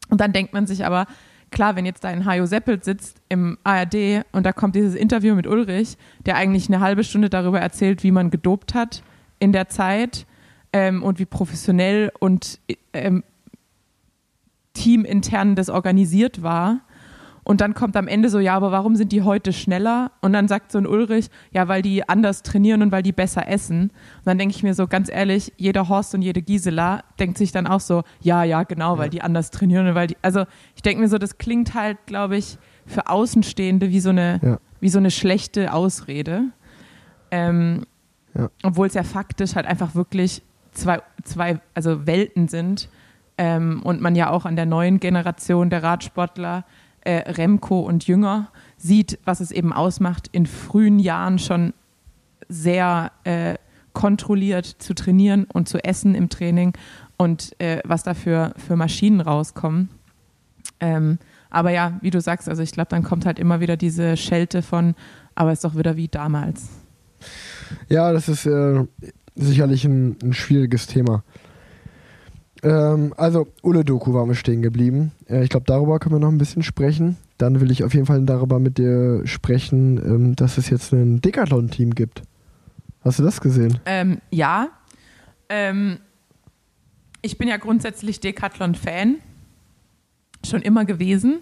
Und 0.09 0.21
dann 0.21 0.33
denkt 0.33 0.55
man 0.55 0.67
sich 0.67 0.87
aber, 0.87 1.07
klar, 1.51 1.77
wenn 1.77 1.85
jetzt 1.85 2.05
da 2.05 2.09
ein 2.09 2.25
Hajo 2.25 2.47
Seppelt 2.47 2.85
sitzt 2.85 3.21
im 3.29 3.59
ARD 3.65 4.25
und 4.33 4.47
da 4.47 4.53
kommt 4.53 4.75
dieses 4.75 4.95
Interview 4.95 5.35
mit 5.35 5.47
Ulrich, 5.47 5.97
der 6.25 6.37
eigentlich 6.37 6.69
eine 6.69 6.81
halbe 6.81 7.05
Stunde 7.05 7.29
darüber 7.29 7.61
erzählt, 7.61 8.03
wie 8.03 8.11
man 8.11 8.31
gedopt 8.31 8.75
hat 8.75 9.03
in 9.39 9.53
der 9.53 9.69
Zeit 9.69 10.27
ähm, 10.73 11.03
und 11.03 11.19
wie 11.19 11.27
professionell 11.27 12.13
und 12.21 12.59
ähm, 12.93 13.23
teamintern 14.75 15.57
das 15.57 15.71
organisiert 15.71 16.43
war 16.43 16.81
und 17.49 17.63
dann 17.63 17.73
kommt 17.73 17.97
am 17.97 18.09
Ende 18.09 18.29
so, 18.29 18.41
ja, 18.41 18.55
aber 18.55 18.73
warum 18.73 18.95
sind 18.95 19.11
die 19.11 19.23
heute 19.23 19.55
schneller? 19.55 20.13
Und 20.21 20.35
dann 20.35 20.49
sagt 20.49 20.71
so 20.71 20.77
ein 20.77 20.87
Ulrich, 20.87 21.31
ja, 21.51 21.67
weil 21.67 21.81
die 21.81 22.07
anders 22.07 22.43
trainieren 22.43 22.83
und 22.83 22.93
weil 22.93 23.03
die 23.03 23.13
besser 23.13 23.49
essen. 23.49 23.85
Und 23.85 24.27
dann 24.27 24.37
denke 24.37 24.55
ich 24.55 24.63
mir 24.63 24.75
so, 24.75 24.87
ganz 24.87 25.11
ehrlich, 25.11 25.55
jeder 25.57 25.89
Horst 25.89 26.15
und 26.15 26.21
jede 26.21 26.43
Gisela 26.43 27.05
denkt 27.19 27.39
sich 27.39 27.51
dann 27.51 27.67
auch 27.67 27.81
so, 27.81 28.03
ja, 28.21 28.45
ja, 28.45 28.65
genau, 28.65 28.97
ja. 28.97 28.99
weil 28.99 29.09
die 29.09 29.23
anders 29.23 29.51
trainieren 29.51 29.89
und 29.89 29.95
weil 29.95 30.09
die, 30.09 30.19
also 30.21 30.45
ich 30.77 30.83
denke 30.83 31.01
mir 31.01 31.09
so, 31.09 31.17
das 31.17 31.39
klingt 31.39 31.73
halt, 31.73 31.97
glaube 32.05 32.37
ich, 32.37 32.59
für 32.85 33.09
Außenstehende 33.09 33.89
wie 33.89 34.01
so 34.01 34.11
eine, 34.11 34.41
ja. 34.43 34.59
wie 34.81 34.91
so 34.91 34.99
eine 34.99 35.11
schlechte 35.11 35.73
Ausrede. 35.73 36.43
Ähm, 37.31 37.87
ja. 38.35 38.51
Obwohl 38.63 38.89
es 38.89 38.95
ja 38.95 39.05
faktisch 39.05 39.55
halt 39.55 39.65
einfach 39.65 39.95
wirklich 39.95 40.43
zwei, 40.73 41.01
zwei 41.25 41.61
also 41.73 42.07
Welten 42.07 42.47
sind. 42.49 42.91
Ähm, 43.39 43.81
und 43.85 44.03
man 44.03 44.17
ja 44.17 44.29
auch 44.29 44.45
an 44.45 44.57
der 44.57 44.67
neuen 44.67 45.01
Generation 45.01 45.71
der 45.71 45.83
Radsportler 45.83 46.67
äh, 47.09 47.31
Remco 47.31 47.81
und 47.81 48.07
Jünger 48.07 48.49
sieht, 48.77 49.19
was 49.25 49.41
es 49.41 49.51
eben 49.51 49.73
ausmacht, 49.73 50.29
in 50.31 50.45
frühen 50.45 50.99
Jahren 50.99 51.39
schon 51.39 51.73
sehr 52.51 53.13
äh, 53.25 53.55
kontrolliert 53.95 54.67
zu 54.67 54.95
trainieren 54.95 55.45
und 55.51 55.71
zu 55.71 55.83
essen 55.83 56.15
im 56.15 56.29
Training 56.29 56.75
und 57.17 57.59
äh, 57.61 57.81
was 57.85 58.03
da 58.03 58.13
für, 58.13 58.53
für 58.59 58.77
Maschinen 58.77 59.23
rauskommen. 59.23 59.89
Ähm, 60.81 61.19
aber 61.49 61.71
ja, 61.71 61.97
wie 62.03 62.11
du 62.11 62.21
sagst, 62.21 62.47
also 62.47 62.63
ich 62.63 62.73
glaube, 62.73 62.91
dann 62.91 63.03
kommt 63.03 63.25
halt 63.25 63.39
immer 63.39 63.61
wieder 63.61 63.79
diese 63.79 64.19
Schelte 64.19 64.61
von, 64.61 64.95
aber 65.35 65.51
es 65.53 65.61
ist 65.61 65.65
doch 65.65 65.79
wieder 65.79 65.97
wie 65.97 66.09
damals. 66.09 66.69
Ja, 67.89 68.13
das 68.13 68.29
ist 68.29 68.45
äh, 68.45 68.85
sicherlich 69.35 69.87
ein, 69.87 70.17
ein 70.23 70.35
schwieriges 70.35 70.87
Thema. 70.87 71.25
Ähm, 72.63 73.15
also, 73.17 73.47
Ulle 73.63 73.85
Doku 73.85 74.15
waren 74.15 74.29
wir 74.29 74.35
stehen 74.35 74.63
geblieben. 74.63 75.13
Äh, 75.29 75.45
ich 75.45 75.51
glaube, 75.51 75.67
darüber 75.67 75.99
können 75.99 76.17
wir 76.17 76.21
noch 76.21 76.33
ein 76.33 76.39
bisschen 76.39 76.63
sprechen. 76.63 77.17
Dann 77.39 77.61
will 77.61 77.71
ich 77.71 77.85
auf 77.85 77.95
jeden 77.95 78.07
Fall 78.07 78.21
darüber 78.23 78.59
mit 78.59 78.79
dir 78.79 79.23
sprechen, 79.27 79.99
ähm, 79.99 80.37
dass 80.37 80.59
es 80.59 80.71
jetzt 80.71 80.93
ein 80.93 81.21
Decathlon-Team 81.21 81.95
gibt. 81.95 82.23
Hast 83.03 83.19
du 83.19 83.23
das 83.23 83.41
gesehen? 83.41 83.79
Ähm, 83.87 84.21
ja. 84.31 84.69
Ähm, 85.49 85.99
ich 87.23 87.39
bin 87.39 87.49
ja 87.49 87.57
grundsätzlich 87.57 88.21
Decathlon-Fan. 88.21 89.17
Schon 90.45 90.63
immer 90.63 90.85
gewesen, 90.85 91.41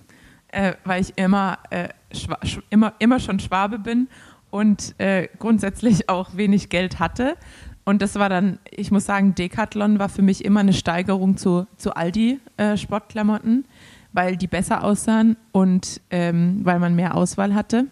äh, 0.49 0.75
weil 0.85 1.03
ich 1.03 1.15
immer, 1.17 1.59
äh, 1.71 1.89
immer, 2.71 2.95
immer 2.99 3.21
schon 3.21 3.41
Schwabe 3.41 3.79
bin 3.79 4.09
und 4.51 4.95
äh, 4.99 5.29
grundsätzlich 5.39 6.09
auch 6.09 6.37
wenig 6.37 6.69
Geld 6.69 6.99
hatte. 6.99 7.37
Und 7.87 8.03
das 8.03 8.17
war 8.17 8.29
dann, 8.29 8.59
ich 8.69 8.91
muss 8.91 9.07
sagen, 9.07 9.37
Decathlon 9.37 10.01
war 10.01 10.09
für 10.09 10.21
mich 10.21 10.45
immer 10.45 10.59
eine 10.59 10.73
Steigerung 10.73 11.37
zu, 11.37 11.69
zu 11.77 11.95
Aldi 11.95 12.41
äh, 12.57 12.77
Sportklamotten, 12.77 13.65
weil 14.13 14.37
die 14.37 14.49
besser 14.49 14.83
aussahen 14.83 15.37
und 15.53 16.01
ähm, 16.11 16.61
weil 16.65 16.81
man 16.81 16.97
mehr 16.97 17.15
Auswahl 17.15 17.55
hatte. 17.55 17.87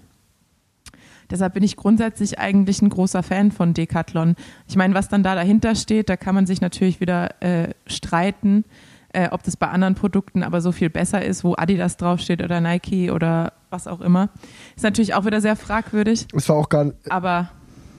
Deshalb 1.30 1.54
bin 1.54 1.62
ich 1.62 1.76
grundsätzlich 1.76 2.40
eigentlich 2.40 2.82
ein 2.82 2.88
großer 2.88 3.22
Fan 3.22 3.52
von 3.52 3.72
Decathlon. 3.72 4.34
Ich 4.66 4.74
meine, 4.74 4.94
was 4.94 5.08
dann 5.08 5.22
da 5.22 5.36
dahinter 5.36 5.76
steht, 5.76 6.08
da 6.08 6.16
kann 6.16 6.34
man 6.34 6.46
sich 6.46 6.60
natürlich 6.60 7.00
wieder 7.00 7.40
äh, 7.40 7.68
streiten, 7.86 8.64
äh, 9.12 9.28
ob 9.30 9.44
das 9.44 9.56
bei 9.56 9.68
anderen 9.68 9.94
Produkten 9.94 10.42
aber 10.42 10.60
so 10.60 10.72
viel 10.72 10.90
besser 10.90 11.24
ist, 11.24 11.44
wo 11.44 11.54
Adidas 11.56 11.98
draufsteht 11.98 12.42
oder 12.42 12.60
Nike 12.60 13.12
oder 13.12 13.52
was 13.70 13.86
auch 13.86 14.00
immer. 14.00 14.28
Ist 14.74 14.82
natürlich 14.82 15.14
auch 15.14 15.24
wieder 15.24 15.40
sehr 15.40 15.54
fragwürdig. 15.54 16.26
Es 16.34 16.48
war 16.48 16.56
auch 16.56 16.68
gar, 16.68 16.92
aber 17.08 17.50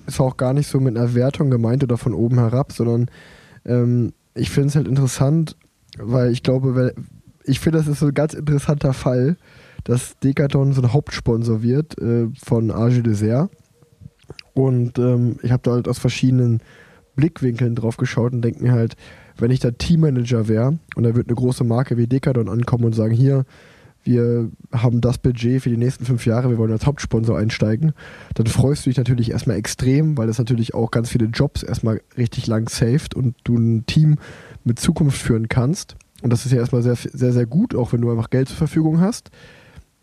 war 0.07 0.27
auch 0.27 0.37
gar 0.37 0.53
nicht 0.53 0.67
so 0.67 0.79
mit 0.79 0.97
einer 0.97 1.13
Wertung 1.13 1.49
gemeint 1.49 1.83
oder 1.83 1.97
von 1.97 2.13
oben 2.13 2.37
herab, 2.37 2.71
sondern 2.71 3.09
ähm, 3.65 4.13
ich 4.33 4.49
finde 4.49 4.69
es 4.69 4.75
halt 4.75 4.87
interessant, 4.87 5.55
weil 5.97 6.31
ich 6.31 6.43
glaube, 6.43 6.93
ich 7.43 7.59
finde, 7.59 7.79
das 7.79 7.87
ist 7.87 7.99
so 7.99 8.07
ein 8.07 8.13
ganz 8.13 8.33
interessanter 8.33 8.93
Fall, 8.93 9.37
dass 9.83 10.17
Decathlon 10.19 10.73
so 10.73 10.81
ein 10.81 10.93
Hauptsponsor 10.93 11.61
wird 11.61 11.97
äh, 11.99 12.27
von 12.43 12.71
Age 12.71 13.01
Dessert. 13.01 13.49
Und 14.53 14.97
ähm, 14.99 15.37
ich 15.43 15.51
habe 15.51 15.63
da 15.63 15.71
halt 15.71 15.87
aus 15.87 15.99
verschiedenen 15.99 16.61
Blickwinkeln 17.15 17.75
drauf 17.75 17.97
geschaut 17.97 18.33
und 18.33 18.41
denke 18.41 18.63
mir 18.63 18.71
halt, 18.71 18.95
wenn 19.37 19.51
ich 19.51 19.59
da 19.59 19.71
Teammanager 19.71 20.47
wäre 20.47 20.79
und 20.95 21.03
da 21.03 21.15
wird 21.15 21.27
eine 21.27 21.35
große 21.35 21.63
Marke 21.63 21.97
wie 21.97 22.07
Decathlon 22.07 22.49
ankommen 22.49 22.85
und 22.85 22.95
sagen, 22.95 23.13
hier, 23.13 23.45
wir 24.05 24.49
haben 24.71 25.01
das 25.01 25.17
Budget 25.17 25.63
für 25.63 25.69
die 25.69 25.77
nächsten 25.77 26.05
fünf 26.05 26.25
Jahre, 26.25 26.49
wir 26.49 26.57
wollen 26.57 26.71
als 26.71 26.85
Hauptsponsor 26.85 27.37
einsteigen, 27.37 27.93
dann 28.35 28.45
freust 28.45 28.85
du 28.85 28.89
dich 28.89 28.97
natürlich 28.97 29.31
erstmal 29.31 29.57
extrem, 29.57 30.17
weil 30.17 30.27
das 30.27 30.37
natürlich 30.37 30.73
auch 30.73 30.91
ganz 30.91 31.09
viele 31.09 31.25
Jobs 31.25 31.63
erstmal 31.63 32.01
richtig 32.15 32.45
lang 32.47 32.69
saved 32.69 33.15
und 33.15 33.35
du 33.43 33.57
ein 33.57 33.85
Team 33.87 34.17
mit 34.63 34.79
Zukunft 34.79 35.19
führen 35.19 35.49
kannst. 35.49 35.95
Und 36.21 36.31
das 36.31 36.45
ist 36.45 36.51
ja 36.51 36.59
erstmal 36.59 36.83
sehr, 36.83 36.95
sehr, 36.95 37.33
sehr 37.33 37.45
gut, 37.45 37.75
auch 37.75 37.93
wenn 37.93 38.01
du 38.01 38.11
einfach 38.11 38.29
Geld 38.29 38.47
zur 38.47 38.57
Verfügung 38.57 39.01
hast. 39.01 39.31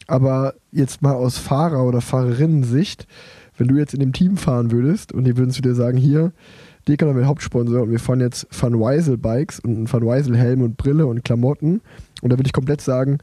Aber 0.09 0.55
jetzt 0.73 1.01
mal 1.01 1.15
aus 1.15 1.39
Fahrer- 1.39 1.87
oder 1.87 2.01
Fahrerinnen-Sicht, 2.01 3.07
wenn 3.57 3.69
du 3.69 3.77
jetzt 3.77 3.95
in 3.95 4.01
dem 4.01 4.13
Team 4.13 4.37
fahren 4.37 4.73
würdest 4.73 5.13
und 5.13 5.25
die 5.25 5.37
würden 5.37 5.51
zu 5.51 5.63
dir 5.63 5.75
sagen, 5.75 5.97
hier, 5.97 6.33
Decathlon 6.89 7.15
wird 7.15 7.27
Hauptsponsor 7.27 7.83
und 7.83 7.91
wir 7.93 8.01
fahren 8.01 8.21
jetzt 8.21 8.49
Van 8.51 8.79
Weisel 8.81 9.17
Bikes 9.17 9.61
und 9.61 9.77
einen 9.77 9.93
Van 9.93 10.05
Weisel 10.05 10.37
Helm 10.37 10.63
und 10.63 10.77
Brille 10.77 11.07
und 11.07 11.25
Klamotten 11.25 11.81
und 12.23 12.33
da 12.33 12.39
würde 12.39 12.47
ich 12.47 12.53
komplett 12.53 12.81
sagen, 12.81 13.19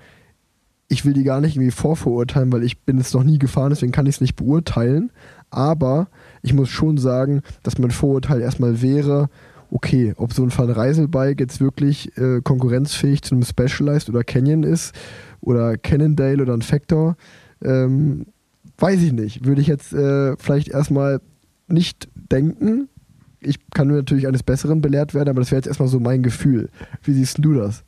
ich 0.90 1.06
will 1.06 1.14
die 1.14 1.24
gar 1.24 1.40
nicht 1.40 1.56
irgendwie 1.56 1.72
vorverurteilen, 1.72 2.52
weil 2.52 2.64
ich 2.64 2.80
bin 2.80 2.98
es 2.98 3.14
noch 3.14 3.24
nie 3.24 3.40
gefahren, 3.40 3.70
deswegen 3.70 3.92
kann 3.92 4.08
ich 4.08 4.16
es 4.16 4.22
nicht 4.22 4.36
beurteilen, 4.36 5.12
aber 5.52 6.08
ich 6.42 6.54
muss 6.54 6.70
schon 6.70 6.98
sagen, 6.98 7.42
dass 7.64 7.78
mein 7.78 7.92
Vorurteil 7.92 8.42
erstmal 8.42 8.82
wäre, 8.82 9.30
okay, 9.72 10.14
ob 10.18 10.34
so 10.34 10.44
ein 10.44 10.56
Van 10.56 10.70
Reisel 10.70 11.08
Bike 11.08 11.40
jetzt 11.40 11.62
wirklich 11.62 12.18
äh, 12.18 12.42
konkurrenzfähig 12.42 13.22
zu 13.22 13.36
einem 13.36 13.44
Specialized 13.44 14.10
oder 14.10 14.24
Canyon 14.24 14.64
ist 14.64 14.96
oder 15.42 15.78
Cannondale 15.78 16.42
oder 16.42 16.54
ein 16.54 16.64
Factor, 16.64 17.16
ähm, 17.64 18.26
weiß 18.80 19.02
ich 19.04 19.14
nicht. 19.14 19.46
Würde 19.46 19.62
ich 19.62 19.68
jetzt 19.68 19.94
äh, 19.94 20.36
vielleicht 20.38 20.70
erstmal 20.70 21.22
nicht 21.68 22.10
denken, 22.16 22.90
ich 23.42 23.58
kann 23.70 23.88
natürlich 23.88 24.28
eines 24.28 24.44
Besseren 24.44 24.82
belehrt 24.82 25.14
werden, 25.14 25.30
aber 25.30 25.40
das 25.40 25.52
wäre 25.52 25.60
jetzt 25.60 25.68
erstmal 25.68 25.88
so 25.88 26.00
mein 26.00 26.24
Gefühl. 26.24 26.70
Wie 27.04 27.14
siehst 27.14 27.38
du 27.40 27.54
das? 27.54 27.84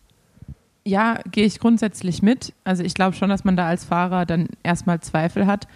Ja, 0.84 1.20
gehe 1.32 1.46
ich 1.46 1.60
grundsätzlich 1.60 2.24
mit. 2.24 2.54
Also 2.64 2.84
ich 2.84 2.94
glaube 2.94 3.16
schon, 3.16 3.30
dass 3.30 3.44
man 3.44 3.56
da 3.56 3.68
als 3.68 3.86
Fahrer 3.86 4.26
dann 4.26 4.48
erstmal 4.64 5.00
Zweifel 5.00 5.46
hat. 5.46 5.68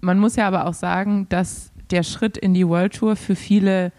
Man 0.00 0.18
muss 0.18 0.36
ja 0.36 0.46
aber 0.46 0.66
auch 0.66 0.74
sagen, 0.74 1.26
dass 1.30 1.72
der 1.90 2.02
Schritt 2.02 2.36
in 2.36 2.54
die 2.54 2.68
World 2.68 2.94
Tour 2.94 3.16
für 3.16 3.36
viele 3.36 3.92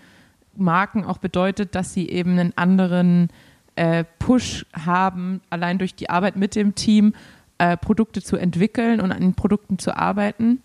Marken 0.56 1.04
auch 1.04 1.18
bedeutet, 1.18 1.76
dass 1.76 1.94
sie 1.94 2.10
eben 2.10 2.32
einen 2.32 2.58
anderen 2.58 3.30
äh, 3.76 4.04
Push 4.20 4.66
haben, 4.74 5.42
allein 5.50 5.78
durch 5.78 5.96
die 5.96 6.10
Arbeit 6.10 6.36
mit 6.36 6.56
dem 6.56 6.76
Team 6.76 7.14
äh, 7.58 7.78
Produkte 7.78 8.22
zu 8.22 8.38
entwickeln 8.38 9.02
und 9.02 9.12
an 9.12 9.22
den 9.22 9.34
Produkten 9.34 9.80
zu 9.80 9.96
arbeiten. 9.96 10.62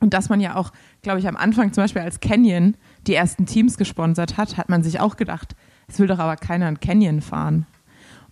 Und 0.00 0.14
dass 0.14 0.28
man 0.28 0.40
ja 0.40 0.54
auch, 0.54 0.72
glaube 1.02 1.18
ich, 1.18 1.26
am 1.26 1.36
Anfang 1.36 1.72
zum 1.72 1.84
Beispiel 1.84 2.02
als 2.02 2.20
Canyon 2.20 2.76
die 3.06 3.14
ersten 3.14 3.46
Teams 3.46 3.78
gesponsert 3.78 4.36
hat, 4.36 4.56
hat 4.56 4.68
man 4.68 4.82
sich 4.82 5.00
auch 5.00 5.16
gedacht, 5.16 5.56
es 5.88 5.98
will 5.98 6.06
doch 6.06 6.18
aber 6.18 6.36
keiner 6.36 6.66
ein 6.66 6.80
Canyon 6.80 7.20
fahren. 7.20 7.66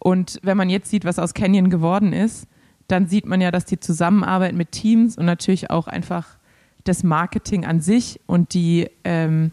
Und 0.07 0.38
wenn 0.44 0.57
man 0.57 0.70
jetzt 0.70 0.88
sieht, 0.88 1.04
was 1.04 1.18
aus 1.18 1.34
Canyon 1.34 1.68
geworden 1.68 2.12
ist, 2.12 2.46
dann 2.86 3.09
sieht 3.09 3.26
man 3.26 3.40
ja, 3.40 3.50
dass 3.50 3.64
die 3.64 3.80
Zusammenarbeit 3.80 4.54
mit 4.54 4.70
Teams 4.70 5.18
und 5.18 5.26
natürlich 5.26 5.68
auch 5.68 5.88
einfach 5.88 6.38
das 6.84 7.02
Marketing 7.02 7.64
an 7.64 7.80
sich 7.80 8.20
und 8.26 8.54
die, 8.54 8.88
ähm, 9.02 9.50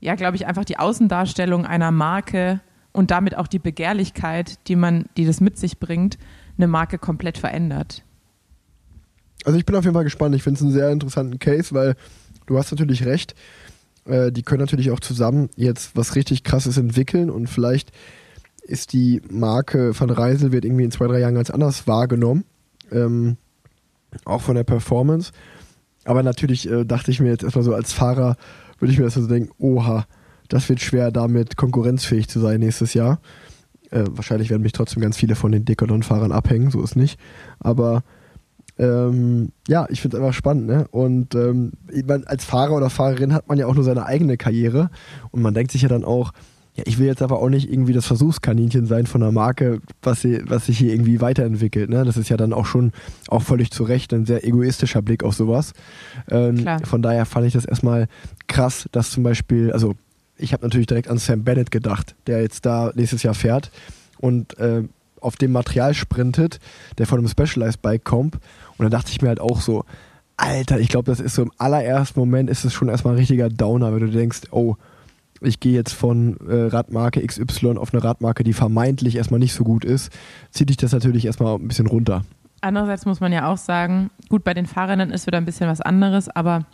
ja, 0.00 0.16
glaube 0.16 0.34
ich, 0.34 0.48
einfach 0.48 0.64
die 0.64 0.80
Außendarstellung 0.80 1.64
einer 1.64 1.92
Marke 1.92 2.58
und 2.90 3.12
damit 3.12 3.36
auch 3.36 3.46
die 3.46 3.60
Begehrlichkeit, 3.60 4.58
die 4.66 4.74
man, 4.74 5.04
die 5.16 5.26
das 5.26 5.40
mit 5.40 5.56
sich 5.56 5.78
bringt, 5.78 6.18
eine 6.56 6.66
Marke 6.66 6.98
komplett 6.98 7.38
verändert. 7.38 8.02
Also 9.44 9.56
ich 9.60 9.64
bin 9.64 9.76
auf 9.76 9.84
jeden 9.84 9.94
Fall 9.94 10.02
gespannt. 10.02 10.34
Ich 10.34 10.42
finde 10.42 10.58
es 10.58 10.62
einen 10.62 10.72
sehr 10.72 10.90
interessanten 10.90 11.38
Case, 11.38 11.72
weil 11.72 11.94
du 12.46 12.58
hast 12.58 12.72
natürlich 12.72 13.06
recht. 13.06 13.36
Äh, 14.06 14.32
die 14.32 14.42
können 14.42 14.62
natürlich 14.62 14.90
auch 14.90 14.98
zusammen 14.98 15.50
jetzt 15.54 15.94
was 15.94 16.16
richtig 16.16 16.42
Krasses 16.42 16.78
entwickeln 16.78 17.30
und 17.30 17.46
vielleicht 17.46 17.92
ist 18.70 18.92
die 18.92 19.20
Marke 19.30 19.94
von 19.94 20.10
Reisel 20.10 20.52
wird 20.52 20.64
irgendwie 20.64 20.84
in 20.84 20.90
zwei, 20.90 21.06
drei 21.06 21.20
Jahren 21.20 21.34
ganz 21.34 21.50
anders 21.50 21.86
wahrgenommen. 21.86 22.44
Ähm, 22.90 23.36
auch 24.24 24.40
von 24.40 24.54
der 24.56 24.64
Performance. 24.64 25.32
Aber 26.04 26.22
natürlich 26.22 26.70
äh, 26.70 26.84
dachte 26.84 27.10
ich 27.10 27.20
mir 27.20 27.30
jetzt 27.30 27.44
erstmal 27.44 27.64
so 27.64 27.74
als 27.74 27.92
Fahrer, 27.92 28.36
würde 28.78 28.92
ich 28.92 28.98
mir 28.98 29.04
erstmal 29.04 29.24
so 29.24 29.28
denken, 29.28 29.52
oha, 29.58 30.06
das 30.48 30.68
wird 30.68 30.80
schwer, 30.80 31.10
damit 31.10 31.56
konkurrenzfähig 31.56 32.28
zu 32.28 32.40
sein 32.40 32.60
nächstes 32.60 32.94
Jahr. 32.94 33.20
Äh, 33.90 34.04
wahrscheinlich 34.08 34.50
werden 34.50 34.62
mich 34.62 34.72
trotzdem 34.72 35.02
ganz 35.02 35.16
viele 35.16 35.36
von 35.36 35.52
den 35.52 35.64
Decathlon-Fahrern 35.64 36.32
abhängen, 36.32 36.70
so 36.70 36.82
ist 36.82 36.96
nicht. 36.96 37.20
Aber 37.58 38.02
ähm, 38.78 39.52
ja, 39.68 39.86
ich 39.90 40.00
finde 40.00 40.16
es 40.16 40.22
einfach 40.22 40.34
spannend. 40.34 40.66
Ne? 40.66 40.86
Und 40.90 41.34
ähm, 41.34 41.72
als 42.26 42.44
Fahrer 42.44 42.72
oder 42.72 42.90
Fahrerin 42.90 43.34
hat 43.34 43.48
man 43.48 43.58
ja 43.58 43.66
auch 43.66 43.74
nur 43.74 43.84
seine 43.84 44.06
eigene 44.06 44.36
Karriere. 44.36 44.90
Und 45.30 45.42
man 45.42 45.54
denkt 45.54 45.70
sich 45.72 45.82
ja 45.82 45.88
dann 45.88 46.04
auch, 46.04 46.32
ja, 46.80 46.86
ich 46.86 46.98
will 46.98 47.06
jetzt 47.06 47.22
aber 47.22 47.40
auch 47.40 47.48
nicht 47.48 47.70
irgendwie 47.70 47.92
das 47.92 48.06
Versuchskaninchen 48.06 48.86
sein 48.86 49.06
von 49.06 49.22
einer 49.22 49.32
Marke, 49.32 49.80
was, 50.02 50.22
sie, 50.22 50.42
was 50.46 50.66
sich 50.66 50.78
hier 50.78 50.92
irgendwie 50.92 51.20
weiterentwickelt. 51.20 51.90
Ne? 51.90 52.04
Das 52.04 52.16
ist 52.16 52.28
ja 52.30 52.36
dann 52.36 52.52
auch 52.52 52.66
schon 52.66 52.92
auch 53.28 53.42
völlig 53.42 53.70
zu 53.70 53.84
Recht 53.84 54.12
ein 54.14 54.24
sehr 54.24 54.46
egoistischer 54.46 55.02
Blick 55.02 55.22
auf 55.22 55.34
sowas. 55.34 55.72
Ähm, 56.30 56.64
von 56.84 57.02
daher 57.02 57.26
fand 57.26 57.46
ich 57.46 57.52
das 57.52 57.64
erstmal 57.64 58.08
krass, 58.46 58.88
dass 58.92 59.10
zum 59.10 59.22
Beispiel, 59.22 59.72
also 59.72 59.94
ich 60.38 60.52
habe 60.52 60.64
natürlich 60.64 60.86
direkt 60.86 61.08
an 61.08 61.18
Sam 61.18 61.44
Bennett 61.44 61.70
gedacht, 61.70 62.14
der 62.26 62.40
jetzt 62.40 62.64
da 62.64 62.92
nächstes 62.94 63.22
Jahr 63.22 63.34
fährt 63.34 63.70
und 64.18 64.58
äh, 64.58 64.84
auf 65.20 65.36
dem 65.36 65.52
Material 65.52 65.92
sprintet, 65.92 66.60
der 66.96 67.06
von 67.06 67.18
einem 67.18 67.28
Specialized 67.28 67.82
Bike 67.82 68.04
kommt. 68.04 68.36
Und 68.78 68.84
da 68.84 68.88
dachte 68.88 69.10
ich 69.10 69.20
mir 69.20 69.28
halt 69.28 69.40
auch 69.40 69.60
so, 69.60 69.84
Alter, 70.38 70.80
ich 70.80 70.88
glaube, 70.88 71.10
das 71.10 71.20
ist 71.20 71.34
so 71.34 71.42
im 71.42 71.52
allerersten 71.58 72.18
Moment 72.18 72.48
ist 72.48 72.64
es 72.64 72.72
schon 72.72 72.88
erstmal 72.88 73.14
ein 73.14 73.18
richtiger 73.18 73.50
Downer, 73.50 73.92
wenn 73.92 74.00
du 74.00 74.10
denkst, 74.10 74.42
oh, 74.50 74.76
ich 75.40 75.60
gehe 75.60 75.72
jetzt 75.72 75.92
von 75.92 76.36
äh, 76.46 76.66
Radmarke 76.66 77.24
XY 77.24 77.76
auf 77.78 77.92
eine 77.92 78.02
Radmarke, 78.02 78.44
die 78.44 78.52
vermeintlich 78.52 79.16
erstmal 79.16 79.40
nicht 79.40 79.54
so 79.54 79.64
gut 79.64 79.84
ist, 79.84 80.12
zieht 80.50 80.68
dich 80.68 80.76
das 80.76 80.92
natürlich 80.92 81.24
erstmal 81.24 81.56
ein 81.56 81.68
bisschen 81.68 81.86
runter. 81.86 82.24
Andererseits 82.60 83.06
muss 83.06 83.20
man 83.20 83.32
ja 83.32 83.50
auch 83.50 83.56
sagen, 83.56 84.10
gut, 84.28 84.44
bei 84.44 84.52
den 84.52 84.66
Fahrern 84.66 85.10
ist 85.10 85.26
wieder 85.26 85.38
ein 85.38 85.46
bisschen 85.46 85.68
was 85.68 85.80
anderes, 85.80 86.28
aber 86.28 86.66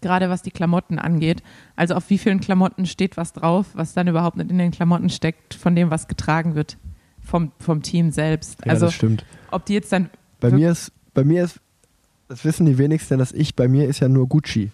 gerade 0.00 0.28
was 0.28 0.42
die 0.42 0.50
Klamotten 0.50 0.98
angeht, 0.98 1.42
also 1.76 1.94
auf 1.94 2.10
wie 2.10 2.18
vielen 2.18 2.40
Klamotten 2.40 2.86
steht 2.86 3.16
was 3.16 3.32
drauf, 3.32 3.66
was 3.74 3.94
dann 3.94 4.08
überhaupt 4.08 4.36
nicht 4.36 4.50
in 4.50 4.58
den 4.58 4.72
Klamotten 4.72 5.08
steckt, 5.08 5.54
von 5.54 5.76
dem, 5.76 5.90
was 5.90 6.08
getragen 6.08 6.54
wird 6.54 6.76
vom, 7.26 7.52
vom 7.58 7.82
Team 7.82 8.10
selbst. 8.10 8.64
Ja, 8.64 8.72
also, 8.72 8.86
das 8.86 8.94
stimmt. 8.94 9.24
Ob 9.50 9.64
die 9.64 9.74
jetzt 9.74 9.92
dann. 9.92 10.10
Bei 10.40 10.50
mir 10.50 10.70
ist, 10.70 10.92
bei 11.14 11.24
mir 11.24 11.44
ist, 11.44 11.60
das 12.28 12.44
wissen 12.44 12.66
die 12.66 12.78
wenigsten, 12.78 13.18
dass 13.18 13.32
ich, 13.32 13.54
bei 13.54 13.68
mir 13.68 13.88
ist 13.88 14.00
ja 14.00 14.08
nur 14.08 14.28
Gucci. 14.28 14.70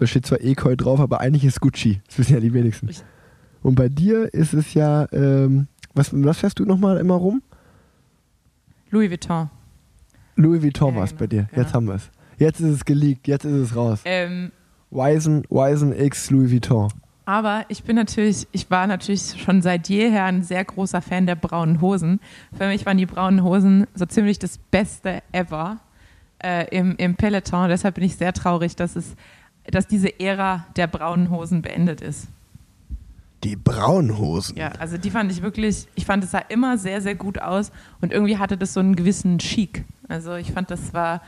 Da 0.00 0.06
steht 0.06 0.26
zwar 0.26 0.40
Ekoi 0.40 0.76
drauf, 0.76 0.98
aber 0.98 1.20
eigentlich 1.20 1.44
ist 1.44 1.60
Gucci. 1.60 2.00
Das 2.08 2.18
wissen 2.18 2.34
ja 2.34 2.40
die 2.40 2.52
wenigsten. 2.52 2.88
Und 3.62 3.74
bei 3.76 3.88
dir 3.88 4.32
ist 4.34 4.54
es 4.54 4.74
ja, 4.74 5.06
ähm, 5.12 5.68
was, 5.94 6.10
was 6.12 6.38
fährst 6.38 6.58
du 6.58 6.64
nochmal 6.64 6.96
immer 6.96 7.14
rum? 7.14 7.42
Louis 8.90 9.10
Vuitton. 9.10 9.50
Louis 10.36 10.62
Vuitton 10.62 10.90
Ja, 10.94 10.96
war 10.96 11.04
es 11.04 11.10
genau, 11.10 11.20
bei 11.20 11.26
dir. 11.26 11.42
genau. 11.50 11.62
Jetzt 11.62 11.74
haben 11.74 11.86
wir 11.86 11.94
es. 11.94 12.10
Jetzt 12.38 12.60
ist 12.60 12.70
es 12.70 12.84
geleakt, 12.84 13.28
jetzt 13.28 13.44
ist 13.44 13.52
es 13.52 13.76
raus. 13.76 14.00
Ähm, 14.06 14.50
Wisen, 14.90 15.44
Wisen 15.50 15.92
X 15.94 16.30
Louis 16.30 16.50
Vuitton. 16.50 16.88
aber 17.26 17.64
ich 17.68 17.84
bin 17.84 17.94
natürlich, 17.96 18.48
ich 18.52 18.70
war 18.70 18.86
natürlich 18.86 19.40
schon 19.40 19.60
seit 19.62 19.88
jeher 19.88 20.24
ein 20.24 20.42
sehr 20.42 20.64
großer 20.64 21.02
Fan 21.02 21.26
der 21.26 21.36
braunen 21.36 21.80
Hosen. 21.82 22.18
Für 22.56 22.66
mich 22.68 22.86
waren 22.86 22.96
die 22.96 23.06
braunen 23.06 23.44
Hosen 23.44 23.86
so 23.94 24.06
ziemlich 24.06 24.38
das 24.38 24.56
Beste 24.56 25.22
ever 25.32 25.78
äh, 26.42 26.66
im, 26.76 26.96
im 26.96 27.14
Peloton. 27.16 27.68
Deshalb 27.68 27.96
bin 27.96 28.04
ich 28.04 28.16
sehr 28.16 28.32
traurig, 28.32 28.74
dass 28.74 28.96
es, 28.96 29.14
dass 29.70 29.86
diese 29.86 30.18
Ära 30.20 30.66
der 30.76 30.86
braunen 30.86 31.30
Hosen 31.30 31.62
beendet 31.62 32.00
ist. 32.00 32.28
Die 33.44 33.56
braunen 33.56 34.18
Hosen. 34.18 34.56
Ja, 34.58 34.68
also 34.78 34.98
die 34.98 35.10
fand 35.10 35.32
ich 35.32 35.40
wirklich, 35.40 35.86
ich 35.94 36.04
fand 36.04 36.22
es 36.24 36.30
sah 36.30 36.40
immer 36.40 36.76
sehr, 36.76 37.00
sehr 37.00 37.14
gut 37.14 37.40
aus 37.40 37.72
und 38.02 38.12
irgendwie 38.12 38.36
hatte 38.36 38.58
das 38.58 38.74
so 38.74 38.80
einen 38.80 38.96
gewissen 38.96 39.38
Chic. 39.38 39.84
Also 40.08 40.34
ich 40.34 40.52
fand, 40.52 40.70
das 40.70 40.92
war 40.92 41.22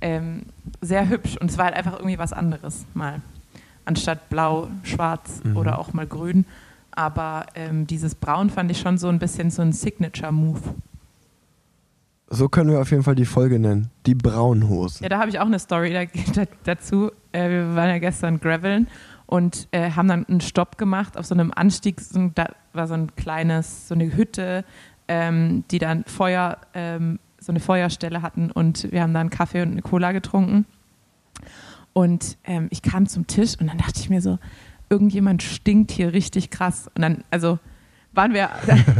ähm, 0.00 0.42
sehr 0.80 1.08
hübsch 1.08 1.36
und 1.38 1.50
es 1.50 1.58
war 1.58 1.64
halt 1.66 1.74
einfach 1.74 1.94
irgendwie 1.94 2.18
was 2.18 2.32
anderes 2.32 2.86
mal. 2.94 3.20
Anstatt 3.84 4.28
blau, 4.30 4.68
schwarz 4.84 5.40
Mhm. 5.44 5.56
oder 5.56 5.78
auch 5.78 5.92
mal 5.92 6.06
grün. 6.06 6.44
Aber 6.92 7.46
ähm, 7.54 7.86
dieses 7.86 8.14
Braun 8.14 8.48
fand 8.50 8.70
ich 8.70 8.78
schon 8.80 8.96
so 8.98 9.08
ein 9.08 9.18
bisschen 9.18 9.50
so 9.50 9.60
ein 9.62 9.72
Signature-Move. 9.72 10.60
So 12.28 12.48
können 12.48 12.70
wir 12.70 12.80
auf 12.80 12.90
jeden 12.90 13.04
Fall 13.04 13.14
die 13.14 13.24
Folge 13.24 13.58
nennen. 13.58 13.90
Die 14.04 14.14
Braunhosen. 14.14 15.04
Ja, 15.04 15.08
da 15.08 15.20
habe 15.20 15.30
ich 15.30 15.38
auch 15.38 15.46
eine 15.46 15.58
Story 15.58 15.92
da, 15.92 16.04
da, 16.34 16.50
dazu. 16.64 17.10
Äh, 17.32 17.48
wir 17.50 17.76
waren 17.76 17.88
ja 17.88 17.98
gestern 17.98 18.40
graveln 18.40 18.88
und 19.26 19.68
äh, 19.70 19.92
haben 19.92 20.08
dann 20.08 20.26
einen 20.26 20.40
Stopp 20.40 20.76
gemacht 20.76 21.16
auf 21.16 21.26
so 21.26 21.34
einem 21.34 21.52
Anstieg. 21.54 22.00
So 22.00 22.30
da 22.34 22.48
war 22.72 22.88
so 22.88 22.94
ein 22.94 23.14
kleines, 23.14 23.86
so 23.86 23.94
eine 23.94 24.16
Hütte, 24.16 24.64
ähm, 25.06 25.64
die 25.70 25.78
dann 25.78 26.04
Feuer, 26.04 26.58
ähm, 26.74 27.20
so 27.38 27.52
eine 27.52 27.60
Feuerstelle 27.60 28.22
hatten 28.22 28.50
und 28.50 28.90
wir 28.90 29.02
haben 29.02 29.14
dann 29.14 29.30
Kaffee 29.30 29.62
und 29.62 29.72
eine 29.72 29.82
Cola 29.82 30.10
getrunken. 30.10 30.66
Und 31.92 32.38
ähm, 32.44 32.66
ich 32.70 32.82
kam 32.82 33.06
zum 33.06 33.28
Tisch 33.28 33.54
und 33.60 33.68
dann 33.68 33.78
dachte 33.78 34.00
ich 34.00 34.10
mir 34.10 34.20
so, 34.20 34.38
irgendjemand 34.90 35.44
stinkt 35.44 35.92
hier 35.92 36.12
richtig 36.12 36.50
krass. 36.50 36.90
Und 36.94 37.02
dann, 37.02 37.24
also 37.30 37.58
waren 38.16 38.34
wir, 38.34 38.50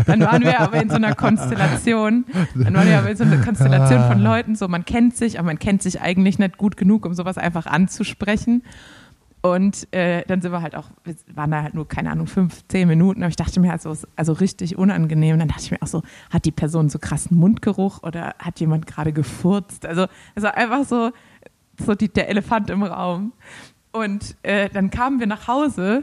dann 0.07 0.21
waren 0.21 0.43
wir 0.43 0.61
aber 0.61 0.81
in 0.81 0.89
so 0.89 0.97
einer 0.97 1.15
Konstellation, 1.15 2.25
dann 2.55 2.75
waren 2.75 2.89
wir 2.89 2.99
aber 2.99 3.11
in 3.11 3.17
so 3.17 3.25
einer 3.25 3.39
Konstellation 3.39 4.07
von 4.07 4.21
Leuten, 4.21 4.55
so 4.55 4.69
man 4.69 4.85
kennt 4.85 5.17
sich, 5.17 5.39
aber 5.39 5.47
man 5.47 5.59
kennt 5.59 5.83
sich 5.83 6.01
eigentlich 6.01 6.39
nicht 6.39 6.59
gut 6.59 6.77
genug, 6.77 7.07
um 7.07 7.15
sowas 7.15 7.39
einfach 7.39 7.67
anzusprechen. 7.67 8.63
Und 9.43 9.93
äh, 9.93 10.25
dann 10.27 10.41
sind 10.41 10.51
wir 10.51 10.61
halt 10.61 10.75
auch, 10.75 10.87
wir 11.05 11.15
waren 11.35 11.53
da 11.53 11.63
halt 11.63 11.75
nur, 11.75 11.87
keine 11.87 12.11
Ahnung, 12.11 12.27
fünf, 12.27 12.67
zehn 12.67 12.89
Minuten, 12.89 13.23
aber 13.23 13.31
ich 13.31 13.37
dachte 13.37 13.61
mir 13.61 13.71
halt 13.71 13.81
so, 13.81 13.97
also 14.17 14.33
richtig 14.33 14.77
unangenehm. 14.77 15.35
Und 15.35 15.39
dann 15.39 15.49
dachte 15.49 15.63
ich 15.63 15.71
mir 15.71 15.81
auch 15.83 15.87
so, 15.87 16.03
hat 16.31 16.45
die 16.47 16.51
Person 16.51 16.89
so 16.89 16.99
krassen 16.99 17.37
Mundgeruch 17.37 18.03
oder 18.03 18.35
hat 18.41 18.59
jemand 18.59 18.89
gerade 18.89 19.13
gefurzt? 19.13 19.87
Also 19.87 20.07
war 20.35 20.57
einfach 20.57 20.85
so, 20.85 21.13
so 21.79 21.95
die, 21.95 22.09
der 22.09 22.29
Elefant 22.29 22.71
im 22.71 22.83
Raum. 22.83 23.35
Und 23.93 24.37
äh, 24.43 24.69
dann 24.69 24.91
kamen 24.91 25.21
wir 25.21 25.29
nach 25.29 25.47
Hause 25.47 26.03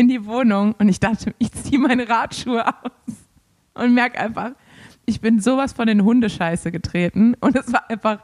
in 0.00 0.08
die 0.08 0.24
Wohnung 0.24 0.74
und 0.78 0.88
ich 0.88 0.98
dachte, 0.98 1.34
ich 1.38 1.52
ziehe 1.52 1.78
meine 1.78 2.08
Radschuhe 2.08 2.66
aus 2.66 3.14
und 3.74 3.94
merke 3.94 4.18
einfach, 4.18 4.52
ich 5.04 5.20
bin 5.20 5.40
sowas 5.40 5.74
von 5.74 5.86
den 5.86 6.04
Hundescheiße 6.04 6.72
getreten 6.72 7.34
und 7.40 7.54
es 7.54 7.70
war 7.70 7.90
einfach, 7.90 8.20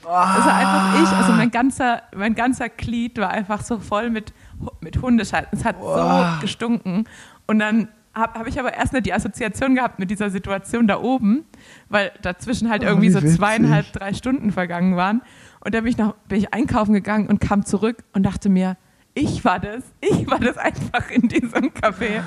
es 0.00 0.06
war 0.06 0.54
einfach 0.54 1.02
ich, 1.02 1.08
also 1.16 1.32
mein 1.32 1.50
ganzer, 1.52 2.02
mein 2.16 2.34
ganzer 2.34 2.68
Glied 2.68 3.18
war 3.18 3.30
einfach 3.30 3.62
so 3.62 3.78
voll 3.78 4.10
mit, 4.10 4.32
mit 4.80 5.00
Hundescheiße. 5.00 5.48
Es 5.52 5.64
hat 5.64 5.76
so 5.80 6.40
gestunken 6.40 7.04
und 7.46 7.60
dann 7.60 7.88
habe 8.12 8.38
hab 8.38 8.46
ich 8.46 8.58
aber 8.58 8.74
erst 8.74 8.92
nicht 8.92 9.06
die 9.06 9.12
Assoziation 9.12 9.74
gehabt 9.74 9.98
mit 9.98 10.10
dieser 10.10 10.30
Situation 10.30 10.86
da 10.86 11.00
oben, 11.00 11.44
weil 11.88 12.12
dazwischen 12.22 12.70
halt 12.70 12.82
Oh, 12.82 12.86
irgendwie 12.86 13.08
wie 13.08 13.12
so 13.12 13.20
zweieinhalb, 13.20 13.92
drei 13.92 14.14
Stunden 14.14 14.50
vergangen 14.52 14.96
waren. 14.96 15.22
Und 15.60 15.74
dann 15.74 15.84
bin 15.84 15.92
ich, 15.92 15.98
noch, 15.98 16.14
bin 16.28 16.38
ich 16.38 16.52
einkaufen 16.52 16.92
gegangen 16.92 17.28
und 17.28 17.40
kam 17.40 17.64
zurück 17.64 18.04
und 18.12 18.24
dachte 18.24 18.48
mir, 18.48 18.76
ich 19.14 19.44
war 19.44 19.60
das, 19.60 19.82
ich 20.00 20.28
war 20.30 20.38
das 20.40 20.56
einfach 20.58 21.10
in 21.10 21.28
diesem 21.28 21.70
Café. 21.70 22.20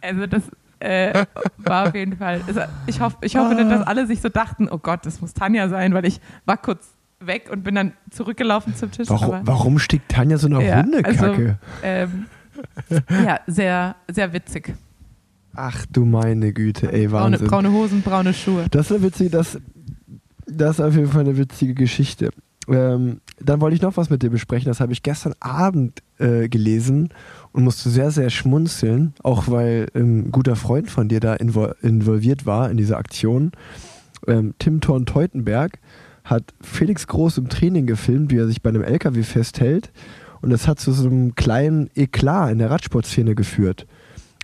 Also 0.00 0.26
das 0.26 0.42
äh, 0.80 1.24
war 1.58 1.88
auf 1.88 1.94
jeden 1.94 2.16
Fall, 2.16 2.40
es- 2.46 2.56
ich, 2.86 3.00
hoff, 3.00 3.16
ich 3.20 3.36
hoffe, 3.36 3.54
nicht, 3.54 3.70
dass 3.70 3.86
alle 3.86 4.06
sich 4.06 4.20
so 4.20 4.28
dachten, 4.28 4.68
oh 4.70 4.78
Gott, 4.78 5.06
das 5.06 5.20
muss 5.20 5.32
Tanja 5.34 5.68
sein, 5.68 5.94
weil 5.94 6.04
ich 6.06 6.20
war 6.44 6.56
kurz 6.56 6.88
weg 7.20 7.48
und 7.52 7.62
bin 7.62 7.74
dann 7.76 7.92
zurückgelaufen 8.10 8.74
zum 8.74 8.90
Tisch. 8.90 9.08
Warum, 9.08 9.40
warum 9.46 9.78
stickt 9.78 10.10
Tanja 10.10 10.38
so 10.38 10.48
nach 10.48 10.60
Ja, 10.60 10.82
Hundekacke? 10.82 11.20
also- 11.22 11.54
ähm, 11.84 12.26
ja, 13.24 13.40
sehr, 13.46 13.94
sehr 14.10 14.32
witzig. 14.32 14.74
Ach 15.54 15.84
du 15.90 16.04
meine 16.04 16.52
Güte, 16.52 16.90
ey, 16.92 17.08
Braune, 17.08 17.32
Wahnsinn. 17.32 17.46
braune 17.48 17.70
Hosen, 17.72 18.02
braune 18.02 18.32
Schuhe. 18.34 18.64
Das 18.70 18.90
ist 18.90 19.02
witzig, 19.02 19.30
das, 19.30 19.58
das 20.46 20.78
ist 20.78 20.80
auf 20.84 20.94
jeden 20.96 21.08
Fall 21.08 21.20
eine 21.22 21.36
witzige 21.36 21.74
Geschichte. 21.74 22.30
Ähm, 22.68 23.20
dann 23.40 23.60
wollte 23.60 23.74
ich 23.74 23.82
noch 23.82 23.96
was 23.96 24.10
mit 24.10 24.22
dir 24.22 24.30
besprechen. 24.30 24.68
Das 24.68 24.80
habe 24.80 24.92
ich 24.92 25.02
gestern 25.02 25.34
Abend 25.40 26.02
äh, 26.18 26.48
gelesen 26.48 27.08
und 27.52 27.64
musste 27.64 27.90
sehr, 27.90 28.10
sehr 28.10 28.30
schmunzeln, 28.30 29.14
auch 29.22 29.48
weil 29.48 29.88
ähm, 29.94 30.26
ein 30.26 30.30
guter 30.30 30.56
Freund 30.56 30.90
von 30.90 31.08
dir 31.08 31.20
da 31.20 31.34
invol 31.34 31.74
involviert 31.82 32.46
war 32.46 32.70
in 32.70 32.76
dieser 32.76 32.98
Aktion. 32.98 33.52
Ähm, 34.26 34.54
Tim 34.58 34.80
Thorn 34.80 35.06
Teutenberg 35.06 35.78
hat 36.24 36.54
Felix 36.60 37.06
Groß 37.08 37.38
im 37.38 37.48
Training 37.48 37.86
gefilmt, 37.86 38.30
wie 38.30 38.38
er 38.38 38.46
sich 38.46 38.62
bei 38.62 38.70
einem 38.70 38.82
LKW 38.82 39.22
festhält. 39.22 39.90
Und 40.40 40.50
das 40.50 40.68
hat 40.68 40.80
zu 40.80 40.92
so 40.92 41.08
einem 41.08 41.34
kleinen 41.34 41.90
Eklat 41.94 42.52
in 42.52 42.58
der 42.58 42.70
Radsportszene 42.70 43.34
geführt. 43.34 43.86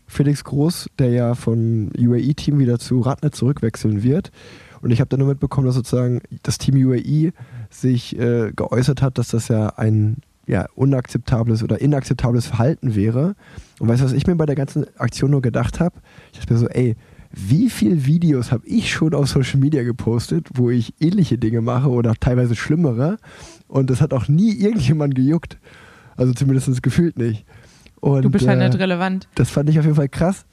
Felix 0.06 0.42
Groß, 0.42 0.88
der 0.98 1.10
ja 1.10 1.34
vom 1.34 1.90
UAE-Team 1.96 2.58
wieder 2.58 2.78
zu 2.78 3.00
Radnet 3.00 3.34
zurückwechseln 3.34 4.02
wird. 4.02 4.30
Und 4.80 4.90
ich 4.90 5.00
habe 5.00 5.08
dann 5.08 5.20
nur 5.20 5.28
mitbekommen, 5.28 5.66
dass 5.66 5.74
sozusagen 5.74 6.20
das 6.42 6.58
Team 6.58 6.76
UAE 6.76 7.32
sich 7.70 8.18
äh, 8.18 8.52
geäußert 8.54 9.02
hat, 9.02 9.18
dass 9.18 9.28
das 9.28 9.48
ja 9.48 9.68
ein 9.76 10.18
ja, 10.46 10.66
unakzeptables 10.74 11.62
oder 11.62 11.80
inakzeptables 11.80 12.46
Verhalten 12.46 12.94
wäre. 12.94 13.34
Und 13.78 13.88
weißt 13.88 14.00
du, 14.00 14.06
was 14.06 14.12
ich 14.12 14.26
mir 14.26 14.34
bei 14.36 14.46
der 14.46 14.56
ganzen 14.56 14.86
Aktion 14.98 15.30
nur 15.30 15.42
gedacht 15.42 15.78
habe? 15.78 15.94
Ich 16.32 16.38
dachte 16.38 16.54
mir 16.54 16.58
so, 16.58 16.68
ey, 16.68 16.96
wie 17.30 17.68
viele 17.68 18.06
Videos 18.06 18.50
habe 18.50 18.66
ich 18.66 18.90
schon 18.90 19.14
auf 19.14 19.28
Social 19.28 19.60
Media 19.60 19.82
gepostet, 19.82 20.48
wo 20.54 20.70
ich 20.70 20.94
ähnliche 21.00 21.36
Dinge 21.36 21.60
mache 21.60 21.90
oder 21.90 22.14
teilweise 22.14 22.56
schlimmere? 22.56 23.18
Und 23.68 23.90
das 23.90 24.00
hat 24.00 24.14
auch 24.14 24.28
nie 24.28 24.54
irgendjemand 24.54 25.14
gejuckt. 25.14 25.58
Also 26.16 26.32
zumindest 26.32 26.82
gefühlt 26.82 27.18
nicht. 27.18 27.44
Und, 28.00 28.24
Du 28.24 28.30
bist 28.30 28.48
halt 28.48 28.60
äh, 28.60 28.68
nicht 28.68 28.78
relevant. 28.78 29.28
das 29.34 29.50
fand 29.50 29.68
ich 29.68 29.78
auf 29.78 29.84
jeden 29.84 29.96
Fall 29.96 30.08
krass. 30.08 30.46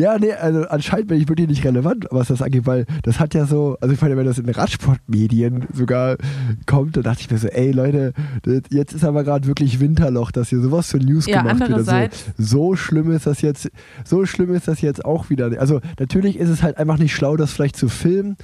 Ja, 0.00 0.18
nee, 0.18 0.32
also 0.32 0.62
anscheinend 0.62 1.08
bin 1.08 1.20
ich 1.20 1.28
wirklich 1.28 1.46
nicht 1.46 1.64
relevant, 1.64 2.06
was 2.10 2.28
das 2.28 2.40
angeht, 2.40 2.66
weil 2.66 2.86
das 3.02 3.20
hat 3.20 3.34
ja 3.34 3.44
so, 3.44 3.76
also 3.82 3.94
ich 3.94 4.00
meine, 4.00 4.16
wenn 4.16 4.24
das 4.24 4.38
in 4.38 4.48
Radsportmedien 4.48 5.66
sogar 5.74 6.16
kommt, 6.64 6.96
dann 6.96 7.02
dachte 7.02 7.20
ich 7.20 7.30
mir 7.30 7.36
so, 7.36 7.48
ey 7.48 7.70
Leute, 7.70 8.14
das, 8.42 8.62
jetzt 8.70 8.94
ist 8.94 9.04
aber 9.04 9.24
gerade 9.24 9.46
wirklich 9.46 9.78
Winterloch, 9.78 10.30
dass 10.30 10.48
hier 10.48 10.60
sowas 10.60 10.90
für 10.90 10.96
News 10.96 11.26
Ja, 11.26 11.42
gemacht 11.42 11.68
wird. 11.68 11.86
Also, 11.88 12.16
so 12.38 12.76
schlimm 12.76 13.12
ist 13.12 13.26
das 13.26 13.42
jetzt, 13.42 13.70
so 14.04 14.24
schlimm 14.24 14.54
ist 14.54 14.68
das 14.68 14.80
jetzt 14.80 15.04
auch 15.04 15.28
wieder. 15.28 15.50
Also 15.60 15.80
natürlich 15.98 16.38
ist 16.38 16.48
es 16.48 16.62
halt 16.62 16.78
einfach 16.78 16.98
nicht 16.98 17.14
schlau, 17.14 17.36
das 17.36 17.52
vielleicht 17.52 17.76
zu 17.76 17.88
filmen. 17.88 18.36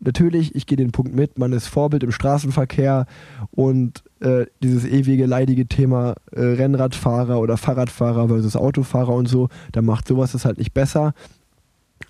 Natürlich, 0.00 0.54
ich 0.54 0.66
gehe 0.66 0.76
den 0.76 0.92
Punkt 0.92 1.12
mit, 1.14 1.38
man 1.38 1.52
ist 1.52 1.66
Vorbild 1.66 2.04
im 2.04 2.12
Straßenverkehr 2.12 3.06
und 3.50 4.04
äh, 4.20 4.46
dieses 4.62 4.84
ewige 4.84 5.26
leidige 5.26 5.66
Thema 5.66 6.14
äh, 6.30 6.40
Rennradfahrer 6.40 7.40
oder 7.40 7.56
Fahrradfahrer 7.56 8.28
versus 8.28 8.54
Autofahrer 8.54 9.12
und 9.12 9.26
so, 9.26 9.48
da 9.72 9.82
macht 9.82 10.06
sowas 10.06 10.34
es 10.34 10.44
halt 10.44 10.58
nicht 10.58 10.72
besser. 10.72 11.14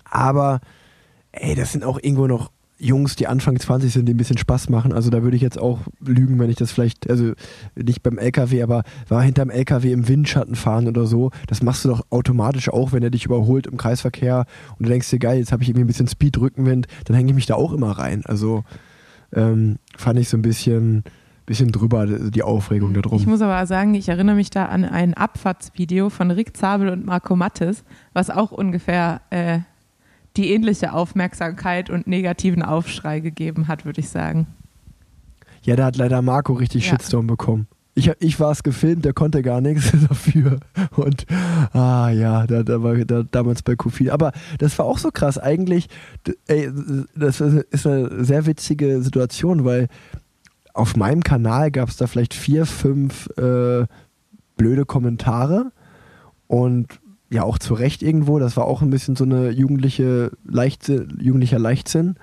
Aber 0.03 0.61
ey, 1.31 1.55
das 1.55 1.71
sind 1.71 1.83
auch 1.83 1.99
irgendwo 1.99 2.27
noch 2.27 2.51
Jungs, 2.79 3.15
die 3.17 3.27
Anfang 3.27 3.59
20 3.59 3.91
sind, 3.91 4.05
die 4.07 4.13
ein 4.13 4.17
bisschen 4.17 4.37
Spaß 4.37 4.69
machen. 4.69 4.93
Also 4.93 5.09
da 5.09 5.21
würde 5.21 5.35
ich 5.35 5.41
jetzt 5.41 5.59
auch 5.59 5.79
lügen, 5.99 6.39
wenn 6.39 6.49
ich 6.49 6.55
das 6.55 6.71
vielleicht, 6.71 7.09
also 7.09 7.33
nicht 7.75 8.01
beim 8.03 8.17
LKW, 8.17 8.63
aber 8.63 8.83
war 9.09 9.21
hinterm 9.21 9.49
LKW 9.49 9.91
im 9.91 10.07
Windschatten 10.07 10.55
fahren 10.55 10.87
oder 10.87 11.05
so. 11.05 11.31
Das 11.47 11.61
machst 11.61 11.83
du 11.83 11.89
doch 11.89 12.05
automatisch 12.09 12.69
auch, 12.69 12.93
wenn 12.93 13.03
er 13.03 13.09
dich 13.09 13.25
überholt 13.25 13.67
im 13.67 13.77
Kreisverkehr 13.77 14.45
und 14.77 14.85
du 14.85 14.89
denkst 14.89 15.09
dir, 15.09 15.19
geil, 15.19 15.39
jetzt 15.39 15.51
habe 15.51 15.61
ich 15.61 15.69
irgendwie 15.69 15.83
ein 15.83 15.87
bisschen 15.87 16.07
Speed, 16.07 16.37
Rückenwind, 16.39 16.87
dann 17.05 17.15
hänge 17.17 17.29
ich 17.29 17.35
mich 17.35 17.45
da 17.47 17.55
auch 17.55 17.73
immer 17.73 17.91
rein. 17.91 18.23
Also 18.25 18.63
ähm, 19.33 19.77
fand 19.97 20.17
ich 20.17 20.29
so 20.29 20.37
ein 20.37 20.41
bisschen, 20.41 21.03
bisschen 21.45 21.71
drüber, 21.71 22.05
die 22.07 22.43
Aufregung 22.43 22.93
da 22.93 22.99
Ich 22.99 23.05
drum. 23.05 23.23
muss 23.25 23.41
aber 23.41 23.65
sagen, 23.65 23.93
ich 23.93 24.07
erinnere 24.07 24.35
mich 24.35 24.51
da 24.51 24.65
an 24.67 24.85
ein 24.85 25.13
Abfahrtsvideo 25.15 26.09
von 26.09 26.31
Rick 26.31 26.55
Zabel 26.55 26.89
und 26.89 27.05
Marco 27.05 27.35
Mattes, 27.35 27.83
was 28.13 28.29
auch 28.29 28.51
ungefähr 28.51 29.21
äh, 29.31 29.59
die 30.39 30.51
ähnliche 30.51 30.93
Aufmerksamkeit 30.93 31.89
und 31.89 32.07
negativen 32.07 32.63
Aufschrei 32.63 33.19
gegeben 33.19 33.67
hat, 33.67 33.85
würde 33.85 33.99
ich 33.99 34.09
sagen. 34.09 34.47
Ja, 35.63 35.75
da 35.75 35.85
hat 35.85 35.97
leider 35.97 36.21
Marco 36.21 36.53
richtig 36.53 36.85
Ja. 36.85 36.91
Shitstorm 36.91 37.27
bekommen. 37.27 37.67
Ich, 37.95 38.09
ich 38.19 38.39
war 38.39 38.51
es 38.51 38.63
gefilmt, 38.63 39.03
der 39.03 39.11
konnte 39.11 39.41
gar 39.41 39.59
nichts 39.59 39.91
dafür. 40.09 40.59
Und 40.95 41.25
ah 41.73 42.09
ja, 42.09 42.47
da, 42.47 42.63
da 42.63 42.81
war 42.81 42.95
da, 42.95 43.23
damals 43.29 43.61
bei 43.61 43.75
Kofi. 43.75 44.09
Aber 44.09 44.31
das 44.57 44.79
war 44.79 44.85
auch 44.85 44.97
so 44.97 45.11
krass. 45.11 45.37
Eigentlich, 45.37 45.89
ey, 46.47 46.71
das 47.13 47.41
ist 47.41 47.85
eine 47.85 48.23
sehr 48.23 48.45
witzige 48.45 49.01
Situation, 49.01 49.65
weil 49.65 49.89
auf 50.73 50.95
meinem 50.95 51.23
Kanal 51.23 51.71
gab 51.71 51.89
es 51.89 51.97
da 51.97 52.07
vielleicht 52.07 52.33
vier, 52.33 52.65
fünf 52.65 53.27
äh, 53.37 53.85
blöde 54.55 54.85
Kommentare 54.85 55.73
und 56.47 57.01
ja 57.29 57.43
auch 57.43 57.57
zu 57.57 57.73
Recht 57.73 58.01
irgendwo. 58.01 58.39
Das 58.39 58.57
war 58.57 58.65
auch 58.65 58.81
ein 58.81 58.89
bisschen 58.89 59.15
so 59.15 59.23
eine 59.23 59.51
jugendliche 59.51 60.31
Leichtsinn, 60.45 61.17
jugendlicher 61.21 61.59
Leichtsinn. 61.59 62.15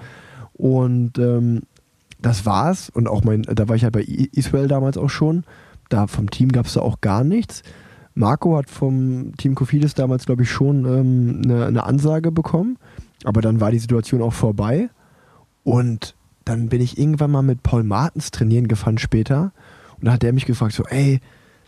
Und 0.53 1.19
ähm, 1.19 1.63
das 2.21 2.47
war's. 2.47 2.91
Und 2.91 3.09
auch 3.09 3.25
mein, 3.25 3.43
da 3.43 3.69
war 3.69 3.77
ich 3.77 3.83
ja 3.83 3.91
bei 3.91 4.03
Israel 4.03 4.69
damals 4.69 4.99
auch 4.99 5.11
schon. 5.11 5.45
Da 5.89 6.07
vom 6.07 6.31
Team 6.31 6.51
gab 6.51 6.67
es 6.67 6.75
da 6.75 6.81
auch 6.81 7.01
gar 7.01 7.25
nichts. 7.25 7.63
Marco 8.15 8.57
hat 8.57 8.71
vom 8.71 9.37
Team 9.37 9.55
Kofidis 9.55 9.95
damals, 9.95 10.25
glaube 10.27 10.43
ich, 10.43 10.51
schon 10.51 10.85
ähm, 10.87 11.43
eine, 11.45 11.67
eine 11.67 11.85
Ansage 11.85 12.33
bekommen. 12.33 12.79
Aber 13.25 13.43
dann 13.43 13.61
war 13.61 13.71
die 13.71 13.79
Situation 13.79 14.23
auch 14.23 14.33
vorbei. 14.33 14.89
Und 15.65 16.15
dann 16.45 16.69
bin 16.69 16.81
ich 16.81 16.99
irgendwann 16.99 17.31
mal 17.31 17.43
mit 17.43 17.63
Paul 17.63 17.83
Martens 17.83 18.31
trainieren 18.31 18.69
gefahren 18.69 18.99
später. 18.99 19.53
Und 19.99 20.07
da 20.07 20.13
hat 20.13 20.25
er 20.25 20.33
mich 20.33 20.47
gefragt, 20.47 20.75
so, 20.75 20.85
ey, 20.85 21.21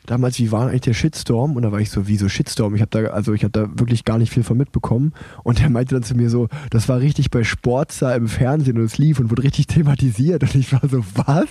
damals, 0.09 0.39
wie 0.39 0.51
war 0.51 0.69
eigentlich 0.69 0.81
der 0.83 0.95
Shitstorm? 0.95 1.57
Und 1.57 1.63
da 1.63 1.73
war 1.73 1.81
ich 1.81 1.91
so, 1.91 2.09
wie 2.09 2.17
so 2.17 2.29
Shitstorm? 2.29 2.75
Ich 2.75 2.81
habe 2.81 2.91
da, 2.91 3.11
also 3.11 3.33
ich 3.33 3.45
habe 3.45 3.53
da 3.53 3.69
wirklich 3.79 4.05
gar 4.05 4.19
nicht 4.19 4.33
viel 4.33 4.43
von 4.43 4.57
mitbekommen. 4.57 5.13
Und 5.45 5.61
der 5.61 5.71
meinte 5.71 5.95
dann 5.95 6.03
zu 6.03 6.15
mir 6.15 6.31
so, 6.31 6.49
das 6.71 6.89
war 6.89 7.01
richtig 7.01 7.31
bei 7.31 7.45
Sportster 7.45 8.15
im 8.17 8.29
Fernsehen 8.29 8.79
und 8.79 8.85
es 8.85 8.99
lief 8.99 9.21
und 9.21 9.31
wurde 9.31 9.45
richtig 9.45 9.67
thematisiert. 9.67 10.43
Und 10.43 10.55
ich 10.55 10.73
war 10.73 10.83
so, 10.89 11.05
was? 11.15 11.49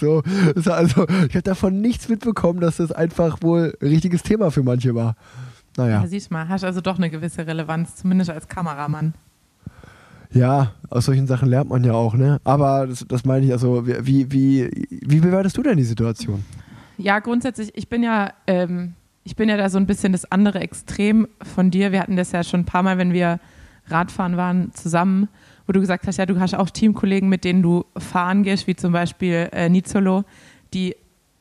So, 0.00 0.22
also 0.70 1.06
ich 1.28 1.34
habe 1.34 1.42
davon 1.42 1.80
nichts 1.80 2.08
mitbekommen, 2.08 2.60
dass 2.60 2.76
das 2.76 2.92
einfach 2.92 3.38
wohl 3.42 3.74
ein 3.80 3.88
richtiges 3.88 4.22
Thema 4.22 4.50
für 4.50 4.62
manche 4.62 4.94
war. 4.94 5.14
Naja. 5.76 6.02
Ja, 6.02 6.06
siehst 6.06 6.30
mal, 6.30 6.48
hast 6.48 6.64
also 6.64 6.80
doch 6.80 6.98
eine 6.98 7.08
gewisse 7.08 7.46
Relevanz, 7.46 7.96
zumindest 7.96 8.30
als 8.30 8.48
Kameramann. 8.48 9.14
Ja, 10.32 10.72
aus 10.90 11.06
solchen 11.06 11.26
Sachen 11.26 11.48
lernt 11.48 11.70
man 11.70 11.84
ja 11.84 11.92
auch, 11.92 12.14
ne? 12.14 12.40
Aber 12.44 12.86
das, 12.86 13.04
das 13.06 13.24
meine 13.24 13.46
ich, 13.46 13.52
also 13.52 13.86
wie, 13.86 14.30
wie, 14.32 14.86
wie 14.90 15.20
bewertest 15.20 15.56
du 15.56 15.62
denn 15.62 15.76
die 15.76 15.84
Situation? 15.84 16.44
Ja, 17.02 17.18
grundsätzlich, 17.18 17.72
ich 17.74 17.88
bin 17.88 18.04
ja, 18.04 18.32
ähm, 18.46 18.94
ich 19.24 19.34
bin 19.34 19.48
ja 19.48 19.56
da 19.56 19.68
so 19.68 19.76
ein 19.76 19.86
bisschen 19.86 20.12
das 20.12 20.30
andere 20.30 20.60
Extrem 20.60 21.26
von 21.42 21.72
dir. 21.72 21.90
Wir 21.90 21.98
hatten 21.98 22.16
das 22.16 22.30
ja 22.30 22.44
schon 22.44 22.60
ein 22.60 22.64
paar 22.64 22.84
Mal, 22.84 22.96
wenn 22.96 23.12
wir 23.12 23.40
Radfahren 23.88 24.36
waren, 24.36 24.72
zusammen, 24.72 25.28
wo 25.66 25.72
du 25.72 25.80
gesagt 25.80 26.06
hast, 26.06 26.18
ja, 26.18 26.26
du 26.26 26.38
hast 26.38 26.54
auch 26.54 26.70
Teamkollegen, 26.70 27.28
mit 27.28 27.42
denen 27.42 27.60
du 27.60 27.84
fahren 27.98 28.44
gehst, 28.44 28.68
wie 28.68 28.76
zum 28.76 28.92
Beispiel 28.92 29.48
äh, 29.50 29.68
Nizolo, 29.68 30.22
die 30.74 30.94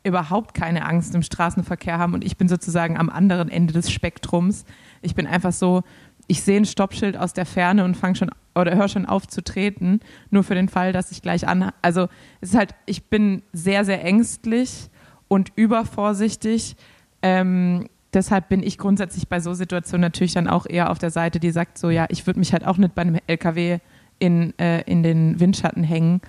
überhaupt 0.04 0.56
keine 0.56 0.84
Angst 0.84 1.14
im 1.14 1.22
Straßenverkehr 1.22 2.00
haben 2.00 2.16
und 2.16 2.24
ich 2.24 2.38
bin 2.38 2.50
sozusagen 2.50 2.98
am 2.98 3.12
anderen 3.12 3.50
Ende 3.50 3.72
des 3.72 3.92
Spektrums. 3.92 4.66
Ich 5.04 5.14
bin 5.14 5.28
einfach 5.28 5.54
so, 5.54 5.84
ich 6.26 6.42
sehe 6.42 6.58
ein 6.58 6.66
Stoppschild 6.66 7.18
aus 7.18 7.34
der 7.34 7.46
Ferne 7.46 7.86
und 7.86 7.96
fange 7.96 8.16
schon 8.16 8.32
oder 8.56 8.76
höre 8.76 8.88
schon 8.88 9.06
auf 9.06 9.28
zu 9.28 9.44
treten, 9.44 10.00
nur 10.32 10.44
für 10.44 10.56
den 10.56 10.70
Fall, 10.70 10.92
dass 10.92 11.12
ich 11.12 11.22
gleich 11.22 11.48
an. 11.48 11.72
Also 11.84 12.08
es 12.42 12.50
ist 12.50 12.58
halt, 12.58 12.74
ich 12.88 13.04
bin 13.10 13.44
sehr, 13.54 13.86
sehr 13.86 14.04
ängstlich 14.04 14.90
und 15.32 15.54
übervorsichtig. 15.56 16.76
Ähm, 17.22 17.88
deshalb 18.14 18.50
bin 18.50 18.62
ich 18.62 18.78
grundsätzlich 18.78 19.30
bei 19.30 19.40
so 19.40 19.54
Situationen 19.54 20.02
natürlich 20.02 20.34
dann 20.34 20.50
auch 20.50 20.66
eher 20.66 20.90
auf 20.90 21.00
der 21.00 21.10
Seite, 21.10 21.40
die 21.40 21.52
sagt 21.52 21.78
so, 21.78 21.90
ja, 21.90 22.06
ich 22.10 22.28
würde 22.28 22.38
mich 22.38 22.52
halt 22.52 22.68
auch 22.68 22.76
nicht 22.76 22.94
bei 22.96 23.04
einem 23.04 23.18
LKW 23.28 23.80
in, 24.20 24.54
äh, 24.60 24.82
in 24.82 25.04
den 25.04 25.40
Windschatten 25.40 25.86
hängen, 25.86 26.20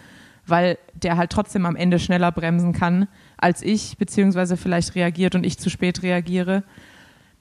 weil 0.47 0.79
der 0.95 1.17
halt 1.17 1.33
trotzdem 1.33 1.67
am 1.67 1.75
Ende 1.75 1.99
schneller 1.99 2.31
bremsen 2.31 2.73
kann 2.73 3.09
als 3.39 3.61
ich, 3.63 3.99
beziehungsweise 3.99 4.57
vielleicht 4.57 4.95
reagiert 4.95 5.35
und 5.35 5.45
ich 5.45 5.59
zu 5.59 5.69
spät 5.69 6.05
reagiere. 6.05 6.63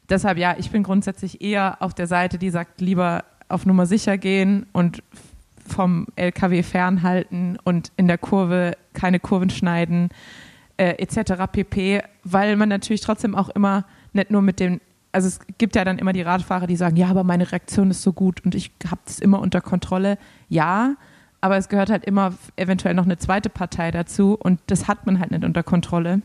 Deshalb 0.10 0.40
ja, 0.40 0.56
ich 0.58 0.72
bin 0.72 0.82
grundsätzlich 0.82 1.42
eher 1.42 1.80
auf 1.80 1.94
der 1.94 2.08
Seite, 2.08 2.40
die 2.40 2.50
sagt, 2.50 2.82
lieber 2.82 3.24
auf 3.50 3.68
Nummer 3.68 3.86
sicher 3.86 4.18
gehen 4.18 4.66
und 4.72 5.04
vom 5.68 6.08
LKW 6.16 6.64
fernhalten 6.64 7.60
und 7.64 7.92
in 7.98 8.08
der 8.08 8.18
Kurve 8.18 8.76
keine 8.94 9.20
Kurven 9.20 9.52
schneiden, 9.52 10.10
äh, 10.82 10.96
etc. 10.98 11.44
pp. 11.52 12.02
Weil 12.24 12.56
man 12.56 12.70
natürlich 12.70 13.02
trotzdem 13.02 13.36
auch 13.36 13.50
immer 13.50 13.86
nicht 14.14 14.32
nur 14.32 14.42
mit 14.42 14.60
dem, 14.60 14.82
also 15.12 15.28
es 15.28 15.40
gibt 15.60 15.76
ja 15.76 15.86
dann 15.86 16.00
immer 16.00 16.12
die 16.12 16.24
Radfahrer, 16.24 16.66
die 16.66 16.76
sagen, 16.76 16.96
ja, 16.96 17.08
aber 17.08 17.24
meine 17.24 17.52
Reaktion 17.52 17.92
ist 17.92 18.02
so 18.02 18.14
gut 18.14 18.44
und 18.44 18.56
ich 18.56 18.72
habe 18.90 19.02
das 19.06 19.20
immer 19.20 19.40
unter 19.40 19.62
Kontrolle. 19.62 20.18
Ja, 20.50 20.96
aber 21.40 21.58
es 21.58 21.70
gehört 21.70 21.92
halt 21.92 22.04
immer 22.06 22.34
eventuell 22.56 22.96
noch 22.96 23.06
eine 23.06 23.18
zweite 23.18 23.50
Partei 23.50 23.92
dazu 23.92 24.36
und 24.40 24.60
das 24.68 24.88
hat 24.88 25.06
man 25.06 25.20
halt 25.20 25.30
nicht 25.30 25.44
unter 25.44 25.62
Kontrolle. 25.62 26.22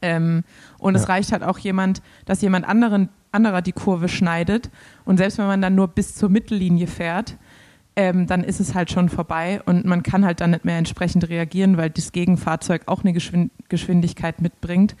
Ähm, 0.00 0.42
und 0.78 0.94
ja. 0.94 1.00
es 1.00 1.08
reicht 1.08 1.30
halt 1.30 1.44
auch 1.44 1.58
jemand, 1.58 2.02
dass 2.24 2.42
jemand 2.42 2.68
anderen, 2.68 3.10
anderer 3.30 3.62
die 3.62 3.72
Kurve 3.72 4.08
schneidet 4.08 4.70
und 5.04 5.18
selbst 5.18 5.38
wenn 5.38 5.46
man 5.46 5.62
dann 5.62 5.76
nur 5.76 5.86
bis 5.86 6.16
zur 6.16 6.30
Mittellinie 6.30 6.88
fährt, 6.88 7.36
ähm, 7.96 8.26
dann 8.26 8.42
ist 8.42 8.60
es 8.60 8.74
halt 8.74 8.90
schon 8.90 9.08
vorbei 9.08 9.60
und 9.66 9.84
man 9.84 10.02
kann 10.02 10.24
halt 10.24 10.40
dann 10.40 10.50
nicht 10.50 10.64
mehr 10.64 10.78
entsprechend 10.78 11.28
reagieren, 11.28 11.76
weil 11.76 11.90
das 11.90 12.12
Gegenfahrzeug 12.12 12.82
auch 12.86 13.02
eine 13.02 13.12
Geschwind 13.12 13.52
Geschwindigkeit 13.68 14.40
mitbringt. 14.40 14.96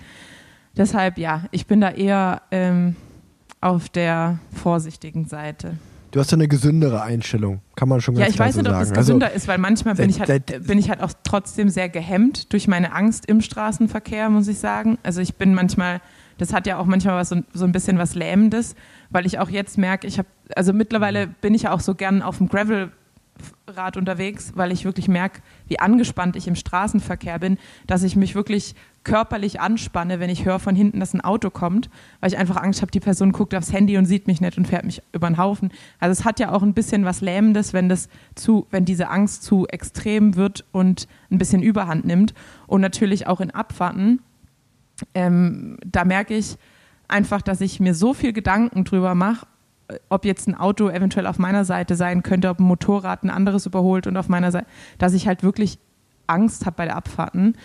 Deshalb 0.76 1.18
ja, 1.18 1.44
ich 1.50 1.66
bin 1.66 1.80
da 1.80 1.90
eher 1.90 2.42
ähm, 2.50 2.96
auf 3.60 3.88
der 3.88 4.38
vorsichtigen 4.54 5.26
Seite. 5.26 5.76
Du 6.10 6.20
hast 6.20 6.30
ja 6.30 6.36
eine 6.36 6.48
gesündere 6.48 7.02
Einstellung, 7.02 7.62
kann 7.74 7.88
man 7.88 8.02
schon 8.02 8.14
ganz 8.14 8.26
Ja, 8.26 8.30
ich 8.30 8.38
weiß 8.38 8.56
nicht, 8.56 8.68
ob 8.68 8.80
es 8.82 8.92
gesünder 8.92 9.26
also, 9.28 9.36
ist, 9.36 9.48
weil 9.48 9.56
manchmal 9.56 9.94
bin 9.94 10.10
ich, 10.10 10.20
halt, 10.20 10.66
bin 10.66 10.78
ich 10.78 10.90
halt 10.90 11.02
auch 11.02 11.12
trotzdem 11.24 11.70
sehr 11.70 11.88
gehemmt 11.88 12.52
durch 12.52 12.68
meine 12.68 12.92
Angst 12.92 13.24
im 13.24 13.40
Straßenverkehr, 13.40 14.28
muss 14.28 14.46
ich 14.46 14.58
sagen. 14.58 14.98
Also 15.02 15.22
ich 15.22 15.36
bin 15.36 15.54
manchmal, 15.54 16.02
das 16.42 16.52
hat 16.52 16.66
ja 16.66 16.78
auch 16.78 16.86
manchmal 16.86 17.16
was, 17.16 17.28
so, 17.28 17.64
ein 17.64 17.72
bisschen 17.72 17.98
was 17.98 18.14
Lähmendes, 18.14 18.74
weil 19.10 19.26
ich 19.26 19.38
auch 19.38 19.48
jetzt 19.48 19.78
merke, 19.78 20.06
ich 20.06 20.18
habe, 20.18 20.28
also 20.56 20.72
mittlerweile 20.72 21.28
bin 21.28 21.54
ich 21.54 21.62
ja 21.62 21.72
auch 21.72 21.80
so 21.80 21.94
gern 21.94 22.20
auf 22.20 22.38
dem 22.38 22.48
Gravel 22.48 22.90
Rad 23.68 23.96
unterwegs, 23.96 24.52
weil 24.54 24.72
ich 24.72 24.84
wirklich 24.84 25.08
merke, 25.08 25.40
wie 25.66 25.78
angespannt 25.78 26.36
ich 26.36 26.48
im 26.48 26.54
Straßenverkehr 26.54 27.38
bin, 27.38 27.58
dass 27.86 28.02
ich 28.02 28.16
mich 28.16 28.34
wirklich 28.34 28.74
körperlich 29.04 29.60
anspanne, 29.60 30.20
wenn 30.20 30.30
ich 30.30 30.44
höre 30.44 30.58
von 30.58 30.76
hinten, 30.76 31.00
dass 31.00 31.14
ein 31.14 31.20
Auto 31.20 31.50
kommt, 31.50 31.88
weil 32.20 32.30
ich 32.30 32.38
einfach 32.38 32.56
Angst 32.56 32.82
habe, 32.82 32.92
die 32.92 33.00
Person 33.00 33.32
guckt 33.32 33.54
aufs 33.54 33.72
Handy 33.72 33.96
und 33.96 34.04
sieht 34.04 34.26
mich 34.26 34.40
nicht 34.40 34.58
und 34.58 34.68
fährt 34.68 34.84
mich 34.84 35.02
über 35.12 35.28
den 35.28 35.38
Haufen. 35.38 35.72
Also 35.98 36.12
es 36.12 36.24
hat 36.24 36.40
ja 36.40 36.52
auch 36.52 36.62
ein 36.62 36.74
bisschen 36.74 37.04
was 37.04 37.20
Lähmendes, 37.20 37.72
wenn 37.72 37.88
das 37.88 38.08
zu, 38.34 38.66
wenn 38.70 38.84
diese 38.84 39.08
Angst 39.08 39.42
zu 39.44 39.66
extrem 39.68 40.36
wird 40.36 40.64
und 40.72 41.08
ein 41.30 41.38
bisschen 41.38 41.62
Überhand 41.62 42.04
nimmt. 42.04 42.34
Und 42.66 42.80
natürlich 42.80 43.26
auch 43.26 43.40
in 43.40 43.50
Abfahrten. 43.50 44.20
Ähm, 45.14 45.78
da 45.84 46.04
merke 46.04 46.34
ich 46.34 46.56
einfach, 47.08 47.42
dass 47.42 47.60
ich 47.60 47.80
mir 47.80 47.94
so 47.94 48.14
viel 48.14 48.32
Gedanken 48.32 48.84
drüber 48.84 49.14
mache, 49.14 49.46
ob 50.08 50.24
jetzt 50.24 50.48
ein 50.48 50.54
Auto 50.54 50.88
eventuell 50.88 51.26
auf 51.26 51.38
meiner 51.38 51.64
Seite 51.64 51.96
sein 51.96 52.22
könnte, 52.22 52.48
ob 52.48 52.60
ein 52.60 52.64
Motorrad 52.64 53.22
ein 53.22 53.30
anderes 53.30 53.66
überholt 53.66 54.06
und 54.06 54.16
auf 54.16 54.28
meiner 54.28 54.50
Seite, 54.50 54.66
dass 54.98 55.12
ich 55.12 55.26
halt 55.26 55.42
wirklich 55.42 55.78
Angst 56.26 56.66
habe 56.66 56.76
bei 56.76 56.84
der 56.86 56.96
Abfahrten. 56.96 57.56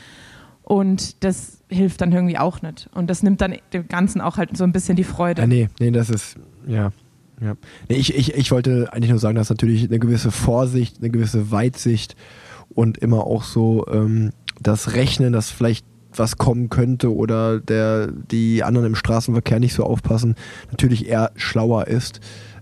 Und 0.63 1.23
das 1.23 1.63
hilft 1.69 2.01
dann 2.01 2.11
irgendwie 2.11 2.37
auch 2.37 2.61
nicht. 2.61 2.89
Und 2.93 3.09
das 3.09 3.23
nimmt 3.23 3.39
dann 3.39 3.55
dem 3.71 3.87
Ganzen 3.87 4.19
auch 4.19 4.35
halt 4.35 4.57
so 4.57 4.65
ein 4.65 4.73
bisschen 4.73 4.97
die 4.97 5.05
Freude. 5.05 5.41
Ja, 5.41 5.47
nee, 5.47 5.69
nee, 5.79 5.91
das 5.91 6.09
ist, 6.09 6.35
ja. 6.67 6.91
ja. 7.39 7.55
Nee, 7.87 7.95
ich, 7.95 8.13
ich, 8.13 8.33
ich 8.33 8.51
wollte 8.51 8.91
eigentlich 8.91 9.11
nur 9.11 9.19
sagen, 9.19 9.37
dass 9.37 9.49
natürlich 9.49 9.85
eine 9.85 9.99
gewisse 9.99 10.31
Vorsicht, 10.31 10.97
eine 10.99 11.09
gewisse 11.09 11.51
Weitsicht 11.51 12.17
und 12.69 12.97
immer 12.97 13.23
auch 13.23 13.43
so 13.43 13.85
ähm, 13.87 14.33
das 14.61 14.93
Rechnen, 14.93 15.31
dass 15.31 15.51
vielleicht 15.51 15.85
was 16.19 16.37
kommen 16.37 16.69
könnte 16.69 17.13
oder 17.13 17.59
der, 17.59 18.07
die 18.07 18.63
anderen 18.63 18.87
im 18.87 18.95
Straßenverkehr 18.95 19.59
nicht 19.59 19.73
so 19.73 19.83
aufpassen, 19.83 20.35
natürlich 20.71 21.07
eher 21.07 21.31
schlauer 21.35 21.87
ist. 21.87 22.19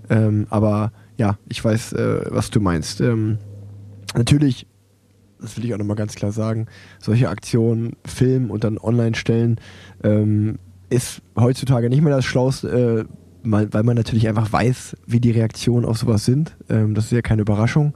Ähm, 0.10 0.48
aber 0.50 0.92
ja, 1.18 1.38
ich 1.48 1.64
weiß, 1.64 1.94
äh, 1.94 2.26
was 2.30 2.50
du 2.50 2.60
meinst. 2.60 3.02
Ähm, 3.02 3.38
natürlich 4.16 4.68
das 5.40 5.58
will 5.58 5.66
ich 5.66 5.74
auch 5.74 5.78
nochmal 5.78 5.96
ganz 5.96 6.16
klar 6.16 6.32
sagen, 6.32 6.68
solche 7.00 7.30
Aktionen 7.30 7.98
filmen 8.06 8.50
und 8.50 8.64
dann 8.64 8.78
online 8.78 9.16
stellen, 9.16 9.60
ähm, 10.04 10.60
ist 10.90 11.22
heutzutage 11.38 11.90
nicht 11.90 12.02
mehr 12.02 12.16
das 12.16 12.26
Schlauste, 12.26 12.68
äh, 12.70 13.06
weil 13.46 13.84
man 13.84 13.96
natürlich 13.96 14.28
einfach 14.28 14.52
weiß, 14.52 14.98
wie 15.06 15.20
die 15.20 15.32
Reaktionen 15.32 15.86
auf 15.86 15.98
sowas 15.98 16.26
sind. 16.26 16.56
Ähm, 16.70 16.96
das 16.96 17.06
ist 17.06 17.12
ja 17.12 17.22
keine 17.22 17.42
Überraschung. 17.42 17.94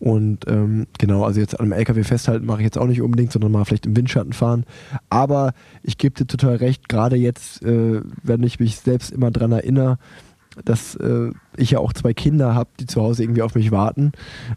Und 0.00 0.46
ähm, 0.48 0.86
genau, 0.98 1.24
also 1.24 1.40
jetzt 1.40 1.58
an 1.58 1.64
einem 1.64 1.72
LKW 1.72 2.02
festhalten 2.04 2.46
mache 2.46 2.60
ich 2.60 2.64
jetzt 2.64 2.78
auch 2.78 2.86
nicht 2.86 3.02
unbedingt, 3.02 3.32
sondern 3.32 3.52
mal 3.52 3.64
vielleicht 3.64 3.86
im 3.86 3.96
Windschatten 3.96 4.32
fahren. 4.32 4.64
Aber 5.10 5.52
ich 5.82 5.98
gebe 5.98 6.14
dir 6.14 6.26
total 6.26 6.56
recht, 6.56 6.88
gerade 6.88 7.16
jetzt, 7.16 7.62
äh, 7.62 8.00
wenn 8.22 8.42
ich 8.42 8.60
mich 8.60 8.76
selbst 8.76 9.10
immer 9.10 9.30
dran 9.30 9.52
erinnere, 9.52 9.98
dass 10.64 10.94
äh, 10.96 11.30
ich 11.56 11.72
ja 11.72 11.78
auch 11.78 11.92
zwei 11.92 12.14
Kinder 12.14 12.54
habe, 12.54 12.70
die 12.80 12.86
zu 12.86 13.02
Hause 13.02 13.22
irgendwie 13.22 13.42
auf 13.42 13.54
mich 13.54 13.70
warten, 13.70 14.12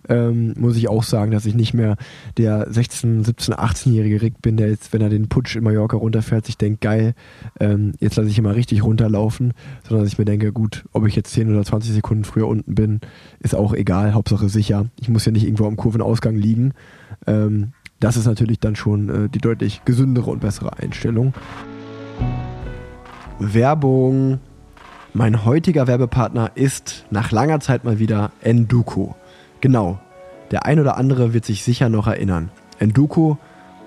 ähm, 0.10 0.54
muss 0.58 0.78
ich 0.78 0.90
auch 0.90 1.04
sagen, 1.04 1.32
dass 1.32 1.46
ich 1.46 1.56
nicht 1.56 1.74
mehr 1.74 1.98
der 2.38 2.72
16, 2.72 3.24
17, 3.24 3.56
18-jährige 3.56 4.22
Rick 4.22 4.42
bin, 4.42 4.58
der 4.58 4.70
jetzt, 4.70 4.94
wenn 4.94 5.02
er 5.02 5.10
den 5.10 5.30
Putsch 5.30 5.56
in 5.56 5.64
Mallorca 5.64 5.98
runterfährt, 5.98 6.46
sich 6.46 6.58
denkt, 6.58 6.82
geil, 6.82 7.14
ähm, 7.60 7.94
jetzt 8.00 8.16
lasse 8.16 8.30
ich 8.30 8.42
mal 8.42 8.54
richtig 8.54 8.84
runterlaufen, 8.84 9.54
sondern 9.88 10.06
dass 10.06 10.14
ich 10.14 10.20
mir 10.20 10.26
denke, 10.26 10.52
gut, 10.52 10.86
ob 10.94 11.06
ich 11.08 11.16
jetzt 11.16 11.32
10 11.32 11.50
oder 11.50 11.64
20 11.64 11.94
Sekunden 11.94 12.24
früher 12.24 12.48
unten 12.48 12.76
bin, 12.76 13.02
ist 13.40 13.56
auch 13.56 13.74
egal, 13.74 14.14
Hauptsache 14.14 14.50
sicher. 14.50 14.88
Ich 15.00 15.10
muss 15.10 15.26
ja 15.26 15.32
nicht 15.32 15.44
irgendwo 15.44 15.66
am 15.66 15.78
Kurvenausgang 15.78 16.36
liegen. 16.36 16.74
Ähm, 17.26 17.74
das 18.00 18.18
ist 18.18 18.26
natürlich 18.26 18.60
dann 18.60 18.76
schon 18.76 19.10
äh, 19.10 19.30
die 19.30 19.40
deutlich 19.40 19.84
gesündere 19.86 20.30
und 20.30 20.42
bessere 20.42 20.78
Einstellung. 20.78 21.34
Werbung. 23.40 24.40
Mein 25.18 25.46
heutiger 25.46 25.88
Werbepartner 25.88 26.52
ist 26.54 27.08
nach 27.10 27.32
langer 27.32 27.60
Zeit 27.60 27.84
mal 27.84 27.98
wieder 27.98 28.30
Enduko. 28.42 29.16
Genau, 29.62 29.98
der 30.52 30.68
ein 30.68 30.80
oder 30.80 30.96
andere 30.96 31.34
wird 31.34 31.44
sich 31.44 31.64
sicher 31.64 31.90
noch 31.90 32.06
erinnern. 32.06 32.52
Enduko, 32.78 33.40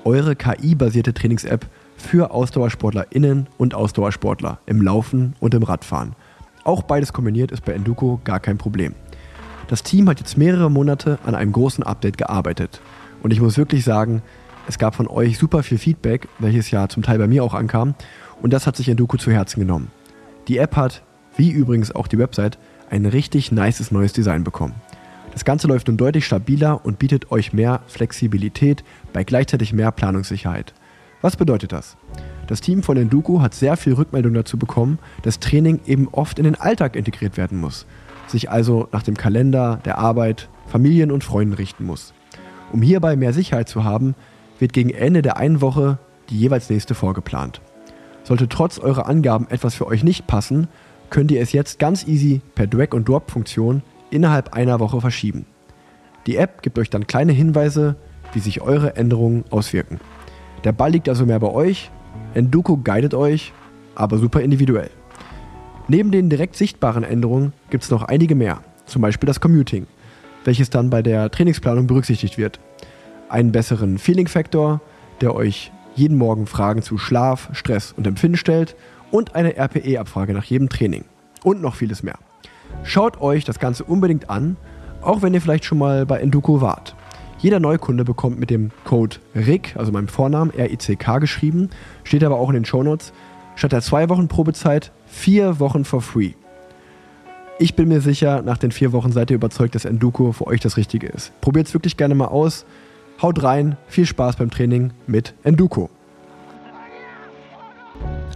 eure 0.02 0.34
KI-basierte 0.34 1.14
Trainings-App 1.14 1.66
für 1.96 2.32
AusdauersportlerInnen 2.32 3.46
und 3.58 3.76
Ausdauersportler 3.76 4.58
im 4.66 4.82
Laufen 4.82 5.36
und 5.38 5.54
im 5.54 5.62
Radfahren. 5.62 6.16
Auch 6.64 6.82
beides 6.82 7.12
kombiniert 7.12 7.52
ist 7.52 7.64
bei 7.64 7.74
Enduko 7.74 8.20
gar 8.24 8.40
kein 8.40 8.58
Problem. 8.58 8.96
Das 9.68 9.84
Team 9.84 10.08
hat 10.08 10.18
jetzt 10.18 10.36
mehrere 10.36 10.68
Monate 10.68 11.20
an 11.24 11.36
einem 11.36 11.52
großen 11.52 11.84
Update 11.84 12.18
gearbeitet. 12.18 12.80
Und 13.22 13.32
ich 13.32 13.40
muss 13.40 13.56
wirklich 13.56 13.84
sagen, 13.84 14.22
es 14.66 14.80
gab 14.80 14.96
von 14.96 15.06
euch 15.06 15.38
super 15.38 15.62
viel 15.62 15.78
Feedback, 15.78 16.26
welches 16.40 16.72
ja 16.72 16.88
zum 16.88 17.04
Teil 17.04 17.18
bei 17.18 17.28
mir 17.28 17.44
auch 17.44 17.54
ankam. 17.54 17.94
Und 18.42 18.52
das 18.52 18.66
hat 18.66 18.74
sich 18.74 18.88
Enduko 18.88 19.16
zu 19.16 19.30
Herzen 19.30 19.60
genommen. 19.60 19.92
Die 20.48 20.58
App 20.58 20.74
hat 20.74 21.04
wie 21.36 21.50
übrigens 21.50 21.94
auch 21.94 22.06
die 22.06 22.18
Website, 22.18 22.58
ein 22.90 23.06
richtig 23.06 23.52
nices 23.52 23.90
neues 23.90 24.12
Design 24.12 24.44
bekommen. 24.44 24.74
Das 25.32 25.44
Ganze 25.44 25.68
läuft 25.68 25.86
nun 25.86 25.96
deutlich 25.96 26.26
stabiler 26.26 26.84
und 26.84 26.98
bietet 26.98 27.30
euch 27.30 27.52
mehr 27.52 27.80
Flexibilität 27.86 28.82
bei 29.12 29.24
gleichzeitig 29.24 29.72
mehr 29.72 29.92
Planungssicherheit. 29.92 30.74
Was 31.22 31.36
bedeutet 31.36 31.72
das? 31.72 31.96
Das 32.46 32.60
Team 32.60 32.82
von 32.82 32.96
Enduko 32.96 33.40
hat 33.40 33.54
sehr 33.54 33.76
viel 33.76 33.92
Rückmeldung 33.92 34.34
dazu 34.34 34.58
bekommen, 34.58 34.98
dass 35.22 35.38
Training 35.38 35.80
eben 35.86 36.08
oft 36.08 36.38
in 36.38 36.44
den 36.44 36.56
Alltag 36.56 36.96
integriert 36.96 37.36
werden 37.36 37.60
muss, 37.60 37.86
sich 38.26 38.50
also 38.50 38.88
nach 38.90 39.02
dem 39.02 39.16
Kalender, 39.16 39.78
der 39.84 39.98
Arbeit, 39.98 40.48
Familien 40.66 41.12
und 41.12 41.22
Freunden 41.22 41.54
richten 41.54 41.84
muss. 41.84 42.12
Um 42.72 42.82
hierbei 42.82 43.16
mehr 43.16 43.32
Sicherheit 43.32 43.68
zu 43.68 43.84
haben, 43.84 44.14
wird 44.58 44.72
gegen 44.72 44.90
Ende 44.90 45.22
der 45.22 45.36
einen 45.36 45.60
Woche 45.60 45.98
die 46.28 46.38
jeweils 46.38 46.70
nächste 46.70 46.94
vorgeplant. 46.94 47.60
Sollte 48.22 48.48
trotz 48.48 48.78
eurer 48.78 49.06
Angaben 49.06 49.48
etwas 49.48 49.74
für 49.74 49.86
euch 49.86 50.04
nicht 50.04 50.26
passen, 50.26 50.68
könnt 51.10 51.30
ihr 51.30 51.40
es 51.40 51.52
jetzt 51.52 51.78
ganz 51.78 52.06
easy 52.06 52.40
per 52.54 52.66
Drag-and-Drop-Funktion 52.66 53.82
innerhalb 54.10 54.54
einer 54.54 54.80
Woche 54.80 55.00
verschieben. 55.00 55.44
Die 56.26 56.36
App 56.36 56.62
gibt 56.62 56.78
euch 56.78 56.90
dann 56.90 57.06
kleine 57.06 57.32
Hinweise, 57.32 57.96
wie 58.32 58.40
sich 58.40 58.60
eure 58.60 58.96
Änderungen 58.96 59.44
auswirken. 59.50 60.00
Der 60.64 60.72
Ball 60.72 60.92
liegt 60.92 61.08
also 61.08 61.26
mehr 61.26 61.40
bei 61.40 61.48
euch, 61.48 61.90
Enduko 62.34 62.76
guidet 62.76 63.14
euch, 63.14 63.52
aber 63.94 64.18
super 64.18 64.40
individuell. 64.40 64.90
Neben 65.88 66.12
den 66.12 66.30
direkt 66.30 66.54
sichtbaren 66.54 67.02
Änderungen 67.02 67.52
gibt 67.70 67.84
es 67.84 67.90
noch 67.90 68.04
einige 68.04 68.34
mehr, 68.34 68.60
zum 68.86 69.02
Beispiel 69.02 69.26
das 69.26 69.40
Commuting, 69.40 69.86
welches 70.44 70.70
dann 70.70 70.90
bei 70.90 71.02
der 71.02 71.30
Trainingsplanung 71.30 71.86
berücksichtigt 71.86 72.38
wird. 72.38 72.60
Einen 73.28 73.52
besseren 73.52 73.98
Feeling-Faktor, 73.98 74.80
der 75.20 75.34
euch 75.34 75.72
jeden 75.96 76.18
Morgen 76.18 76.46
Fragen 76.46 76.82
zu 76.82 76.98
Schlaf, 76.98 77.48
Stress 77.52 77.92
und 77.96 78.06
Empfinden 78.06 78.36
stellt 78.36 78.76
und 79.10 79.34
eine 79.34 79.56
RPE-Abfrage 79.56 80.32
nach 80.32 80.44
jedem 80.44 80.68
Training. 80.68 81.04
Und 81.42 81.62
noch 81.62 81.74
vieles 81.74 82.02
mehr. 82.02 82.18
Schaut 82.82 83.20
euch 83.20 83.44
das 83.44 83.58
Ganze 83.58 83.84
unbedingt 83.84 84.30
an, 84.30 84.56
auch 85.02 85.22
wenn 85.22 85.34
ihr 85.34 85.40
vielleicht 85.40 85.64
schon 85.64 85.78
mal 85.78 86.06
bei 86.06 86.20
Enduko 86.20 86.60
wart. 86.60 86.94
Jeder 87.38 87.58
Neukunde 87.58 88.04
bekommt 88.04 88.38
mit 88.38 88.50
dem 88.50 88.70
Code 88.84 89.16
RICK, 89.34 89.76
also 89.76 89.92
meinem 89.92 90.08
Vornamen, 90.08 90.52
R-I-C-K 90.52 91.18
geschrieben, 91.18 91.70
steht 92.04 92.22
aber 92.22 92.36
auch 92.36 92.50
in 92.50 92.54
den 92.54 92.64
Shownotes, 92.66 93.12
statt 93.56 93.72
der 93.72 93.80
zwei 93.80 94.08
Wochen 94.10 94.28
Probezeit 94.28 94.92
vier 95.06 95.58
Wochen 95.58 95.84
for 95.84 96.02
free. 96.02 96.32
Ich 97.58 97.74
bin 97.74 97.88
mir 97.88 98.00
sicher, 98.00 98.42
nach 98.42 98.58
den 98.58 98.72
vier 98.72 98.92
Wochen 98.92 99.12
seid 99.12 99.30
ihr 99.30 99.36
überzeugt, 99.36 99.74
dass 99.74 99.84
Enduko 99.84 100.32
für 100.32 100.46
euch 100.46 100.60
das 100.60 100.76
Richtige 100.76 101.06
ist. 101.08 101.38
Probiert 101.40 101.66
es 101.66 101.74
wirklich 101.74 101.96
gerne 101.96 102.14
mal 102.14 102.28
aus. 102.28 102.64
Haut 103.20 103.42
rein, 103.42 103.76
viel 103.86 104.06
Spaß 104.06 104.36
beim 104.36 104.50
Training 104.50 104.92
mit 105.06 105.34
Enduko. 105.42 105.90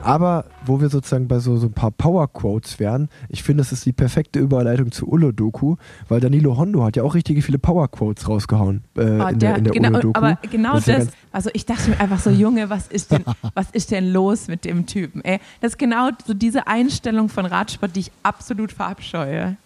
Aber 0.02 0.44
wo 0.66 0.82
wir 0.82 0.90
sozusagen 0.90 1.28
bei 1.28 1.38
so, 1.38 1.56
so 1.56 1.66
ein 1.68 1.72
paar 1.72 1.90
Power-Quotes 1.90 2.78
wären, 2.78 3.08
ich 3.30 3.42
finde, 3.42 3.62
das 3.62 3.72
ist 3.72 3.86
die 3.86 3.92
perfekte 3.92 4.38
Überleitung 4.38 4.92
zu 4.92 5.06
Ulo-Doku, 5.08 5.76
weil 6.08 6.20
Danilo 6.20 6.58
Hondo 6.58 6.84
hat 6.84 6.96
ja 6.96 7.02
auch 7.04 7.14
richtig 7.14 7.42
viele 7.42 7.58
Power-Quotes 7.58 8.28
rausgehauen 8.28 8.84
äh, 8.98 9.00
Oh, 9.00 9.26
in, 9.28 9.38
der, 9.38 9.56
in 9.56 9.64
der 9.64 9.72
genau, 9.72 9.88
Ulo-Doku. 9.88 10.12
aber 10.18 10.38
genau 10.50 10.74
Das 10.74 10.84
das, 10.84 11.08
also 11.32 11.48
ich 11.54 11.64
dachte 11.64 11.88
mir 11.88 12.00
einfach 12.00 12.18
so, 12.20 12.28
Junge, 12.44 12.68
was 12.68 12.86
ist 12.88 13.12
denn, 13.12 13.24
was 13.54 13.70
ist 13.70 13.92
denn 13.92 14.12
los 14.12 14.46
mit 14.46 14.66
dem 14.66 14.84
Typen? 14.84 15.24
Ey, 15.24 15.38
das 15.62 15.72
ist 15.72 15.78
genau 15.78 16.10
so 16.26 16.34
diese 16.34 16.66
Einstellung 16.66 17.30
von 17.30 17.46
Radsport, 17.46 17.96
die 17.96 18.00
ich 18.00 18.12
absolut 18.22 18.72
verabscheue. 18.72 19.56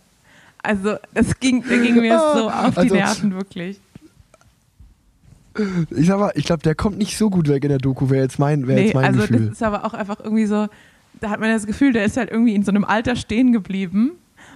Also 0.62 0.96
das 1.14 1.40
ging, 1.40 1.64
der 1.68 1.78
ging 1.78 1.96
mir 1.96 2.16
so 2.34 2.48
auf 2.48 2.74
die 2.74 2.80
Also- 2.80 2.94
Nerven, 2.94 3.34
wirklich. 3.34 3.80
Ich 5.90 6.06
sag 6.06 6.18
mal, 6.18 6.32
ich 6.34 6.44
glaube, 6.44 6.62
der 6.62 6.74
kommt 6.74 6.98
nicht 6.98 7.16
so 7.18 7.30
gut 7.30 7.48
weg 7.48 7.62
in 7.64 7.70
der 7.70 7.78
Doku, 7.78 8.10
wäre 8.10 8.22
jetzt 8.22 8.38
mein, 8.38 8.66
wär 8.66 8.76
Nee, 8.76 8.84
jetzt 8.86 8.94
mein 8.94 9.04
also 9.04 9.20
Gefühl. 9.20 9.40
das 9.46 9.48
ist 9.56 9.62
aber 9.62 9.84
auch 9.84 9.94
einfach 9.94 10.18
irgendwie 10.20 10.46
so, 10.46 10.68
da 11.20 11.30
hat 11.30 11.40
man 11.40 11.50
das 11.50 11.66
Gefühl, 11.66 11.92
der 11.92 12.04
ist 12.04 12.16
halt 12.16 12.30
irgendwie 12.30 12.54
in 12.54 12.62
so 12.62 12.70
einem 12.70 12.84
Alter 12.84 13.16
stehen 13.16 13.52
geblieben, 13.52 14.12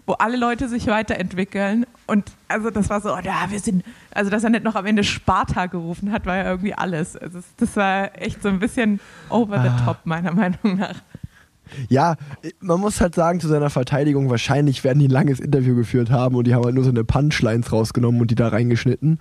wo 0.07 0.15
alle 0.15 0.37
Leute 0.37 0.69
sich 0.69 0.87
weiterentwickeln. 0.87 1.87
Und 2.07 2.31
also 2.49 2.71
das 2.71 2.89
war 2.91 3.01
so, 3.01 3.09
ja, 3.11 3.47
wir 3.51 3.61
sind, 3.61 3.85
also 4.13 4.31
dass 4.31 4.43
er 4.45 4.51
nicht 4.51 4.65
noch 4.65 4.75
am 4.75 4.87
Ende 4.87 5.05
Sparta 5.05 5.67
gerufen 5.67 6.11
hat, 6.13 6.27
war 6.27 6.37
ja 6.37 6.45
irgendwie 6.51 6.75
alles. 6.75 7.17
Also 7.17 7.41
das- 7.57 7.77
war 7.77 8.11
echt 8.21 8.43
so 8.43 8.49
ein 8.49 8.59
bisschen 8.59 9.01
over 9.29 9.61
the 9.63 9.69
Ah. 9.69 9.83
top, 9.85 9.99
meiner 10.05 10.33
Meinung 10.33 10.79
nach. 10.79 11.03
Ja, 11.89 12.17
man 12.61 12.81
muss 12.81 13.01
halt 13.01 13.15
sagen, 13.15 13.41
zu 13.41 13.49
seiner 13.49 13.71
Verteidigung, 13.71 14.29
wahrscheinlich 14.29 14.85
werden 14.85 14.99
die 14.99 15.07
ein 15.09 15.11
langes 15.13 15.41
Interview 15.41 15.75
geführt 15.75 16.11
haben 16.11 16.35
und 16.35 16.47
die 16.47 16.55
haben 16.55 16.65
halt 16.65 16.75
nur 16.75 16.85
so 16.85 16.91
eine 16.91 17.05
Punchlines 17.05 17.73
rausgenommen 17.73 18.21
und 18.21 18.31
die 18.31 18.35
da 18.35 18.49
reingeschnitten. 18.49 19.19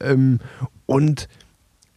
Ähm, 0.00 0.40
und 0.86 1.28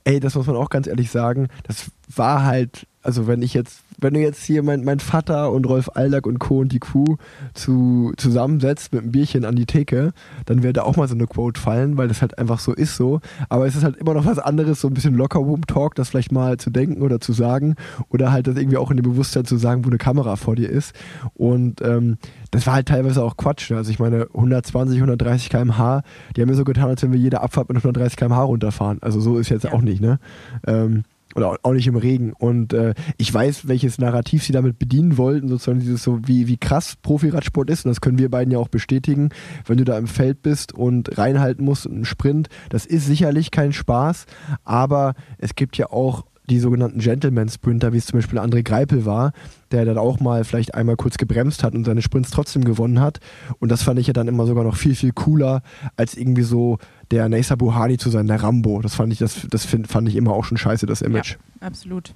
ey, 0.04 0.20
das 0.20 0.36
muss 0.36 0.48
man 0.48 0.56
auch 0.56 0.70
ganz 0.70 0.88
ehrlich 0.88 1.12
sagen, 1.12 1.50
das 1.64 1.92
war 2.16 2.46
halt, 2.46 2.88
also 3.02 3.28
wenn 3.28 3.42
ich 3.42 3.54
jetzt, 3.54 3.82
wenn 4.00 4.14
du 4.14 4.20
jetzt 4.20 4.44
hier 4.44 4.64
mein, 4.64 4.84
mein 4.84 5.00
Vater 5.00 5.52
und 5.52 5.66
Rolf 5.68 5.90
Aldag 5.96 6.26
und 6.28 6.40
Co. 6.40 6.60
und 6.60 6.72
die 6.72 6.80
Crew 6.80 7.16
zu, 7.54 8.14
zusammensetzt 8.18 8.94
mit 8.94 9.02
einem 9.02 9.12
Bierchen 9.12 9.46
an 9.46 9.56
die 9.56 9.66
Theke, 9.66 10.14
dann 10.46 10.64
wird 10.64 10.78
da 10.78 10.84
auch 10.84 10.96
mal 10.98 11.08
so 11.08 11.16
eine 11.16 11.26
Quote 11.28 11.60
fallen, 11.60 11.98
weil 11.98 12.08
das 12.08 12.22
halt 12.22 12.38
einfach 12.38 12.60
so 12.60 12.74
ist 12.74 12.96
so. 12.96 13.20
Aber 13.50 13.66
es 13.66 13.76
ist 13.76 13.84
halt 13.84 13.98
immer 13.98 14.14
noch 14.14 14.26
was 14.26 14.40
anderes, 14.40 14.82
so 14.82 14.88
ein 14.88 14.94
bisschen 14.94 15.16
Locker-Room-Talk, 15.16 15.96
das 15.96 16.10
vielleicht 16.10 16.32
mal 16.32 16.58
zu 16.58 16.70
denken 16.70 17.02
oder 17.02 17.20
zu 17.20 17.34
sagen 17.34 17.76
oder 18.10 18.32
halt 18.32 18.48
das 18.48 18.56
irgendwie 18.56 18.78
auch 18.78 18.92
in 18.92 18.98
dem 18.98 19.04
Bewusstsein 19.04 19.46
zu 19.46 19.58
sagen, 19.58 19.84
wo 19.86 19.90
eine 19.90 19.98
Kamera 19.98 20.36
vor 20.36 20.56
dir 20.56 20.70
ist. 20.70 20.94
Und 21.34 21.82
ähm, 21.82 22.18
das 22.52 22.68
war 22.68 22.76
halt 22.76 22.88
teilweise 22.88 23.24
auch 23.24 23.38
Quatsch. 23.38 23.72
Ne? 23.72 23.78
Also 23.78 23.92
ich 23.92 24.00
meine, 24.00 24.28
120, 24.34 24.98
130 24.98 25.50
km/h, 25.50 26.04
die 26.36 26.42
haben 26.42 26.50
mir 26.50 26.56
so 26.56 26.64
getan, 26.64 26.90
als 26.90 27.02
wenn 27.04 27.12
wir 27.12 27.20
jede 27.20 27.42
Abfahrt 27.42 27.70
mit 27.70 27.78
130 27.78 28.18
km/h 28.18 28.44
runterfahren. 28.44 29.00
Also 29.02 29.20
so 29.20 29.38
ist 29.38 29.50
jetzt 29.50 29.64
Ja. 29.64 29.74
auch 29.74 29.82
nicht, 29.82 30.02
ne? 30.02 30.20
Ähm, 30.66 31.04
oder 31.38 31.60
auch- 31.64 31.74
nicht 31.74 31.88
im 31.88 31.96
Regen. 31.96 32.34
Und 32.34 32.74
äh, 32.74 32.94
ich 33.18 33.32
weiß, 33.34 33.68
welches 33.68 34.00
Narrativ 34.00 34.44
sie 34.44 34.52
damit 34.54 34.80
bedienen 34.80 35.18
wollten, 35.18 35.48
sozusagen 35.48 35.80
dieses 35.80 36.02
so, 36.04 36.20
wie, 36.26 36.48
wie 36.48 36.58
krass 36.58 36.96
Profiradsport 37.02 37.70
ist. 37.70 37.86
Und 37.86 37.90
das 37.90 38.02
können 38.02 38.18
wir 38.18 38.30
beiden 38.32 38.52
ja 38.52 38.58
auch 38.60 38.68
bestätigen. 38.70 39.30
Wenn 39.66 39.78
du 39.78 39.84
da 39.84 39.98
im 39.98 40.08
Feld 40.08 40.42
bist 40.42 40.74
und 40.74 41.18
reinhalten 41.18 41.64
musst 41.64 41.86
und 41.86 41.94
einen 41.96 42.06
Sprint, 42.06 42.50
das 42.70 42.86
ist 42.86 43.06
sicherlich 43.06 43.52
kein 43.52 43.74
Spaß. 43.74 44.26
Aber 44.64 45.14
es 45.38 45.56
gibt 45.56 45.78
ja 45.78 45.92
auch 45.92 46.26
die 46.50 46.60
sogenannten 46.60 47.00
Gentleman-Sprinter, 47.00 47.92
wie 47.92 47.98
es 47.98 48.06
zum 48.06 48.20
Beispiel 48.20 48.40
André 48.40 48.64
Greipel 48.64 49.06
war, 49.06 49.34
der 49.72 49.84
dann 49.86 49.98
auch 49.98 50.20
mal 50.20 50.44
vielleicht 50.46 50.76
einmal 50.76 50.96
kurz 50.96 51.18
gebremst 51.18 51.64
hat 51.64 51.76
und 51.76 51.84
seine 51.84 52.02
Sprints 52.02 52.32
trotzdem 52.32 52.64
gewonnen 52.64 53.02
hat. 53.02 53.20
Und 53.60 53.70
das 53.70 53.84
fand 53.84 54.00
ich 54.00 54.08
ja 54.08 54.14
dann 54.14 54.28
immer 54.28 54.46
sogar 54.46 54.64
noch 54.64 54.78
viel, 54.78 54.96
viel 54.96 55.12
cooler, 55.12 55.62
als 55.98 56.16
irgendwie 56.16 56.44
so 56.44 56.78
der 57.12 57.28
Neysa 57.28 57.56
Buhani 57.56 57.98
zu 57.98 58.10
sein, 58.10 58.28
der 58.28 58.42
Rambo. 58.42 58.82
Das 58.82 58.96
fand 58.96 59.12
ich, 59.12 59.20
das, 59.20 59.46
das 59.50 59.66
find, 59.66 59.88
fand 59.88 60.08
ich 60.08 60.16
immer 60.16 60.32
auch 60.32 60.46
schon 60.46 60.58
scheiße, 60.58 60.86
das 60.86 61.02
Image. 61.02 61.36
Absolut. 61.60 62.14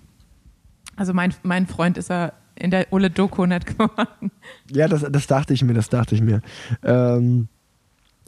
Also 0.95 1.13
mein, 1.13 1.34
mein 1.43 1.67
Freund 1.67 1.97
ist 1.97 2.09
er 2.09 2.34
in 2.55 2.71
der 2.71 2.91
Ulle 2.91 3.09
Doku 3.09 3.45
nicht 3.45 3.65
geworden. 3.77 4.32
Ja, 4.71 4.88
das, 4.88 5.05
das 5.09 5.27
dachte 5.27 5.53
ich 5.53 5.63
mir, 5.63 5.73
das 5.73 5.89
dachte 5.89 6.15
ich 6.15 6.21
mir. 6.21 6.41
Ähm, 6.84 7.49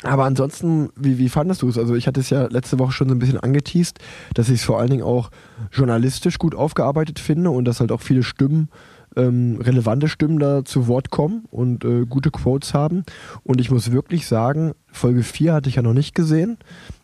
aber 0.03 0.25
ansonsten, 0.25 0.89
wie, 0.95 1.17
wie 1.17 1.29
fandest 1.29 1.61
du 1.61 1.69
es? 1.69 1.77
Also 1.77 1.95
ich 1.95 2.07
hatte 2.07 2.19
es 2.19 2.29
ja 2.29 2.47
letzte 2.47 2.77
Woche 2.77 2.91
schon 2.91 3.07
so 3.07 3.15
ein 3.15 3.19
bisschen 3.19 3.39
angeteased, 3.39 3.99
dass 4.33 4.49
ich 4.49 4.59
es 4.59 4.65
vor 4.65 4.79
allen 4.79 4.89
Dingen 4.89 5.03
auch 5.03 5.31
journalistisch 5.71 6.37
gut 6.37 6.55
aufgearbeitet 6.55 7.19
finde 7.19 7.49
und 7.49 7.65
dass 7.65 7.79
halt 7.79 7.91
auch 7.91 8.01
viele 8.01 8.23
Stimmen, 8.23 8.69
ähm, 9.15 9.59
relevante 9.61 10.09
Stimmen 10.09 10.39
da 10.39 10.65
zu 10.65 10.87
Wort 10.87 11.09
kommen 11.09 11.45
und 11.51 11.85
äh, 11.85 12.05
gute 12.05 12.31
Quotes 12.31 12.73
haben. 12.73 13.03
Und 13.43 13.61
ich 13.61 13.71
muss 13.71 13.91
wirklich 13.91 14.27
sagen, 14.27 14.73
Folge 14.91 15.23
4 15.23 15.53
hatte 15.53 15.69
ich 15.69 15.75
ja 15.75 15.81
noch 15.81 15.93
nicht 15.93 16.15
gesehen. 16.15 16.57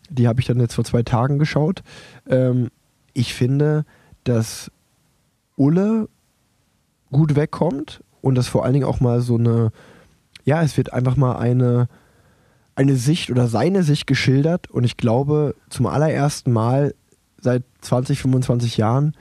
Die 0.09 0.27
habe 0.27 0.41
ich 0.41 0.47
dann 0.47 0.59
jetzt 0.59 0.73
vor 0.73 0.83
zwei 0.83 1.03
Tagen 1.03 1.39
geschaut. 1.39 1.83
Ähm, 2.27 2.69
ich 3.13 3.33
finde, 3.33 3.85
dass 4.23 4.71
Ulle 5.55 6.09
gut 7.11 7.35
wegkommt 7.35 8.03
und 8.21 8.35
dass 8.35 8.47
vor 8.47 8.65
allen 8.65 8.73
Dingen 8.73 8.85
auch 8.85 8.99
mal 8.99 9.21
so 9.21 9.37
eine, 9.37 9.71
ja, 10.43 10.61
es 10.63 10.77
wird 10.77 10.93
einfach 10.93 11.15
mal 11.15 11.37
eine, 11.37 11.87
eine 12.79 12.95
Sicht 12.95 13.29
oder 13.29 13.47
seine 13.47 13.83
Sicht 13.83 14.07
geschildert 14.07 14.71
und 14.71 14.85
ich 14.85 14.95
glaube, 14.95 15.53
zum 15.69 15.85
allerersten 15.85 16.53
Mal 16.53 16.95
seit 17.41 17.63
20, 17.81 18.21
25 18.21 18.77
Jahren 18.77 19.15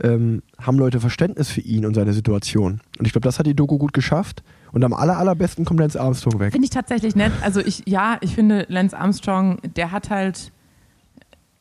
ähm, 0.00 0.42
haben 0.60 0.78
Leute 0.78 1.00
Verständnis 1.00 1.50
für 1.50 1.62
ihn 1.62 1.84
und 1.84 1.94
seine 1.94 2.12
Situation. 2.12 2.80
Und 3.00 3.06
ich 3.06 3.12
glaube, 3.12 3.24
das 3.24 3.40
hat 3.40 3.46
die 3.46 3.56
Doku 3.56 3.76
gut 3.76 3.92
geschafft. 3.92 4.44
Und 4.70 4.84
am 4.84 4.92
aller, 4.92 5.18
allerbesten 5.18 5.64
kommt 5.64 5.80
Lance 5.80 6.00
Armstrong 6.00 6.38
weg. 6.38 6.52
Finde 6.52 6.64
ich 6.64 6.70
tatsächlich 6.70 7.16
nett. 7.16 7.32
Also 7.42 7.60
ich, 7.60 7.82
ja, 7.86 8.18
ich 8.20 8.36
finde 8.36 8.66
Lance 8.68 8.96
Armstrong, 8.96 9.58
der 9.76 9.90
hat 9.90 10.08
halt, 10.08 10.52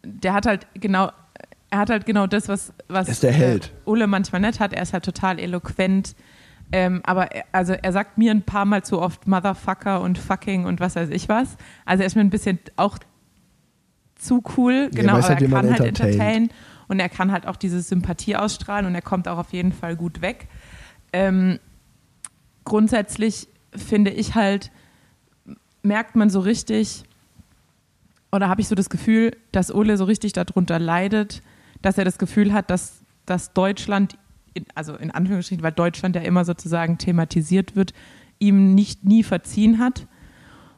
der 0.04 0.34
hat 0.34 0.46
halt 0.46 0.68
genau, 0.76 1.10
er 1.72 1.80
hat 1.80 1.89
halt 1.89 2.06
genau 2.06 2.28
das, 2.28 2.50
was, 2.50 2.72
was 2.88 3.08
Er 3.08 3.12
ist 3.14 3.24
der 3.24 3.34
Held. 3.34 3.74
Ulle 3.86 4.06
manchmal 4.06 4.42
nicht 4.42 4.60
hat. 4.60 4.74
Er 4.74 4.84
ist 4.84 4.94
halt 4.94 5.06
total 5.06 5.39
eloquent. 5.39 6.16
Ähm, 6.72 7.01
aber 7.03 7.32
er, 7.32 7.45
also 7.51 7.74
er 7.74 7.91
sagt 7.91 8.17
mir 8.17 8.32
ein 8.32 8.43
paar 8.43 8.65
Mal 8.65 8.84
zu 8.84 9.01
oft 9.01 9.28
Motherfucker 9.28 10.01
und 10.01 10.17
fucking 10.17 10.65
und 10.65 10.80
was 10.80 10.95
weiß 10.95 11.09
ich 11.09 11.28
was. 11.30 11.57
Also 11.86 12.01
er 12.03 12.07
ist 12.07 12.15
mir 12.15 12.22
ein 12.22 12.30
bisschen 12.30 12.59
auch 12.78 12.97
zu 14.15 14.43
cool, 14.57 14.89
Ja, 14.93 15.01
genau, 15.01 15.13
weiß 15.13 15.26
aber 15.26 15.34
halt, 15.36 15.41
er 15.41 15.49
kann 15.49 15.69
halt 15.69 15.80
entertaint. 15.80 16.13
entertain 16.13 16.49
und 16.88 16.99
er 16.99 17.09
kann 17.09 17.32
halt 17.32 17.47
auch 17.47 17.55
diese 17.55 17.82
Sympathie 17.82 18.36
ausstrahlen 18.36 18.86
und 18.86 18.95
er 18.95 19.01
kommt 19.01 19.28
auch 19.28 19.38
auf 19.38 19.51
jeden 19.53 19.72
Fall 19.74 19.95
gut 19.95 20.22
weg. 20.22 20.47
Ähm, 21.13 21.59
grundsätzlich 22.63 23.47
finde 23.76 24.11
ich 24.11 24.36
halt, 24.36 24.72
merkt 25.84 26.15
man 26.15 26.30
so 26.30 26.39
richtig, 26.39 27.03
oder 28.32 28.47
habe 28.47 28.61
ich 28.61 28.67
so 28.67 28.76
das 28.76 28.89
Gefühl, 28.89 29.36
dass 29.51 29.74
Ole 29.74 29.97
so 29.97 30.05
richtig 30.05 30.34
darunter 30.34 30.80
leidet, 30.80 31.41
dass 31.82 31.97
er 31.97 32.05
das 32.05 32.17
Gefühl 32.17 32.53
hat, 32.53 32.69
dass, 32.69 33.01
dass 33.26 33.53
Deutschland, 33.53 34.17
in, 34.54 34.66
also 34.76 34.95
in 34.95 35.12
Anführungsstrichen, 35.12 35.64
weil 35.64 35.72
Deutschland 35.72 36.16
ja 36.16 36.22
immer 36.22 36.45
sozusagen 36.45 36.97
thematisiert 36.97 37.76
wird, 37.76 37.93
ihm 38.39 38.74
nicht 38.74 39.04
nie 39.06 39.24
verziehen 39.24 39.80
hat. 39.80 40.08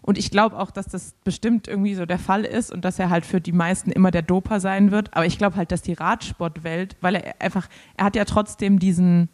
Und 0.02 0.18
ich 0.18 0.32
glaube 0.32 0.60
auch, 0.60 0.70
dass 0.70 0.88
das 0.88 1.16
bestimmt 1.24 1.68
irgendwie 1.70 1.96
so 1.96 2.06
der 2.06 2.20
Fall 2.20 2.44
ist 2.44 2.74
und 2.74 2.84
dass 2.84 3.00
er 3.00 3.10
halt 3.10 3.26
für 3.26 3.40
die 3.40 3.54
meisten 3.54 3.90
immer 3.90 4.12
der 4.12 4.22
Doper 4.22 4.60
sein 4.60 4.92
wird. 4.92 5.16
Aber 5.16 5.26
ich 5.26 5.38
glaube 5.38 5.56
halt, 5.56 5.72
dass 5.72 5.82
die 5.82 5.94
Radsportwelt, 5.94 6.98
weil 7.00 7.16
er 7.16 7.42
einfach, 7.42 7.70
er 7.96 8.06
hat 8.06 8.16
ja 8.18 8.26
trotzdem 8.26 8.80
diesen, 8.80 9.30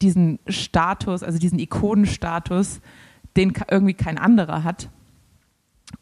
diesen 0.00 0.38
Status, 0.46 1.24
also 1.24 1.40
diesen 1.40 1.58
Ikonenstatus, 1.58 2.80
den 3.36 3.52
irgendwie 3.68 3.94
kein 3.94 4.16
anderer 4.16 4.62
hat. 4.62 4.90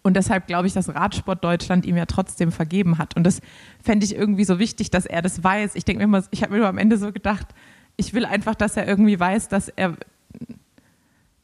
Und 0.02 0.16
deshalb 0.16 0.46
glaube 0.46 0.66
ich, 0.66 0.72
dass 0.72 0.94
Radsport 0.94 1.42
Deutschland 1.44 1.86
ihm 1.86 1.96
ja 1.96 2.06
trotzdem 2.06 2.52
vergeben 2.52 2.98
hat. 2.98 3.16
Und 3.16 3.24
das 3.24 3.40
fände 3.82 4.04
ich 4.04 4.14
irgendwie 4.14 4.44
so 4.44 4.58
wichtig, 4.58 4.90
dass 4.90 5.06
er 5.06 5.22
das 5.22 5.42
weiß. 5.42 5.74
Ich 5.74 5.84
denke 5.84 5.98
mir 5.98 6.04
immer, 6.04 6.24
ich 6.30 6.42
habe 6.42 6.52
mir 6.52 6.58
nur 6.58 6.68
am 6.68 6.78
Ende 6.78 6.98
so 6.98 7.12
gedacht, 7.12 7.48
ich 7.96 8.14
will 8.14 8.24
einfach, 8.24 8.54
dass 8.54 8.76
er 8.76 8.86
irgendwie 8.86 9.18
weiß, 9.18 9.48
dass 9.48 9.68
er, 9.68 9.96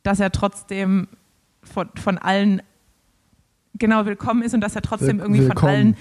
dass 0.03 0.21
er 0.21 0.31
trotzdem 0.33 1.09
von, 1.63 1.89
von 1.97 2.19
allen 2.19 2.63
genau 3.75 4.07
willkommen 4.07 4.43
ist 4.43 4.55
und 4.55 4.61
dass 4.61 4.77
er 4.77 4.83
trotzdem 4.83 5.21
irgendwie 5.21 5.41
willkommen. 5.41 5.59
von 5.59 5.69
allen 5.69 5.97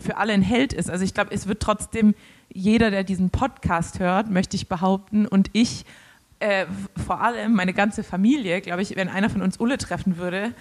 für 0.00 0.16
alle 0.16 0.32
ein 0.32 0.42
Held 0.42 0.72
ist. 0.72 0.90
Also 0.90 1.04
ich 1.04 1.14
glaube, 1.14 1.32
es 1.32 1.46
wird 1.46 1.60
trotzdem 1.60 2.14
jeder, 2.52 2.90
der 2.90 3.04
diesen 3.04 3.30
Podcast 3.30 3.98
hört, 4.00 4.30
möchte 4.30 4.56
ich 4.56 4.68
behaupten, 4.68 5.26
und 5.26 5.50
ich, 5.52 5.84
äh, 6.40 6.66
vor 7.04 7.20
allem 7.20 7.54
meine 7.54 7.74
ganze 7.74 8.02
Familie, 8.02 8.60
glaube 8.60 8.82
ich, 8.82 8.96
wenn 8.96 9.08
einer 9.08 9.28
von 9.28 9.42
uns 9.42 9.58
Ulle 9.58 9.78
treffen 9.78 10.16
würde, 10.16 10.54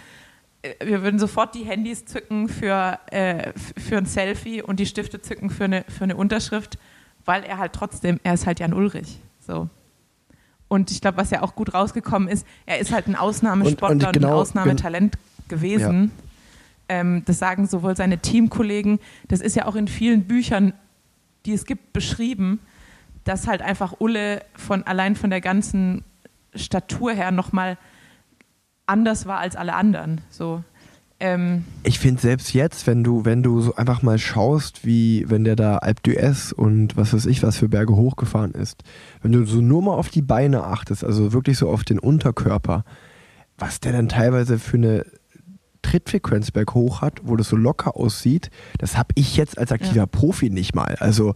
wir 0.83 1.03
würden 1.03 1.19
sofort 1.19 1.55
die 1.55 1.63
Handys 1.63 2.05
zücken 2.05 2.49
für, 2.49 2.99
äh, 3.11 3.53
für 3.55 3.97
ein 3.97 4.05
Selfie 4.05 4.61
und 4.61 4.79
die 4.79 4.85
Stifte 4.85 5.21
zücken 5.21 5.49
für 5.49 5.65
eine, 5.65 5.85
für 5.87 6.03
eine 6.03 6.15
Unterschrift, 6.15 6.77
weil 7.25 7.43
er 7.43 7.57
halt 7.57 7.73
trotzdem, 7.73 8.19
er 8.23 8.33
ist 8.33 8.45
halt 8.45 8.59
Jan 8.59 8.73
Ulrich. 8.73 9.19
So. 9.39 9.69
Und 10.67 10.91
ich 10.91 11.01
glaube, 11.01 11.17
was 11.17 11.29
ja 11.29 11.43
auch 11.43 11.55
gut 11.55 11.73
rausgekommen 11.73 12.27
ist, 12.27 12.45
er 12.65 12.79
ist 12.79 12.91
halt 12.91 13.07
ein 13.07 13.15
Ausnahmesportler 13.15 13.89
und, 13.91 14.05
und, 14.05 14.13
genau, 14.13 14.27
und 14.27 14.33
ein 14.33 14.39
Ausnahmetalent 14.39 15.17
gewesen. 15.47 16.11
Ja. 16.89 16.99
Ähm, 16.99 17.23
das 17.25 17.39
sagen 17.39 17.67
sowohl 17.67 17.95
seine 17.95 18.17
Teamkollegen, 18.17 18.99
das 19.27 19.41
ist 19.41 19.55
ja 19.55 19.65
auch 19.65 19.75
in 19.75 19.87
vielen 19.87 20.23
Büchern, 20.23 20.73
die 21.45 21.53
es 21.53 21.65
gibt, 21.65 21.93
beschrieben, 21.93 22.59
dass 23.23 23.47
halt 23.47 23.61
einfach 23.61 23.99
Ulle 23.99 24.43
von 24.55 24.83
allein 24.83 25.15
von 25.15 25.29
der 25.29 25.41
ganzen 25.41 26.03
Statur 26.55 27.13
her 27.13 27.31
nochmal 27.31 27.77
anders 28.87 29.25
war 29.25 29.39
als 29.39 29.55
alle 29.55 29.75
anderen. 29.75 30.21
So. 30.29 30.63
Ähm 31.19 31.65
ich 31.83 31.99
finde 31.99 32.21
selbst 32.21 32.53
jetzt, 32.53 32.87
wenn 32.87 33.03
du, 33.03 33.25
wenn 33.25 33.43
du 33.43 33.61
so 33.61 33.75
einfach 33.75 34.01
mal 34.01 34.17
schaust, 34.17 34.85
wie 34.85 35.25
wenn 35.27 35.43
der 35.43 35.55
da 35.55 35.77
Alp 35.77 35.99
d'Huez 36.05 36.53
und 36.53 36.95
was 36.95 37.13
weiß 37.13 37.25
ich, 37.25 37.43
was 37.43 37.57
für 37.57 37.69
Berge 37.69 37.95
hochgefahren 37.95 38.51
ist, 38.51 38.83
wenn 39.21 39.31
du 39.31 39.45
so 39.45 39.61
nur 39.61 39.81
mal 39.81 39.95
auf 39.95 40.09
die 40.09 40.21
Beine 40.21 40.63
achtest, 40.63 41.03
also 41.03 41.33
wirklich 41.33 41.57
so 41.57 41.69
auf 41.69 41.83
den 41.83 41.99
Unterkörper, 41.99 42.83
was 43.57 43.79
der 43.79 43.93
dann 43.93 44.09
teilweise 44.09 44.59
für 44.59 44.77
eine 44.77 45.05
Trittfrequenz 45.81 46.51
berghoch 46.51 47.01
hat, 47.01 47.21
wo 47.23 47.35
das 47.35 47.49
so 47.49 47.55
locker 47.55 47.95
aussieht, 47.95 48.51
das 48.77 48.97
habe 48.97 49.09
ich 49.15 49.37
jetzt 49.37 49.57
als 49.57 49.71
aktiver 49.71 49.95
ja. 49.95 50.05
Profi 50.05 50.49
nicht 50.49 50.75
mal. 50.75 50.95
Also 50.99 51.33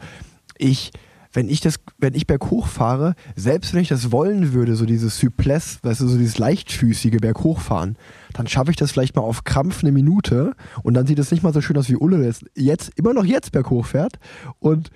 ich 0.57 0.91
wenn 1.33 1.49
ich 1.49 1.61
das, 1.61 1.75
wenn 1.97 2.13
ich 2.13 2.27
berghoch 2.27 2.67
fahre, 2.67 3.15
selbst 3.35 3.73
wenn 3.73 3.81
ich 3.81 3.87
das 3.87 4.11
wollen 4.11 4.53
würde, 4.53 4.75
so 4.75 4.85
dieses 4.85 5.17
Souplesse, 5.17 5.79
weißt 5.83 6.01
du, 6.01 6.07
so 6.07 6.17
dieses 6.17 6.37
leichtfüßige 6.37 7.17
Berghochfahren, 7.17 7.97
dann 8.33 8.47
schaffe 8.47 8.71
ich 8.71 8.77
das 8.77 8.91
vielleicht 8.91 9.15
mal 9.15 9.21
auf 9.21 9.43
Krampf 9.43 9.83
eine 9.83 9.91
Minute 9.91 10.53
und 10.83 10.93
dann 10.93 11.07
sieht 11.07 11.19
es 11.19 11.31
nicht 11.31 11.43
mal 11.43 11.53
so 11.53 11.61
schön 11.61 11.77
aus 11.77 11.89
wie 11.89 11.95
Ulle 11.95 12.23
jetzt, 12.23 12.45
jetzt 12.55 12.91
immer 12.95 13.13
noch 13.13 13.25
jetzt 13.25 13.51
berghoch 13.51 13.85
fährt 13.85 14.19
und 14.59 14.91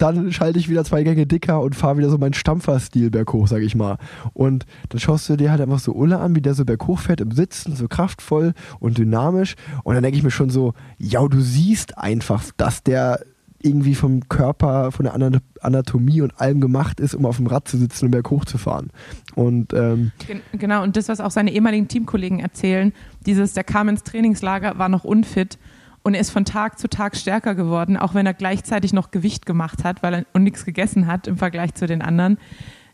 dann 0.00 0.32
schalte 0.32 0.58
ich 0.58 0.70
wieder 0.70 0.84
zwei 0.84 1.02
Gänge 1.02 1.26
dicker 1.26 1.60
und 1.60 1.76
fahre 1.76 1.98
wieder 1.98 2.08
so 2.08 2.16
meinen 2.16 2.32
Stampferstil 2.32 3.10
berghoch, 3.10 3.46
sag 3.48 3.60
ich 3.60 3.74
mal. 3.74 3.98
Und 4.32 4.64
dann 4.88 4.98
schaust 4.98 5.28
du 5.28 5.36
dir 5.36 5.50
halt 5.50 5.60
einfach 5.60 5.78
so 5.78 5.92
Ulle 5.92 6.18
an, 6.20 6.34
wie 6.34 6.40
der 6.40 6.54
so 6.54 6.64
berghoch 6.64 7.00
fährt 7.00 7.20
im 7.20 7.32
Sitzen, 7.32 7.76
so 7.76 7.86
kraftvoll 7.86 8.54
und 8.78 8.96
dynamisch. 8.96 9.56
Und 9.84 9.94
dann 9.94 10.02
denke 10.02 10.16
ich 10.16 10.24
mir 10.24 10.30
schon 10.30 10.48
so, 10.48 10.72
ja, 10.96 11.26
du 11.28 11.40
siehst 11.42 11.98
einfach, 11.98 12.44
dass 12.56 12.82
der 12.82 13.20
irgendwie 13.62 13.94
vom 13.94 14.28
Körper, 14.28 14.90
von 14.90 15.04
der 15.04 15.14
Anatomie 15.60 16.22
und 16.22 16.40
allem 16.40 16.60
gemacht 16.60 16.98
ist, 16.98 17.14
um 17.14 17.26
auf 17.26 17.36
dem 17.36 17.46
Rad 17.46 17.68
zu 17.68 17.76
sitzen 17.76 18.06
und 18.06 18.10
berghoch 18.10 18.44
zu 18.44 18.58
fahren. 18.58 18.90
Und, 19.34 19.72
ähm 19.74 20.12
genau, 20.52 20.82
und 20.82 20.96
das, 20.96 21.08
was 21.08 21.20
auch 21.20 21.30
seine 21.30 21.52
ehemaligen 21.52 21.88
Teamkollegen 21.88 22.40
erzählen, 22.40 22.92
dieses, 23.26 23.52
der 23.52 23.64
kam 23.64 23.88
ins 23.88 24.02
Trainingslager, 24.02 24.78
war 24.78 24.88
noch 24.88 25.04
unfit 25.04 25.58
und 26.02 26.14
er 26.14 26.20
ist 26.20 26.30
von 26.30 26.44
Tag 26.44 26.78
zu 26.78 26.88
Tag 26.88 27.16
stärker 27.16 27.54
geworden, 27.54 27.96
auch 27.96 28.14
wenn 28.14 28.26
er 28.26 28.34
gleichzeitig 28.34 28.92
noch 28.92 29.10
Gewicht 29.10 29.44
gemacht 29.44 29.84
hat, 29.84 30.02
weil 30.02 30.14
er 30.14 30.26
und 30.32 30.44
nichts 30.44 30.64
gegessen 30.64 31.06
hat 31.06 31.26
im 31.26 31.36
Vergleich 31.36 31.74
zu 31.74 31.86
den 31.86 32.00
anderen. 32.00 32.38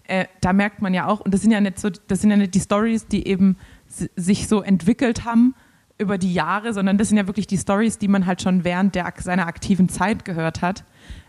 Äh, 0.09 0.27
da 0.41 0.53
merkt 0.53 0.83
man 0.83 0.95
ja 0.95 1.07
auch, 1.07 1.21
und 1.21 1.33
das 1.33 1.43
sind 1.43 1.51
ja 1.51 1.61
nicht 1.61 1.79
so, 1.79 1.91
das 2.09 2.21
sind 2.21 2.31
ja 2.31 2.37
nicht 2.37 2.55
die 2.55 2.61
Stories, 2.61 3.07
die 3.07 3.27
eben 3.27 3.57
sich 3.89 4.49
so 4.49 4.63
entwickelt 4.63 5.25
haben, 5.25 5.55
über 5.99 6.19
die 6.19 6.33
Jahre, 6.33 6.73
sondern 6.73 6.99
das 6.99 7.09
sind 7.09 7.17
ja 7.17 7.27
wirklich 7.27 7.47
die 7.47 7.59
Stories, 7.59 7.99
die 7.99 8.09
man 8.09 8.27
halt 8.27 8.43
schon 8.43 8.65
während 8.65 8.95
der, 8.95 9.13
seiner 9.19 9.47
aktiven 9.47 9.89
Zeit 9.89 10.25
gehört 10.25 10.63
hat. 10.63 10.85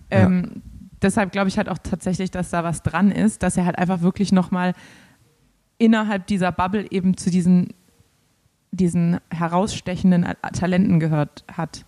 Ähm, 0.09 0.51
ja. 0.53 0.61
Deshalb 1.01 1.31
glaube 1.31 1.47
ich 1.47 1.57
halt 1.57 1.69
auch 1.69 1.77
tatsächlich, 1.77 2.31
dass 2.31 2.49
da 2.49 2.63
was 2.63 2.81
dran 2.81 3.11
ist, 3.11 3.43
dass 3.43 3.55
er 3.55 3.65
halt 3.65 3.77
einfach 3.77 4.01
wirklich 4.01 4.31
nochmal 4.31 4.73
innerhalb 5.77 6.27
dieser 6.27 6.51
Bubble 6.51 6.87
eben 6.89 7.17
zu 7.17 7.29
diesen, 7.29 7.73
diesen 8.71 9.19
herausstechenden 9.29 10.25
Talenten 10.53 10.99
gehört 10.99 11.45
hat. 11.51 11.85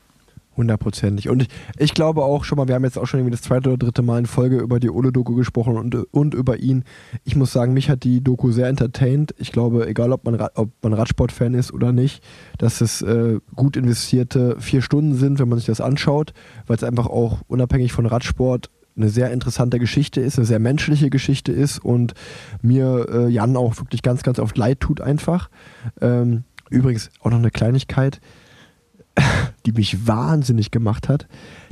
Hundertprozentig. 0.60 1.30
Und 1.30 1.44
ich, 1.44 1.48
ich, 1.78 1.94
glaube 1.94 2.22
auch 2.26 2.44
schon 2.44 2.58
mal, 2.58 2.68
wir 2.68 2.76
haben 2.76 2.84
jetzt 2.84 2.98
auch 2.98 3.06
schon 3.06 3.22
irgendwie 3.22 3.32
das 3.32 3.44
zweite 3.44 3.70
oder 3.70 3.78
dritte 3.78 4.02
Mal 4.02 4.20
in 4.20 4.26
Folge 4.26 4.58
über 4.58 4.82
die 4.82 4.90
Ole-Doku 4.90 5.34
gesprochen 5.34 5.78
und, 5.78 5.96
und 6.12 6.34
über 6.34 6.58
ihn. 6.58 6.84
Ich 7.24 7.38
muss 7.38 7.54
sagen, 7.54 7.72
mich 7.72 7.90
hat 7.90 8.04
die 8.04 8.22
Doku 8.22 8.52
sehr 8.52 8.68
entertained. 8.68 9.34
Ich 9.38 9.54
glaube, 9.54 9.88
egal 9.88 10.12
ob 10.12 10.26
man, 10.26 10.36
ob 10.56 10.72
man 10.82 10.92
Radsport-Fan 10.92 11.54
ist 11.54 11.72
oder 11.72 11.94
nicht, 11.94 12.22
dass 12.58 12.82
es 12.82 13.02
äh, 13.02 13.40
gut 13.56 13.78
investierte 13.78 14.58
vier 14.60 14.82
Stunden 14.82 15.16
sind, 15.16 15.40
wenn 15.40 15.48
man 15.48 15.60
sich 15.60 15.68
das 15.68 15.80
anschaut, 15.80 16.34
weil 16.68 16.76
es 16.76 16.84
einfach 16.84 17.08
auch 17.08 17.40
unabhängig 17.48 17.94
von 17.94 18.06
Radsport 18.06 18.70
eine 18.98 19.08
sehr 19.08 19.32
interessante 19.32 19.80
Geschichte 19.80 20.20
ist, 20.20 20.38
eine 20.38 20.46
sehr 20.46 20.60
menschliche 20.60 21.10
Geschichte 21.10 21.54
ist 21.54 21.80
und 21.80 22.16
mir 22.62 23.08
äh, 23.10 23.30
Jan 23.30 23.56
auch 23.56 23.78
wirklich 23.78 24.02
ganz, 24.02 24.24
ganz 24.24 24.40
oft 24.40 24.58
leid 24.58 24.82
tut 24.82 25.00
einfach. 25.00 25.50
Ähm, 26.02 26.44
übrigens 26.70 27.12
auch 27.22 27.30
noch 27.30 27.38
eine 27.38 27.50
Kleinigkeit 27.50 28.20
die 29.66 29.72
mich 29.72 30.08
wahnsinnig 30.08 30.72
gemacht 30.72 31.10
hat, 31.10 31.28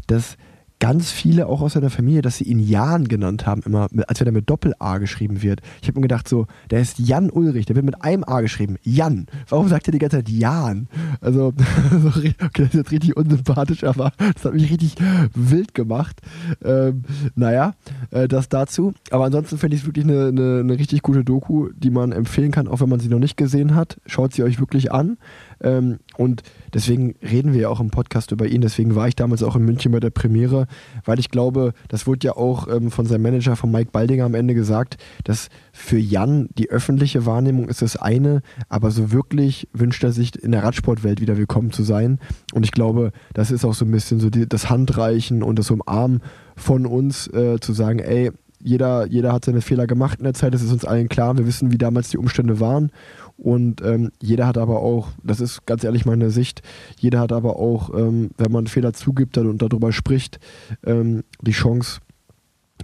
dass 0.08 0.38
ganz 0.80 1.12
viele 1.12 1.48
auch 1.48 1.62
aus 1.62 1.74
seiner 1.74 1.90
Familie, 1.90 2.22
dass 2.22 2.38
sie 2.38 2.44
ihn 2.44 2.60
Jan 2.60 3.08
genannt 3.08 3.46
haben, 3.46 3.62
immer, 3.66 3.88
als 4.08 4.20
wenn 4.20 4.28
er 4.28 4.34
mit 4.34 4.50
Doppel-A 4.50 5.00
geschrieben 5.00 5.42
wird. 5.42 5.62
Ich 5.82 5.88
habe 5.88 6.00
mir 6.00 6.04
gedacht, 6.04 6.28
so, 6.28 6.46
der 6.70 6.82
ist 6.82 7.00
Jan 7.00 7.30
Ulrich, 7.30 7.66
der 7.66 7.76
wird 7.76 7.86
mit 7.86 8.02
einem 8.04 8.24
A 8.24 8.42
geschrieben. 8.42 8.78
Jan. 8.84 9.26
Warum 9.50 9.68
sagt 9.68 9.88
er 9.88 9.92
die 9.92 9.98
ganze 9.98 10.18
Zeit 10.18 10.30
Jan? 10.30 10.88
Also, 11.20 11.54
okay, 12.06 12.36
das 12.54 12.68
ist 12.68 12.74
jetzt 12.74 12.92
richtig 12.92 13.18
unsympathisch, 13.18 13.84
aber 13.84 14.12
das 14.36 14.46
hat 14.46 14.54
mich 14.54 14.70
richtig 14.70 14.96
wild 15.34 15.74
gemacht. 15.74 16.22
Ähm, 16.64 17.04
naja, 17.36 17.74
äh, 18.12 18.28
das 18.28 18.50
dazu. 18.50 18.94
Aber 19.10 19.26
ansonsten 19.26 19.58
finde 19.58 19.76
ich 19.76 19.82
es 19.82 19.88
wirklich 19.88 20.06
eine, 20.06 20.28
eine, 20.28 20.60
eine 20.60 20.78
richtig 20.78 21.02
gute 21.02 21.24
Doku, 21.24 21.70
die 21.76 21.90
man 21.90 22.12
empfehlen 22.12 22.52
kann, 22.52 22.68
auch 22.68 22.82
wenn 22.82 22.90
man 22.90 23.00
sie 23.00 23.10
noch 23.10 23.20
nicht 23.20 23.38
gesehen 23.38 23.74
hat. 23.74 24.00
Schaut 24.06 24.34
sie 24.34 24.44
euch 24.44 24.60
wirklich 24.60 24.92
an. 24.92 25.18
Ähm, 25.62 26.00
und 26.18 26.44
deswegen 26.74 27.16
reden 27.22 27.54
wir 27.54 27.62
ja 27.62 27.70
auch 27.70 27.80
im 27.80 27.90
Podcast 27.90 28.32
über 28.32 28.46
ihn. 28.48 28.62
Deswegen 28.62 28.96
war 28.96 29.08
ich 29.08 29.16
damals 29.16 29.44
auch 29.44 29.56
in 29.56 29.64
München 29.64 29.92
bei 29.92 30.00
der 30.00 30.10
Premiere, 30.10 30.68
weil 31.06 31.20
ich 31.20 31.30
glaube, 31.30 31.74
das 31.88 32.08
wurde 32.08 32.28
ja 32.28 32.36
auch 32.36 32.68
ähm, 32.68 32.92
von 32.92 33.06
seinem 33.06 33.24
Manager, 33.24 33.56
von 33.56 33.72
Mike 33.72 33.92
Baldinger 33.92 34.26
am 34.26 34.36
Ende 34.36 34.54
gesagt, 34.54 34.98
dass 35.24 35.50
für 35.72 35.98
Jan 35.98 36.50
die 36.58 36.70
öffentliche 36.70 37.26
Wahrnehmung 37.26 37.70
ist 37.70 37.82
das 37.82 37.96
eine, 37.96 38.42
aber 38.70 38.92
so 38.92 39.12
wirklich 39.12 39.68
wünscht 39.74 40.04
er 40.04 40.12
sich 40.12 40.42
in 40.42 40.52
der 40.52 40.64
Radsportwelt 40.64 41.22
wieder 41.22 41.38
willkommen 41.38 41.72
zu 41.72 41.84
sein. 41.84 42.20
Und 42.54 42.64
ich 42.64 42.72
glaube, 42.72 43.12
das 43.34 43.52
ist 43.52 43.66
auch 43.66 43.74
so 43.74 43.86
ein 43.86 43.92
bisschen 43.92 44.20
so 44.20 44.30
die, 44.30 44.48
das 44.48 44.70
Handreichen 44.70 45.44
und 45.44 45.60
das 45.60 45.72
Umarmen 45.72 46.22
von 46.56 46.86
uns, 46.86 47.28
äh, 47.28 47.60
zu 47.60 47.74
sagen, 47.74 48.00
ey, 48.00 48.32
jeder, 48.60 49.06
jeder 49.08 49.34
hat 49.34 49.46
seine 49.46 49.62
Fehler 49.62 49.88
gemacht 49.88 50.20
in 50.20 50.24
der 50.24 50.34
Zeit, 50.34 50.54
das 50.54 50.62
ist 50.62 50.72
uns 50.72 50.86
allen 50.86 51.10
klar. 51.10 51.38
Wir 51.38 51.46
wissen, 51.46 51.72
wie 51.72 51.78
damals 51.78 52.10
die 52.10 52.18
Umstände 52.18 52.60
waren. 52.60 52.92
Und 53.38 53.82
ähm, 53.82 54.12
jeder 54.20 54.48
hat 54.48 54.58
aber 54.58 54.80
auch, 54.80 55.10
das 55.24 55.40
ist 55.40 55.66
ganz 55.66 55.84
ehrlich 55.84 56.06
meine 56.06 56.32
Sicht, 56.32 56.64
jeder 57.00 57.20
hat 57.20 57.32
aber 57.32 57.58
auch, 57.58 57.94
ähm, 57.94 58.32
wenn 58.38 58.52
man 58.52 58.68
Fehler 58.68 58.94
zugibt 58.94 59.38
und 59.38 59.62
darüber 59.62 59.92
spricht, 59.92 60.40
ähm, 60.84 61.24
die 61.42 61.52
Chance, 61.52 62.00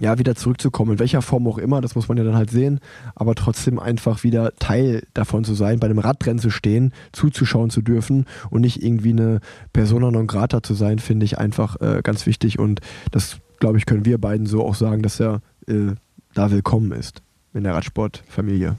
ja, 0.00 0.18
wieder 0.18 0.34
zurückzukommen, 0.34 0.92
in 0.92 0.98
welcher 0.98 1.22
Form 1.22 1.46
auch 1.46 1.58
immer, 1.58 1.80
das 1.80 1.94
muss 1.94 2.08
man 2.08 2.18
ja 2.18 2.24
dann 2.24 2.36
halt 2.36 2.50
sehen, 2.50 2.80
aber 3.14 3.34
trotzdem 3.34 3.78
einfach 3.78 4.24
wieder 4.24 4.52
Teil 4.58 5.04
davon 5.14 5.44
zu 5.44 5.54
sein, 5.54 5.78
bei 5.78 5.86
einem 5.86 5.98
Radrennen 5.98 6.40
zu 6.40 6.50
stehen, 6.50 6.92
zuzuschauen 7.12 7.70
zu 7.70 7.80
dürfen 7.80 8.26
und 8.50 8.62
nicht 8.62 8.82
irgendwie 8.82 9.12
eine 9.12 9.40
Persona 9.72 10.10
non 10.10 10.26
grata 10.26 10.62
zu 10.62 10.74
sein, 10.74 10.98
finde 10.98 11.24
ich 11.24 11.38
einfach 11.38 11.80
äh, 11.80 12.00
ganz 12.02 12.26
wichtig 12.26 12.58
und 12.58 12.80
das, 13.12 13.38
glaube 13.60 13.78
ich, 13.78 13.86
können 13.86 14.04
wir 14.04 14.18
beiden 14.18 14.46
so 14.46 14.64
auch 14.64 14.74
sagen, 14.74 15.02
dass 15.02 15.20
er 15.20 15.40
äh, 15.68 15.94
da 16.34 16.50
willkommen 16.50 16.92
ist 16.92 17.22
in 17.52 17.62
der 17.62 17.74
Radsportfamilie. 17.74 18.76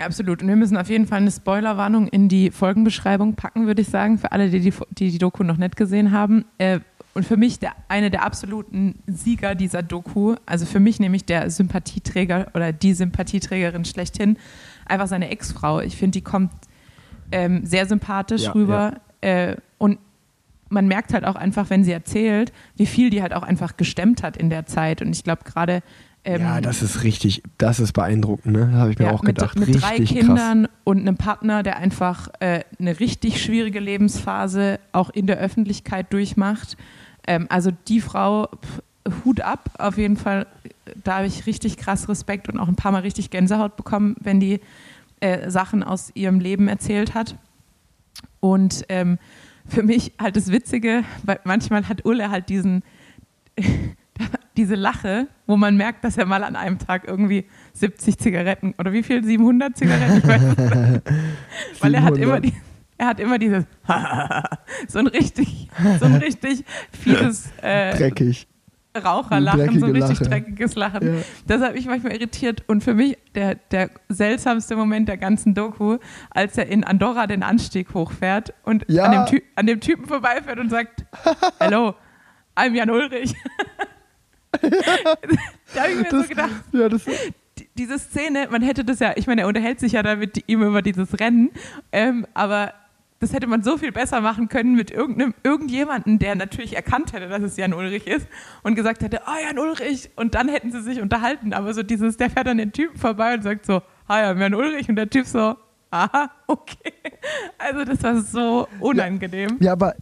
Ja, 0.00 0.06
absolut. 0.06 0.40
Und 0.40 0.48
wir 0.48 0.56
müssen 0.56 0.78
auf 0.78 0.88
jeden 0.88 1.06
Fall 1.06 1.18
eine 1.18 1.30
Spoilerwarnung 1.30 2.08
in 2.08 2.30
die 2.30 2.50
Folgenbeschreibung 2.50 3.34
packen, 3.34 3.66
würde 3.66 3.82
ich 3.82 3.88
sagen, 3.88 4.16
für 4.16 4.32
alle, 4.32 4.48
die 4.48 4.60
die, 4.60 4.72
die, 4.92 5.10
die 5.10 5.18
Doku 5.18 5.44
noch 5.44 5.58
nicht 5.58 5.76
gesehen 5.76 6.10
haben. 6.10 6.46
Äh, 6.56 6.80
und 7.12 7.26
für 7.26 7.36
mich 7.36 7.58
der, 7.58 7.72
eine 7.88 8.10
der 8.10 8.24
absoluten 8.24 8.98
Sieger 9.06 9.54
dieser 9.54 9.82
Doku, 9.82 10.36
also 10.46 10.64
für 10.64 10.80
mich 10.80 11.00
nämlich 11.00 11.26
der 11.26 11.50
Sympathieträger 11.50 12.46
oder 12.54 12.72
die 12.72 12.94
Sympathieträgerin 12.94 13.84
schlechthin, 13.84 14.38
einfach 14.86 15.06
seine 15.06 15.28
Ex-Frau. 15.28 15.80
Ich 15.80 15.98
finde, 15.98 16.12
die 16.12 16.24
kommt 16.24 16.50
ähm, 17.30 17.66
sehr 17.66 17.84
sympathisch 17.84 18.44
ja, 18.44 18.52
rüber. 18.52 19.00
Ja. 19.22 19.28
Äh, 19.28 19.56
und 19.76 19.98
man 20.70 20.88
merkt 20.88 21.12
halt 21.12 21.26
auch 21.26 21.36
einfach, 21.36 21.68
wenn 21.68 21.84
sie 21.84 21.92
erzählt, 21.92 22.54
wie 22.74 22.86
viel 22.86 23.10
die 23.10 23.20
halt 23.20 23.34
auch 23.34 23.42
einfach 23.42 23.76
gestemmt 23.76 24.22
hat 24.22 24.38
in 24.38 24.48
der 24.48 24.64
Zeit. 24.64 25.02
Und 25.02 25.10
ich 25.14 25.24
glaube 25.24 25.44
gerade. 25.44 25.82
Ähm, 26.22 26.42
ja, 26.42 26.60
das 26.60 26.82
ist 26.82 27.02
richtig, 27.02 27.42
das 27.56 27.80
ist 27.80 27.92
beeindruckend, 27.92 28.54
ne? 28.54 28.72
Habe 28.72 28.90
ich 28.90 28.98
mir 28.98 29.06
ja, 29.06 29.12
auch 29.12 29.22
gedacht. 29.22 29.58
Mit, 29.58 29.68
mit 29.68 29.82
drei 29.82 29.98
Kindern 29.98 30.64
krass. 30.64 30.76
und 30.84 30.98
einem 31.00 31.16
Partner, 31.16 31.62
der 31.62 31.78
einfach 31.78 32.28
äh, 32.40 32.60
eine 32.78 33.00
richtig 33.00 33.42
schwierige 33.42 33.80
Lebensphase 33.80 34.80
auch 34.92 35.10
in 35.10 35.26
der 35.26 35.38
Öffentlichkeit 35.38 36.12
durchmacht. 36.12 36.76
Ähm, 37.26 37.46
also 37.48 37.70
die 37.88 38.00
Frau, 38.02 38.48
pff, 38.48 38.82
Hut 39.24 39.40
ab, 39.40 39.70
auf 39.78 39.96
jeden 39.96 40.16
Fall. 40.16 40.46
Da 41.04 41.16
habe 41.16 41.26
ich 41.26 41.46
richtig 41.46 41.76
krass 41.76 42.08
Respekt 42.08 42.48
und 42.48 42.58
auch 42.58 42.68
ein 42.68 42.76
paar 42.76 42.92
Mal 42.92 43.02
richtig 43.02 43.30
Gänsehaut 43.30 43.76
bekommen, 43.76 44.16
wenn 44.20 44.40
die 44.40 44.60
äh, 45.20 45.50
Sachen 45.50 45.82
aus 45.82 46.10
ihrem 46.14 46.40
Leben 46.40 46.68
erzählt 46.68 47.14
hat. 47.14 47.36
Und 48.40 48.84
ähm, 48.88 49.18
für 49.66 49.82
mich 49.82 50.12
halt 50.20 50.36
das 50.36 50.50
Witzige, 50.50 51.04
weil 51.22 51.40
manchmal 51.44 51.88
hat 51.88 52.04
Ulle 52.04 52.30
halt 52.30 52.48
diesen, 52.48 52.82
diese 54.56 54.74
Lache, 54.74 55.28
wo 55.46 55.56
man 55.56 55.76
merkt, 55.76 56.04
dass 56.04 56.16
er 56.16 56.26
mal 56.26 56.44
an 56.44 56.56
einem 56.56 56.78
Tag 56.78 57.06
irgendwie 57.06 57.46
70 57.74 58.18
Zigaretten 58.18 58.74
oder 58.78 58.92
wie 58.92 59.02
viel? 59.02 59.24
700 59.24 59.76
Zigaretten? 59.76 60.18
Ich 60.18 60.26
weiß 60.26 60.42
nicht. 60.42 61.02
weil 61.80 61.94
er 61.94 62.02
hat 62.02 62.18
immer 62.18 62.40
die, 62.40 62.52
er 62.98 63.06
hat 63.06 63.20
immer 63.20 63.38
dieses 63.38 63.64
so 64.88 64.98
ein 64.98 65.06
richtig, 65.06 65.68
so 65.98 66.06
ein 66.06 66.16
richtig 66.16 66.64
fieses 66.92 67.50
äh, 67.62 67.96
dreckig 67.96 68.46
Raucherlachen, 68.96 69.78
so 69.78 69.86
ein 69.86 69.92
richtig 69.92 70.18
Lache. 70.18 70.30
dreckiges 70.30 70.74
Lachen. 70.74 71.06
Ja. 71.06 71.22
Das 71.46 71.62
hat 71.62 71.74
mich 71.74 71.86
manchmal 71.86 72.12
irritiert. 72.12 72.64
Und 72.66 72.82
für 72.82 72.94
mich 72.94 73.16
der, 73.36 73.54
der 73.54 73.90
seltsamste 74.08 74.74
Moment 74.74 75.08
der 75.08 75.16
ganzen 75.16 75.54
Doku, 75.54 75.98
als 76.30 76.58
er 76.58 76.66
in 76.66 76.82
Andorra 76.82 77.28
den 77.28 77.44
Anstieg 77.44 77.94
hochfährt 77.94 78.52
und 78.64 78.84
ja. 78.88 79.04
an, 79.04 79.26
dem 79.26 79.40
an, 79.54 79.66
dem 79.66 79.80
Typen 79.80 80.06
vorbeifährt 80.06 80.58
und 80.58 80.70
sagt, 80.70 81.04
Hello, 81.60 81.94
I'm 82.56 82.74
Jan 82.74 82.90
Ulrich. 82.90 83.34
Da 84.52 85.82
habe 85.82 85.92
ich 85.92 85.96
mir 85.96 86.04
das, 86.04 86.22
so 86.22 86.28
gedacht, 86.28 86.50
ja, 86.72 86.88
diese 87.76 87.98
Szene, 87.98 88.48
man 88.50 88.62
hätte 88.62 88.84
das 88.84 88.98
ja, 88.98 89.12
ich 89.16 89.26
meine, 89.26 89.42
er 89.42 89.48
unterhält 89.48 89.80
sich 89.80 89.92
ja 89.92 90.02
da 90.02 90.16
mit 90.16 90.48
ihm 90.48 90.62
über 90.62 90.82
dieses 90.82 91.18
Rennen, 91.18 91.50
ähm, 91.92 92.26
aber 92.34 92.74
das 93.20 93.34
hätte 93.34 93.46
man 93.46 93.62
so 93.62 93.76
viel 93.76 93.92
besser 93.92 94.22
machen 94.22 94.48
können 94.48 94.74
mit 94.74 94.90
irgendeinem, 94.90 95.34
irgendjemanden, 95.42 96.18
der 96.18 96.34
natürlich 96.34 96.74
erkannt 96.74 97.12
hätte, 97.12 97.28
dass 97.28 97.42
es 97.42 97.56
Jan 97.58 97.74
Ulrich 97.74 98.06
ist 98.06 98.26
und 98.62 98.74
gesagt 98.76 99.02
hätte, 99.02 99.20
oh, 99.26 99.46
Jan 99.46 99.58
Ulrich. 99.58 100.10
Und 100.16 100.34
dann 100.34 100.48
hätten 100.48 100.72
sie 100.72 100.80
sich 100.80 101.02
unterhalten. 101.02 101.52
Aber 101.52 101.74
so 101.74 101.82
dieses, 101.82 102.16
der 102.16 102.30
fährt 102.30 102.48
an 102.48 102.56
den 102.56 102.72
Typen 102.72 102.98
vorbei 102.98 103.34
und 103.34 103.42
sagt 103.42 103.66
so, 103.66 103.82
ah 104.08 104.20
ja, 104.20 104.32
Jan 104.32 104.54
Ulrich. 104.54 104.88
Und 104.88 104.96
der 104.96 105.10
Typ 105.10 105.26
so, 105.26 105.54
aha, 105.92 106.30
okay. 106.46 106.92
Also 107.58 107.84
das 107.84 108.02
war 108.02 108.22
so 108.22 108.68
unangenehm. 108.78 109.56
Ja, 109.58 109.66
ja 109.66 109.72
aber 109.72 109.94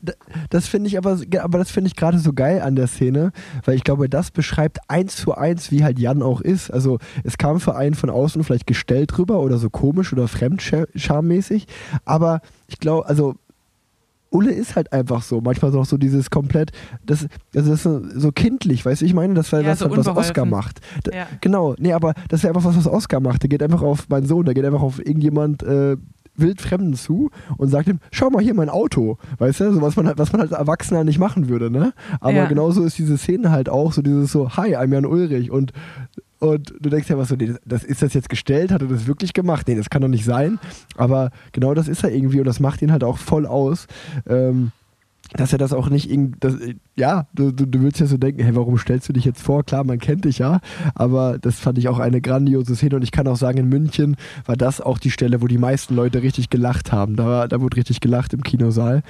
das 0.50 0.68
finde 0.68 0.88
ich 0.88 0.98
aber, 0.98 1.18
aber 1.40 1.58
das 1.58 1.70
finde 1.70 1.88
ich 1.88 1.96
gerade 1.96 2.18
so 2.18 2.32
geil 2.32 2.60
an 2.60 2.76
der 2.76 2.86
Szene, 2.86 3.32
weil 3.64 3.76
ich 3.76 3.84
glaube, 3.84 4.08
das 4.08 4.30
beschreibt 4.30 4.78
eins 4.88 5.16
zu 5.16 5.34
eins, 5.34 5.70
wie 5.70 5.84
halt 5.84 5.98
Jan 5.98 6.22
auch 6.22 6.40
ist. 6.40 6.70
Also 6.70 6.98
es 7.24 7.38
kam 7.38 7.58
für 7.60 7.74
einen 7.74 7.94
von 7.94 8.10
außen 8.10 8.44
vielleicht 8.44 8.66
gestellt 8.66 9.16
drüber 9.16 9.40
oder 9.40 9.58
so 9.58 9.70
komisch 9.70 10.12
oder 10.12 10.28
fremdschammäßig, 10.28 11.66
aber 12.04 12.40
ich 12.66 12.78
glaube, 12.78 13.08
also 13.08 13.36
Ulle 14.30 14.52
ist 14.52 14.76
halt 14.76 14.92
einfach 14.92 15.22
so. 15.22 15.40
Manchmal 15.40 15.74
auch 15.76 15.86
so 15.86 15.96
dieses 15.96 16.30
komplett, 16.30 16.72
das, 17.04 17.26
also 17.54 17.70
das 17.70 17.86
ist 17.86 18.20
so, 18.20 18.32
kindlich, 18.32 18.84
weißt 18.84 19.02
du, 19.02 19.06
ich 19.06 19.14
meine, 19.14 19.34
das 19.34 19.52
wäre 19.52 19.62
ja, 19.62 19.70
das, 19.70 19.78
so 19.78 19.90
was 19.90 20.06
Oscar 20.08 20.44
macht. 20.44 20.80
Da, 21.04 21.16
ja. 21.16 21.26
Genau, 21.40 21.74
nee, 21.78 21.92
aber 21.92 22.14
das 22.28 22.42
wäre 22.42 22.54
einfach 22.54 22.68
was, 22.68 22.76
was 22.76 22.86
Oscar 22.86 23.20
macht. 23.20 23.42
Der 23.42 23.48
geht 23.48 23.62
einfach 23.62 23.82
auf 23.82 24.08
meinen 24.08 24.26
Sohn, 24.26 24.44
der 24.44 24.54
geht 24.54 24.64
einfach 24.64 24.82
auf 24.82 24.98
irgendjemand 24.98 25.62
äh, 25.62 25.96
Wildfremden 26.38 26.94
zu 26.94 27.30
und 27.56 27.68
sagt 27.68 27.88
ihm, 27.88 28.00
schau 28.10 28.30
mal 28.30 28.42
hier 28.42 28.54
mein 28.54 28.68
Auto, 28.68 29.18
weißt 29.38 29.60
du, 29.60 29.72
so 29.74 29.82
was 29.82 29.96
man 29.96 30.06
halt, 30.06 30.18
was 30.18 30.32
man 30.32 30.40
als 30.40 30.52
Erwachsener 30.52 31.04
nicht 31.04 31.18
machen 31.18 31.48
würde, 31.48 31.70
ne? 31.70 31.92
Aber 32.20 32.32
ja. 32.32 32.46
genauso 32.46 32.84
ist 32.84 32.98
diese 32.98 33.18
Szene 33.18 33.50
halt 33.50 33.68
auch 33.68 33.92
so 33.92 34.02
dieses 34.02 34.32
so, 34.32 34.50
hi, 34.50 34.76
I'm 34.76 34.92
Jan 34.92 35.06
Ulrich 35.06 35.50
und 35.50 35.72
und 36.38 36.74
du 36.80 36.88
denkst 36.88 37.08
ja 37.08 37.18
was 37.18 37.28
so, 37.28 37.36
nee, 37.36 37.54
das, 37.64 37.84
ist 37.84 38.02
das 38.02 38.14
jetzt 38.14 38.28
gestellt? 38.28 38.70
Hat 38.70 38.82
er 38.82 38.88
das 38.88 39.06
wirklich 39.06 39.32
gemacht? 39.32 39.66
Nee, 39.68 39.74
das 39.74 39.90
kann 39.90 40.02
doch 40.02 40.08
nicht 40.08 40.24
sein. 40.24 40.58
Aber 40.96 41.30
genau 41.52 41.74
das 41.74 41.88
ist 41.88 42.04
er 42.04 42.12
irgendwie 42.12 42.38
und 42.38 42.46
das 42.46 42.60
macht 42.60 42.82
ihn 42.82 42.92
halt 42.92 43.04
auch 43.04 43.18
voll 43.18 43.46
aus. 43.46 43.86
Ähm, 44.26 44.72
dass 45.34 45.52
er 45.52 45.58
das 45.58 45.74
auch 45.74 45.90
nicht 45.90 46.10
irgendwie, 46.10 46.76
ja, 46.96 47.26
du, 47.34 47.52
du, 47.52 47.66
du 47.66 47.80
würdest 47.80 48.00
ja 48.00 48.06
so 48.06 48.16
denken, 48.16 48.42
hey, 48.42 48.56
warum 48.56 48.78
stellst 48.78 49.08
du 49.08 49.12
dich 49.12 49.26
jetzt 49.26 49.42
vor? 49.42 49.62
Klar, 49.62 49.84
man 49.84 49.98
kennt 49.98 50.24
dich 50.24 50.38
ja, 50.38 50.60
aber 50.94 51.38
das 51.38 51.58
fand 51.58 51.76
ich 51.76 51.88
auch 51.88 51.98
eine 51.98 52.20
grandiose 52.20 52.74
Szene 52.74 52.96
und 52.96 53.02
ich 53.02 53.12
kann 53.12 53.26
auch 53.28 53.36
sagen, 53.36 53.58
in 53.58 53.68
München 53.68 54.16
war 54.46 54.56
das 54.56 54.80
auch 54.80 54.98
die 54.98 55.10
Stelle, 55.10 55.42
wo 55.42 55.46
die 55.46 55.58
meisten 55.58 55.94
Leute 55.94 56.22
richtig 56.22 56.48
gelacht 56.48 56.92
haben. 56.92 57.16
Da, 57.16 57.46
da 57.46 57.60
wurde 57.60 57.76
richtig 57.76 58.00
gelacht 58.00 58.32
im 58.32 58.42
Kinosaal. 58.42 59.02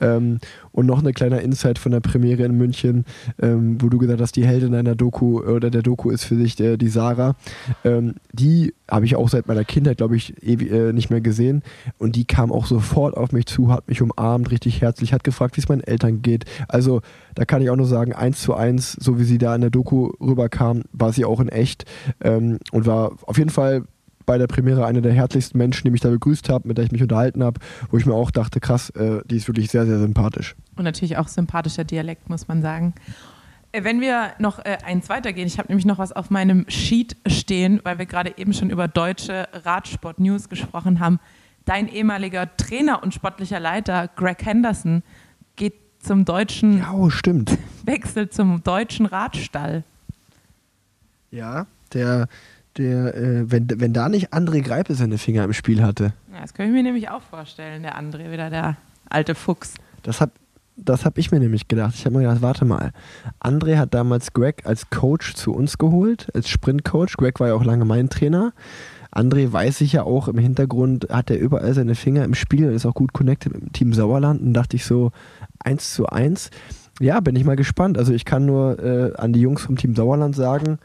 Ähm, 0.00 0.38
und 0.76 0.86
noch 0.86 1.00
eine 1.00 1.12
kleine 1.12 1.40
Insight 1.40 1.78
von 1.78 1.90
der 1.90 2.00
Premiere 2.00 2.44
in 2.44 2.56
München, 2.56 3.06
ähm, 3.40 3.80
wo 3.80 3.88
du 3.88 3.98
gesagt 3.98 4.20
hast, 4.20 4.36
die 4.36 4.46
Heldin 4.46 4.72
deiner 4.72 4.94
Doku 4.94 5.40
oder 5.40 5.70
der 5.70 5.82
Doku 5.82 6.10
ist 6.10 6.24
für 6.24 6.36
dich 6.36 6.54
der, 6.54 6.76
die 6.76 6.88
Sarah. 6.88 7.34
Ähm, 7.82 8.16
die 8.32 8.74
habe 8.88 9.06
ich 9.06 9.16
auch 9.16 9.28
seit 9.30 9.48
meiner 9.48 9.64
Kindheit, 9.64 9.96
glaube 9.96 10.16
ich, 10.16 10.34
äh, 10.46 10.92
nicht 10.92 11.08
mehr 11.08 11.22
gesehen. 11.22 11.62
Und 11.98 12.14
die 12.14 12.26
kam 12.26 12.52
auch 12.52 12.66
sofort 12.66 13.16
auf 13.16 13.32
mich 13.32 13.46
zu, 13.46 13.72
hat 13.72 13.88
mich 13.88 14.02
umarmt, 14.02 14.50
richtig 14.50 14.82
herzlich, 14.82 15.14
hat 15.14 15.24
gefragt, 15.24 15.56
wie 15.56 15.62
es 15.62 15.68
meinen 15.68 15.80
Eltern 15.80 16.20
geht. 16.20 16.44
Also 16.68 17.00
da 17.34 17.46
kann 17.46 17.62
ich 17.62 17.70
auch 17.70 17.76
nur 17.76 17.86
sagen, 17.86 18.12
eins 18.12 18.42
zu 18.42 18.54
eins, 18.54 18.92
so 18.92 19.18
wie 19.18 19.24
sie 19.24 19.38
da 19.38 19.54
in 19.54 19.62
der 19.62 19.70
Doku 19.70 20.12
rüberkam, 20.20 20.82
war 20.92 21.12
sie 21.12 21.24
auch 21.24 21.40
in 21.40 21.48
echt 21.48 21.86
ähm, 22.20 22.58
und 22.70 22.84
war 22.84 23.12
auf 23.22 23.38
jeden 23.38 23.50
Fall 23.50 23.84
bei 24.26 24.38
der 24.38 24.48
Premiere 24.48 24.84
eine 24.84 25.00
der 25.00 25.12
herzlichsten 25.12 25.56
Menschen, 25.56 25.84
die 25.84 25.90
mich 25.90 26.00
da 26.00 26.10
begrüßt 26.10 26.48
haben, 26.48 26.68
mit 26.68 26.76
der 26.76 26.84
ich 26.84 26.92
mich 26.92 27.02
unterhalten 27.02 27.42
habe, 27.42 27.60
wo 27.90 27.96
ich 27.96 28.04
mir 28.04 28.14
auch 28.14 28.30
dachte, 28.30 28.60
krass, 28.60 28.90
äh, 28.90 29.20
die 29.24 29.36
ist 29.36 29.48
wirklich 29.48 29.70
sehr, 29.70 29.86
sehr 29.86 29.98
sympathisch. 29.98 30.56
Und 30.76 30.84
natürlich 30.84 31.16
auch 31.16 31.28
sympathischer 31.28 31.84
Dialekt, 31.84 32.28
muss 32.28 32.48
man 32.48 32.60
sagen. 32.60 32.94
Äh, 33.72 33.84
wenn 33.84 34.00
wir 34.00 34.32
noch 34.38 34.58
äh, 34.58 34.78
eins 34.84 35.08
weitergehen, 35.08 35.46
ich 35.46 35.58
habe 35.58 35.68
nämlich 35.68 35.86
noch 35.86 35.98
was 35.98 36.12
auf 36.12 36.30
meinem 36.30 36.66
Sheet 36.68 37.16
stehen, 37.26 37.80
weil 37.84 37.98
wir 37.98 38.06
gerade 38.06 38.34
eben 38.36 38.52
schon 38.52 38.70
über 38.70 38.88
deutsche 38.88 39.48
Radsport-News 39.52 40.48
gesprochen 40.48 41.00
haben. 41.00 41.20
Dein 41.64 41.88
ehemaliger 41.88 42.56
Trainer 42.56 43.02
und 43.02 43.14
sportlicher 43.14 43.60
Leiter 43.60 44.08
Greg 44.14 44.44
Henderson 44.44 45.02
geht 45.56 45.74
zum 46.00 46.24
deutschen. 46.24 46.78
Ja, 46.78 46.92
oh, 46.92 47.10
stimmt. 47.10 47.56
Wechselt 47.84 48.32
zum 48.32 48.62
deutschen 48.62 49.06
Radstall. 49.06 49.84
Ja, 51.30 51.66
der 51.92 52.28
der, 52.78 53.14
äh, 53.14 53.50
wenn, 53.50 53.68
wenn 53.80 53.92
da 53.92 54.08
nicht 54.08 54.32
André 54.32 54.62
Greipe 54.62 54.94
seine 54.94 55.18
Finger 55.18 55.44
im 55.44 55.52
Spiel 55.52 55.82
hatte. 55.82 56.12
Ja, 56.32 56.40
das 56.42 56.54
könnte 56.54 56.70
ich 56.70 56.74
mir 56.74 56.82
nämlich 56.82 57.08
auch 57.10 57.22
vorstellen, 57.22 57.82
der 57.82 57.98
André, 57.98 58.30
wieder 58.30 58.50
der 58.50 58.76
alte 59.08 59.34
Fuchs. 59.34 59.74
Das 60.02 60.20
habe 60.20 60.32
das 60.76 61.06
hab 61.06 61.16
ich 61.16 61.32
mir 61.32 61.40
nämlich 61.40 61.68
gedacht. 61.68 61.94
Ich 61.94 62.04
habe 62.04 62.16
mir 62.16 62.22
gedacht, 62.22 62.42
warte 62.42 62.66
mal. 62.66 62.92
André 63.40 63.78
hat 63.78 63.94
damals 63.94 64.34
Greg 64.34 64.66
als 64.66 64.90
Coach 64.90 65.34
zu 65.34 65.54
uns 65.54 65.78
geholt, 65.78 66.28
als 66.34 66.50
Sprintcoach. 66.50 67.16
Greg 67.16 67.40
war 67.40 67.48
ja 67.48 67.54
auch 67.54 67.64
lange 67.64 67.86
mein 67.86 68.10
Trainer. 68.10 68.52
André 69.10 69.50
weiß 69.50 69.80
ich 69.80 69.94
ja 69.94 70.02
auch 70.02 70.28
im 70.28 70.36
Hintergrund, 70.36 71.08
hat 71.10 71.30
er 71.30 71.38
überall 71.38 71.72
seine 71.72 71.94
Finger 71.94 72.24
im 72.24 72.34
Spiel 72.34 72.68
und 72.68 72.74
ist 72.74 72.84
auch 72.84 72.92
gut 72.92 73.14
connected 73.14 73.54
mit 73.54 73.62
dem 73.62 73.72
Team 73.72 73.94
Sauerland. 73.94 74.42
Und 74.42 74.52
dachte 74.52 74.76
ich 74.76 74.84
so, 74.84 75.12
eins 75.60 75.94
zu 75.94 76.06
eins. 76.06 76.50
Ja, 77.00 77.20
bin 77.20 77.36
ich 77.36 77.44
mal 77.44 77.56
gespannt. 77.56 77.96
Also 77.96 78.12
ich 78.12 78.26
kann 78.26 78.44
nur 78.44 78.78
äh, 78.78 79.14
an 79.16 79.32
die 79.32 79.40
Jungs 79.40 79.62
vom 79.62 79.76
Team 79.76 79.94
Sauerland 79.94 80.36
sagen, 80.36 80.78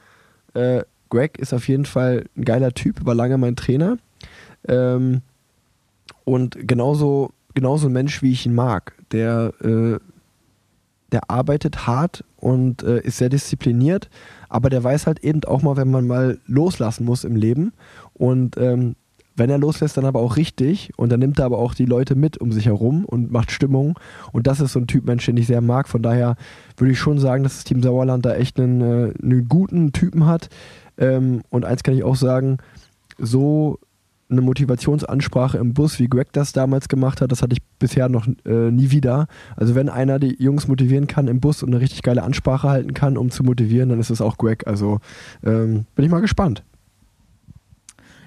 äh, 0.54 0.84
Greg 1.12 1.38
ist 1.38 1.54
auf 1.54 1.68
jeden 1.68 1.86
Fall 1.86 2.26
ein 2.36 2.46
geiler 2.46 2.72
Typ, 2.72 3.06
war 3.06 3.14
lange 3.14 3.38
mein 3.38 3.56
Trainer. 3.56 3.98
Ähm, 4.68 5.22
und 6.24 6.68
genauso, 6.68 7.32
genauso 7.54 7.88
ein 7.88 7.94
Mensch, 7.94 8.24
wie 8.24 8.32
ich 8.32 8.46
ihn 8.46 8.56
mag. 8.56 8.94
Der, 9.12 9.54
äh, 9.62 10.00
der 11.12 11.30
arbeitet 11.30 11.86
hart 11.86 12.24
und 12.38 12.84
äh, 12.84 13.02
ist 13.02 13.18
sehr 13.18 13.30
diszipliniert, 13.30 14.10
aber 14.50 14.70
der 14.70 14.84
weiß 14.84 15.06
halt 15.06 15.24
eben 15.24 15.44
auch 15.44 15.62
mal, 15.62 15.78
wenn 15.78 15.92
man 15.92 16.08
mal 16.08 16.40
loslassen 16.48 17.06
muss 17.06 17.24
im 17.24 17.36
Leben. 17.36 17.74
Und 18.14 18.58
ähm, 18.58 18.96
wenn 19.36 19.50
er 19.50 19.58
loslässt, 19.58 19.98
dann 19.98 20.06
aber 20.06 20.20
auch 20.20 20.38
richtig. 20.38 20.92
Und 20.98 21.12
dann 21.12 21.20
nimmt 21.20 21.40
er 21.40 21.46
aber 21.46 21.58
auch 21.58 21.74
die 21.74 21.86
Leute 21.86 22.16
mit 22.16 22.38
um 22.38 22.52
sich 22.52 22.66
herum 22.66 23.06
und 23.06 23.32
macht 23.32 23.52
Stimmung. 23.52 23.98
Und 24.32 24.46
das 24.48 24.60
ist 24.60 24.74
so 24.74 24.80
ein 24.80 24.88
Typ 24.88 25.06
Mensch, 25.06 25.26
den 25.26 25.38
ich 25.38 25.48
sehr 25.48 25.62
mag. 25.62 25.88
Von 25.88 26.04
daher 26.04 26.36
würde 26.78 26.92
ich 26.92 27.00
schon 27.00 27.18
sagen, 27.18 27.44
dass 27.44 27.56
das 27.56 27.64
Team 27.64 27.82
Sauerland 27.82 28.26
da 28.26 28.36
echt 28.36 28.60
einen, 28.60 28.82
äh, 28.82 29.14
einen 29.22 29.48
guten 29.48 29.94
Typen 29.94 30.26
hat, 30.26 30.50
ähm, 31.02 31.42
und 31.50 31.66
eins 31.66 31.84
kann 31.84 31.96
ich 31.96 32.04
auch 32.04 32.16
sagen, 32.16 32.60
so 33.18 33.80
eine 34.30 34.42
Motivationsansprache 34.42 35.58
im 35.58 35.74
Bus, 35.74 36.00
wie 36.00 36.08
Greg 36.08 36.32
das 36.32 36.54
damals 36.54 36.88
gemacht 36.88 37.20
hat, 37.20 37.32
das 37.32 37.42
hatte 37.42 37.54
ich 37.54 37.62
bisher 37.80 38.08
noch 38.08 38.28
äh, 38.46 38.72
nie 38.72 38.92
wieder. 38.92 39.28
Also 39.58 39.76
wenn 39.76 39.90
einer 39.90 40.20
die 40.20 40.42
Jungs 40.42 40.70
motivieren 40.70 41.08
kann 41.08 41.28
im 41.28 41.42
Bus 41.42 41.64
und 41.64 41.70
eine 41.70 41.82
richtig 41.82 42.02
geile 42.02 42.24
Ansprache 42.24 42.70
halten 42.70 42.94
kann, 42.94 43.18
um 43.18 43.30
zu 43.30 43.44
motivieren, 43.44 43.90
dann 43.90 44.00
ist 44.00 44.10
es 44.10 44.22
auch 44.22 44.38
Greg. 44.38 44.66
Also 44.68 45.00
ähm, 45.44 45.86
bin 45.96 46.06
ich 46.06 46.12
mal 46.12 46.22
gespannt. 46.22 46.64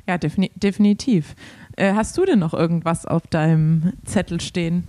Ja, 0.06 0.18
defini 0.18 0.50
definitiv. 0.54 1.34
Äh, 1.76 1.94
hast 1.94 2.18
du 2.18 2.26
denn 2.26 2.38
noch 2.38 2.52
irgendwas 2.52 3.06
auf 3.06 3.26
deinem 3.26 3.94
Zettel 4.04 4.42
stehen? 4.42 4.84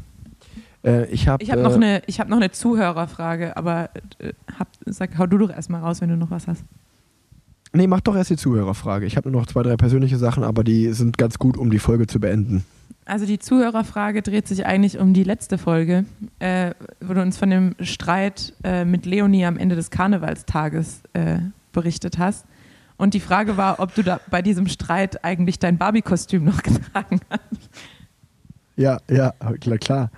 Äh, 0.84 1.06
ich 1.06 1.30
habe 1.30 1.46
hab 1.46 1.60
noch, 1.60 1.82
äh, 1.82 2.02
hab 2.02 2.28
noch 2.28 2.38
eine 2.38 2.52
Zuhörerfrage, 2.52 3.56
aber 3.56 3.90
äh, 4.20 4.34
hab, 4.60 4.68
sag, 4.86 5.18
hau 5.18 5.26
du 5.26 5.38
doch 5.38 5.50
erstmal 5.50 5.82
raus, 5.82 6.02
wenn 6.02 6.10
du 6.10 6.18
noch 6.18 6.32
was 6.32 6.48
hast. 6.48 6.66
Nee, 7.76 7.88
mach 7.88 8.02
doch 8.02 8.16
erst 8.16 8.30
die 8.30 8.38
Zuhörerfrage. 8.38 9.06
Ich 9.06 9.18
habe 9.18 9.30
nur 9.30 9.42
noch 9.42 9.48
zwei, 9.48 9.64
drei 9.64 9.76
persönliche 9.76 10.18
Sachen, 10.18 10.44
aber 10.44 10.64
die 10.64 10.94
sind 10.94 11.18
ganz 11.18 11.38
gut, 11.40 11.58
um 11.58 11.70
die 11.70 11.80
Folge 11.80 12.08
zu 12.08 12.20
beenden. 12.20 12.64
Also 13.06 13.26
die 13.26 13.38
Zuhörerfrage 13.38 14.22
dreht 14.22 14.48
sich 14.48 14.66
eigentlich 14.66 14.98
um 14.98 15.14
die 15.14 15.24
letzte 15.24 15.58
Folge, 15.58 16.06
äh, 16.40 16.72
wo 17.02 17.14
du 17.14 17.22
uns 17.22 17.38
von 17.38 17.50
dem 17.50 17.76
Streit 17.82 18.54
äh, 18.64 18.84
mit 18.86 19.06
Leonie 19.06 19.46
am 19.46 19.58
Ende 19.58 19.76
des 19.76 19.92
Karnevalstages 19.92 21.02
äh, 21.14 21.38
berichtet 21.72 22.18
hast. 22.18 22.46
Und 22.98 23.14
die 23.14 23.20
Frage 23.20 23.58
war, 23.58 23.80
ob 23.80 23.94
du 23.94 24.04
da 24.04 24.22
bei 24.32 24.42
diesem 24.42 24.68
Streit 24.68 25.24
eigentlich 25.24 25.60
dein 25.60 25.78
Barbie-Kostüm 25.78 26.46
noch 26.46 26.64
getragen 26.64 27.20
hast. 27.30 27.70
Ja, 28.78 29.00
ja, 29.10 29.34
klar, 29.60 29.78
klar. 29.78 30.12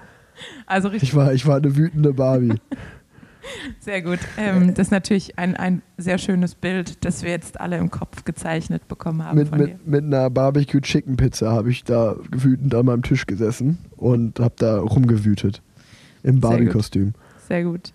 Also 0.65 0.89
richtig. 0.89 1.09
Ich 1.09 1.15
war, 1.15 1.33
ich 1.33 1.45
war 1.45 1.57
eine 1.57 1.75
wütende 1.75 2.13
Barbie. 2.13 2.53
Sehr 3.79 4.01
gut. 4.01 4.19
Ähm, 4.37 4.73
das 4.73 4.87
ist 4.87 4.91
natürlich 4.91 5.37
ein, 5.37 5.55
ein 5.55 5.81
sehr 5.97 6.17
schönes 6.17 6.55
Bild, 6.55 7.03
das 7.05 7.23
wir 7.23 7.31
jetzt 7.31 7.59
alle 7.59 7.77
im 7.77 7.91
Kopf 7.91 8.23
gezeichnet 8.25 8.87
bekommen 8.87 9.23
haben. 9.23 9.37
mit, 9.37 9.55
mit, 9.55 9.87
mit 9.87 10.03
einer 10.03 10.29
Barbecue 10.29 10.81
Chicken 10.81 11.17
Pizza 11.17 11.51
habe 11.51 11.69
ich 11.69 11.83
da 11.83 12.15
wütend 12.31 12.73
an 12.75 12.85
meinem 12.85 13.03
Tisch 13.03 13.25
gesessen 13.25 13.77
und 13.95 14.39
habe 14.39 14.55
da 14.57 14.79
rumgewütet. 14.79 15.61
Im 16.23 16.39
Barbie-Kostüm. 16.39 17.13
Sehr 17.47 17.63
gut. 17.63 17.93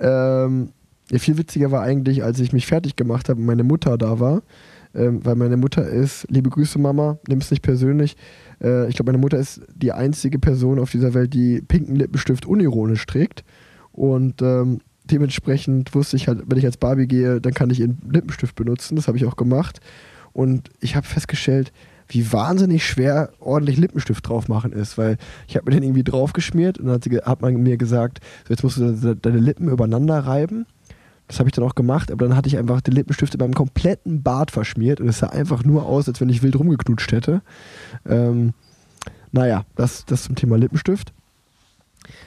Ähm, 0.00 0.70
ja, 1.10 1.18
viel 1.18 1.38
witziger 1.38 1.70
war 1.70 1.82
eigentlich, 1.82 2.24
als 2.24 2.40
ich 2.40 2.52
mich 2.52 2.66
fertig 2.66 2.96
gemacht 2.96 3.28
habe 3.28 3.40
und 3.40 3.46
meine 3.46 3.62
Mutter 3.62 3.98
da 3.98 4.18
war. 4.20 4.42
Ähm, 4.94 5.24
weil 5.24 5.34
meine 5.34 5.56
Mutter 5.56 5.86
ist, 5.86 6.26
liebe 6.30 6.50
Grüße 6.50 6.78
Mama, 6.78 7.18
nimm 7.26 7.38
es 7.38 7.50
nicht 7.50 7.62
persönlich. 7.62 8.16
Äh, 8.62 8.88
ich 8.88 8.94
glaube, 8.94 9.10
meine 9.10 9.20
Mutter 9.20 9.38
ist 9.38 9.62
die 9.74 9.92
einzige 9.92 10.38
Person 10.38 10.78
auf 10.78 10.90
dieser 10.92 11.14
Welt, 11.14 11.34
die 11.34 11.60
pinken 11.60 11.96
Lippenstift 11.96 12.46
unironisch 12.46 13.04
trägt. 13.06 13.44
Und 13.94 14.42
ähm, 14.42 14.80
dementsprechend 15.04 15.94
wusste 15.94 16.16
ich 16.16 16.28
halt, 16.28 16.42
wenn 16.46 16.58
ich 16.58 16.66
als 16.66 16.76
Barbie 16.76 17.06
gehe, 17.06 17.40
dann 17.40 17.54
kann 17.54 17.70
ich 17.70 17.80
ihren 17.80 17.98
Lippenstift 18.10 18.56
benutzen. 18.56 18.96
Das 18.96 19.06
habe 19.08 19.16
ich 19.16 19.24
auch 19.24 19.36
gemacht. 19.36 19.80
Und 20.32 20.68
ich 20.80 20.96
habe 20.96 21.06
festgestellt, 21.06 21.72
wie 22.08 22.32
wahnsinnig 22.32 22.86
schwer 22.86 23.30
ordentlich 23.38 23.78
Lippenstift 23.78 24.28
drauf 24.28 24.48
machen 24.48 24.72
ist, 24.72 24.98
weil 24.98 25.16
ich 25.48 25.56
habe 25.56 25.66
mir 25.66 25.76
den 25.76 25.84
irgendwie 25.84 26.04
draufgeschmiert 26.04 26.78
und 26.78 26.86
dann 26.86 26.96
hat, 26.96 27.04
sie, 27.04 27.16
hat 27.16 27.40
man 27.40 27.54
mir 27.62 27.76
gesagt, 27.76 28.20
so 28.46 28.52
jetzt 28.52 28.62
musst 28.62 28.76
du 28.76 28.92
de- 28.92 29.16
deine 29.20 29.38
Lippen 29.38 29.68
übereinander 29.68 30.18
reiben. 30.18 30.66
Das 31.28 31.38
habe 31.38 31.48
ich 31.48 31.54
dann 31.54 31.64
auch 31.64 31.74
gemacht, 31.74 32.10
aber 32.10 32.26
dann 32.26 32.36
hatte 32.36 32.48
ich 32.48 32.58
einfach 32.58 32.82
den 32.82 32.92
Lippenstift 32.92 33.32
in 33.32 33.40
meinem 33.40 33.54
kompletten 33.54 34.22
Bart 34.22 34.50
verschmiert 34.50 35.00
und 35.00 35.08
es 35.08 35.20
sah 35.20 35.28
einfach 35.28 35.64
nur 35.64 35.86
aus, 35.86 36.06
als 36.06 36.20
wenn 36.20 36.28
ich 36.28 36.42
wild 36.42 36.58
rumgeknutscht 36.58 37.12
hätte. 37.12 37.40
Ähm, 38.06 38.52
naja, 39.32 39.64
das, 39.74 40.04
das 40.04 40.24
zum 40.24 40.34
Thema 40.34 40.58
Lippenstift. 40.58 41.14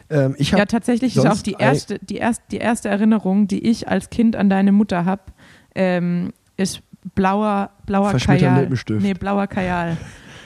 Ähm, 0.09 0.35
ich 0.37 0.51
Ja, 0.51 0.65
tatsächlich 0.65 1.17
ist 1.17 1.25
auch 1.25 1.41
die 1.41 1.55
erste, 1.57 1.99
die, 1.99 2.15
erst, 2.15 2.41
die 2.51 2.57
erste 2.57 2.89
Erinnerung, 2.89 3.47
die 3.47 3.59
ich 3.59 3.87
als 3.87 4.09
Kind 4.09 4.35
an 4.35 4.49
deine 4.49 4.71
Mutter 4.71 5.05
habe, 5.05 5.23
ähm, 5.75 6.31
ist 6.55 6.81
blauer, 7.15 7.71
blauer 7.85 8.13
Kajal. 8.13 8.61
Lippenstift. 8.61 9.01
Nee, 9.01 9.13
blauer 9.13 9.47
Kajal. 9.47 9.97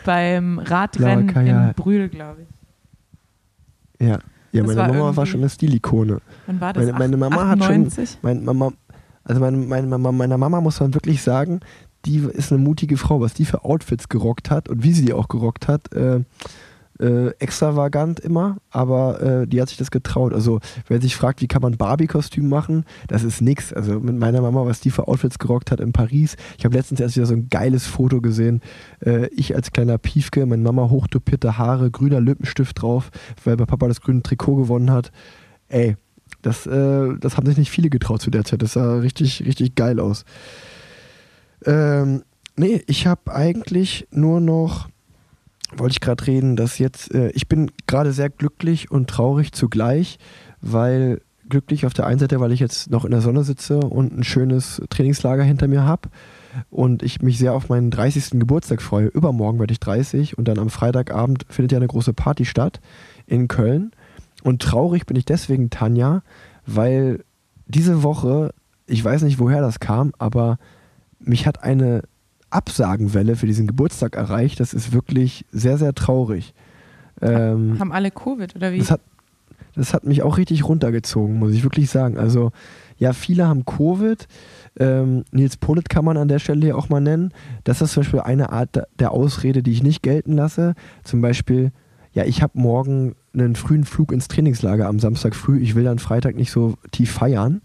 Beim 0.04 0.60
Radrennen 0.60 1.30
in 1.30 1.74
Brühl, 1.76 2.10
glaube 2.10 2.42
ich. 2.42 4.08
Ja, 4.08 4.20
ja 4.52 4.64
Das 4.64 4.68
meine 4.68 4.78
war 4.78 4.88
Mama 4.88 5.16
war 5.16 5.26
schon 5.26 5.42
eine 5.42 5.50
Stilikone. 5.50 6.22
Wann 6.48 6.60
war 6.60 6.74
das? 6.74 6.86
Meine, 6.86 6.98
meine 6.98 7.18
Mama 7.18 7.48
hat 7.48 7.60
schon, 7.60 7.86
98? 7.86 8.18
mein, 8.24 8.44
Mama, 8.44 8.74
also 9.24 9.42
meine, 9.42 9.58
meine 9.58 9.88
Mama, 9.88 10.12
meiner 10.12 10.38
Mama 10.38 10.60
muss 10.60 10.80
man 10.80 10.94
wirklich 10.96 11.22
sagen, 11.22 11.60
die 12.06 12.18
ist 12.18 12.52
eine 12.52 12.62
mutige 12.62 12.98
Frau, 12.98 13.22
was 13.22 13.36
die 13.36 13.46
für 13.46 13.64
Outfits 13.64 14.10
gerockt 14.10 14.50
hat 14.50 14.70
und 14.70 14.84
wie 14.84 14.92
sie 14.92 15.06
die 15.06 15.14
auch 15.14 15.28
gerockt 15.28 15.68
hat. 15.68 15.94
Äh, 15.94 16.22
äh, 17.02 17.30
extravagant 17.40 18.20
immer, 18.20 18.58
aber 18.70 19.22
äh, 19.22 19.48
die 19.48 19.62
hat 19.62 19.70
sich 19.70 19.78
das 19.78 19.92
getraut. 19.92 20.34
Also 20.34 20.60
wer 20.88 21.02
sich 21.02 21.16
fragt, 21.16 21.42
wie 21.42 21.48
kann 21.48 21.62
man 21.62 21.78
Barbie-Kostüm 21.78 22.48
machen, 22.48 22.86
das 23.08 23.24
ist 23.24 23.42
nix. 23.42 23.74
Also 23.74 24.00
mit 24.00 24.18
meiner 24.18 24.42
Mama, 24.42 24.66
was 24.66 24.80
die 24.80 24.92
für 24.92 25.08
Outfits 25.08 25.40
gerockt 25.40 25.72
hat 25.72 25.80
in 25.80 25.92
Paris. 25.92 26.36
Ich 26.58 26.66
habe 26.66 26.76
letztens 26.76 27.00
erst 27.00 27.16
wieder 27.16 27.26
so 27.26 27.34
ein 27.34 27.50
geiles 27.50 27.88
Foto 27.88 28.22
gesehen. 28.22 28.62
Äh, 29.04 29.28
ich 29.36 29.56
als 29.56 29.72
kleiner 29.72 29.98
Piefke, 29.98 30.46
meine 30.46 30.62
Mama 30.62 30.90
hochtopierte 30.90 31.58
Haare, 31.58 31.92
grüner 31.92 32.22
Lippenstift 32.22 32.82
drauf, 32.82 33.10
weil 33.44 33.58
bei 33.58 33.66
Papa 33.66 33.88
das 33.88 34.02
grüne 34.02 34.22
Trikot 34.22 34.56
gewonnen 34.56 34.92
hat. 34.92 35.12
Ey, 35.68 35.96
das, 36.42 36.66
äh, 36.68 37.08
das 37.20 37.38
haben 37.38 37.48
sich 37.48 37.58
nicht 37.58 37.72
viele 37.72 37.90
getraut 37.90 38.22
zu 38.22 38.32
der 38.32 38.46
Zeit. 38.46 38.62
Das 38.62 38.74
sah 38.74 39.00
richtig, 39.00 39.44
richtig 39.46 39.76
geil 39.76 40.00
aus. 40.00 40.26
Ähm, 41.66 42.24
nee, 42.56 42.84
ich 42.88 43.08
habe 43.08 43.34
eigentlich 43.34 44.08
nur 44.12 44.40
noch, 44.40 44.90
wollte 45.78 45.94
ich 45.94 46.02
gerade 46.02 46.26
reden, 46.28 46.56
dass 46.56 46.78
jetzt, 46.78 47.14
äh, 47.14 47.30
ich 47.32 47.48
bin 47.48 47.72
gerade 47.88 48.14
sehr 48.14 48.30
glücklich 48.30 48.92
und 48.92 49.10
traurig 49.10 49.52
zugleich, 49.54 50.18
weil 50.62 51.22
glücklich 51.50 51.86
auf 51.86 51.94
der 51.94 52.08
einen 52.08 52.20
Seite, 52.20 52.40
weil 52.40 52.52
ich 52.52 52.60
jetzt 52.60 52.90
noch 52.90 53.06
in 53.06 53.12
der 53.12 53.22
Sonne 53.22 53.44
sitze 53.44 53.80
und 53.80 54.18
ein 54.18 54.24
schönes 54.24 54.82
Trainingslager 54.90 55.44
hinter 55.44 55.68
mir 55.68 55.84
habe 55.84 56.10
und 56.70 57.04
ich 57.04 57.22
mich 57.22 57.38
sehr 57.38 57.54
auf 57.54 57.70
meinen 57.70 57.92
30. 57.92 58.40
Geburtstag 58.40 58.82
freue. 58.82 59.08
Übermorgen 59.08 59.60
werde 59.60 59.74
ich 59.74 59.80
30 59.80 60.38
und 60.38 60.48
dann 60.48 60.60
am 60.60 60.70
Freitagabend 60.70 61.46
findet 61.50 61.74
ja 61.74 61.78
eine 61.78 61.88
große 61.88 62.14
Party 62.14 62.46
statt 62.46 62.80
in 63.28 63.48
Köln. 63.48 63.92
Und 64.44 64.62
traurig 64.62 65.06
bin 65.06 65.18
ich 65.18 65.26
deswegen, 65.26 65.70
Tanja, 65.70 66.24
weil 66.66 67.24
diese 67.68 68.02
Woche, 68.02 68.54
ich 68.88 69.04
weiß 69.04 69.22
nicht, 69.24 69.40
woher 69.40 69.62
das 69.62 69.80
kam, 69.80 70.14
aber 70.18 70.58
mich 71.20 71.46
hat 71.46 71.64
eine 71.64 72.04
Absagenwelle 72.52 73.36
für 73.36 73.48
diesen 73.48 73.68
Geburtstag 73.68 74.16
erreicht. 74.16 74.60
Das 74.60 74.74
ist 74.74 74.94
wirklich 74.94 75.46
sehr, 75.52 75.78
sehr 75.78 75.94
traurig. 75.94 76.54
Ähm, 77.22 77.78
Haben 77.80 77.92
alle 77.92 78.12
Covid 78.12 78.56
oder 78.56 78.72
wie? 78.72 78.80
das 78.80 78.92
hat, 78.92 79.02
das 79.76 79.94
hat 79.94 80.04
mich 80.06 80.24
auch 80.24 80.38
richtig 80.38 80.68
runtergezogen, 80.68 81.38
muss 81.40 81.54
ich 81.54 81.64
wirklich 81.64 81.90
sagen. 81.90 82.18
Also, 82.18 82.52
ja, 82.98 83.14
viele 83.14 83.48
haben 83.48 83.66
Covid. 83.66 84.28
Ähm, 84.80 85.24
Nils 85.32 85.58
Polit 85.58 85.90
kann 85.90 86.06
man 86.06 86.18
an 86.18 86.28
der 86.28 86.40
Stelle 86.40 86.62
hier 86.62 86.78
auch 86.78 86.90
mal 86.90 87.02
nennen. 87.02 87.34
Das 87.64 87.82
ist 87.82 87.94
zum 87.94 88.02
Beispiel 88.04 88.20
eine 88.22 88.52
Art 88.52 88.76
der- 88.76 88.88
der 89.00 89.12
Ausrede, 89.12 89.64
die 89.64 89.72
ich 89.72 89.84
nicht 89.84 90.02
gelten 90.04 90.34
lasse. 90.34 90.76
Zum 91.04 91.22
Beispiel, 91.22 91.72
ja, 92.14 92.26
ich 92.26 92.42
habe 92.42 92.60
morgen 92.60 93.16
einen 93.34 93.56
frühen 93.56 93.86
Flug 93.86 94.12
ins 94.12 94.28
Trainingslager 94.28 94.88
am 94.88 95.00
Samstag 95.00 95.36
früh. 95.36 95.60
Ich 95.60 95.76
will 95.76 95.84
dann 95.86 96.00
Freitag 96.00 96.36
nicht 96.36 96.52
so 96.52 96.76
tief 96.92 97.12
feiern. 97.12 97.62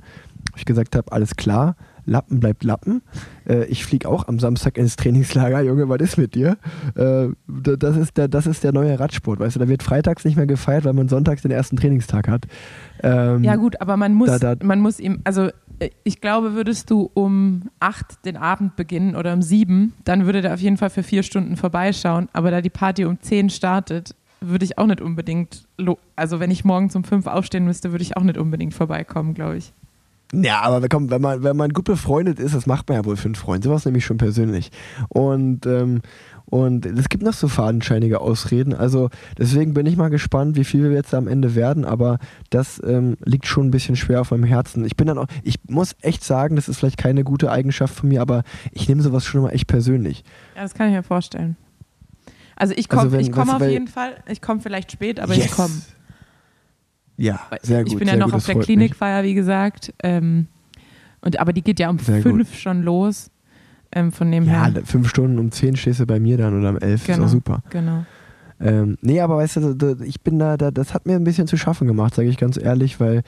Ich 0.57 0.65
gesagt 0.65 0.97
habe, 0.97 1.13
alles 1.13 1.37
klar, 1.37 1.77
Lappen 2.07 2.41
bleibt 2.41 2.65
Lappen. 2.65 3.03
Äh, 3.49 3.65
ich 3.67 3.85
fliege 3.85 4.09
auch 4.09 4.29
am 4.29 4.39
Samstag 4.39 4.79
ins 4.79 4.97
Trainingslager. 4.97 5.61
Junge, 5.63 5.89
was 5.89 6.01
ist 6.01 6.17
mit 6.17 6.35
dir? 6.35 6.57
Äh, 6.95 7.29
da- 7.49 7.77
das, 7.77 7.97
ist 7.97 8.17
der, 8.17 8.29
das 8.29 8.47
ist 8.47 8.65
der 8.65 8.73
neue 8.73 8.99
Radsport. 8.99 9.41
Weißt 9.41 9.57
du, 9.57 9.61
da 9.61 9.69
wird 9.69 9.83
freitags 9.83 10.25
nicht 10.25 10.37
mehr 10.37 10.47
gefeiert, 10.47 10.85
weil 10.85 10.93
man 10.95 11.09
sonntags 11.09 11.43
den 11.43 11.51
ersten 11.51 11.77
Trainingstag 11.77 12.29
hat. 12.29 12.47
Ähm, 13.03 13.45
ja 13.45 13.57
gut, 13.57 13.81
aber 13.81 13.97
man 13.97 14.15
muss, 14.15 14.39
da- 14.39 14.55
da- 14.55 14.65
man 14.65 14.81
muss 14.81 14.99
ihm, 15.01 15.21
also 15.25 15.49
äh, 15.79 15.91
ich 16.05 16.21
glaube, 16.21 16.55
würdest 16.55 16.91
du 16.91 17.11
um 17.15 17.65
acht 17.81 18.25
den 18.25 18.37
Abend 18.37 18.77
beginnen 18.77 19.15
oder 19.17 19.33
um 19.35 19.43
sieben, 19.43 19.93
dann 20.05 20.25
würde 20.27 20.41
der 20.43 20.55
auf 20.55 20.61
jeden 20.61 20.77
Fall 20.77 20.91
für 20.91 21.03
vier 21.03 21.23
Stunden 21.23 21.57
vorbeischauen. 21.57 22.29
Aber 22.33 22.51
da 22.51 22.61
die 22.61 22.71
Party 22.71 23.05
um 23.05 23.21
zehn 23.21 23.51
startet, 23.51 24.15
würde 24.41 24.65
ich 24.65 24.79
auch 24.79 24.87
nicht 24.87 25.01
unbedingt, 25.01 25.67
also 26.15 26.41
wenn 26.41 26.51
ich 26.51 26.65
morgens 26.65 26.95
um 26.95 27.05
fünf 27.05 27.27
aufstehen 27.27 27.65
müsste, 27.65 27.91
würde 27.93 28.03
ich 28.03 28.17
auch 28.17 28.23
nicht 28.23 28.39
unbedingt 28.39 28.75
vorbeikommen, 28.75 29.35
glaube 29.35 29.57
ich. 29.57 29.73
Ja, 30.33 30.61
aber 30.63 30.89
komm, 30.89 31.11
wenn 31.11 31.23
man, 31.23 31.43
wenn 31.45 31.57
man 31.57 31.71
gut 31.71 31.85
befreundet 31.85 32.41
ist, 32.41 32.55
das 32.55 32.67
macht 32.67 32.89
man 32.89 32.99
ja 32.99 33.05
wohl 33.05 33.17
für 33.17 33.27
einen 33.27 33.37
Freund. 33.37 33.63
Sowas 33.63 33.85
nämlich 33.85 34.05
schon 34.05 34.19
persönlich. 34.19 34.71
Und, 35.09 35.67
ähm, 35.67 36.01
und 36.47 36.85
es 36.87 37.09
gibt 37.09 37.23
noch 37.23 37.33
so 37.33 37.47
fadenscheinige 37.49 38.21
Ausreden. 38.21 38.75
Also 38.75 39.09
deswegen 39.39 39.73
bin 39.75 39.87
ich 39.87 39.97
mal 39.97 40.11
gespannt, 40.11 40.57
wie 40.57 40.65
viel 40.65 40.83
wir 40.83 40.93
jetzt 40.93 41.15
am 41.15 41.29
Ende 41.29 41.55
werden. 41.55 41.85
Aber 41.85 42.19
das 42.51 42.83
ähm, 42.85 43.17
liegt 43.25 43.47
schon 43.47 43.69
ein 43.69 43.71
bisschen 43.71 43.95
schwer 43.97 44.21
auf 44.21 44.33
meinem 44.33 44.45
Herzen. 44.45 44.85
Ich 44.85 44.97
bin 44.97 45.07
dann 45.07 45.19
auch, 45.19 45.27
ich 45.45 45.57
muss 45.69 45.95
echt 46.03 46.25
sagen, 46.25 46.57
das 46.57 46.69
ist 46.69 46.79
vielleicht 46.79 46.99
keine 46.99 47.23
gute 47.25 47.51
Eigenschaft 47.51 47.95
von 47.95 48.09
mir, 48.09 48.21
aber 48.21 48.43
ich 48.73 48.89
nehme 48.89 49.03
sowas 49.03 49.25
schon 49.25 49.41
immer 49.43 49.53
echt 49.53 49.69
persönlich. 49.69 50.25
Ja, 50.57 50.63
das 50.63 50.75
kann 50.75 50.89
ich 50.89 50.95
mir 50.95 51.03
vorstellen. 51.05 51.57
Also 52.57 52.75
ich 52.77 52.89
komme 52.89 53.03
Also 53.17 53.31
komm 53.31 53.51
auf 53.51 53.63
jeden 53.63 53.89
Fall, 53.89 54.17
ich 54.29 54.41
komme 54.41 54.61
vielleicht 54.61 54.91
spät, 54.91 55.21
aber 55.21 55.35
Yes. 55.35 55.47
ich 55.47 55.51
komme. 55.53 55.71
Ja, 57.17 57.41
sehr 57.63 57.83
gut. 57.85 57.93
ich 57.93 57.99
bin 57.99 58.09
ja 58.09 58.17
noch 58.17 58.27
gut, 58.27 58.35
auf 58.35 58.47
der 58.47 58.57
Klinikfeier, 58.57 59.25
wie 59.25 59.35
gesagt. 59.35 59.93
Ähm, 60.03 60.49
und, 61.21 61.39
aber 61.41 61.53
die 61.53 61.63
geht 61.63 61.81
ja 61.81 61.89
um 61.91 61.99
Sehr 61.99 62.23
fünf 62.23 62.55
schon 62.55 62.83
los. 62.83 63.31
Ähm, 63.93 64.13
von 64.13 64.31
dem. 64.31 64.45
Ja, 64.45 64.67
her. 64.67 64.83
fünf 64.85 65.09
Stunden 65.09 65.39
um 65.39 65.51
zehn 65.53 65.77
stehst 65.77 66.01
du 66.01 66.07
bei 66.07 66.19
mir 66.21 66.37
dann 66.37 66.59
oder 66.59 66.71
um 66.71 66.79
elf. 66.79 67.03
Ist 67.03 67.07
Genau. 67.07 67.25
auch 67.27 67.29
super. 67.29 67.63
Genau. 67.71 68.05
Ähm, 68.59 68.97
nee, 69.03 69.21
aber 69.21 69.37
weißt 69.37 69.57
du, 69.57 69.97
ich 70.03 70.23
bin 70.23 70.39
da, 70.39 70.57
da, 70.57 70.71
das 70.71 70.95
hat 70.95 71.07
mir 71.07 71.17
ein 71.17 71.25
bisschen 71.25 71.47
zu 71.47 71.57
schaffen 71.57 71.87
gemacht, 71.87 72.15
sage 72.15 72.29
ich 72.29 72.39
ganz 72.39 72.57
ehrlich, 72.57 72.99
weil 73.01 73.23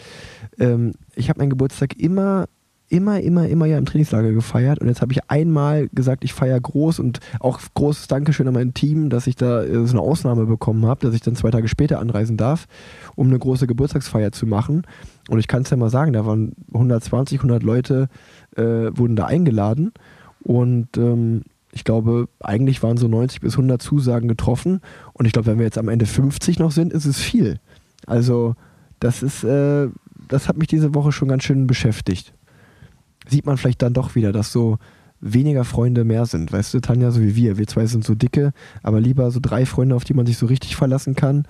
ähm, 0.58 0.92
ich 1.14 1.28
habe 1.28 1.38
meinen 1.40 1.50
Geburtstag 1.50 1.98
immer, 1.98 2.46
immer, 2.88 3.20
immer, 3.20 3.48
immer 3.48 3.66
ja 3.66 3.78
im 3.78 3.84
Trainingslager 3.84 4.32
gefeiert 4.32 4.80
und 4.80 4.88
jetzt 4.88 5.02
habe 5.02 5.12
ich 5.12 5.20
einmal 5.28 5.88
gesagt, 5.88 6.24
ich 6.24 6.32
feiere 6.32 6.60
groß 6.60 6.98
und 7.00 7.20
auch 7.40 7.60
großes 7.74 8.08
Dankeschön 8.08 8.48
an 8.48 8.54
mein 8.54 8.74
Team, 8.74 9.10
dass 9.10 9.26
ich 9.26 9.36
da 9.36 9.62
äh, 9.62 9.86
so 9.86 9.92
eine 9.92 10.00
Ausnahme 10.00 10.46
bekommen 10.46 10.86
habe, 10.86 11.06
dass 11.06 11.14
ich 11.14 11.20
dann 11.20 11.36
zwei 11.36 11.50
Tage 11.50 11.68
später 11.68 12.00
anreisen 12.00 12.36
darf, 12.36 12.66
um 13.14 13.28
eine 13.28 13.38
große 13.38 13.66
Geburtstagsfeier 13.66 14.32
zu 14.32 14.46
machen. 14.46 14.82
Und 15.28 15.38
ich 15.38 15.48
kann 15.48 15.62
es 15.62 15.70
ja 15.70 15.76
mal 15.76 15.90
sagen, 15.90 16.12
da 16.12 16.24
waren 16.24 16.52
120, 16.72 17.38
100 17.38 17.62
Leute, 17.62 18.08
äh, 18.56 18.62
wurden 18.62 19.16
da 19.16 19.26
eingeladen 19.26 19.92
und 20.42 20.96
ähm, 20.96 21.42
ich 21.72 21.84
glaube, 21.84 22.28
eigentlich 22.40 22.82
waren 22.82 22.96
so 22.96 23.08
90 23.08 23.40
bis 23.40 23.54
100 23.54 23.80
Zusagen 23.80 24.28
getroffen. 24.28 24.80
Und 25.12 25.26
ich 25.26 25.32
glaube, 25.32 25.46
wenn 25.46 25.58
wir 25.58 25.66
jetzt 25.66 25.78
am 25.78 25.88
Ende 25.88 26.06
50 26.06 26.58
noch 26.58 26.72
sind, 26.72 26.92
ist 26.92 27.04
es 27.04 27.18
viel. 27.18 27.60
Also, 28.06 28.54
das 29.00 29.22
ist, 29.22 29.44
äh, 29.44 29.88
das 30.28 30.48
hat 30.48 30.56
mich 30.56 30.68
diese 30.68 30.94
Woche 30.94 31.12
schon 31.12 31.28
ganz 31.28 31.44
schön 31.44 31.66
beschäftigt. 31.66 32.32
Sieht 33.28 33.46
man 33.46 33.56
vielleicht 33.56 33.82
dann 33.82 33.94
doch 33.94 34.14
wieder, 34.14 34.32
dass 34.32 34.52
so 34.52 34.78
weniger 35.20 35.64
Freunde 35.64 36.04
mehr 36.04 36.26
sind. 36.26 36.52
Weißt 36.52 36.74
du, 36.74 36.80
Tanja, 36.80 37.10
so 37.10 37.20
wie 37.20 37.36
wir. 37.36 37.58
Wir 37.58 37.66
zwei 37.66 37.86
sind 37.86 38.04
so 38.04 38.14
dicke, 38.14 38.52
aber 38.82 39.00
lieber 39.00 39.30
so 39.30 39.40
drei 39.40 39.66
Freunde, 39.66 39.96
auf 39.96 40.04
die 40.04 40.14
man 40.14 40.26
sich 40.26 40.38
so 40.38 40.46
richtig 40.46 40.76
verlassen 40.76 41.14
kann, 41.14 41.44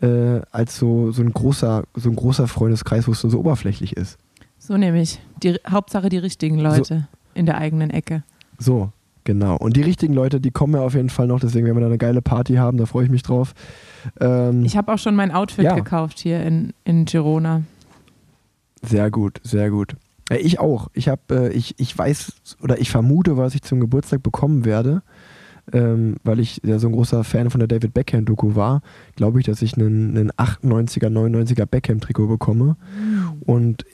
äh, 0.00 0.40
als 0.50 0.76
so, 0.76 1.12
so, 1.12 1.22
ein 1.22 1.32
großer, 1.32 1.84
so 1.94 2.10
ein 2.10 2.16
großer 2.16 2.48
Freundeskreis, 2.48 3.06
wo 3.06 3.12
es 3.12 3.20
so 3.20 3.38
oberflächlich 3.38 3.96
ist. 3.96 4.18
So 4.58 4.76
nämlich. 4.76 5.20
Die, 5.42 5.56
Hauptsache 5.68 6.08
die 6.08 6.18
richtigen 6.18 6.58
Leute 6.58 6.84
so, 6.84 7.18
in 7.34 7.46
der 7.46 7.58
eigenen 7.58 7.90
Ecke. 7.90 8.22
So, 8.58 8.90
genau. 9.24 9.56
Und 9.56 9.76
die 9.76 9.82
richtigen 9.82 10.14
Leute, 10.14 10.40
die 10.40 10.50
kommen 10.50 10.74
ja 10.74 10.80
auf 10.80 10.94
jeden 10.94 11.10
Fall 11.10 11.26
noch, 11.26 11.40
deswegen 11.40 11.66
werden 11.66 11.76
wir 11.76 11.82
da 11.82 11.86
eine 11.86 11.98
geile 11.98 12.22
Party 12.22 12.54
haben, 12.54 12.78
da 12.78 12.86
freue 12.86 13.04
ich 13.04 13.10
mich 13.10 13.22
drauf. 13.22 13.54
Ähm, 14.20 14.64
ich 14.64 14.76
habe 14.76 14.92
auch 14.92 14.98
schon 14.98 15.16
mein 15.16 15.30
Outfit 15.30 15.64
ja. 15.64 15.74
gekauft 15.74 16.18
hier 16.18 16.42
in, 16.42 16.74
in 16.84 17.04
Girona. 17.04 17.62
Sehr 18.82 19.10
gut, 19.10 19.40
sehr 19.44 19.70
gut. 19.70 19.96
Ja, 20.32 20.38
ich 20.38 20.58
auch. 20.58 20.88
Ich 20.94 21.08
habe, 21.08 21.20
äh, 21.30 21.52
ich, 21.52 21.74
ich 21.78 21.96
weiß 21.96 22.56
oder 22.62 22.80
ich 22.80 22.90
vermute, 22.90 23.36
was 23.36 23.54
ich 23.54 23.62
zum 23.62 23.80
Geburtstag 23.80 24.22
bekommen 24.22 24.64
werde, 24.64 25.02
ähm, 25.72 26.16
weil 26.24 26.40
ich 26.40 26.60
ja 26.64 26.78
so 26.78 26.88
ein 26.88 26.92
großer 26.92 27.22
Fan 27.22 27.50
von 27.50 27.58
der 27.58 27.68
David 27.68 27.92
Beckham-Doku 27.92 28.54
war, 28.54 28.82
glaube 29.14 29.40
ich, 29.40 29.46
dass 29.46 29.62
ich 29.62 29.76
einen, 29.76 30.16
einen 30.16 30.30
98er, 30.32 31.08
99er 31.08 31.66
Beckham-Trikot 31.66 32.28
bekomme. 32.28 32.76
Und, 33.40 33.84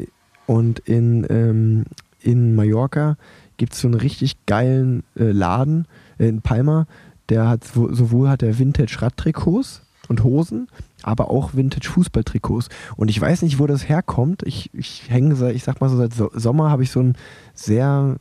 und 0.47 0.79
in, 0.81 1.27
ähm, 1.29 1.85
in 2.21 2.55
Mallorca 2.55 3.17
gibt 3.57 3.73
es 3.73 3.81
so 3.81 3.89
einen 3.89 4.01
richtig 4.01 4.47
geilen 4.47 5.03
äh, 5.17 5.33
Laden 5.33 5.87
äh, 6.19 6.29
in 6.29 6.41
Palma, 6.41 6.87
der 7.29 7.49
hat 7.49 7.65
sowohl 7.65 8.29
hat 8.29 8.43
der 8.43 8.59
Vintage-Radtrikots 8.59 9.83
und 10.09 10.25
Hosen, 10.25 10.69
aber 11.03 11.31
auch 11.31 11.55
Vintage-Fußballtrikots. 11.55 12.69
Und 12.97 13.09
ich 13.09 13.21
weiß 13.21 13.43
nicht, 13.43 13.59
wo 13.59 13.67
das 13.67 13.89
herkommt. 13.89 14.43
Ich, 14.45 14.71
ich 14.75 15.05
hänge, 15.09 15.53
ich 15.53 15.65
sag 15.65 15.81
mal 15.81 15.89
so, 15.89 15.97
seit 15.97 16.13
Sommer 16.15 16.71
habe 16.71 16.83
ich 16.83 16.91
so 16.91 17.01
einen 17.01 17.17
sehr 17.55 18.17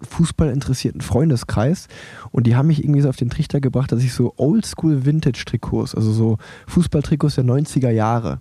fußballinteressierten 0.00 1.00
Freundeskreis 1.00 1.88
und 2.30 2.46
die 2.46 2.54
haben 2.54 2.68
mich 2.68 2.84
irgendwie 2.84 3.00
so 3.00 3.08
auf 3.08 3.16
den 3.16 3.30
Trichter 3.30 3.60
gebracht, 3.60 3.90
dass 3.90 4.02
ich 4.02 4.12
so 4.12 4.32
Oldschool-Vintage-Trikots, 4.36 5.94
also 5.94 6.12
so 6.12 6.38
Fußballtrikots 6.68 7.34
der 7.34 7.44
90er 7.44 7.90
Jahre, 7.90 8.40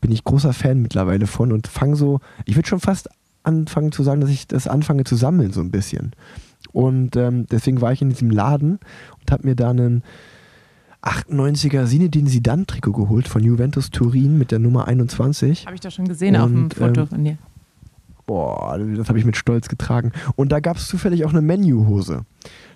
bin 0.00 0.10
ich 0.10 0.24
großer 0.24 0.54
Fan 0.54 0.80
mittlerweile 0.80 1.26
von 1.26 1.52
und 1.52 1.68
fange 1.68 1.96
so, 1.96 2.20
ich 2.46 2.56
würde 2.56 2.68
schon 2.68 2.80
fast 2.80 3.10
anfangen 3.42 3.92
zu 3.92 4.02
sagen, 4.02 4.20
dass 4.20 4.30
ich 4.30 4.46
das 4.46 4.66
anfange 4.66 5.04
zu 5.04 5.16
sammeln 5.16 5.52
so 5.52 5.60
ein 5.60 5.70
bisschen. 5.70 6.12
Und 6.72 7.16
ähm, 7.16 7.46
deswegen 7.50 7.80
war 7.80 7.92
ich 7.92 8.02
in 8.02 8.10
diesem 8.10 8.30
Laden 8.30 8.78
und 9.20 9.30
habe 9.30 9.46
mir 9.48 9.56
da 9.56 9.70
einen 9.70 10.02
98er 11.02 11.86
Sinedin 11.86 12.26
Sidan 12.26 12.66
Trikot 12.66 12.92
geholt 12.92 13.28
von 13.28 13.42
Juventus 13.42 13.90
Turin 13.90 14.36
mit 14.38 14.50
der 14.50 14.58
Nummer 14.58 14.86
21. 14.86 15.66
Habe 15.66 15.74
ich 15.74 15.80
doch 15.80 15.90
schon 15.90 16.08
gesehen 16.08 16.36
und, 16.36 16.40
auf 16.42 16.50
dem 16.50 16.70
Foto 16.70 17.00
ähm, 17.02 17.08
von 17.08 17.24
dir. 17.24 17.38
Boah, 18.26 18.78
das 18.78 19.08
habe 19.08 19.18
ich 19.18 19.24
mit 19.24 19.36
Stolz 19.36 19.68
getragen. 19.68 20.12
Und 20.36 20.52
da 20.52 20.60
gab 20.60 20.76
es 20.76 20.86
zufällig 20.86 21.24
auch 21.24 21.30
eine 21.30 21.40
Menu-Hose. 21.40 22.24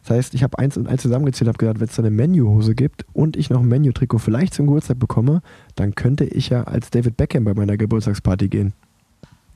Das 0.03 0.17
heißt, 0.17 0.35
ich 0.35 0.43
habe 0.43 0.59
eins 0.59 0.77
und 0.77 0.89
eins 0.89 1.03
zusammengezählt, 1.03 1.47
habe 1.49 1.59
gesagt, 1.59 1.79
wenn 1.79 1.87
es 1.87 1.95
da 1.95 2.03
eine 2.03 2.11
Menu-Hose 2.11 2.75
gibt 2.75 3.07
und 3.13 3.37
ich 3.37 3.51
noch 3.51 3.61
ein 3.61 3.69
Menu-Trikot 3.69 4.19
vielleicht 4.19 4.55
zum 4.55 4.67
Geburtstag 4.67 4.99
bekomme, 4.99 5.43
dann 5.77 5.95
könnte 5.95 6.25
ich 6.25 6.49
ja 6.49 6.65
als 6.65 6.91
David 6.91 7.17
Beckham 7.17 7.45
bei 7.45 7.55
meiner 7.55 7.77
Geburtstagsparty 7.77 8.49
gehen. 8.49 8.73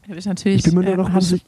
Ich, 0.07 0.25
natürlich, 0.25 0.59
ich 0.59 0.65
bin 0.65 0.75
mir 0.75 0.85
nur 0.85 0.97
noch 0.97 1.11
äh, 1.11 1.15
hast, 1.15 1.45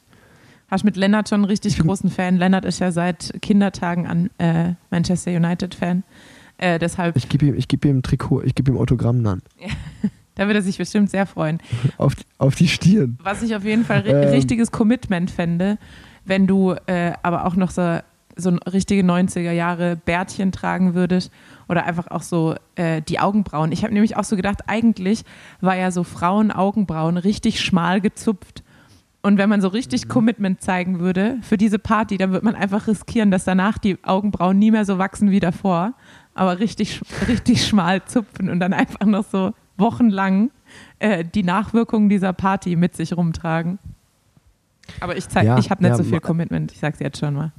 hast 0.68 0.84
mit 0.84 0.96
Lennart 0.96 1.28
schon 1.28 1.40
einen 1.40 1.44
richtig 1.44 1.78
großen 1.78 2.10
Fan. 2.10 2.36
Lennart 2.36 2.64
ist 2.64 2.80
ja 2.80 2.90
seit 2.92 3.32
Kindertagen 3.40 4.06
an 4.06 4.30
äh, 4.38 4.74
Manchester 4.90 5.30
United-Fan. 5.30 6.02
Äh, 6.60 6.78
deshalb. 6.78 7.16
Ich 7.16 7.28
gebe 7.28 7.46
ihm, 7.46 7.58
geb 7.68 7.84
ihm 7.86 7.98
ein 7.98 8.02
Trikot, 8.02 8.42
ich 8.42 8.54
gebe 8.54 8.70
ihm 8.70 8.76
Autogramm 8.76 9.24
dann. 9.24 9.40
da 10.34 10.46
wird 10.46 10.56
er 10.56 10.62
sich 10.62 10.76
bestimmt 10.76 11.08
sehr 11.10 11.24
freuen. 11.24 11.58
auf, 11.96 12.12
auf 12.36 12.54
die 12.54 12.68
Stirn. 12.68 13.18
Was 13.22 13.42
ich 13.42 13.56
auf 13.56 13.64
jeden 13.64 13.84
Fall 13.84 14.04
ähm. 14.06 14.28
richtiges 14.28 14.70
Commitment 14.70 15.30
fände, 15.30 15.78
wenn 16.26 16.46
du 16.46 16.74
äh, 16.86 17.14
aber 17.22 17.46
auch 17.46 17.56
noch 17.56 17.70
so, 17.70 18.00
so 18.36 18.50
richtige 18.70 19.02
90er 19.02 19.52
Jahre 19.52 19.96
Bärtchen 19.96 20.52
tragen 20.52 20.94
würdest 20.94 21.32
oder 21.66 21.86
einfach 21.86 22.08
auch 22.08 22.22
so 22.22 22.54
äh, 22.74 23.00
die 23.00 23.20
Augenbrauen. 23.20 23.72
Ich 23.72 23.82
habe 23.82 23.94
nämlich 23.94 24.18
auch 24.18 24.24
so 24.24 24.36
gedacht, 24.36 24.60
eigentlich 24.66 25.24
war 25.62 25.76
ja 25.76 25.90
so 25.90 26.04
Frauen-Augenbrauen 26.04 27.16
richtig 27.16 27.58
schmal 27.58 28.02
gezupft. 28.02 28.62
Und 29.22 29.38
wenn 29.38 29.48
man 29.48 29.62
so 29.62 29.68
richtig 29.68 30.04
mhm. 30.04 30.10
Commitment 30.10 30.60
zeigen 30.60 31.00
würde 31.00 31.38
für 31.40 31.56
diese 31.56 31.78
Party, 31.78 32.18
dann 32.18 32.32
würde 32.32 32.44
man 32.44 32.54
einfach 32.54 32.86
riskieren, 32.86 33.30
dass 33.30 33.44
danach 33.44 33.78
die 33.78 33.96
Augenbrauen 34.02 34.58
nie 34.58 34.70
mehr 34.70 34.84
so 34.84 34.98
wachsen 34.98 35.30
wie 35.30 35.40
davor 35.40 35.94
aber 36.34 36.58
richtig, 36.58 37.00
richtig 37.28 37.66
schmal 37.66 38.04
zupfen 38.04 38.48
und 38.48 38.60
dann 38.60 38.72
einfach 38.72 39.06
noch 39.06 39.24
so 39.24 39.52
wochenlang 39.76 40.50
äh, 40.98 41.24
die 41.24 41.42
Nachwirkungen 41.42 42.08
dieser 42.08 42.32
Party 42.32 42.76
mit 42.76 42.94
sich 42.96 43.16
rumtragen. 43.16 43.78
Aber 45.00 45.16
ich, 45.16 45.26
ja, 45.32 45.58
ich 45.58 45.70
habe 45.70 45.82
nicht 45.82 45.90
ja, 45.90 45.96
so 45.96 46.02
viel 46.02 46.20
Commitment, 46.20 46.72
ich 46.72 46.78
sag's 46.78 46.98
jetzt 46.98 47.18
schon 47.18 47.34
mal. 47.34 47.52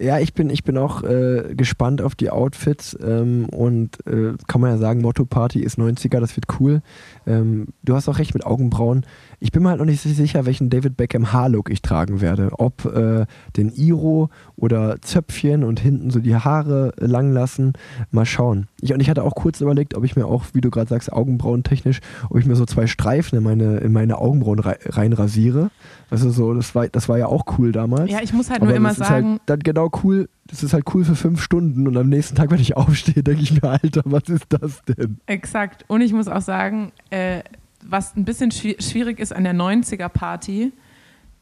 Ja, 0.00 0.18
ich 0.18 0.32
bin, 0.32 0.48
ich 0.48 0.64
bin 0.64 0.78
auch 0.78 1.02
äh, 1.02 1.54
gespannt 1.54 2.00
auf 2.00 2.14
die 2.14 2.30
Outfits 2.30 2.96
ähm, 3.04 3.46
und 3.50 3.98
äh, 4.06 4.32
kann 4.46 4.62
man 4.62 4.70
ja 4.70 4.78
sagen, 4.78 5.02
Motto 5.02 5.26
Party 5.26 5.60
ist 5.60 5.78
90er, 5.78 6.20
das 6.20 6.34
wird 6.36 6.46
cool. 6.58 6.80
Ähm, 7.26 7.68
du 7.82 7.94
hast 7.94 8.08
auch 8.08 8.18
recht 8.18 8.32
mit 8.32 8.46
Augenbrauen. 8.46 9.04
Ich 9.40 9.52
bin 9.52 9.62
mir 9.62 9.68
halt 9.68 9.78
noch 9.78 9.84
nicht 9.84 10.00
sicher, 10.00 10.46
welchen 10.46 10.70
David 10.70 10.96
Beckham 10.96 11.34
Haarlook 11.34 11.68
ich 11.68 11.82
tragen 11.82 12.22
werde. 12.22 12.48
Ob 12.52 12.86
äh, 12.86 13.26
den 13.58 13.68
Iro 13.74 14.30
oder 14.56 15.02
Zöpfchen 15.02 15.64
und 15.64 15.80
hinten 15.80 16.10
so 16.10 16.20
die 16.20 16.34
Haare 16.34 16.94
lang 16.98 17.34
lassen. 17.34 17.74
Mal 18.10 18.24
schauen. 18.24 18.68
Ich, 18.80 18.94
und 18.94 19.00
ich 19.00 19.10
hatte 19.10 19.22
auch 19.22 19.34
kurz 19.34 19.60
überlegt, 19.60 19.94
ob 19.94 20.04
ich 20.04 20.16
mir 20.16 20.24
auch, 20.24 20.44
wie 20.54 20.62
du 20.62 20.70
gerade 20.70 20.88
sagst, 20.88 21.12
Augenbrauen 21.12 21.62
technisch, 21.62 22.00
ob 22.30 22.38
ich 22.38 22.46
mir 22.46 22.56
so 22.56 22.64
zwei 22.64 22.86
Streifen 22.86 23.36
in 23.36 23.44
meine, 23.44 23.78
in 23.78 23.92
meine 23.92 24.16
Augenbrauen 24.16 24.60
rei 24.60 24.78
reinrasiere. 24.86 25.70
Also 26.10 26.30
so, 26.30 26.54
das 26.54 26.74
war, 26.74 26.88
das 26.88 27.08
war 27.08 27.18
ja 27.18 27.26
auch 27.26 27.44
cool 27.58 27.70
damals. 27.70 28.10
Ja, 28.10 28.20
ich 28.20 28.32
muss 28.32 28.50
halt 28.50 28.62
nur 28.62 28.74
immer 28.74 28.88
halt 28.88 28.98
sagen. 28.98 29.30
Halt 29.30 29.42
dann 29.46 29.60
genau 29.60 29.90
cool, 30.02 30.28
das 30.46 30.64
ist 30.64 30.72
halt 30.72 30.84
cool 30.94 31.04
für 31.04 31.14
fünf 31.14 31.40
Stunden 31.40 31.86
und 31.86 31.96
am 31.96 32.08
nächsten 32.08 32.34
Tag, 32.34 32.50
wenn 32.50 32.60
ich 32.60 32.76
aufstehe, 32.76 33.22
denke 33.22 33.42
ich 33.42 33.62
mir, 33.62 33.70
Alter, 33.70 34.02
was 34.04 34.24
ist 34.28 34.46
das 34.48 34.82
denn? 34.84 35.18
Exakt. 35.26 35.84
Und 35.86 36.00
ich 36.00 36.12
muss 36.12 36.26
auch 36.26 36.42
sagen, 36.42 36.90
äh, 37.10 37.42
was 37.82 38.16
ein 38.16 38.24
bisschen 38.24 38.50
schwierig 38.50 39.20
ist 39.20 39.32
an 39.32 39.44
der 39.44 39.54
90er-Party, 39.54 40.72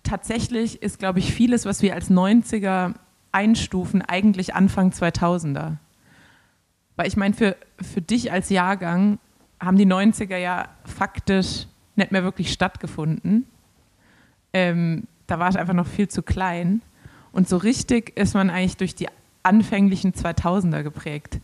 tatsächlich 0.02 0.82
ist, 0.82 0.98
glaube 0.98 1.18
ich, 1.18 1.32
vieles, 1.32 1.64
was 1.64 1.82
wir 1.82 1.94
als 1.94 2.10
90er 2.10 2.94
einstufen, 3.32 4.02
eigentlich 4.02 4.54
Anfang 4.54 4.90
2000er. 4.90 5.76
Weil 6.96 7.06
ich 7.06 7.16
meine, 7.16 7.34
für, 7.34 7.56
für 7.80 8.02
dich 8.02 8.32
als 8.32 8.50
Jahrgang 8.50 9.18
haben 9.60 9.76
die 9.76 9.86
90er 9.86 10.36
ja 10.36 10.68
faktisch 10.84 11.66
nicht 11.96 12.12
mehr 12.12 12.22
wirklich 12.22 12.52
stattgefunden. 12.52 13.46
Ähm, 14.58 15.04
da 15.26 15.38
war 15.38 15.50
ich 15.50 15.58
einfach 15.58 15.74
noch 15.74 15.86
viel 15.86 16.08
zu 16.08 16.22
klein. 16.22 16.82
Und 17.32 17.48
so 17.48 17.56
richtig 17.56 18.16
ist 18.16 18.34
man 18.34 18.50
eigentlich 18.50 18.76
durch 18.76 18.94
die 18.94 19.08
anfänglichen 19.42 20.12
2000er 20.12 20.82
geprägt. 20.82 21.40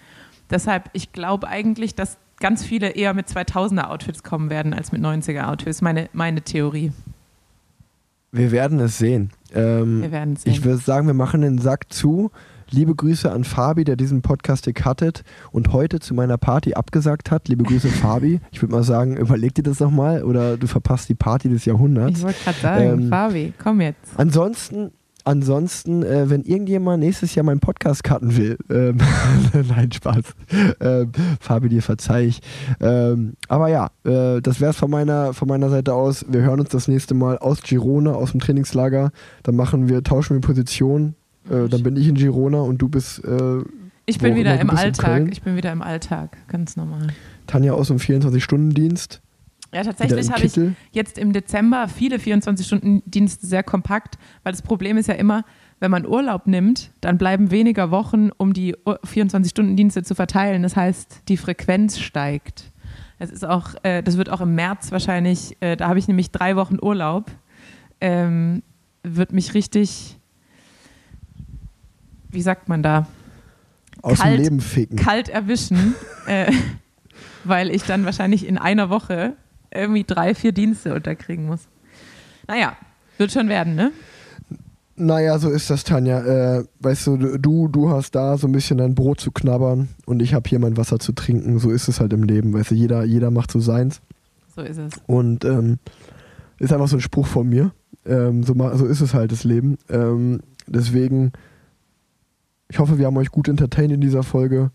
Deshalb, 0.50 0.90
ich 0.92 1.12
glaube 1.12 1.48
eigentlich, 1.48 1.94
dass 1.94 2.18
ganz 2.40 2.64
viele 2.64 2.90
eher 2.90 3.14
mit 3.14 3.28
2000er 3.28 3.88
Outfits 3.88 4.22
kommen 4.22 4.50
werden 4.50 4.74
als 4.74 4.90
mit 4.90 5.00
90er 5.00 5.48
Outfits. 5.48 5.80
Meine, 5.82 6.08
meine 6.12 6.42
Theorie. 6.42 6.92
Wir 8.32 8.50
werden 8.50 8.80
es 8.80 8.98
sehen. 8.98 9.30
Ähm, 9.54 10.02
wir 10.02 10.10
werden 10.10 10.34
es 10.34 10.42
sehen. 10.42 10.52
Ich 10.52 10.64
würde 10.64 10.78
sagen, 10.78 11.06
wir 11.06 11.14
machen 11.14 11.42
den 11.42 11.58
Sack 11.58 11.92
zu. 11.92 12.32
Liebe 12.74 12.96
Grüße 12.96 13.30
an 13.30 13.44
Fabi, 13.44 13.84
der 13.84 13.94
diesen 13.94 14.20
Podcast 14.20 14.64
hier 14.64 14.74
cuttet 14.74 15.22
und 15.52 15.72
heute 15.72 16.00
zu 16.00 16.12
meiner 16.12 16.38
Party 16.38 16.74
abgesagt 16.74 17.30
hat. 17.30 17.46
Liebe 17.46 17.62
Grüße, 17.62 17.88
Fabi. 18.02 18.40
Ich 18.50 18.60
würde 18.62 18.74
mal 18.74 18.82
sagen, 18.82 19.16
überleg 19.16 19.54
dir 19.54 19.62
das 19.62 19.78
nochmal 19.78 20.24
oder 20.24 20.56
du 20.56 20.66
verpasst 20.66 21.08
die 21.08 21.14
Party 21.14 21.48
des 21.48 21.66
Jahrhunderts. 21.66 22.18
Ich 22.18 22.24
wollte 22.24 22.42
gerade 22.42 22.58
sagen, 22.58 23.02
ähm, 23.02 23.08
Fabi, 23.10 23.52
komm 23.62 23.80
jetzt. 23.80 24.00
Ansonsten 24.16 24.90
Ansonsten, 25.26 26.02
äh, 26.02 26.28
wenn 26.28 26.42
irgendjemand 26.42 27.02
nächstes 27.02 27.34
Jahr 27.34 27.46
meinen 27.46 27.60
Podcast 27.60 28.04
cutten 28.04 28.36
will, 28.36 28.58
ähm, 28.68 28.98
nein, 29.68 29.90
Spaß. 29.90 30.34
Ähm, 30.80 31.12
Fabi, 31.40 31.70
dir 31.70 31.80
verzeih 31.80 32.26
ich. 32.26 32.42
Ähm, 32.78 33.32
aber 33.48 33.68
ja, 33.68 33.86
äh, 34.04 34.42
das 34.42 34.60
wäre 34.60 34.72
es 34.72 34.76
von 34.76 34.90
meiner, 34.90 35.32
von 35.32 35.48
meiner 35.48 35.70
Seite 35.70 35.94
aus. 35.94 36.26
Wir 36.28 36.42
hören 36.42 36.60
uns 36.60 36.68
das 36.68 36.88
nächste 36.88 37.14
Mal 37.14 37.38
aus 37.38 37.62
Girona, 37.62 38.12
aus 38.12 38.32
dem 38.32 38.40
Trainingslager. 38.40 39.12
Dann 39.44 39.56
machen 39.56 39.88
wir, 39.88 40.02
tauschen 40.02 40.36
wir 40.36 40.42
Positionen. 40.42 41.14
Äh, 41.48 41.68
dann 41.68 41.82
bin 41.82 41.96
ich 41.96 42.08
in 42.08 42.14
Girona 42.14 42.60
und 42.60 42.78
du 42.78 42.88
bist. 42.88 43.24
Äh, 43.24 43.62
ich 44.06 44.18
bin 44.18 44.34
wieder 44.34 44.58
im 44.60 44.70
Alltag. 44.70 45.28
Ich 45.30 45.42
bin 45.42 45.56
wieder 45.56 45.72
im 45.72 45.82
Alltag, 45.82 46.36
ganz 46.48 46.76
normal. 46.76 47.08
Tanja 47.46 47.72
aus 47.72 47.88
dem 47.88 47.98
24-Stunden-Dienst. 47.98 49.20
Ja, 49.72 49.82
tatsächlich 49.82 50.30
habe 50.30 50.44
ich 50.44 50.54
jetzt 50.92 51.18
im 51.18 51.32
Dezember 51.32 51.88
viele 51.88 52.18
24-Stunden-Dienste 52.18 53.46
sehr 53.46 53.64
kompakt, 53.64 54.18
weil 54.44 54.52
das 54.52 54.62
Problem 54.62 54.96
ist 54.96 55.08
ja 55.08 55.14
immer, 55.14 55.44
wenn 55.80 55.90
man 55.90 56.06
Urlaub 56.06 56.46
nimmt, 56.46 56.92
dann 57.00 57.18
bleiben 57.18 57.50
weniger 57.50 57.90
Wochen, 57.90 58.30
um 58.36 58.52
die 58.52 58.76
24-Stunden-Dienste 58.76 60.04
zu 60.04 60.14
verteilen. 60.14 60.62
Das 60.62 60.76
heißt, 60.76 61.22
die 61.28 61.36
Frequenz 61.36 61.98
steigt. 61.98 62.70
Es 63.18 63.30
ist 63.30 63.44
auch, 63.44 63.74
äh, 63.82 64.02
das 64.02 64.16
wird 64.16 64.30
auch 64.30 64.40
im 64.40 64.54
März 64.54 64.92
wahrscheinlich, 64.92 65.56
äh, 65.60 65.76
da 65.76 65.88
habe 65.88 65.98
ich 65.98 66.08
nämlich 66.08 66.30
drei 66.30 66.56
Wochen 66.56 66.78
Urlaub, 66.80 67.30
ähm, 68.00 68.62
wird 69.02 69.32
mich 69.32 69.54
richtig, 69.54 70.18
wie 72.34 72.42
sagt 72.42 72.68
man 72.68 72.82
da? 72.82 73.06
Aus 74.02 74.18
kalt, 74.18 74.38
dem 74.38 74.42
Leben 74.42 74.60
ficken. 74.60 74.96
Kalt 74.96 75.28
erwischen, 75.28 75.94
äh, 76.26 76.52
weil 77.44 77.70
ich 77.70 77.84
dann 77.84 78.04
wahrscheinlich 78.04 78.46
in 78.46 78.58
einer 78.58 78.90
Woche 78.90 79.34
irgendwie 79.72 80.04
drei, 80.04 80.34
vier 80.34 80.52
Dienste 80.52 80.94
unterkriegen 80.94 81.46
muss. 81.46 81.68
Naja, 82.46 82.76
wird 83.18 83.32
schon 83.32 83.48
werden, 83.48 83.74
ne? 83.74 83.92
Naja, 84.96 85.38
so 85.38 85.50
ist 85.50 85.70
das, 85.70 85.82
Tanja. 85.82 86.20
Äh, 86.20 86.64
weißt 86.80 87.06
du, 87.08 87.16
du, 87.38 87.68
du 87.68 87.90
hast 87.90 88.14
da 88.14 88.36
so 88.38 88.46
ein 88.46 88.52
bisschen 88.52 88.78
dein 88.78 88.94
Brot 88.94 89.20
zu 89.20 89.32
knabbern 89.32 89.88
und 90.06 90.22
ich 90.22 90.34
habe 90.34 90.48
hier 90.48 90.60
mein 90.60 90.76
Wasser 90.76 91.00
zu 91.00 91.12
trinken. 91.12 91.58
So 91.58 91.70
ist 91.70 91.88
es 91.88 91.98
halt 91.98 92.12
im 92.12 92.22
Leben. 92.22 92.52
Weißt 92.52 92.70
du, 92.70 92.74
jeder, 92.76 93.02
jeder 93.04 93.32
macht 93.32 93.50
so 93.50 93.58
seins. 93.58 94.00
So 94.54 94.62
ist 94.62 94.78
es. 94.78 94.92
Und 95.06 95.44
ähm, 95.44 95.78
ist 96.58 96.72
einfach 96.72 96.86
so 96.86 96.96
ein 96.96 97.00
Spruch 97.00 97.26
von 97.26 97.48
mir. 97.48 97.72
Ähm, 98.06 98.44
so, 98.44 98.54
so 98.74 98.86
ist 98.86 99.00
es 99.00 99.14
halt, 99.14 99.32
das 99.32 99.42
Leben. 99.42 99.78
Ähm, 99.88 100.40
deswegen, 100.68 101.32
ich 102.74 102.80
hoffe, 102.80 102.98
wir 102.98 103.06
haben 103.06 103.16
euch 103.18 103.30
gut 103.30 103.46
entertained 103.46 103.92
in 103.92 104.00
dieser 104.00 104.24
Folge. 104.24 104.72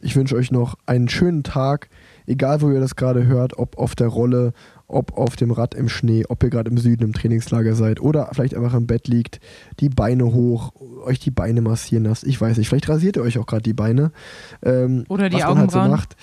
Ich 0.00 0.16
wünsche 0.16 0.34
euch 0.34 0.50
noch 0.50 0.74
einen 0.84 1.08
schönen 1.08 1.44
Tag, 1.44 1.90
egal 2.26 2.60
wo 2.60 2.72
ihr 2.72 2.80
das 2.80 2.96
gerade 2.96 3.24
hört, 3.24 3.56
ob 3.56 3.78
auf 3.78 3.94
der 3.94 4.08
Rolle, 4.08 4.52
ob 4.88 5.16
auf 5.16 5.36
dem 5.36 5.52
Rad 5.52 5.76
im 5.76 5.88
Schnee, 5.88 6.24
ob 6.28 6.42
ihr 6.42 6.50
gerade 6.50 6.72
im 6.72 6.76
Süden 6.76 7.04
im 7.04 7.12
Trainingslager 7.12 7.76
seid 7.76 8.00
oder 8.00 8.28
vielleicht 8.32 8.56
einfach 8.56 8.74
im 8.74 8.88
Bett 8.88 9.06
liegt, 9.06 9.38
die 9.78 9.90
Beine 9.90 10.24
hoch, 10.24 10.72
euch 11.04 11.20
die 11.20 11.30
Beine 11.30 11.60
massieren 11.60 12.02
lasst. 12.02 12.24
Ich 12.24 12.40
weiß 12.40 12.58
nicht, 12.58 12.68
vielleicht 12.68 12.88
rasiert 12.88 13.14
ihr 13.14 13.22
euch 13.22 13.38
auch 13.38 13.46
gerade 13.46 13.62
die 13.62 13.74
Beine. 13.74 14.10
Ähm, 14.64 15.04
Oder 15.08 15.28
die 15.28 15.36
was 15.36 15.42
man 15.44 15.58
halt 15.58 15.70
so 15.70 15.78
Augenbrauen. 15.78 15.90
macht. 16.00 16.16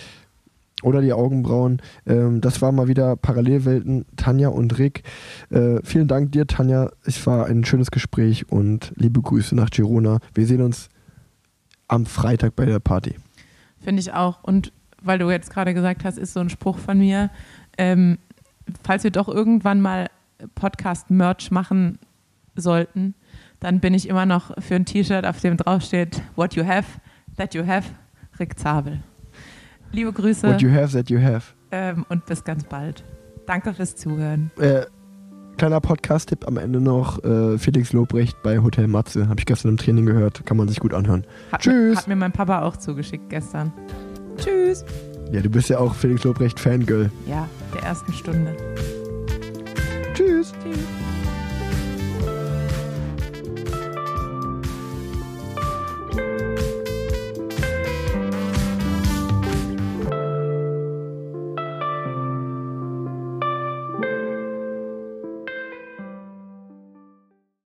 Oder 0.84 1.02
die 1.02 1.14
Augenbrauen. 1.14 1.82
Ähm, 2.06 2.42
das 2.42 2.62
war 2.62 2.72
mal 2.72 2.88
wieder 2.88 3.16
Parallelwelten, 3.16 4.06
Tanja 4.18 4.50
und 4.50 4.78
Rick. 4.78 5.04
Äh, 5.50 5.80
vielen 5.84 6.08
Dank 6.08 6.34
dir, 6.34 6.48
Tanja. 6.48 6.92
Es 7.06 7.26
war 7.26 7.46
ein 7.46 7.64
schönes 7.64 7.92
Gespräch 7.92 8.52
und 8.52 8.92
liebe 8.96 9.22
Grüße 9.22 9.56
nach 9.56 9.70
Girona. 9.70 10.20
Wir 10.34 10.46
sehen 10.46 10.62
uns 10.62 10.90
am 11.88 12.06
Freitag 12.06 12.56
bei 12.56 12.66
der 12.66 12.80
Party. 12.80 13.16
Finde 13.80 14.02
ich 14.02 14.12
auch. 14.14 14.44
Und 14.44 14.74
weil 15.02 15.20
du 15.20 15.30
jetzt 15.30 15.50
gerade 15.50 15.74
gesagt 15.74 16.04
hast, 16.04 16.18
ist 16.18 16.34
so 16.34 16.40
ein 16.40 16.50
Spruch 16.50 16.78
von 16.78 16.98
mir. 16.98 17.30
Ähm, 17.78 18.18
falls 18.84 19.04
wir 19.04 19.12
doch 19.12 19.30
irgendwann 19.30 19.82
mal 19.82 20.08
Podcast-Merch 20.56 21.52
machen 21.52 22.00
sollten, 22.56 23.16
dann 23.60 23.80
bin 23.80 23.94
ich 23.94 24.10
immer 24.10 24.26
noch 24.26 24.52
für 24.62 24.76
ein 24.76 24.86
T-Shirt, 24.86 25.26
auf 25.26 25.40
dem 25.40 25.58
draufsteht, 25.58 26.22
What 26.36 26.56
you 26.56 26.66
have, 26.66 27.00
that 27.38 27.54
you 27.54 27.66
have, 27.66 27.90
Rick 28.40 28.60
Zabel. 28.60 29.00
Liebe 29.96 30.12
Grüße 30.12 30.46
What 30.48 30.62
you 30.62 30.70
have, 30.72 30.92
that 30.92 31.10
you 31.10 31.22
have. 31.22 31.54
ähm, 31.72 32.06
und 32.10 32.26
bis 32.26 32.44
ganz 32.44 32.66
bald. 32.66 33.06
Danke 33.46 33.74
fürs 33.74 33.96
Zuhören. 33.96 34.52
Äh, 34.60 34.82
kleiner 35.56 35.80
Podcast-Tipp 35.80 36.46
am 36.48 36.58
Ende 36.58 36.82
noch. 36.82 37.24
Äh, 37.24 37.58
Felix 37.58 37.94
Lobrecht 37.94 38.36
bei 38.44 38.60
Hotel 38.60 38.88
Matze. 38.88 39.30
Habe 39.30 39.40
ich 39.40 39.46
gestern 39.46 39.70
im 39.70 39.78
Training 39.78 40.06
gehört. 40.06 40.46
Kann 40.46 40.58
man 40.58 40.68
sich 40.68 40.82
gut 40.82 40.94
anhören. 40.94 41.26
Hat, 41.54 41.62
Tschüss. 41.62 41.92
Mir, 41.92 41.96
hat 41.98 42.08
mir 42.10 42.16
mein 42.18 42.34
Papa 42.34 42.64
auch 42.64 42.76
zugeschickt 42.76 43.30
gestern. 43.30 43.72
Tschüss. 44.38 44.84
Ja, 45.32 45.40
du 45.42 45.50
bist 45.50 45.70
ja 45.70 45.80
auch 45.80 45.96
Felix 45.96 46.26
Lobrecht 46.26 46.60
Fangirl. 46.60 47.10
Ja, 47.26 47.48
der 47.74 47.84
ersten 47.84 48.12
Stunde. 48.12 48.54
Tschüss. 50.14 50.52
Tschüss. 50.62 50.78